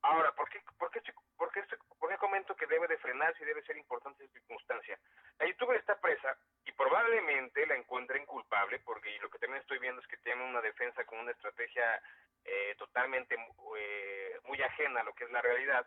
Ahora, 0.02 0.32
¿por 0.32 0.48
qué, 0.48 0.60
por, 0.78 0.90
qué, 0.90 1.02
por, 1.36 1.50
qué, 1.52 2.16
comento 2.18 2.54
que 2.56 2.66
debe 2.66 2.86
de 2.86 2.98
frenarse 2.98 3.42
y 3.42 3.46
debe 3.46 3.62
ser 3.62 3.76
importante 3.76 4.24
esta 4.24 4.38
circunstancia? 4.38 4.98
La 5.38 5.46
youtuber 5.46 5.76
está 5.76 6.00
presa 6.00 6.36
y 6.64 6.72
probablemente 6.72 7.66
la 7.66 7.76
encuentren 7.76 8.24
culpable 8.26 8.78
porque 8.80 9.18
lo 9.20 9.30
que 9.30 9.38
también 9.38 9.60
estoy 9.60 9.78
viendo 9.78 10.00
es 10.00 10.06
que 10.06 10.16
tiene 10.18 10.44
una 10.44 10.60
defensa 10.60 11.04
con 11.04 11.18
una 11.18 11.32
estrategia 11.32 12.00
eh, 12.44 12.74
totalmente 12.78 13.36
eh, 13.76 14.38
muy 14.44 14.62
ajena 14.62 15.00
a 15.00 15.04
lo 15.04 15.12
que 15.14 15.24
es 15.24 15.30
la 15.30 15.42
realidad, 15.42 15.86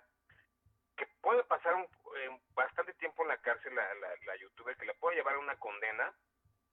que 0.97 1.07
puede 1.21 1.43
pasar 1.45 1.75
un, 1.75 1.83
eh, 1.83 2.39
bastante 2.53 2.93
tiempo 2.93 3.23
en 3.23 3.29
la 3.29 3.37
cárcel 3.37 3.73
la, 3.73 3.93
la, 3.95 4.09
la 4.25 4.35
youtuber, 4.35 4.75
que 4.77 4.85
la 4.85 4.93
puede 4.95 5.15
llevar 5.15 5.35
a 5.35 5.39
una 5.39 5.57
condena 5.57 6.13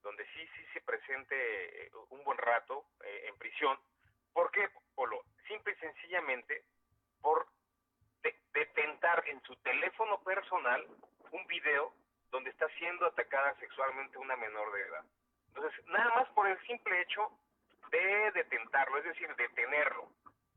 donde 0.01 0.25
sí, 0.33 0.47
sí 0.55 0.65
se 0.73 0.81
presente 0.81 1.35
eh, 1.85 1.91
un 2.09 2.23
buen 2.23 2.37
rato 2.37 2.85
eh, 3.03 3.25
en 3.27 3.37
prisión. 3.37 3.77
¿Por 4.33 4.51
qué, 4.51 4.69
Polo? 4.95 5.23
Simple 5.47 5.73
y 5.73 5.79
sencillamente 5.79 6.63
por 7.21 7.47
de- 8.23 8.39
detentar 8.53 9.23
en 9.27 9.41
su 9.43 9.55
teléfono 9.57 10.21
personal 10.23 10.85
un 11.31 11.45
video 11.47 11.93
donde 12.31 12.49
está 12.51 12.67
siendo 12.77 13.05
atacada 13.07 13.55
sexualmente 13.59 14.17
una 14.17 14.35
menor 14.35 14.71
de 14.73 14.81
edad. 14.81 15.05
Entonces, 15.47 15.85
nada 15.87 16.13
más 16.15 16.29
por 16.29 16.47
el 16.47 16.59
simple 16.67 17.01
hecho 17.01 17.31
de 17.89 18.31
detentarlo, 18.31 18.97
es 18.99 19.05
decir, 19.05 19.33
detenerlo. 19.35 20.09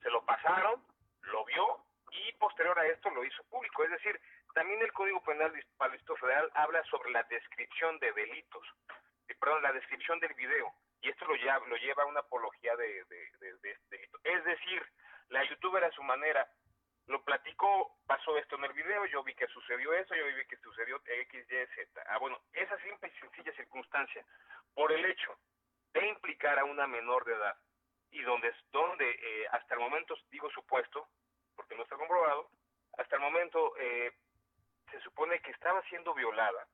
Se 0.02 0.10
lo 0.10 0.24
pasaron, 0.24 0.84
lo 1.22 1.44
vio 1.46 1.84
y 2.10 2.32
posterior 2.34 2.78
a 2.78 2.86
esto 2.86 3.08
lo 3.10 3.24
hizo 3.24 3.42
público. 3.44 3.84
Es 3.84 3.90
decir, 3.90 4.20
también 4.54 4.82
el 4.82 4.92
Código 4.92 5.22
Penal 5.22 5.52
para 5.78 5.94
el 5.94 6.00
Federal 6.00 6.50
habla 6.54 6.82
sobre 6.84 7.10
la 7.10 7.22
descripción 7.24 7.98
de 8.00 8.12
delitos, 8.12 8.66
eh, 9.28 9.34
perdón, 9.40 9.62
la 9.62 9.72
descripción 9.72 10.20
del 10.20 10.34
video. 10.34 10.74
Y 11.00 11.08
esto 11.08 11.24
lo 11.24 11.34
lleva, 11.36 11.58
lo 11.66 11.76
lleva 11.76 12.02
a 12.02 12.06
una 12.06 12.20
apología 12.20 12.76
de, 12.76 13.04
de, 13.04 13.30
de- 13.40 13.58
de 13.62 13.70
este 13.70 13.96
delito. 13.96 14.18
Es 14.24 14.44
decir, 14.44 14.86
la 15.32 15.44
youtuber 15.44 15.82
a 15.82 15.90
su 15.92 16.02
manera 16.02 16.46
lo 17.06 17.24
platicó, 17.24 17.96
pasó 18.06 18.36
esto 18.36 18.56
en 18.56 18.64
el 18.64 18.72
video, 18.74 19.06
yo 19.06 19.24
vi 19.24 19.34
que 19.34 19.46
sucedió 19.48 19.92
eso, 19.94 20.14
yo 20.14 20.26
vi 20.26 20.44
que 20.44 20.56
sucedió 20.58 21.00
X, 21.04 21.46
Y, 21.50 21.66
Z. 21.74 22.02
Ah, 22.06 22.18
bueno, 22.18 22.38
esa 22.52 22.78
simple 22.82 23.10
y 23.12 23.18
sencilla 23.18 23.52
circunstancia, 23.54 24.24
por 24.74 24.92
el 24.92 25.04
hecho 25.04 25.36
de 25.94 26.06
implicar 26.06 26.58
a 26.58 26.64
una 26.64 26.86
menor 26.86 27.24
de 27.24 27.32
edad, 27.32 27.56
y 28.10 28.20
donde, 28.22 28.54
donde 28.70 29.10
eh, 29.10 29.46
hasta 29.52 29.74
el 29.74 29.80
momento, 29.80 30.14
digo 30.30 30.50
supuesto, 30.50 31.08
porque 31.56 31.74
no 31.74 31.82
está 31.82 31.96
comprobado, 31.96 32.50
hasta 32.98 33.16
el 33.16 33.22
momento 33.22 33.74
eh, 33.78 34.12
se 34.90 35.00
supone 35.00 35.40
que 35.40 35.50
estaba 35.50 35.82
siendo 35.88 36.12
violada 36.14 36.66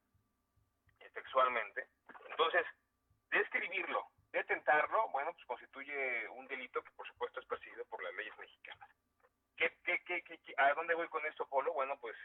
sexualmente, 1.14 1.86
entonces, 2.28 2.66
describirlo, 3.30 4.08
detentarlo, 4.32 5.08
bueno, 5.10 5.32
pues 5.32 5.46
constituye 5.46 6.28
un 6.30 6.46
delito 6.48 6.82
que 6.82 6.90
por 6.92 7.06
supuesto 7.06 7.40
es 7.40 7.46
perseguido 7.46 7.84
por 7.86 8.02
las 8.02 8.14
leyes 8.14 8.36
mexicanas. 8.38 8.88
¿Qué, 9.56 9.76
qué, 9.84 10.02
qué, 10.04 10.22
qué, 10.22 10.54
¿A 10.58 10.74
dónde 10.74 10.94
voy 10.94 11.08
con 11.08 11.24
esto, 11.26 11.46
Polo? 11.46 11.72
Bueno, 11.72 11.98
pues 12.00 12.16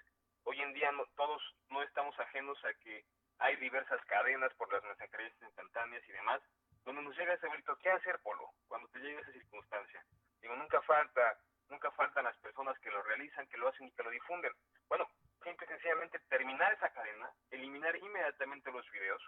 hoy 0.43 0.61
en 0.61 0.73
día 0.73 0.91
no, 0.91 1.05
todos 1.15 1.41
no 1.69 1.81
estamos 1.81 2.17
ajenos 2.19 2.57
a 2.65 2.73
que 2.75 3.05
hay 3.39 3.55
diversas 3.57 4.03
cadenas 4.05 4.53
por 4.55 4.71
las 4.71 4.83
mensajerías 4.83 5.33
instantáneas 5.41 6.07
y 6.07 6.11
demás, 6.11 6.41
donde 6.85 7.01
nos 7.01 7.17
llega 7.17 7.33
ese 7.33 7.49
grito, 7.49 7.75
¿qué 7.77 7.89
hacer, 7.89 8.19
Polo? 8.19 8.51
Cuando 8.67 8.87
te 8.89 8.99
llega 8.99 9.21
esa 9.21 9.31
circunstancia. 9.31 10.03
Digo, 10.41 10.55
nunca 10.55 10.81
falta, 10.81 11.39
nunca 11.69 11.89
faltan 11.91 12.25
las 12.25 12.37
personas 12.37 12.77
que 12.79 12.91
lo 12.91 13.01
realizan, 13.03 13.47
que 13.47 13.57
lo 13.57 13.69
hacen 13.69 13.87
y 13.87 13.91
que 13.91 14.03
lo 14.03 14.09
difunden. 14.09 14.51
Bueno, 14.87 15.09
simple 15.43 15.65
y 15.65 15.69
sencillamente 15.69 16.19
terminar 16.29 16.73
esa 16.73 16.89
cadena, 16.91 17.31
eliminar 17.49 17.95
inmediatamente 17.95 18.71
los 18.71 18.89
videos, 18.91 19.21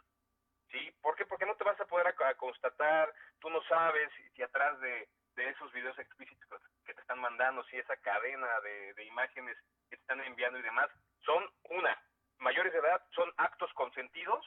¿sí? 0.75 0.91
¿Por 1.01 1.15
qué? 1.15 1.25
Porque 1.25 1.45
no 1.45 1.55
te 1.55 1.63
vas 1.63 1.79
a 1.79 1.85
poder 1.85 2.13
constatar, 2.37 3.13
tú 3.39 3.49
no 3.49 3.61
sabes 3.63 4.11
si 4.35 4.43
atrás 4.43 4.79
de, 4.81 5.07
esos 5.35 5.71
videos 5.73 5.97
explícitos 5.99 6.61
que 6.85 6.93
te 6.93 7.01
están 7.01 7.19
mandando, 7.19 7.63
si 7.65 7.77
esa 7.77 7.95
cadena 7.97 8.59
de, 8.61 8.93
de 8.93 9.03
imágenes 9.03 9.57
que 9.89 9.97
te 9.97 10.01
están 10.01 10.21
enviando 10.21 10.59
y 10.59 10.61
demás, 10.61 10.89
son 11.25 11.43
una, 11.69 11.97
mayores 12.39 12.71
de 12.73 12.79
edad, 12.79 13.01
son 13.11 13.31
actos 13.37 13.71
consentidos, 13.73 14.45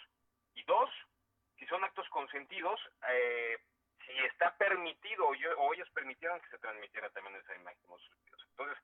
y 0.54 0.62
dos, 0.64 0.90
si 1.58 1.66
son 1.66 1.84
actos 1.84 2.08
consentidos, 2.08 2.80
eh, 3.10 3.58
si 4.04 4.12
está 4.24 4.56
permitido 4.56 5.28
o, 5.28 5.34
yo, 5.34 5.58
o, 5.58 5.74
ellos 5.74 5.88
permitieron 5.90 6.40
que 6.40 6.48
se 6.48 6.58
transmitiera 6.58 7.10
también 7.10 7.36
esa 7.36 7.54
imagen. 7.54 7.80
Entonces, 8.50 8.78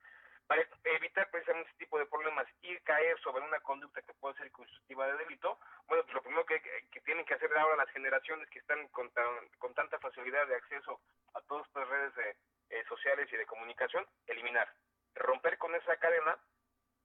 para 0.47 0.67
evitar 0.85 1.31
precisamente 1.31 1.71
ese 1.71 1.79
tipo 1.79 1.99
de 1.99 2.07
problemas 2.07 2.47
y 2.63 2.77
caer 2.81 3.19
sobre 3.21 3.43
una 3.43 3.61
conducta 3.61 4.03
que 4.03 4.13
puede 4.15 4.37
ser 4.37 4.51
constitutiva 4.53 5.07
de 5.07 5.19
delito, 5.19 5.59
bueno, 5.87 6.03
pues 6.05 6.15
lo 6.15 6.23
primero 6.23 6.45
que, 6.47 6.61
tienen 7.05 7.25
que 7.25 7.35
hacer 7.35 7.51
ahora 7.57 7.77
las 7.77 7.91
generaciones 7.91 8.49
que 8.51 8.59
están 8.59 8.89
con, 8.89 9.11
tan, 9.13 9.27
con 9.59 9.75
tanta 9.75 9.99
facilidad 9.99 10.47
de 10.47 10.57
acceso 10.57 11.01
a 11.35 11.41
todas 11.43 11.67
estas 11.67 11.89
redes 11.89 12.15
de, 12.15 12.37
eh, 12.71 12.85
sociales 12.89 13.29
y 13.33 13.37
de 13.37 13.47
comunicación, 13.47 14.07
eliminar, 14.27 14.69
romper 15.15 15.59
con 15.59 15.75
esa 15.75 15.97
cadena 15.97 16.39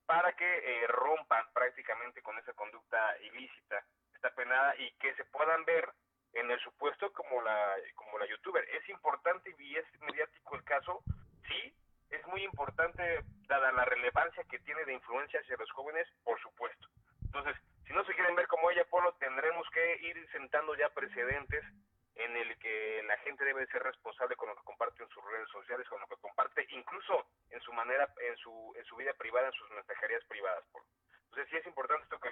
para 0.05 0.33
que 0.33 0.45
eh, 0.45 0.87
rompan 0.87 1.45
prácticamente 1.53 2.21
con 2.21 2.37
esa 2.39 2.53
conducta 2.53 3.17
ilícita, 3.21 3.83
está 4.15 4.33
penada 4.33 4.75
y 4.77 4.91
que 4.93 5.13
se 5.15 5.25
puedan 5.25 5.63
ver 5.65 5.87
en 6.33 6.49
el 6.49 6.59
supuesto 6.59 7.11
como 7.13 7.41
la 7.41 7.75
como 7.95 8.17
la 8.17 8.25
youtuber. 8.25 8.67
Es 8.69 8.87
importante 8.89 9.53
y 9.57 9.75
es 9.75 9.85
mediático 10.01 10.55
el 10.55 10.63
caso, 10.63 11.03
sí, 11.47 11.73
es 12.09 12.25
muy 12.27 12.43
importante 12.43 13.23
dada 13.47 13.71
la 13.71 13.85
relevancia 13.85 14.43
que 14.45 14.59
tiene 14.59 14.83
de 14.85 14.93
influencia 14.93 15.39
hacia 15.39 15.57
los 15.57 15.71
jóvenes, 15.71 16.07
por 16.23 16.39
supuesto. 16.41 16.87
Entonces, 17.23 17.55
si 17.85 17.93
no 17.93 18.03
se 18.05 18.13
quieren 18.13 18.35
ver 18.35 18.47
como 18.47 18.69
ella, 18.71 18.85
Polo, 18.85 19.13
tendremos 19.13 19.67
que 19.71 19.97
ir 20.01 20.29
sentando 20.31 20.75
ya 20.75 20.89
precedentes 20.89 21.63
en 22.15 22.35
el 22.35 22.57
que 22.59 23.01
la 23.07 23.17
gente 23.19 23.45
debe 23.45 23.65
ser 23.67 23.83
responsable 23.83 24.35
con 24.35 24.49
lo 24.49 24.55
que 24.55 24.63
comparte 24.63 25.03
en 25.03 25.09
sus 25.09 25.23
redes 25.25 25.49
sociales, 25.49 25.87
con 25.87 26.01
lo 26.01 26.07
que 26.07 26.17
comparte 26.17 26.65
incluso 26.69 27.27
en 27.49 27.61
su 27.61 27.71
manera, 27.73 28.11
en 28.21 28.35
su, 28.37 28.73
en 28.75 28.85
su 28.85 28.95
vida 28.97 29.13
privada, 29.13 29.47
en 29.47 29.53
sus 29.53 29.69
mensajerías 29.71 30.23
privadas. 30.25 30.63
Polo. 30.71 30.85
Entonces, 31.25 31.49
sí 31.49 31.57
es 31.57 31.65
importante 31.67 32.03
esto 32.03 32.19
que 32.19 32.29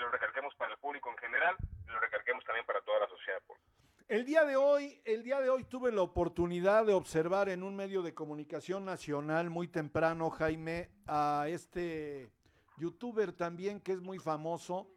lo 0.00 0.10
recalquemos 0.10 0.54
para 0.56 0.72
el 0.72 0.78
público 0.78 1.10
en 1.10 1.18
general 1.18 1.56
lo 1.94 2.00
recalquemos 2.00 2.44
también 2.44 2.66
para 2.66 2.80
toda 2.82 3.00
la 3.00 3.08
sociedad. 3.08 3.40
Polo. 3.46 3.60
El 4.06 4.26
día 4.26 4.44
de 4.44 4.54
hoy, 4.54 5.00
el 5.06 5.22
día 5.22 5.40
de 5.40 5.48
hoy 5.48 5.64
tuve 5.64 5.90
la 5.90 6.02
oportunidad 6.02 6.84
de 6.84 6.92
observar 6.92 7.48
en 7.48 7.62
un 7.62 7.74
medio 7.74 8.02
de 8.02 8.12
comunicación 8.12 8.84
nacional 8.84 9.48
muy 9.48 9.66
temprano, 9.66 10.28
Jaime, 10.28 10.90
a 11.06 11.46
este 11.48 12.30
youtuber 12.76 13.32
también 13.32 13.80
que 13.80 13.92
es 13.92 14.02
muy 14.02 14.18
famoso, 14.18 14.90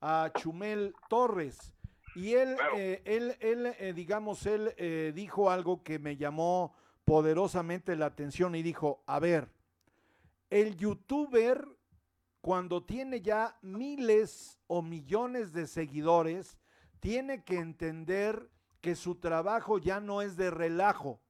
a 0.00 0.30
Chumel 0.38 0.94
Torres. 1.08 1.72
Y 2.14 2.34
él, 2.34 2.54
claro. 2.54 2.76
eh, 2.78 3.02
él, 3.04 3.36
él 3.40 3.74
eh, 3.76 3.92
digamos, 3.92 4.46
él 4.46 4.72
eh, 4.76 5.10
dijo 5.12 5.50
algo 5.50 5.82
que 5.82 5.98
me 5.98 6.16
llamó 6.16 6.76
poderosamente 7.04 7.96
la 7.96 8.06
atención 8.06 8.54
y 8.54 8.62
dijo, 8.62 9.02
a 9.06 9.18
ver, 9.18 9.48
el 10.48 10.76
youtuber 10.76 11.66
cuando 12.40 12.84
tiene 12.84 13.20
ya 13.20 13.58
miles 13.62 14.60
o 14.68 14.80
millones 14.80 15.52
de 15.52 15.66
seguidores, 15.66 16.56
tiene 17.04 17.44
que 17.44 17.58
entender 17.58 18.50
que 18.80 18.96
su 18.96 19.16
trabajo 19.16 19.76
ya 19.76 20.00
no 20.00 20.22
es 20.22 20.38
de 20.38 20.50
relajo, 20.50 21.20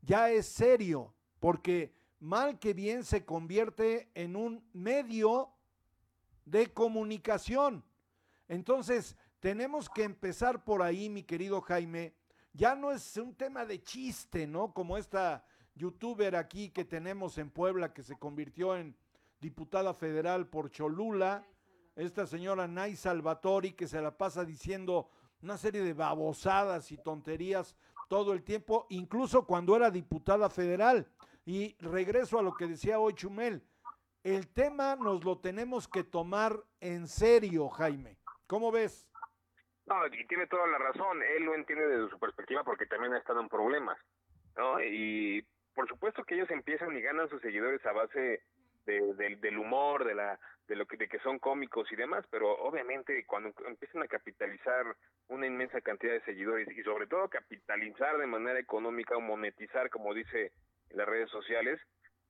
ya 0.00 0.30
es 0.30 0.46
serio, 0.46 1.14
porque 1.38 1.92
mal 2.18 2.58
que 2.58 2.72
bien 2.72 3.04
se 3.04 3.26
convierte 3.26 4.10
en 4.14 4.36
un 4.36 4.66
medio 4.72 5.50
de 6.46 6.72
comunicación. 6.72 7.84
Entonces, 8.48 9.18
tenemos 9.38 9.90
que 9.90 10.04
empezar 10.04 10.64
por 10.64 10.80
ahí, 10.80 11.10
mi 11.10 11.24
querido 11.24 11.60
Jaime. 11.60 12.14
Ya 12.54 12.74
no 12.74 12.90
es 12.90 13.14
un 13.18 13.34
tema 13.34 13.66
de 13.66 13.82
chiste, 13.82 14.46
¿no? 14.46 14.72
Como 14.72 14.96
esta 14.96 15.44
youtuber 15.74 16.36
aquí 16.36 16.70
que 16.70 16.86
tenemos 16.86 17.36
en 17.36 17.50
Puebla 17.50 17.92
que 17.92 18.02
se 18.02 18.16
convirtió 18.16 18.78
en 18.78 18.96
diputada 19.42 19.92
federal 19.92 20.48
por 20.48 20.70
Cholula, 20.70 21.46
esta 21.96 22.26
señora 22.26 22.66
Nay 22.66 22.96
Salvatori 22.96 23.72
que 23.72 23.86
se 23.86 24.00
la 24.00 24.16
pasa 24.16 24.46
diciendo 24.46 25.10
una 25.42 25.56
serie 25.56 25.82
de 25.82 25.94
babosadas 25.94 26.90
y 26.92 26.98
tonterías 26.98 27.76
todo 28.08 28.32
el 28.32 28.42
tiempo, 28.42 28.86
incluso 28.90 29.46
cuando 29.46 29.76
era 29.76 29.90
diputada 29.90 30.48
federal. 30.48 31.06
Y 31.44 31.76
regreso 31.80 32.38
a 32.38 32.42
lo 32.42 32.54
que 32.54 32.66
decía 32.66 32.98
hoy 32.98 33.14
Chumel, 33.14 33.62
el 34.24 34.48
tema 34.48 34.96
nos 34.96 35.24
lo 35.24 35.38
tenemos 35.38 35.88
que 35.88 36.04
tomar 36.04 36.58
en 36.80 37.06
serio, 37.06 37.68
Jaime. 37.68 38.18
¿Cómo 38.46 38.70
ves? 38.72 39.08
No, 39.86 40.06
y 40.06 40.26
tiene 40.26 40.46
toda 40.46 40.66
la 40.66 40.78
razón, 40.78 41.22
él 41.22 41.44
lo 41.44 41.54
entiende 41.54 41.86
desde 41.86 42.10
su 42.10 42.18
perspectiva 42.18 42.62
porque 42.62 42.86
también 42.86 43.14
ha 43.14 43.18
estado 43.18 43.40
en 43.40 43.48
problemas, 43.48 43.98
¿no? 44.56 44.82
Y 44.82 45.46
por 45.74 45.88
supuesto 45.88 46.24
que 46.24 46.34
ellos 46.34 46.50
empiezan 46.50 46.94
y 46.96 47.00
ganan 47.00 47.28
sus 47.30 47.40
seguidores 47.40 47.84
a 47.86 47.92
base 47.92 48.42
de, 48.88 49.14
de, 49.14 49.36
del 49.36 49.58
humor, 49.58 50.04
de 50.04 50.14
la 50.14 50.38
de 50.66 50.76
lo 50.76 50.86
que 50.86 50.96
de 50.98 51.08
que 51.08 51.18
son 51.20 51.38
cómicos 51.38 51.90
y 51.90 51.96
demás, 51.96 52.26
pero 52.30 52.52
obviamente 52.58 53.24
cuando 53.26 53.52
empiezan 53.66 54.02
a 54.02 54.08
capitalizar 54.08 54.84
una 55.28 55.46
inmensa 55.46 55.80
cantidad 55.80 56.12
de 56.12 56.24
seguidores 56.24 56.68
y 56.76 56.82
sobre 56.82 57.06
todo 57.06 57.28
capitalizar 57.28 58.18
de 58.18 58.26
manera 58.26 58.58
económica 58.58 59.16
o 59.16 59.20
monetizar, 59.20 59.88
como 59.88 60.12
dice 60.12 60.52
en 60.90 60.96
las 60.96 61.08
redes 61.08 61.30
sociales, 61.30 61.80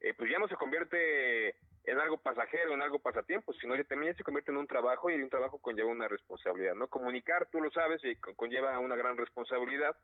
eh, 0.01 0.14
pues 0.16 0.30
ya 0.30 0.39
no 0.39 0.47
se 0.47 0.55
convierte 0.55 1.56
en 1.85 1.98
algo 1.98 2.18
pasajero, 2.18 2.74
en 2.74 2.82
algo 2.82 3.01
pasatiempo, 3.01 3.52
sino 3.55 3.74
que 3.74 3.85
también 3.85 4.14
se 4.14 4.22
convierte 4.22 4.52
en 4.52 4.59
un 4.59 4.68
trabajo 4.68 5.10
y 5.10 5.14
un 5.14 5.30
trabajo 5.30 5.59
conlleva 5.59 5.90
una 5.90 6.06
responsabilidad, 6.06 6.74
¿no? 6.74 6.86
Comunicar, 6.86 7.48
tú 7.51 7.60
lo 7.60 7.70
sabes, 7.72 8.05
y 8.05 8.14
conlleva 8.16 8.78
una 8.78 8.94
gran 8.94 9.16
responsabilidad 9.16 9.97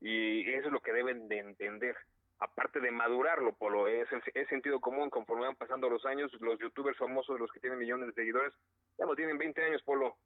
y 0.00 0.50
eso 0.50 0.66
es 0.66 0.72
lo 0.72 0.80
que 0.80 0.92
deben 0.92 1.28
de 1.28 1.38
entender 1.38 1.96
aparte 2.38 2.80
de 2.80 2.90
madurarlo, 2.90 3.54
Polo, 3.54 3.88
es, 3.88 4.08
es 4.34 4.48
sentido 4.48 4.80
común, 4.80 5.10
conforme 5.10 5.46
van 5.46 5.56
pasando 5.56 5.88
los 5.88 6.04
años, 6.04 6.32
los 6.40 6.58
youtubers 6.58 6.98
famosos, 6.98 7.40
los 7.40 7.50
que 7.50 7.60
tienen 7.60 7.78
millones 7.78 8.08
de 8.08 8.14
seguidores, 8.14 8.52
ya 8.98 9.06
no 9.06 9.14
tienen 9.14 9.38
20 9.38 9.64
años, 9.64 9.82
Polo, 9.82 10.16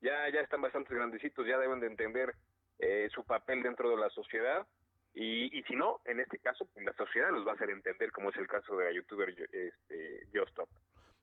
ya, 0.00 0.28
ya 0.30 0.40
están 0.40 0.62
bastante 0.62 0.94
grandecitos, 0.94 1.46
ya 1.46 1.58
deben 1.58 1.80
de 1.80 1.88
entender 1.88 2.34
eh, 2.78 3.08
su 3.12 3.24
papel 3.24 3.62
dentro 3.62 3.90
de 3.90 3.96
la 3.96 4.10
sociedad, 4.10 4.66
y, 5.14 5.58
y 5.58 5.62
si 5.62 5.74
no, 5.74 6.00
en 6.04 6.20
este 6.20 6.38
caso, 6.38 6.68
pues 6.74 6.84
la 6.84 6.92
sociedad 6.92 7.30
los 7.30 7.46
va 7.46 7.52
a 7.52 7.54
hacer 7.54 7.70
entender, 7.70 8.12
como 8.12 8.28
es 8.28 8.36
el 8.36 8.46
caso 8.46 8.76
de 8.76 8.84
la 8.84 8.92
youtuber 8.92 9.30
este, 9.30 10.28
Stop. 10.48 10.68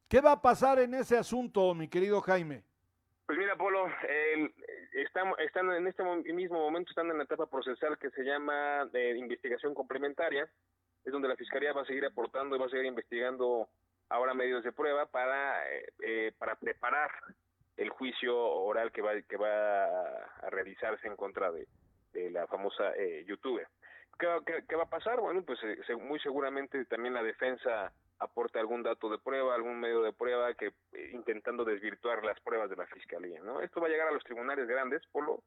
¿Qué 0.10 0.20
va 0.20 0.34
a 0.34 0.42
pasar 0.42 0.80
en 0.80 0.96
ese 0.96 1.16
asunto, 1.16 1.74
mi 1.76 1.88
querido 1.88 2.20
Jaime? 2.22 2.64
Pues 3.28 3.38
mira, 3.38 3.56
Polo, 3.56 3.88
eh, 4.10 4.52
están, 4.94 5.34
están 5.40 5.72
en 5.72 5.88
este 5.88 6.04
mismo 6.34 6.60
momento 6.60 6.90
están 6.90 7.10
en 7.10 7.18
la 7.18 7.24
etapa 7.24 7.48
procesal 7.48 7.98
que 7.98 8.10
se 8.12 8.24
llama 8.24 8.86
de 8.92 9.18
investigación 9.18 9.74
complementaria, 9.74 10.48
es 11.04 11.12
donde 11.12 11.28
la 11.28 11.36
fiscalía 11.36 11.74
va 11.74 11.82
a 11.82 11.86
seguir 11.86 12.06
aportando 12.06 12.56
y 12.56 12.60
va 12.60 12.66
a 12.66 12.70
seguir 12.70 12.86
investigando 12.86 13.68
ahora 14.10 14.34
medios 14.34 14.64
de 14.64 14.72
prueba 14.72 15.06
para 15.06 15.68
eh, 15.70 15.86
eh, 16.04 16.32
para 16.38 16.56
preparar 16.56 17.12
el 17.78 17.90
juicio 17.90 18.38
oral 18.38 18.92
que 18.92 19.02
va 19.02 19.20
que 19.22 19.38
va 19.38 19.86
a 19.86 20.50
realizarse 20.50 21.08
en 21.08 21.16
contra 21.16 21.52
de, 21.52 21.68
de 22.14 22.30
la 22.32 22.48
famosa 22.48 22.96
eh, 22.96 23.26
youtuber. 23.28 23.68
¿Qué, 24.20 24.28
¿Qué, 24.46 24.64
qué, 24.70 24.76
va 24.76 24.84
a 24.84 24.90
pasar? 24.90 25.20
Bueno, 25.20 25.42
pues 25.44 25.60
eh, 25.64 25.96
muy 25.96 26.20
seguramente 26.20 26.86
también 26.86 27.14
la 27.14 27.24
defensa 27.24 27.92
aporte 28.24 28.60
algún 28.60 28.84
dato 28.84 29.10
de 29.10 29.18
prueba, 29.18 29.56
algún 29.56 29.80
medio 29.80 30.02
de 30.02 30.14
prueba 30.14 30.54
que 30.54 30.68
eh, 30.68 31.10
intentando 31.14 31.64
desvirtuar 31.64 32.24
las 32.24 32.40
pruebas 32.42 32.70
de 32.70 32.76
la 32.76 32.88
fiscalía, 32.88 33.42
¿no? 33.42 33.62
Esto 33.62 33.82
va 33.82 33.88
a 33.88 33.90
llegar 33.90 34.08
a 34.08 34.12
los 34.12 34.24
tribunales 34.24 34.68
grandes, 34.68 35.02
Polo. 35.12 35.44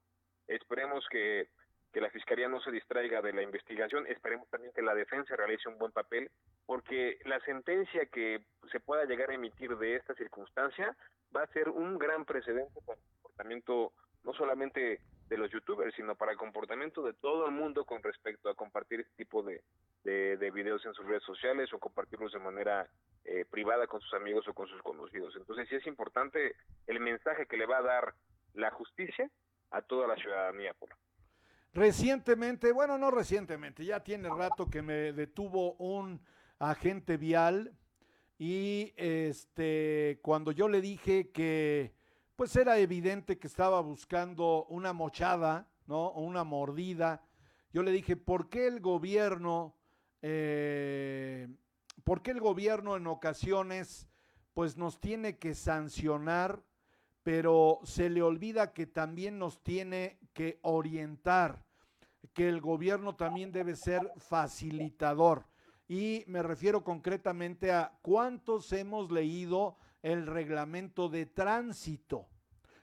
Esperemos 0.47 1.07
que, 1.11 1.49
que 1.93 2.01
la 2.01 2.11
fiscalía 2.11 2.49
no 2.49 2.61
se 2.61 2.71
distraiga 2.71 3.23
de 3.23 3.33
la 3.33 3.43
investigación, 3.43 4.07
esperemos 4.07 4.49
también 4.51 4.73
que 4.75 4.83
la 4.83 4.95
defensa 4.95 5.35
realice 5.37 5.69
un 5.69 5.79
buen 5.79 5.93
papel, 5.93 6.31
porque 6.67 7.19
la 7.25 7.41
sentencia 7.41 8.07
que 8.07 8.45
se 8.71 8.81
pueda 8.81 9.05
llegar 9.05 9.31
a 9.31 9.35
emitir 9.35 9.77
de 9.77 9.97
esta 9.97 10.15
circunstancia 10.15 10.97
va 11.35 11.43
a 11.43 11.53
ser 11.53 11.69
un 11.69 11.99
gran 11.99 12.25
precedente 12.25 12.81
para 12.85 12.99
el 12.99 13.07
comportamiento 13.13 13.93
no 14.25 14.33
solamente 14.35 15.01
de 15.29 15.37
los 15.37 15.51
youtubers, 15.51 15.95
sino 15.95 16.15
para 16.15 16.33
el 16.33 16.39
comportamiento 16.39 17.03
de 17.03 17.13
todo 17.13 17.47
el 17.47 17.53
mundo 17.53 17.85
con 17.85 18.03
respecto 18.03 18.49
a 18.49 18.55
compartir 18.55 19.01
este 19.01 19.13
tipo 19.17 19.43
de, 19.43 19.63
de, 20.05 20.37
de 20.37 20.51
videos 20.51 20.85
en 20.87 20.95
sus 20.95 21.05
redes 21.07 21.25
sociales 21.25 21.73
o 21.73 21.79
compartirlos 21.79 22.33
de 22.33 22.39
manera 22.39 22.89
eh, 23.25 23.45
privada 23.51 23.89
con 23.89 24.01
sus 24.01 24.15
amigos 24.15 24.47
o 24.47 24.55
con 24.55 24.69
sus 24.69 24.81
conocidos. 24.83 25.35
Entonces 25.37 25.69
sí 25.69 25.75
es 25.75 25.87
importante 25.87 26.55
el 26.87 27.01
mensaje 27.01 27.47
que 27.47 27.57
le 27.57 27.67
va 27.67 27.79
a 27.79 27.83
dar 27.83 28.15
la 28.55 28.71
justicia 28.71 29.29
a 29.71 29.83
toda 29.83 30.07
la 30.07 30.15
ciudadanía. 30.15 30.75
Por. 30.75 30.91
Recientemente, 31.73 32.71
bueno, 32.71 32.99
no 32.99 33.11
recientemente, 33.11 33.85
ya 33.85 34.05
tiene 34.05 34.29
rato 34.29 34.71
que 34.71 34.81
me 34.81 35.13
detuvo 35.13 35.75
un 35.75 36.21
agente 36.61 37.17
vial 37.17 37.77
y 38.39 38.95
este, 38.97 40.21
cuando 40.23 40.53
yo 40.53 40.69
le 40.69 40.81
dije 40.81 41.31
que 41.33 41.96
pues 42.37 42.55
era 42.55 42.79
evidente 42.79 43.39
que 43.39 43.47
estaba 43.47 43.81
buscando 43.81 44.67
una 44.67 44.93
mochada, 44.93 45.67
¿no? 45.87 46.09
O 46.09 46.21
una 46.21 46.45
mordida, 46.45 47.23
yo 47.73 47.83
le 47.83 47.91
dije, 47.91 48.17
¿por 48.17 48.49
qué 48.49 48.67
el 48.67 48.81
gobierno, 48.81 49.75
eh, 50.23 51.49
por 52.05 52.23
qué 52.23 52.31
el 52.31 52.41
gobierno 52.41 52.97
en 52.97 53.07
ocasiones 53.07 54.07
pues 54.53 54.77
nos 54.77 55.01
tiene 55.01 55.39
que 55.39 55.55
sancionar, 55.55 56.63
pero 57.23 57.81
se 57.83 58.09
le 58.09 58.23
olvida 58.23 58.73
que 58.73 58.87
también 58.87 59.39
nos 59.39 59.63
tiene 59.63 60.19
que 60.33 60.59
orientar, 60.63 61.65
que 62.33 62.49
el 62.49 62.61
gobierno 62.61 63.17
también 63.17 63.51
debe 63.51 63.77
ser 63.77 64.13
facilitador? 64.17 65.45
y 65.89 66.25
me 66.27 66.43
refiero 66.43 66.83
concretamente 66.83 67.71
a 67.73 67.97
cuántos 68.03 68.73
hemos 68.73 69.11
leído 69.11 69.77
el 70.07 70.25
reglamento 70.25 71.09
de 71.09 71.27
tránsito. 71.27 72.29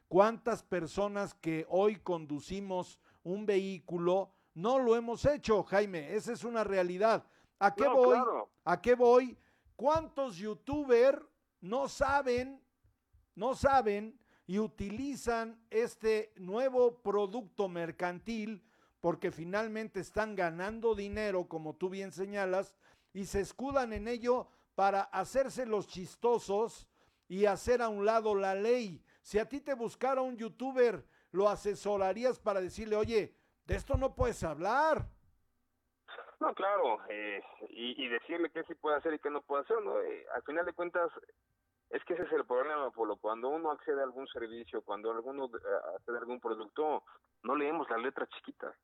¿Cuántas 0.09 0.61
personas 0.61 1.33
que 1.33 1.65
hoy 1.69 1.95
conducimos 1.95 2.99
un 3.23 3.45
vehículo 3.45 4.33
no 4.55 4.77
lo 4.77 4.97
hemos 4.97 5.23
hecho, 5.25 5.63
Jaime? 5.63 6.15
Esa 6.15 6.33
es 6.33 6.43
una 6.43 6.65
realidad. 6.65 7.25
¿A 7.59 7.73
qué 7.73 7.87
voy? 7.87 8.19
¿A 8.65 8.81
qué 8.81 8.95
voy? 8.95 9.37
¿Cuántos 9.77 10.35
youtubers 10.35 11.21
no 11.61 11.87
saben, 11.87 12.61
no 13.35 13.55
saben 13.55 14.19
y 14.45 14.59
utilizan 14.59 15.57
este 15.69 16.33
nuevo 16.35 17.01
producto 17.01 17.69
mercantil 17.69 18.61
porque 18.99 19.31
finalmente 19.31 20.01
están 20.01 20.35
ganando 20.35 20.93
dinero, 20.93 21.47
como 21.47 21.73
tú 21.77 21.89
bien 21.89 22.11
señalas, 22.11 22.75
y 23.13 23.27
se 23.27 23.39
escudan 23.39 23.93
en 23.93 24.09
ello 24.09 24.49
para 24.75 25.03
hacerse 25.03 25.65
los 25.65 25.87
chistosos 25.87 26.89
y 27.27 27.45
hacer 27.45 27.81
a 27.81 27.89
un 27.89 28.05
lado 28.05 28.35
la 28.35 28.55
ley. 28.55 29.03
Si 29.21 29.39
a 29.39 29.47
ti 29.47 29.61
te 29.61 29.73
buscara 29.73 30.21
un 30.21 30.37
youtuber, 30.37 31.03
lo 31.31 31.49
asesorarías 31.49 32.39
para 32.39 32.61
decirle, 32.61 32.95
oye, 32.95 33.35
de 33.65 33.75
esto 33.75 33.95
no 33.95 34.13
puedes 34.15 34.43
hablar. 34.43 35.07
No, 36.39 36.53
claro, 36.53 36.99
eh, 37.09 37.41
y, 37.69 38.07
decirle 38.09 38.49
qué 38.49 38.63
sí 38.63 38.75
puede 38.75 38.97
hacer 38.97 39.13
y 39.13 39.19
qué 39.19 39.29
no 39.29 39.41
puede 39.41 39.63
hacer, 39.63 39.81
¿no? 39.81 39.99
Eh, 40.01 40.25
al 40.35 40.43
final 40.43 40.65
de 40.65 40.73
cuentas, 40.73 41.09
es 41.89 42.03
que 42.05 42.13
ese 42.15 42.23
es 42.23 42.31
el 42.33 42.45
problema, 42.45 42.89
Polo. 42.91 43.15
Cuando 43.17 43.49
uno 43.49 43.71
accede 43.71 44.01
a 44.01 44.03
algún 44.03 44.27
servicio, 44.27 44.81
cuando 44.81 45.11
alguno 45.11 45.45
eh, 45.45 45.95
accede 45.95 46.17
a 46.17 46.19
algún 46.19 46.39
producto, 46.39 47.03
no 47.43 47.55
leemos 47.55 47.89
las 47.89 48.01
letras 48.01 48.27
chiquitas. 48.29 48.75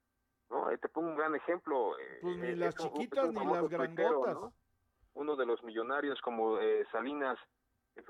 ¿no? 0.49 0.66
te 0.78 0.90
pongo 0.90 1.10
un 1.10 1.18
gran 1.18 1.36
ejemplo. 1.36 1.98
Eh, 1.99 2.20
pues 2.22 2.38
ni 2.38 2.56
las 2.56 2.76
chiquitas 2.76 3.32
ni 3.32 3.45
las 3.45 3.68
grandotas. 3.68 4.38
Uno 5.16 5.36
de 5.36 5.45
los 5.45 5.64
millonarios 5.64 6.22
como 6.22 6.60
eh, 6.60 6.86
Salinas, 6.91 7.38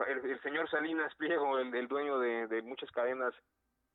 el, 0.08 0.42
señor 0.42 0.70
Salinas 0.70 1.14
Pliego, 1.18 1.58
el, 1.60 1.88
dueño 1.88 2.20
de, 2.20 2.62
muchas 2.62 2.92
cadenas 2.92 3.34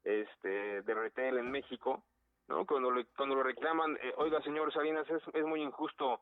este, 0.05 0.83
de 0.83 0.95
retail 0.95 1.39
en 1.39 1.51
México, 1.51 2.05
¿no? 2.49 2.67
Cuando, 2.67 2.91
cuando 3.17 3.37
lo 3.37 3.43
reclaman, 3.43 3.97
eh, 4.03 4.13
oiga, 4.17 4.43
señor 4.43 4.73
Salinas, 4.73 5.09
es, 5.09 5.23
es 5.35 5.45
muy 5.45 5.63
injusto 5.63 6.21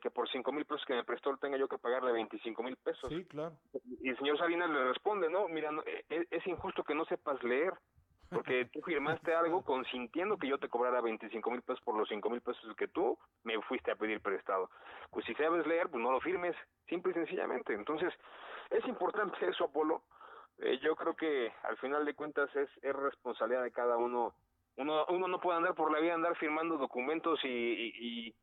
que 0.00 0.10
por 0.10 0.28
cinco 0.28 0.52
mil 0.52 0.64
pesos 0.64 0.84
que 0.86 0.94
me 0.94 1.04
prestó 1.04 1.36
tenga 1.36 1.56
yo 1.56 1.68
que 1.68 1.78
pagarle 1.78 2.12
25 2.12 2.62
mil 2.62 2.76
pesos. 2.76 3.08
Sí, 3.08 3.24
claro. 3.24 3.56
Y 4.00 4.08
el 4.08 4.16
señor 4.18 4.38
Salinas 4.38 4.70
le 4.70 4.84
responde, 4.84 5.28
no, 5.28 5.48
mira, 5.48 5.70
es, 6.08 6.46
injusto 6.46 6.84
que 6.84 6.94
no 6.94 7.04
sepas 7.06 7.42
leer 7.42 7.72
porque 8.30 8.66
tú 8.72 8.80
firmaste 8.82 9.34
algo 9.34 9.62
consintiendo 9.62 10.36
que 10.36 10.48
yo 10.48 10.58
te 10.58 10.68
cobrara 10.68 11.00
25 11.00 11.50
mil 11.50 11.62
pesos 11.62 11.82
por 11.84 11.96
los 11.96 12.08
5 12.08 12.30
mil 12.30 12.40
pesos 12.40 12.76
que 12.76 12.88
tú 12.88 13.18
me 13.42 13.60
fuiste 13.62 13.90
a 13.90 13.96
pedir 13.96 14.20
prestado. 14.20 14.70
Pues 15.10 15.24
si 15.26 15.34
sabes 15.34 15.66
leer, 15.66 15.88
pues 15.88 16.02
no 16.02 16.12
lo 16.12 16.20
firmes, 16.20 16.56
simple 16.88 17.12
y 17.12 17.14
sencillamente. 17.14 17.74
Entonces, 17.74 18.12
es 18.78 18.86
importante 18.86 19.36
eso, 19.48 19.64
Apolo. 19.64 20.02
Eh, 20.58 20.78
yo 20.82 20.94
creo 20.94 21.16
que 21.16 21.52
al 21.64 21.76
final 21.78 22.04
de 22.04 22.14
cuentas 22.14 22.54
es, 22.54 22.70
es 22.82 22.94
responsabilidad 22.94 23.62
de 23.62 23.72
cada 23.72 23.96
uno. 23.96 24.34
Uno, 24.76 25.06
uno 25.08 25.28
no 25.28 25.40
puede 25.40 25.58
andar 25.58 25.74
por 25.74 25.92
la 25.92 26.00
vida, 26.00 26.14
andar 26.14 26.36
firmando 26.36 26.76
documentos 26.76 27.38
y, 27.44 27.48
y 27.48 28.34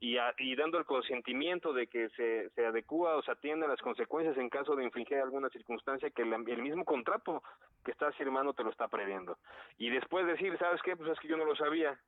y, 0.00 0.16
y 0.38 0.56
dando 0.56 0.78
el 0.78 0.84
consentimiento 0.84 1.72
de 1.72 1.88
que 1.88 2.08
se, 2.10 2.50
se 2.50 2.66
adecua 2.66 3.16
o 3.16 3.22
se 3.22 3.32
atienda 3.32 3.66
a 3.66 3.70
las 3.70 3.80
consecuencias 3.80 4.36
en 4.36 4.48
caso 4.48 4.76
de 4.76 4.84
infringir 4.84 5.18
alguna 5.18 5.48
circunstancia 5.48 6.10
que 6.10 6.22
el, 6.22 6.62
mismo 6.62 6.84
contrato 6.84 7.42
que 7.84 7.90
estás 7.90 8.14
firmando 8.16 8.52
te 8.52 8.62
lo 8.62 8.70
está 8.70 8.88
previendo. 8.88 9.38
Y 9.76 9.90
después 9.90 10.26
decir, 10.26 10.56
¿sabes 10.58 10.80
qué? 10.82 10.96
Pues 10.96 11.10
es 11.10 11.18
que 11.18 11.28
yo 11.28 11.36
no 11.36 11.44
lo 11.44 11.56
sabía. 11.56 11.98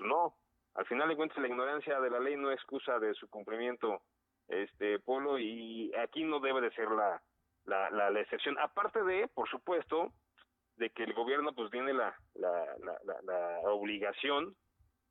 No, 0.00 0.34
al 0.74 0.86
final 0.86 1.08
de 1.08 1.16
cuentas 1.16 1.38
la 1.38 1.48
ignorancia 1.48 2.00
de 2.00 2.10
la 2.10 2.20
ley 2.20 2.36
no 2.36 2.50
es 2.50 2.56
excusa 2.56 2.98
de 2.98 3.12
su 3.14 3.28
cumplimiento, 3.28 4.00
este 4.48 4.98
Polo, 4.98 5.38
y 5.38 5.92
aquí 5.96 6.24
no 6.24 6.40
debe 6.40 6.60
de 6.60 6.70
ser 6.72 6.90
la, 6.90 7.22
la, 7.64 7.90
la, 7.90 8.10
la 8.10 8.20
excepción. 8.20 8.58
Aparte 8.58 9.02
de, 9.02 9.28
por 9.28 9.48
supuesto, 9.48 10.12
de 10.76 10.90
que 10.90 11.04
el 11.04 11.14
gobierno 11.14 11.54
pues 11.54 11.70
tiene 11.70 11.92
la, 11.92 12.16
la, 12.34 12.76
la, 13.04 13.22
la 13.22 13.60
obligación 13.70 14.54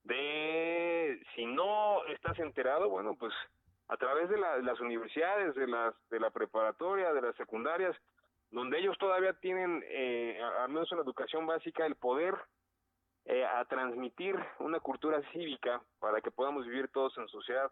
de 0.03 1.21
si 1.35 1.45
no 1.45 2.05
estás 2.07 2.37
enterado, 2.39 2.89
bueno, 2.89 3.15
pues 3.15 3.33
a 3.87 3.97
través 3.97 4.29
de, 4.29 4.37
las 4.37 4.79
universidades, 4.79 5.55
de 5.55 5.67
las 5.67 5.93
de 6.09 6.19
la 6.19 6.29
preparatoria, 6.29 7.13
de 7.13 7.21
las 7.21 7.35
secundarias, 7.35 7.95
donde 8.51 8.79
ellos 8.79 8.97
todavía 8.97 9.33
tienen, 9.33 9.83
eh, 9.87 10.39
al 10.59 10.69
menos 10.69 10.91
en 10.91 10.97
la 10.99 11.03
educación 11.03 11.45
básica, 11.45 11.85
el 11.85 11.95
poder 11.95 12.35
eh, 13.25 13.45
a 13.45 13.63
transmitir 13.65 14.35
una 14.59 14.79
cultura 14.79 15.21
cívica 15.31 15.81
para 15.99 16.21
que 16.21 16.31
podamos 16.31 16.65
vivir 16.65 16.89
todos 16.89 17.17
en 17.17 17.27
sociedad 17.29 17.71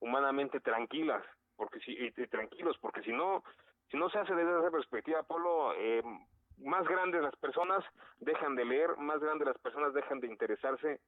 humanamente 0.00 0.60
tranquilas, 0.60 1.24
porque 1.56 1.80
si 1.80 1.92
y, 1.92 2.10
tranquilos, 2.28 2.76
porque 2.80 3.02
si 3.02 3.12
no, 3.12 3.42
si 3.90 3.96
no 3.96 4.08
se 4.10 4.18
hace 4.18 4.34
desde 4.34 4.60
esa 4.60 4.70
perspectiva, 4.70 5.22
Polo, 5.22 5.72
eh, 5.74 6.02
más 6.58 6.86
grandes 6.86 7.22
las 7.22 7.36
personas 7.36 7.84
dejan 8.18 8.54
de 8.54 8.64
leer, 8.64 8.96
más 8.96 9.20
grandes 9.20 9.48
las 9.48 9.58
personas 9.58 9.92
dejan 9.94 10.20
de 10.20 10.28
interesarse 10.28 11.00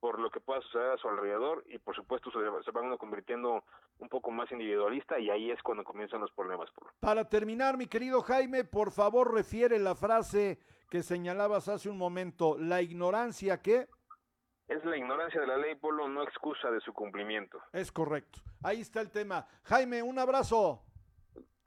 por 0.00 0.20
lo 0.20 0.30
que 0.30 0.40
pueda 0.40 0.60
suceder 0.60 0.90
a 0.92 0.96
su 0.98 1.08
alrededor 1.08 1.64
y 1.66 1.78
por 1.78 1.94
supuesto 1.94 2.30
se, 2.30 2.70
van 2.70 2.84
uno 2.84 2.98
convirtiendo 2.98 3.64
un 3.98 4.08
poco 4.08 4.30
más 4.30 4.50
individualista 4.52 5.18
y 5.18 5.30
ahí 5.30 5.50
es 5.50 5.62
cuando 5.62 5.84
comienzan 5.84 6.20
los 6.20 6.30
problemas. 6.32 6.70
Para 7.00 7.28
terminar, 7.28 7.76
mi 7.76 7.86
querido 7.86 8.22
Jaime, 8.22 8.64
por 8.64 8.92
favor 8.92 9.32
refiere 9.32 9.78
la 9.78 9.94
frase 9.94 10.58
que 10.90 11.02
señalabas 11.02 11.68
hace 11.68 11.88
un 11.88 11.98
momento, 11.98 12.56
la 12.58 12.82
ignorancia 12.82 13.60
que... 13.60 13.88
Es 14.68 14.84
la 14.84 14.96
ignorancia 14.96 15.40
de 15.40 15.46
la 15.46 15.56
ley, 15.56 15.74
Polo, 15.76 16.08
no 16.08 16.22
excusa 16.22 16.70
de 16.70 16.80
su 16.80 16.92
cumplimiento. 16.92 17.60
Es 17.72 17.92
correcto. 17.92 18.40
Ahí 18.62 18.80
está 18.80 19.00
el 19.00 19.10
tema. 19.10 19.46
Jaime, 19.64 20.02
un 20.02 20.18
abrazo. 20.18 20.82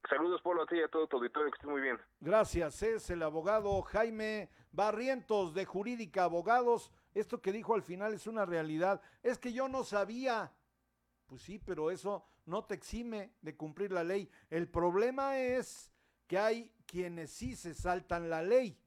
Saludos, 0.09 0.41
Polo, 0.41 0.63
a 0.63 0.65
ti 0.65 0.77
y 0.77 0.81
a 0.81 0.87
todo 0.87 1.07
tu 1.07 1.17
auditorio, 1.17 1.51
que 1.51 1.55
estés 1.55 1.69
muy 1.69 1.81
bien. 1.81 1.99
Gracias, 2.19 2.81
es 2.83 3.09
el 3.09 3.21
abogado 3.21 3.81
Jaime 3.83 4.49
Barrientos 4.71 5.53
de 5.53 5.65
Jurídica 5.65 6.23
Abogados 6.23 6.91
esto 7.13 7.41
que 7.41 7.51
dijo 7.51 7.73
al 7.73 7.81
final 7.81 8.13
es 8.13 8.27
una 8.27 8.45
realidad. 8.45 9.01
Es 9.23 9.37
que 9.37 9.53
yo 9.53 9.67
no 9.67 9.83
sabía. 9.83 10.53
Pues 11.25 11.41
sí, 11.41 11.59
pero 11.59 11.91
eso 11.91 12.25
no 12.45 12.65
te 12.65 12.75
exime 12.75 13.33
de 13.41 13.55
cumplir 13.55 13.91
la 13.91 14.03
ley. 14.03 14.29
El 14.49 14.67
problema 14.67 15.37
es 15.37 15.91
que 16.27 16.37
hay 16.37 16.73
quienes 16.85 17.31
sí 17.31 17.55
se 17.55 17.73
saltan 17.73 18.29
la 18.29 18.41
ley 18.41 18.79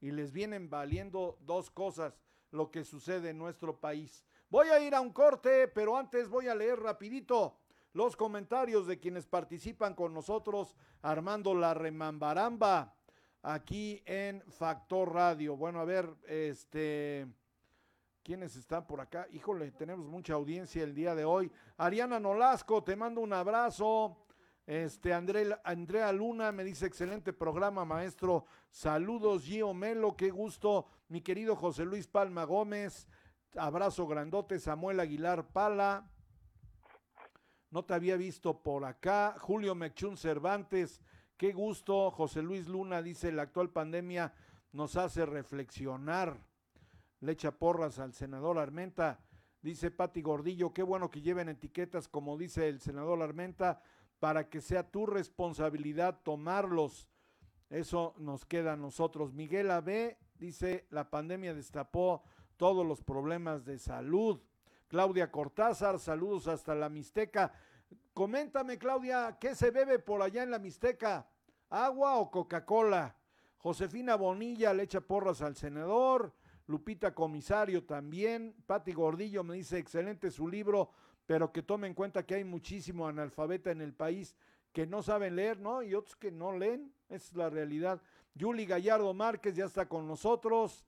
y 0.00 0.10
les 0.10 0.32
vienen 0.32 0.70
valiendo 0.70 1.38
dos 1.40 1.70
cosas 1.70 2.16
lo 2.50 2.70
que 2.70 2.84
sucede 2.84 3.30
en 3.30 3.38
nuestro 3.38 3.78
país. 3.78 4.24
Voy 4.50 4.68
a 4.68 4.80
ir 4.80 4.94
a 4.94 5.00
un 5.00 5.12
corte, 5.12 5.68
pero 5.68 5.96
antes 5.96 6.28
voy 6.28 6.48
a 6.48 6.54
leer 6.54 6.80
rapidito 6.80 7.58
los 7.92 8.16
comentarios 8.16 8.86
de 8.86 8.98
quienes 8.98 9.26
participan 9.26 9.94
con 9.94 10.14
nosotros 10.14 10.76
armando 11.02 11.54
la 11.54 11.74
remambaramba 11.74 12.94
aquí 13.42 14.02
en 14.06 14.42
Factor 14.50 15.12
Radio. 15.12 15.56
Bueno, 15.56 15.80
a 15.80 15.84
ver, 15.84 16.08
este 16.26 17.26
¿Quiénes 18.28 18.56
están 18.56 18.86
por 18.86 19.00
acá? 19.00 19.26
Híjole, 19.32 19.70
tenemos 19.70 20.06
mucha 20.06 20.34
audiencia 20.34 20.84
el 20.84 20.94
día 20.94 21.14
de 21.14 21.24
hoy. 21.24 21.50
Ariana 21.78 22.20
Nolasco, 22.20 22.84
te 22.84 22.94
mando 22.94 23.22
un 23.22 23.32
abrazo. 23.32 24.18
Este, 24.68 25.14
Andrea 25.14 26.12
Luna 26.12 26.52
me 26.52 26.62
dice, 26.62 26.84
excelente 26.84 27.32
programa, 27.32 27.86
maestro. 27.86 28.44
Saludos, 28.70 29.44
Gio 29.44 29.72
Melo, 29.72 30.14
qué 30.14 30.28
gusto. 30.28 30.86
Mi 31.08 31.22
querido 31.22 31.56
José 31.56 31.86
Luis 31.86 32.06
Palma 32.06 32.44
Gómez, 32.44 33.08
abrazo 33.56 34.06
grandote. 34.06 34.60
Samuel 34.60 35.00
Aguilar 35.00 35.48
Pala, 35.48 36.10
no 37.70 37.86
te 37.86 37.94
había 37.94 38.18
visto 38.18 38.62
por 38.62 38.84
acá. 38.84 39.36
Julio 39.38 39.74
Mechún 39.74 40.18
Cervantes, 40.18 41.00
qué 41.38 41.54
gusto. 41.54 42.10
José 42.10 42.42
Luis 42.42 42.68
Luna 42.68 43.00
dice, 43.00 43.32
la 43.32 43.44
actual 43.44 43.70
pandemia 43.70 44.34
nos 44.72 44.96
hace 44.96 45.24
reflexionar 45.24 46.36
le 47.20 47.32
echa 47.32 47.52
porras 47.52 47.98
al 47.98 48.12
senador 48.12 48.58
Armenta. 48.58 49.18
Dice 49.62 49.90
Pati 49.90 50.22
Gordillo, 50.22 50.74
qué 50.74 50.82
bueno 50.82 51.10
que 51.10 51.20
lleven 51.20 51.48
etiquetas, 51.48 52.06
como 52.06 52.36
dice 52.36 52.68
el 52.68 52.80
senador 52.80 53.22
Armenta, 53.22 53.80
para 54.18 54.48
que 54.48 54.60
sea 54.60 54.90
tu 54.90 55.06
responsabilidad 55.06 56.20
tomarlos. 56.22 57.08
Eso 57.70 58.14
nos 58.18 58.44
queda 58.44 58.72
a 58.72 58.76
nosotros. 58.76 59.32
Miguel 59.32 59.70
AB 59.70 60.16
dice, 60.38 60.86
la 60.90 61.10
pandemia 61.10 61.54
destapó 61.54 62.22
todos 62.56 62.86
los 62.86 63.02
problemas 63.02 63.64
de 63.64 63.78
salud. 63.78 64.40
Claudia 64.88 65.30
Cortázar, 65.30 65.98
saludos 65.98 66.48
hasta 66.48 66.74
la 66.74 66.88
Mixteca. 66.88 67.52
Coméntame, 68.14 68.78
Claudia, 68.78 69.36
¿qué 69.38 69.54
se 69.54 69.70
bebe 69.70 69.98
por 69.98 70.22
allá 70.22 70.42
en 70.42 70.50
la 70.50 70.58
Mixteca? 70.58 71.28
¿Agua 71.68 72.16
o 72.16 72.30
Coca-Cola? 72.30 73.14
Josefina 73.58 74.16
Bonilla 74.16 74.72
le 74.72 74.84
echa 74.84 75.00
porras 75.00 75.42
al 75.42 75.56
senador. 75.56 76.32
Lupita 76.66 77.14
Comisario 77.14 77.84
también. 77.84 78.54
Pati 78.66 78.92
Gordillo 78.92 79.44
me 79.44 79.56
dice, 79.56 79.78
excelente 79.78 80.30
su 80.30 80.48
libro, 80.48 80.90
pero 81.28 81.52
que 81.52 81.62
tome 81.62 81.86
en 81.86 81.92
cuenta 81.92 82.24
que 82.24 82.36
hay 82.36 82.44
muchísimo 82.44 83.06
analfabeta 83.06 83.70
en 83.70 83.82
el 83.82 83.92
país 83.92 84.34
que 84.72 84.86
no 84.86 85.02
saben 85.02 85.36
leer, 85.36 85.60
¿no? 85.60 85.82
Y 85.82 85.94
otros 85.94 86.16
que 86.16 86.30
no 86.30 86.56
leen. 86.56 86.90
Esa 87.10 87.28
es 87.28 87.34
la 87.34 87.50
realidad. 87.50 88.00
Yuli 88.32 88.64
Gallardo 88.64 89.12
Márquez 89.12 89.54
ya 89.54 89.66
está 89.66 89.86
con 89.86 90.08
nosotros. 90.08 90.86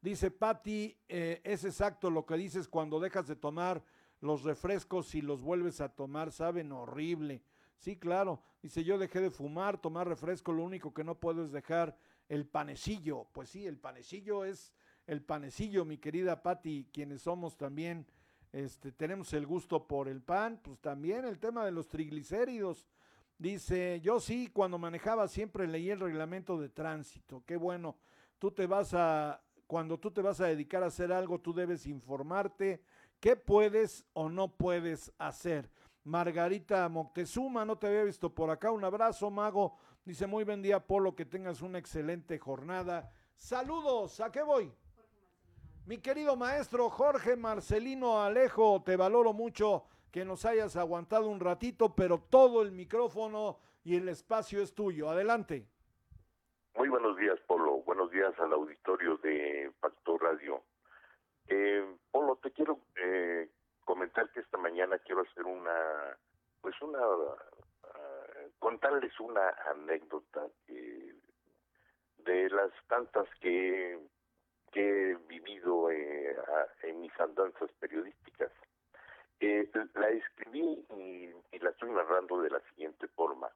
Dice 0.00 0.30
Patti, 0.30 0.96
eh, 1.10 1.42
es 1.44 1.62
exacto 1.66 2.08
lo 2.08 2.24
que 2.24 2.38
dices 2.38 2.68
cuando 2.68 2.98
dejas 3.00 3.26
de 3.26 3.36
tomar 3.36 3.84
los 4.22 4.44
refrescos 4.44 5.14
y 5.14 5.20
los 5.20 5.42
vuelves 5.42 5.82
a 5.82 5.90
tomar, 5.90 6.32
saben 6.32 6.72
horrible. 6.72 7.42
Sí, 7.76 7.98
claro. 7.98 8.42
Dice, 8.62 8.82
yo 8.82 8.96
dejé 8.96 9.20
de 9.20 9.30
fumar, 9.30 9.76
tomar 9.76 10.08
refresco, 10.08 10.52
lo 10.52 10.64
único 10.64 10.94
que 10.94 11.04
no 11.04 11.20
puedo 11.20 11.44
es 11.44 11.52
dejar 11.52 11.98
el 12.30 12.46
panecillo. 12.46 13.26
Pues 13.32 13.50
sí, 13.50 13.66
el 13.66 13.76
panecillo 13.76 14.46
es 14.46 14.72
el 15.06 15.20
panecillo, 15.20 15.84
mi 15.84 15.98
querida 15.98 16.42
Patti, 16.42 16.88
quienes 16.94 17.20
somos 17.20 17.58
también, 17.58 18.06
este, 18.52 18.92
tenemos 18.92 19.32
el 19.32 19.46
gusto 19.46 19.86
por 19.86 20.08
el 20.08 20.20
pan, 20.20 20.60
pues 20.62 20.78
también 20.78 21.24
el 21.24 21.38
tema 21.38 21.64
de 21.64 21.72
los 21.72 21.88
triglicéridos. 21.88 22.86
Dice, 23.38 24.00
yo 24.02 24.20
sí, 24.20 24.48
cuando 24.52 24.78
manejaba 24.78 25.26
siempre 25.26 25.66
leí 25.66 25.90
el 25.90 26.00
reglamento 26.00 26.58
de 26.60 26.68
tránsito. 26.68 27.42
Qué 27.46 27.56
bueno. 27.56 27.96
Tú 28.38 28.50
te 28.50 28.66
vas 28.66 28.92
a, 28.94 29.42
cuando 29.66 29.98
tú 29.98 30.10
te 30.10 30.20
vas 30.20 30.40
a 30.40 30.46
dedicar 30.46 30.82
a 30.82 30.86
hacer 30.86 31.12
algo, 31.12 31.40
tú 31.40 31.54
debes 31.54 31.86
informarte 31.86 32.82
qué 33.20 33.36
puedes 33.36 34.04
o 34.12 34.28
no 34.28 34.54
puedes 34.54 35.12
hacer. 35.16 35.70
Margarita 36.04 36.88
Moctezuma, 36.88 37.64
no 37.64 37.78
te 37.78 37.86
había 37.86 38.04
visto 38.04 38.34
por 38.34 38.50
acá. 38.50 38.70
Un 38.70 38.84
abrazo, 38.84 39.30
mago. 39.30 39.76
Dice, 40.04 40.26
muy 40.26 40.44
buen 40.44 40.60
día, 40.60 40.84
Polo, 40.84 41.14
que 41.14 41.24
tengas 41.24 41.62
una 41.62 41.78
excelente 41.78 42.38
jornada. 42.38 43.10
Saludos, 43.36 44.20
¿a 44.20 44.30
qué 44.30 44.42
voy? 44.42 44.72
Mi 45.84 45.98
querido 45.98 46.36
maestro 46.36 46.88
Jorge 46.88 47.34
Marcelino 47.34 48.22
Alejo, 48.22 48.84
te 48.84 48.96
valoro 48.96 49.32
mucho 49.32 49.84
que 50.12 50.24
nos 50.24 50.44
hayas 50.44 50.76
aguantado 50.76 51.26
un 51.26 51.40
ratito, 51.40 51.92
pero 51.96 52.18
todo 52.20 52.62
el 52.62 52.70
micrófono 52.70 53.58
y 53.82 53.96
el 53.96 54.08
espacio 54.08 54.62
es 54.62 54.76
tuyo. 54.76 55.10
Adelante. 55.10 55.66
Muy 56.76 56.88
buenos 56.88 57.16
días, 57.16 57.36
Polo. 57.48 57.82
Buenos 57.82 58.12
días 58.12 58.32
al 58.38 58.52
auditorio 58.52 59.16
de 59.18 59.72
Factor 59.80 60.22
Radio. 60.22 60.62
Eh, 61.48 61.84
Polo, 62.12 62.36
te 62.36 62.52
quiero 62.52 62.78
eh, 62.94 63.50
comentar 63.84 64.30
que 64.30 64.38
esta 64.38 64.58
mañana 64.58 64.98
quiero 65.00 65.22
hacer 65.22 65.44
una, 65.44 66.16
pues 66.60 66.80
una, 66.80 67.00
uh, 67.08 67.36
contarles 68.60 69.18
una 69.18 69.48
anécdota 69.68 70.46
que, 70.64 71.12
de 72.18 72.50
las 72.50 72.70
tantas 72.86 73.26
que, 73.40 73.98
que 74.72 75.10
he 75.10 75.14
vivido 75.28 75.90
eh, 75.90 76.36
en 76.82 77.00
mis 77.00 77.12
andanzas 77.20 77.70
periodísticas. 77.78 78.50
Eh, 79.40 79.70
la 79.94 80.08
escribí 80.08 80.84
y, 80.96 81.30
y 81.54 81.58
la 81.60 81.70
estoy 81.70 81.90
narrando 81.90 82.40
de 82.40 82.50
la 82.50 82.60
siguiente 82.70 83.06
forma. 83.08 83.50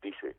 Dice, 0.00 0.36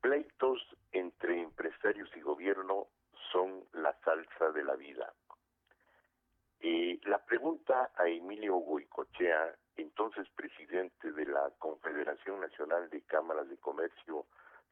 pleitos 0.00 0.60
entre 0.92 1.40
empresarios 1.40 2.08
y 2.16 2.20
gobierno 2.20 2.88
son 3.32 3.64
la 3.72 3.92
salsa 4.04 4.52
de 4.52 4.64
la 4.64 4.76
vida. 4.76 5.12
Eh, 6.60 6.98
la 7.04 7.18
pregunta 7.18 7.90
a 7.96 8.08
Emilio 8.08 8.54
Goicochea, 8.56 9.54
entonces 9.76 10.26
presidente 10.34 11.12
de 11.12 11.26
la 11.26 11.50
Confederación 11.58 12.40
Nacional 12.40 12.88
de 12.90 13.02
Cámaras 13.02 13.48
de 13.48 13.58
Comercio, 13.58 14.26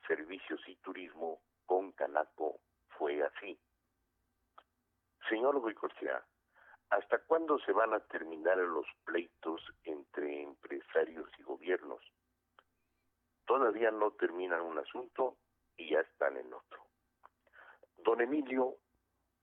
Servicios 0.07 0.61
y 0.69 0.77
Turismo, 0.77 1.41
con 1.67 1.93
Canaco, 1.93 2.61
fue 2.97 3.23
así. 3.23 3.59
Señor 5.29 5.61
Goicochea, 5.61 6.25
¿hasta 6.91 7.19
cuándo 7.21 7.59
se 7.61 7.73
van 7.73 7.95
a 7.95 8.01
terminar 8.01 8.59
los 8.59 8.87
pleitos 9.05 9.61
entre 9.85 10.43
empresarios 10.43 11.31
y 11.39 11.43
gobiernos? 11.43 12.01
Todavía 13.47 13.91
no 13.91 14.13
terminan 14.13 14.63
un 14.63 14.79
asunto 14.79 15.37
y 15.77 15.91
ya 15.91 16.01
están 16.01 16.37
en 16.37 16.53
otro. 16.53 16.87
Don 17.99 18.21
Emilio 18.21 18.77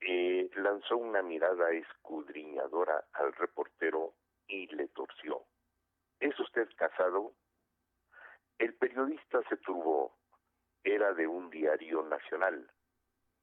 eh, 0.02 0.50
lanzó 0.56 0.98
una 0.98 1.22
mirada 1.22 1.72
escudriñadora 1.72 3.06
al 3.14 3.34
reportero 3.34 4.14
y 4.48 4.68
le 4.68 4.88
torció. 4.90 5.44
¿Es 6.20 6.38
usted 6.40 6.68
casado? 6.76 7.34
El 8.58 8.74
periodista 8.76 9.42
se 9.48 9.58
turbó. 9.58 10.18
Era 10.84 11.14
de 11.14 11.28
un 11.28 11.50
diario 11.50 12.04
nacional. 12.04 12.70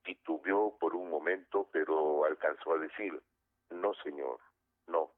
Titubeó 0.06 0.78
por 0.78 0.94
un 0.94 1.10
momento, 1.10 1.68
pero 1.72 2.24
alcanzó 2.24 2.74
a 2.74 2.78
decir, 2.78 3.20
no 3.70 3.92
señor, 4.04 4.38
no. 4.86 5.10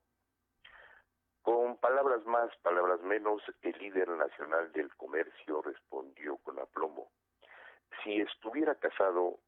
Con 1.42 1.76
palabras 1.76 2.24
más, 2.24 2.56
palabras 2.62 3.02
menos, 3.02 3.42
el 3.60 3.76
líder 3.78 4.08
nacional 4.08 4.72
del 4.72 4.88
comercio 4.96 5.60
respondió 5.60 6.38
con 6.38 6.58
aplomo. 6.58 7.10
Si 8.02 8.18
estuviera 8.18 8.76
casado, 8.76 9.40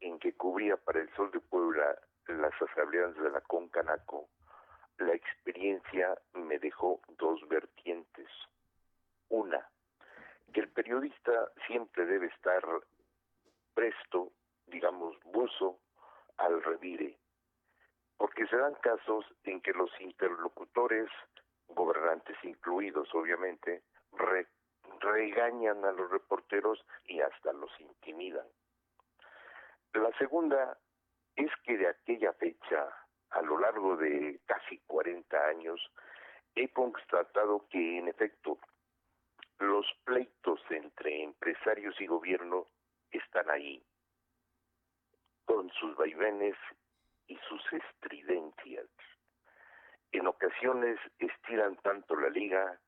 en 0.00 0.18
que 0.18 0.34
cubría 0.34 0.76
para 0.76 1.00
el 1.00 1.10
Sol 1.14 1.30
de 1.30 1.40
Puebla 1.40 1.98
las 2.26 2.52
asambleas 2.62 3.14
de 3.16 3.30
la 3.30 3.40
Concanaco, 3.40 4.28
la 4.98 5.14
experiencia 5.14 6.16
me 6.34 6.58
dejó 6.58 7.00
dos 7.18 7.46
vertientes. 7.48 8.28
Una, 9.28 9.68
que 10.52 10.60
el 10.60 10.68
periodista 10.68 11.50
siempre 11.66 12.04
debe 12.06 12.26
estar 12.26 12.62
presto 13.74 14.32
digamos, 14.70 15.16
buzo 15.24 15.78
al 16.38 16.62
revire, 16.62 17.18
porque 18.16 18.46
se 18.46 18.56
dan 18.56 18.74
casos 18.76 19.24
en 19.44 19.60
que 19.60 19.72
los 19.72 19.90
interlocutores, 20.00 21.08
gobernantes 21.68 22.36
incluidos 22.42 23.08
obviamente, 23.14 23.82
regañan 25.00 25.84
a 25.84 25.92
los 25.92 26.10
reporteros 26.10 26.84
y 27.06 27.20
hasta 27.20 27.52
los 27.52 27.70
intimidan. 27.80 28.46
La 29.94 30.10
segunda 30.18 30.78
es 31.34 31.50
que 31.64 31.76
de 31.76 31.88
aquella 31.88 32.32
fecha, 32.34 32.88
a 33.30 33.42
lo 33.42 33.58
largo 33.58 33.96
de 33.96 34.40
casi 34.46 34.78
40 34.86 35.36
años, 35.46 35.80
he 36.54 36.68
constatado 36.68 37.66
que 37.68 37.98
en 37.98 38.08
efecto 38.08 38.58
los 39.58 39.86
pleitos 40.04 40.60
entre 40.70 41.22
empresarios 41.22 42.00
y 42.00 42.06
gobierno 42.06 42.68
están 43.10 43.50
ahí, 43.50 43.84
con 45.44 45.70
sus 45.72 45.96
vaivenes 45.96 46.56
y 47.26 47.36
sus 47.48 47.62
estridencias. 47.72 48.88
En 50.12 50.26
ocasiones 50.26 50.98
estiran 51.18 51.76
tanto 51.82 52.16
la 52.16 52.30
liga 52.30 52.80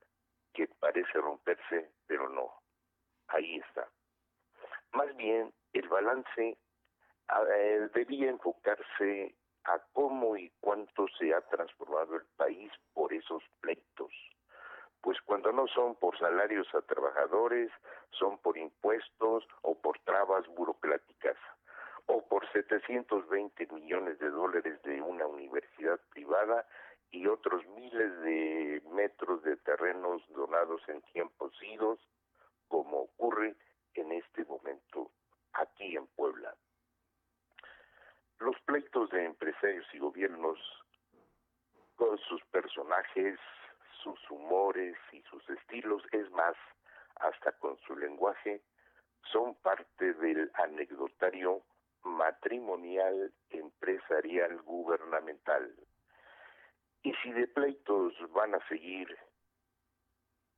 que 0.53 0.69
parece 0.79 1.13
romperse, 1.19 1.93
pero 2.07 2.29
no. 2.29 2.53
Ahí 3.29 3.57
está. 3.57 3.89
Más 4.93 5.15
bien, 5.17 5.53
el 5.73 5.89
balance 5.89 6.59
eh, 7.29 7.89
debía 7.95 8.31
enfocarse 8.31 9.35
a 9.65 9.79
cómo 9.93 10.37
y 10.37 10.51
cuánto 10.61 11.07
se 11.19 11.33
ha 11.35 11.41
transformado 11.43 12.17
el 12.17 12.25
país 12.37 12.71
por 12.95 13.13
esos 13.13 13.43
pleitos. 13.61 14.13
Pues 15.01 15.21
cuando 15.23 15.53
no 15.53 15.67
son 15.69 15.97
por 15.97 16.19
salarios 16.19 16.67
a 16.75 16.83
trabajadores, 16.83 17.71
son 18.11 18.39
por 18.39 18.57
impuestos 18.57 19.47
o 19.63 19.75
por 19.75 19.99
trabas 20.01 20.47
burocráticas 20.49 21.37
o 22.07 22.27
por 22.27 22.51
720 22.53 23.67
millones 23.69 24.19
de 24.19 24.31
dólares 24.31 24.81
de 24.83 25.01
una 25.01 25.27
universidad 25.27 26.01
privada 26.11 26.67
y 27.11 27.27
otros 27.27 27.65
miles 27.77 28.21
de 28.23 28.83
metros 28.93 29.43
de 29.43 29.57
terrenos 29.59 30.23
donados 30.31 30.81
en 30.89 31.03
tiempos 31.13 31.53
idos, 31.63 32.01
como 32.69 33.03
ocurre 33.03 33.55
en 33.95 34.13
este 34.13 34.45
momento 34.45 35.11
aquí 35.53 35.97
en 35.97 36.07
Puebla. 36.09 36.55
Los 38.43 38.61
pleitos 38.63 39.09
de 39.11 39.25
empresarios 39.25 39.87
y 39.93 39.99
gobiernos, 40.01 40.59
con 41.95 42.19
sus 42.19 42.45
personajes, 42.47 43.39
sus 44.03 44.19
humores 44.33 44.97
y 45.13 45.23
sus 45.31 45.49
estilos, 45.49 46.03
es 46.11 46.29
más, 46.33 46.57
hasta 47.21 47.53
con 47.53 47.79
su 47.87 47.97
lenguaje, 47.97 48.61
son 49.31 49.55
parte 49.63 50.15
del 50.15 50.51
anecdotario 50.55 51.63
matrimonial, 52.03 53.33
empresarial, 53.51 54.61
gubernamental. 54.63 55.73
Y 57.05 57.15
si 57.23 57.31
de 57.31 57.47
pleitos 57.47 58.13
van 58.33 58.57
a 58.57 58.67
seguir 58.67 59.17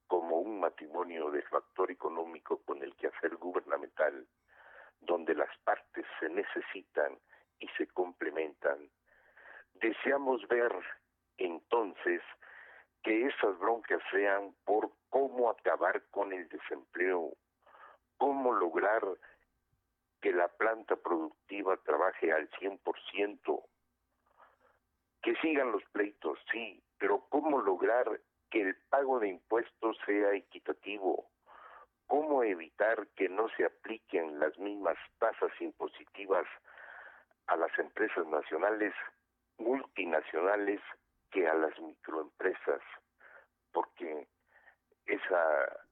como 0.06 0.38
un 0.38 0.58
matrimonio 0.58 1.30
de 1.30 1.42
factor 1.42 1.90
económico 1.90 2.62
con 2.64 2.82
el 2.82 2.96
quehacer 2.96 3.36
gubernamental, 3.36 4.26
donde 5.02 5.34
las 5.34 5.54
partes 5.64 6.06
se 6.18 6.30
necesitan 6.30 7.18
y 7.58 7.68
se 7.76 7.86
complementan, 7.88 8.90
deseamos 9.74 10.46
ver 10.48 10.72
entonces 11.38 12.22
que 13.02 13.26
esas 13.26 13.58
broncas 13.58 14.00
sean 14.10 14.54
por 14.64 14.90
cómo 15.10 15.50
acabar 15.50 16.02
con 16.10 16.32
el 16.32 16.48
desempleo, 16.48 17.32
cómo 18.16 18.52
lograr 18.52 19.02
que 20.20 20.32
la 20.32 20.48
planta 20.48 20.96
productiva 20.96 21.76
trabaje 21.84 22.32
al 22.32 22.48
100%, 22.52 23.62
que 25.22 25.36
sigan 25.36 25.70
los 25.72 25.84
pleitos, 25.92 26.38
sí, 26.50 26.82
pero 26.98 27.26
cómo 27.28 27.60
lograr 27.60 28.20
que 28.50 28.62
el 28.62 28.76
pago 28.88 29.20
de 29.20 29.28
impuestos 29.28 29.98
sea 30.06 30.32
equitativo, 30.32 31.28
cómo 32.06 32.42
evitar 32.42 33.06
que 33.16 33.28
no 33.28 33.48
se 33.50 33.66
apliquen 33.66 34.38
las 34.38 34.56
mismas 34.58 34.96
tasas 35.18 35.50
impositivas 35.60 36.46
a 37.46 37.56
las 37.56 37.78
empresas 37.78 38.26
nacionales, 38.26 38.94
multinacionales, 39.58 40.80
que 41.30 41.48
a 41.48 41.54
las 41.54 41.78
microempresas, 41.80 42.80
porque 43.72 44.28
esa 45.06 45.84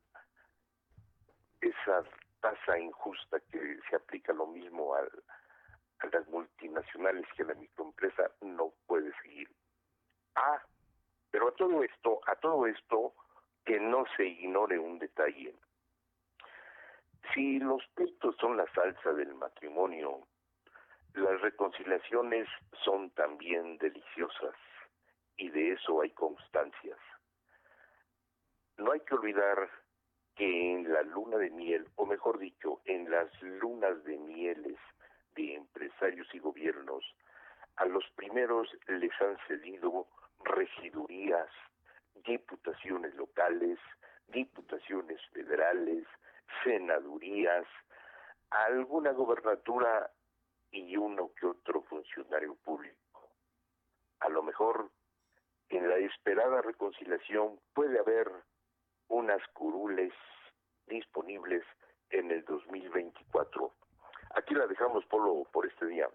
esa 1.60 2.02
tasa 2.40 2.78
injusta 2.78 3.38
que 3.50 3.78
se 3.88 3.96
aplica 3.96 4.32
lo 4.32 4.46
mismo 4.46 4.94
al, 4.94 5.10
a 6.00 6.06
las 6.06 6.26
multinacionales 6.28 7.26
que 7.36 7.42
a 7.42 7.46
la 7.46 7.54
microempresa 7.54 8.30
no 8.40 8.72
puede 8.86 9.12
seguir. 9.22 9.48
Ah, 10.34 10.60
pero 11.30 11.48
a 11.48 11.52
todo 11.52 11.82
esto, 11.82 12.20
a 12.26 12.34
todo 12.36 12.66
esto, 12.66 13.14
que 13.64 13.78
no 13.78 14.04
se 14.16 14.26
ignore 14.26 14.78
un 14.78 14.98
detalle. 14.98 15.54
Si 17.32 17.60
los 17.60 17.86
pleitos 17.94 18.36
son 18.36 18.56
la 18.56 18.66
salsa 18.74 19.12
del 19.12 19.34
matrimonio, 19.34 20.26
las 21.14 21.40
reconciliaciones 21.40 22.48
son 22.84 23.10
también 23.10 23.78
deliciosas 23.78 24.54
y 25.36 25.50
de 25.50 25.72
eso 25.72 26.00
hay 26.00 26.10
constancias. 26.10 26.98
No 28.78 28.92
hay 28.92 29.00
que 29.00 29.14
olvidar 29.14 29.68
que 30.34 30.72
en 30.72 30.92
la 30.92 31.02
luna 31.02 31.36
de 31.36 31.50
miel, 31.50 31.86
o 31.96 32.06
mejor 32.06 32.38
dicho, 32.38 32.80
en 32.84 33.10
las 33.10 33.30
lunas 33.42 34.02
de 34.04 34.16
mieles 34.18 34.78
de 35.34 35.54
empresarios 35.54 36.26
y 36.34 36.38
gobiernos, 36.38 37.04
a 37.76 37.86
los 37.86 38.04
primeros 38.16 38.68
les 38.86 39.12
han 39.20 39.36
cedido 39.46 40.06
regidurías, 40.44 41.48
diputaciones 42.26 43.14
locales, 43.14 43.78
diputaciones 44.28 45.20
federales, 45.32 46.04
senadurías, 46.64 47.66
alguna 48.50 49.12
gobernatura 49.12 50.10
y 50.72 50.96
uno 50.96 51.30
que 51.38 51.46
otro 51.46 51.82
funcionario 51.82 52.56
público. 52.56 53.28
A 54.20 54.28
lo 54.28 54.42
mejor 54.42 54.90
en 55.68 55.88
la 55.88 55.96
esperada 55.98 56.62
reconciliación 56.62 57.60
puede 57.74 57.98
haber 57.98 58.30
unas 59.08 59.40
curules 59.52 60.12
disponibles 60.86 61.62
en 62.10 62.30
el 62.30 62.44
2024. 62.44 63.72
Aquí 64.34 64.54
la 64.54 64.66
dejamos, 64.66 65.04
Polo, 65.06 65.46
por 65.52 65.66
este 65.66 65.86
día. 65.86 66.08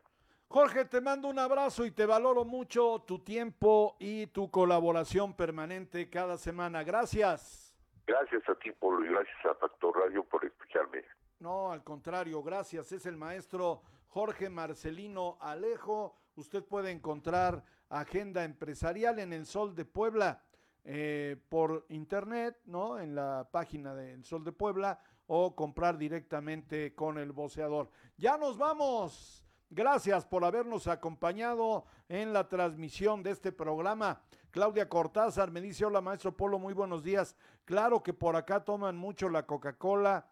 Jorge, 0.49 0.85
te 0.85 1.01
mando 1.01 1.27
un 1.27 1.39
abrazo 1.39 1.85
y 1.85 1.91
te 1.91 2.05
valoro 2.05 2.45
mucho 2.45 3.03
tu 3.05 3.19
tiempo 3.19 3.97
y 3.99 4.27
tu 4.27 4.49
colaboración 4.49 5.35
permanente 5.35 6.09
cada 6.09 6.37
semana. 6.37 6.83
Gracias. 6.83 7.75
Gracias 8.05 8.47
a 8.47 8.55
ti, 8.55 8.71
Polo, 8.71 9.05
y 9.05 9.09
gracias 9.09 9.45
a 9.45 9.55
Factor 9.55 9.99
Radio 9.99 10.23
por 10.23 10.45
escucharme. 10.45 11.03
No, 11.39 11.71
al 11.71 11.83
contrario, 11.83 12.41
gracias. 12.41 12.91
Es 12.93 13.05
el 13.05 13.17
maestro 13.17 13.81
Jorge 14.07 14.49
Marcelino 14.49 15.37
Alejo. 15.39 16.15
Usted 16.35 16.63
puede 16.63 16.91
encontrar 16.91 17.63
agenda 17.89 18.43
empresarial 18.43 19.19
en 19.19 19.33
el 19.33 19.45
Sol 19.45 19.75
de 19.75 19.85
Puebla 19.85 20.43
eh, 20.83 21.35
por 21.49 21.85
internet, 21.89 22.59
¿no? 22.65 22.99
En 22.99 23.15
la 23.15 23.49
página 23.51 23.93
del 23.93 24.23
Sol 24.23 24.43
de 24.43 24.51
Puebla 24.51 24.99
o 25.27 25.55
comprar 25.55 25.97
directamente 25.97 26.95
con 26.95 27.17
el 27.17 27.31
voceador. 27.31 27.89
Ya 28.17 28.37
nos 28.37 28.57
vamos. 28.57 29.43
Gracias 29.69 30.25
por 30.25 30.45
habernos 30.45 30.87
acompañado 30.87 31.85
en 32.07 32.31
la 32.31 32.47
transmisión 32.47 33.21
de 33.21 33.31
este 33.31 33.51
programa. 33.51 34.21
Claudia 34.49 34.87
Cortázar 34.87 35.51
me 35.51 35.59
dice, 35.59 35.83
hola 35.83 35.99
maestro 35.99 36.35
Polo, 36.35 36.57
muy 36.57 36.73
buenos 36.73 37.03
días. 37.03 37.35
Claro 37.65 38.01
que 38.01 38.13
por 38.13 38.37
acá 38.37 38.63
toman 38.63 38.95
mucho 38.95 39.27
la 39.27 39.45
Coca-Cola 39.45 40.25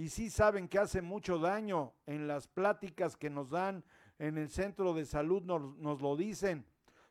y 0.00 0.08
sí 0.08 0.30
saben 0.30 0.66
que 0.66 0.78
hace 0.78 1.02
mucho 1.02 1.38
daño. 1.38 1.92
En 2.06 2.26
las 2.26 2.48
pláticas 2.48 3.18
que 3.18 3.28
nos 3.28 3.50
dan 3.50 3.84
en 4.18 4.38
el 4.38 4.48
centro 4.48 4.94
de 4.94 5.04
salud 5.04 5.42
nos, 5.42 6.00
lo 6.00 6.16
dicen, 6.16 6.64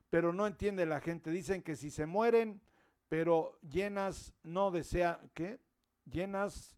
pero 0.09 0.33
no 0.33 0.47
entiende 0.47 0.87
la 0.87 0.99
gente. 0.99 1.29
Dicen 1.29 1.61
que 1.61 1.75
si 1.75 1.91
se 1.91 2.07
mueren, 2.07 2.59
pero 3.07 3.59
llenas 3.61 4.33
no 4.41 4.71
desea, 4.71 5.21
¿qué? 5.35 5.59
Llenas 6.11 6.75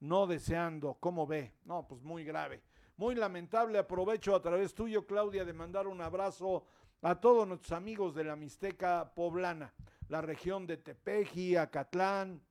no 0.00 0.26
deseando, 0.26 0.98
¿cómo 1.00 1.26
ve? 1.26 1.54
No, 1.64 1.88
pues 1.88 2.02
muy 2.02 2.24
grave. 2.24 2.62
Muy 2.98 3.14
lamentable, 3.14 3.78
aprovecho 3.78 4.36
a 4.36 4.42
través 4.42 4.74
tuyo, 4.74 5.06
Claudia, 5.06 5.46
de 5.46 5.54
mandar 5.54 5.86
un 5.86 6.02
abrazo 6.02 6.66
a 7.00 7.18
todos 7.18 7.48
nuestros 7.48 7.72
amigos 7.72 8.14
de 8.14 8.24
la 8.24 8.36
Mixteca 8.36 9.14
poblana, 9.14 9.72
la 10.08 10.20
región 10.20 10.66
de 10.66 10.76
Tepeji, 10.76 11.56
Acatlán. 11.56 12.42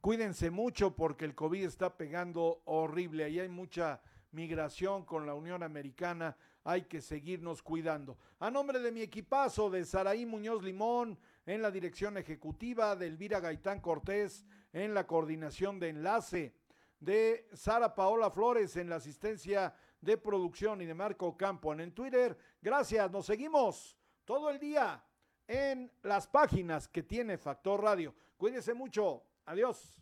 Cuídense 0.00 0.50
mucho 0.50 0.96
porque 0.96 1.26
el 1.26 1.34
COVID 1.34 1.62
está 1.62 1.94
pegando 1.94 2.62
horrible. 2.64 3.24
Ahí 3.24 3.38
hay 3.38 3.50
mucha 3.50 4.00
migración 4.32 5.04
con 5.04 5.26
la 5.26 5.34
Unión 5.34 5.62
Americana. 5.62 6.38
Hay 6.64 6.82
que 6.82 7.02
seguirnos 7.02 7.62
cuidando. 7.62 8.16
A 8.38 8.50
nombre 8.50 8.78
de 8.78 8.92
mi 8.92 9.02
equipazo 9.02 9.68
de 9.68 9.84
Saraí 9.84 10.24
Muñoz 10.24 10.62
Limón 10.62 11.18
en 11.44 11.60
la 11.60 11.70
dirección 11.70 12.16
ejecutiva, 12.16 12.96
de 12.96 13.08
Elvira 13.08 13.40
Gaitán 13.40 13.80
Cortés 13.80 14.46
en 14.72 14.94
la 14.94 15.06
coordinación 15.06 15.78
de 15.78 15.90
enlace 15.90 16.54
de 16.98 17.46
Sara 17.52 17.94
Paola 17.94 18.30
Flores 18.30 18.76
en 18.76 18.88
la 18.88 18.96
asistencia 18.96 19.74
de 20.00 20.16
producción 20.16 20.80
y 20.80 20.86
de 20.86 20.94
Marco 20.94 21.36
Campo 21.36 21.74
en 21.74 21.92
Twitter. 21.92 22.38
Gracias, 22.62 23.10
nos 23.10 23.26
seguimos 23.26 23.98
todo 24.24 24.48
el 24.48 24.58
día 24.58 25.04
en 25.46 25.92
las 26.02 26.26
páginas 26.26 26.88
que 26.88 27.02
tiene 27.02 27.36
Factor 27.36 27.82
Radio. 27.82 28.14
Cuídense 28.38 28.72
mucho. 28.72 29.24
Adiós. 29.46 30.00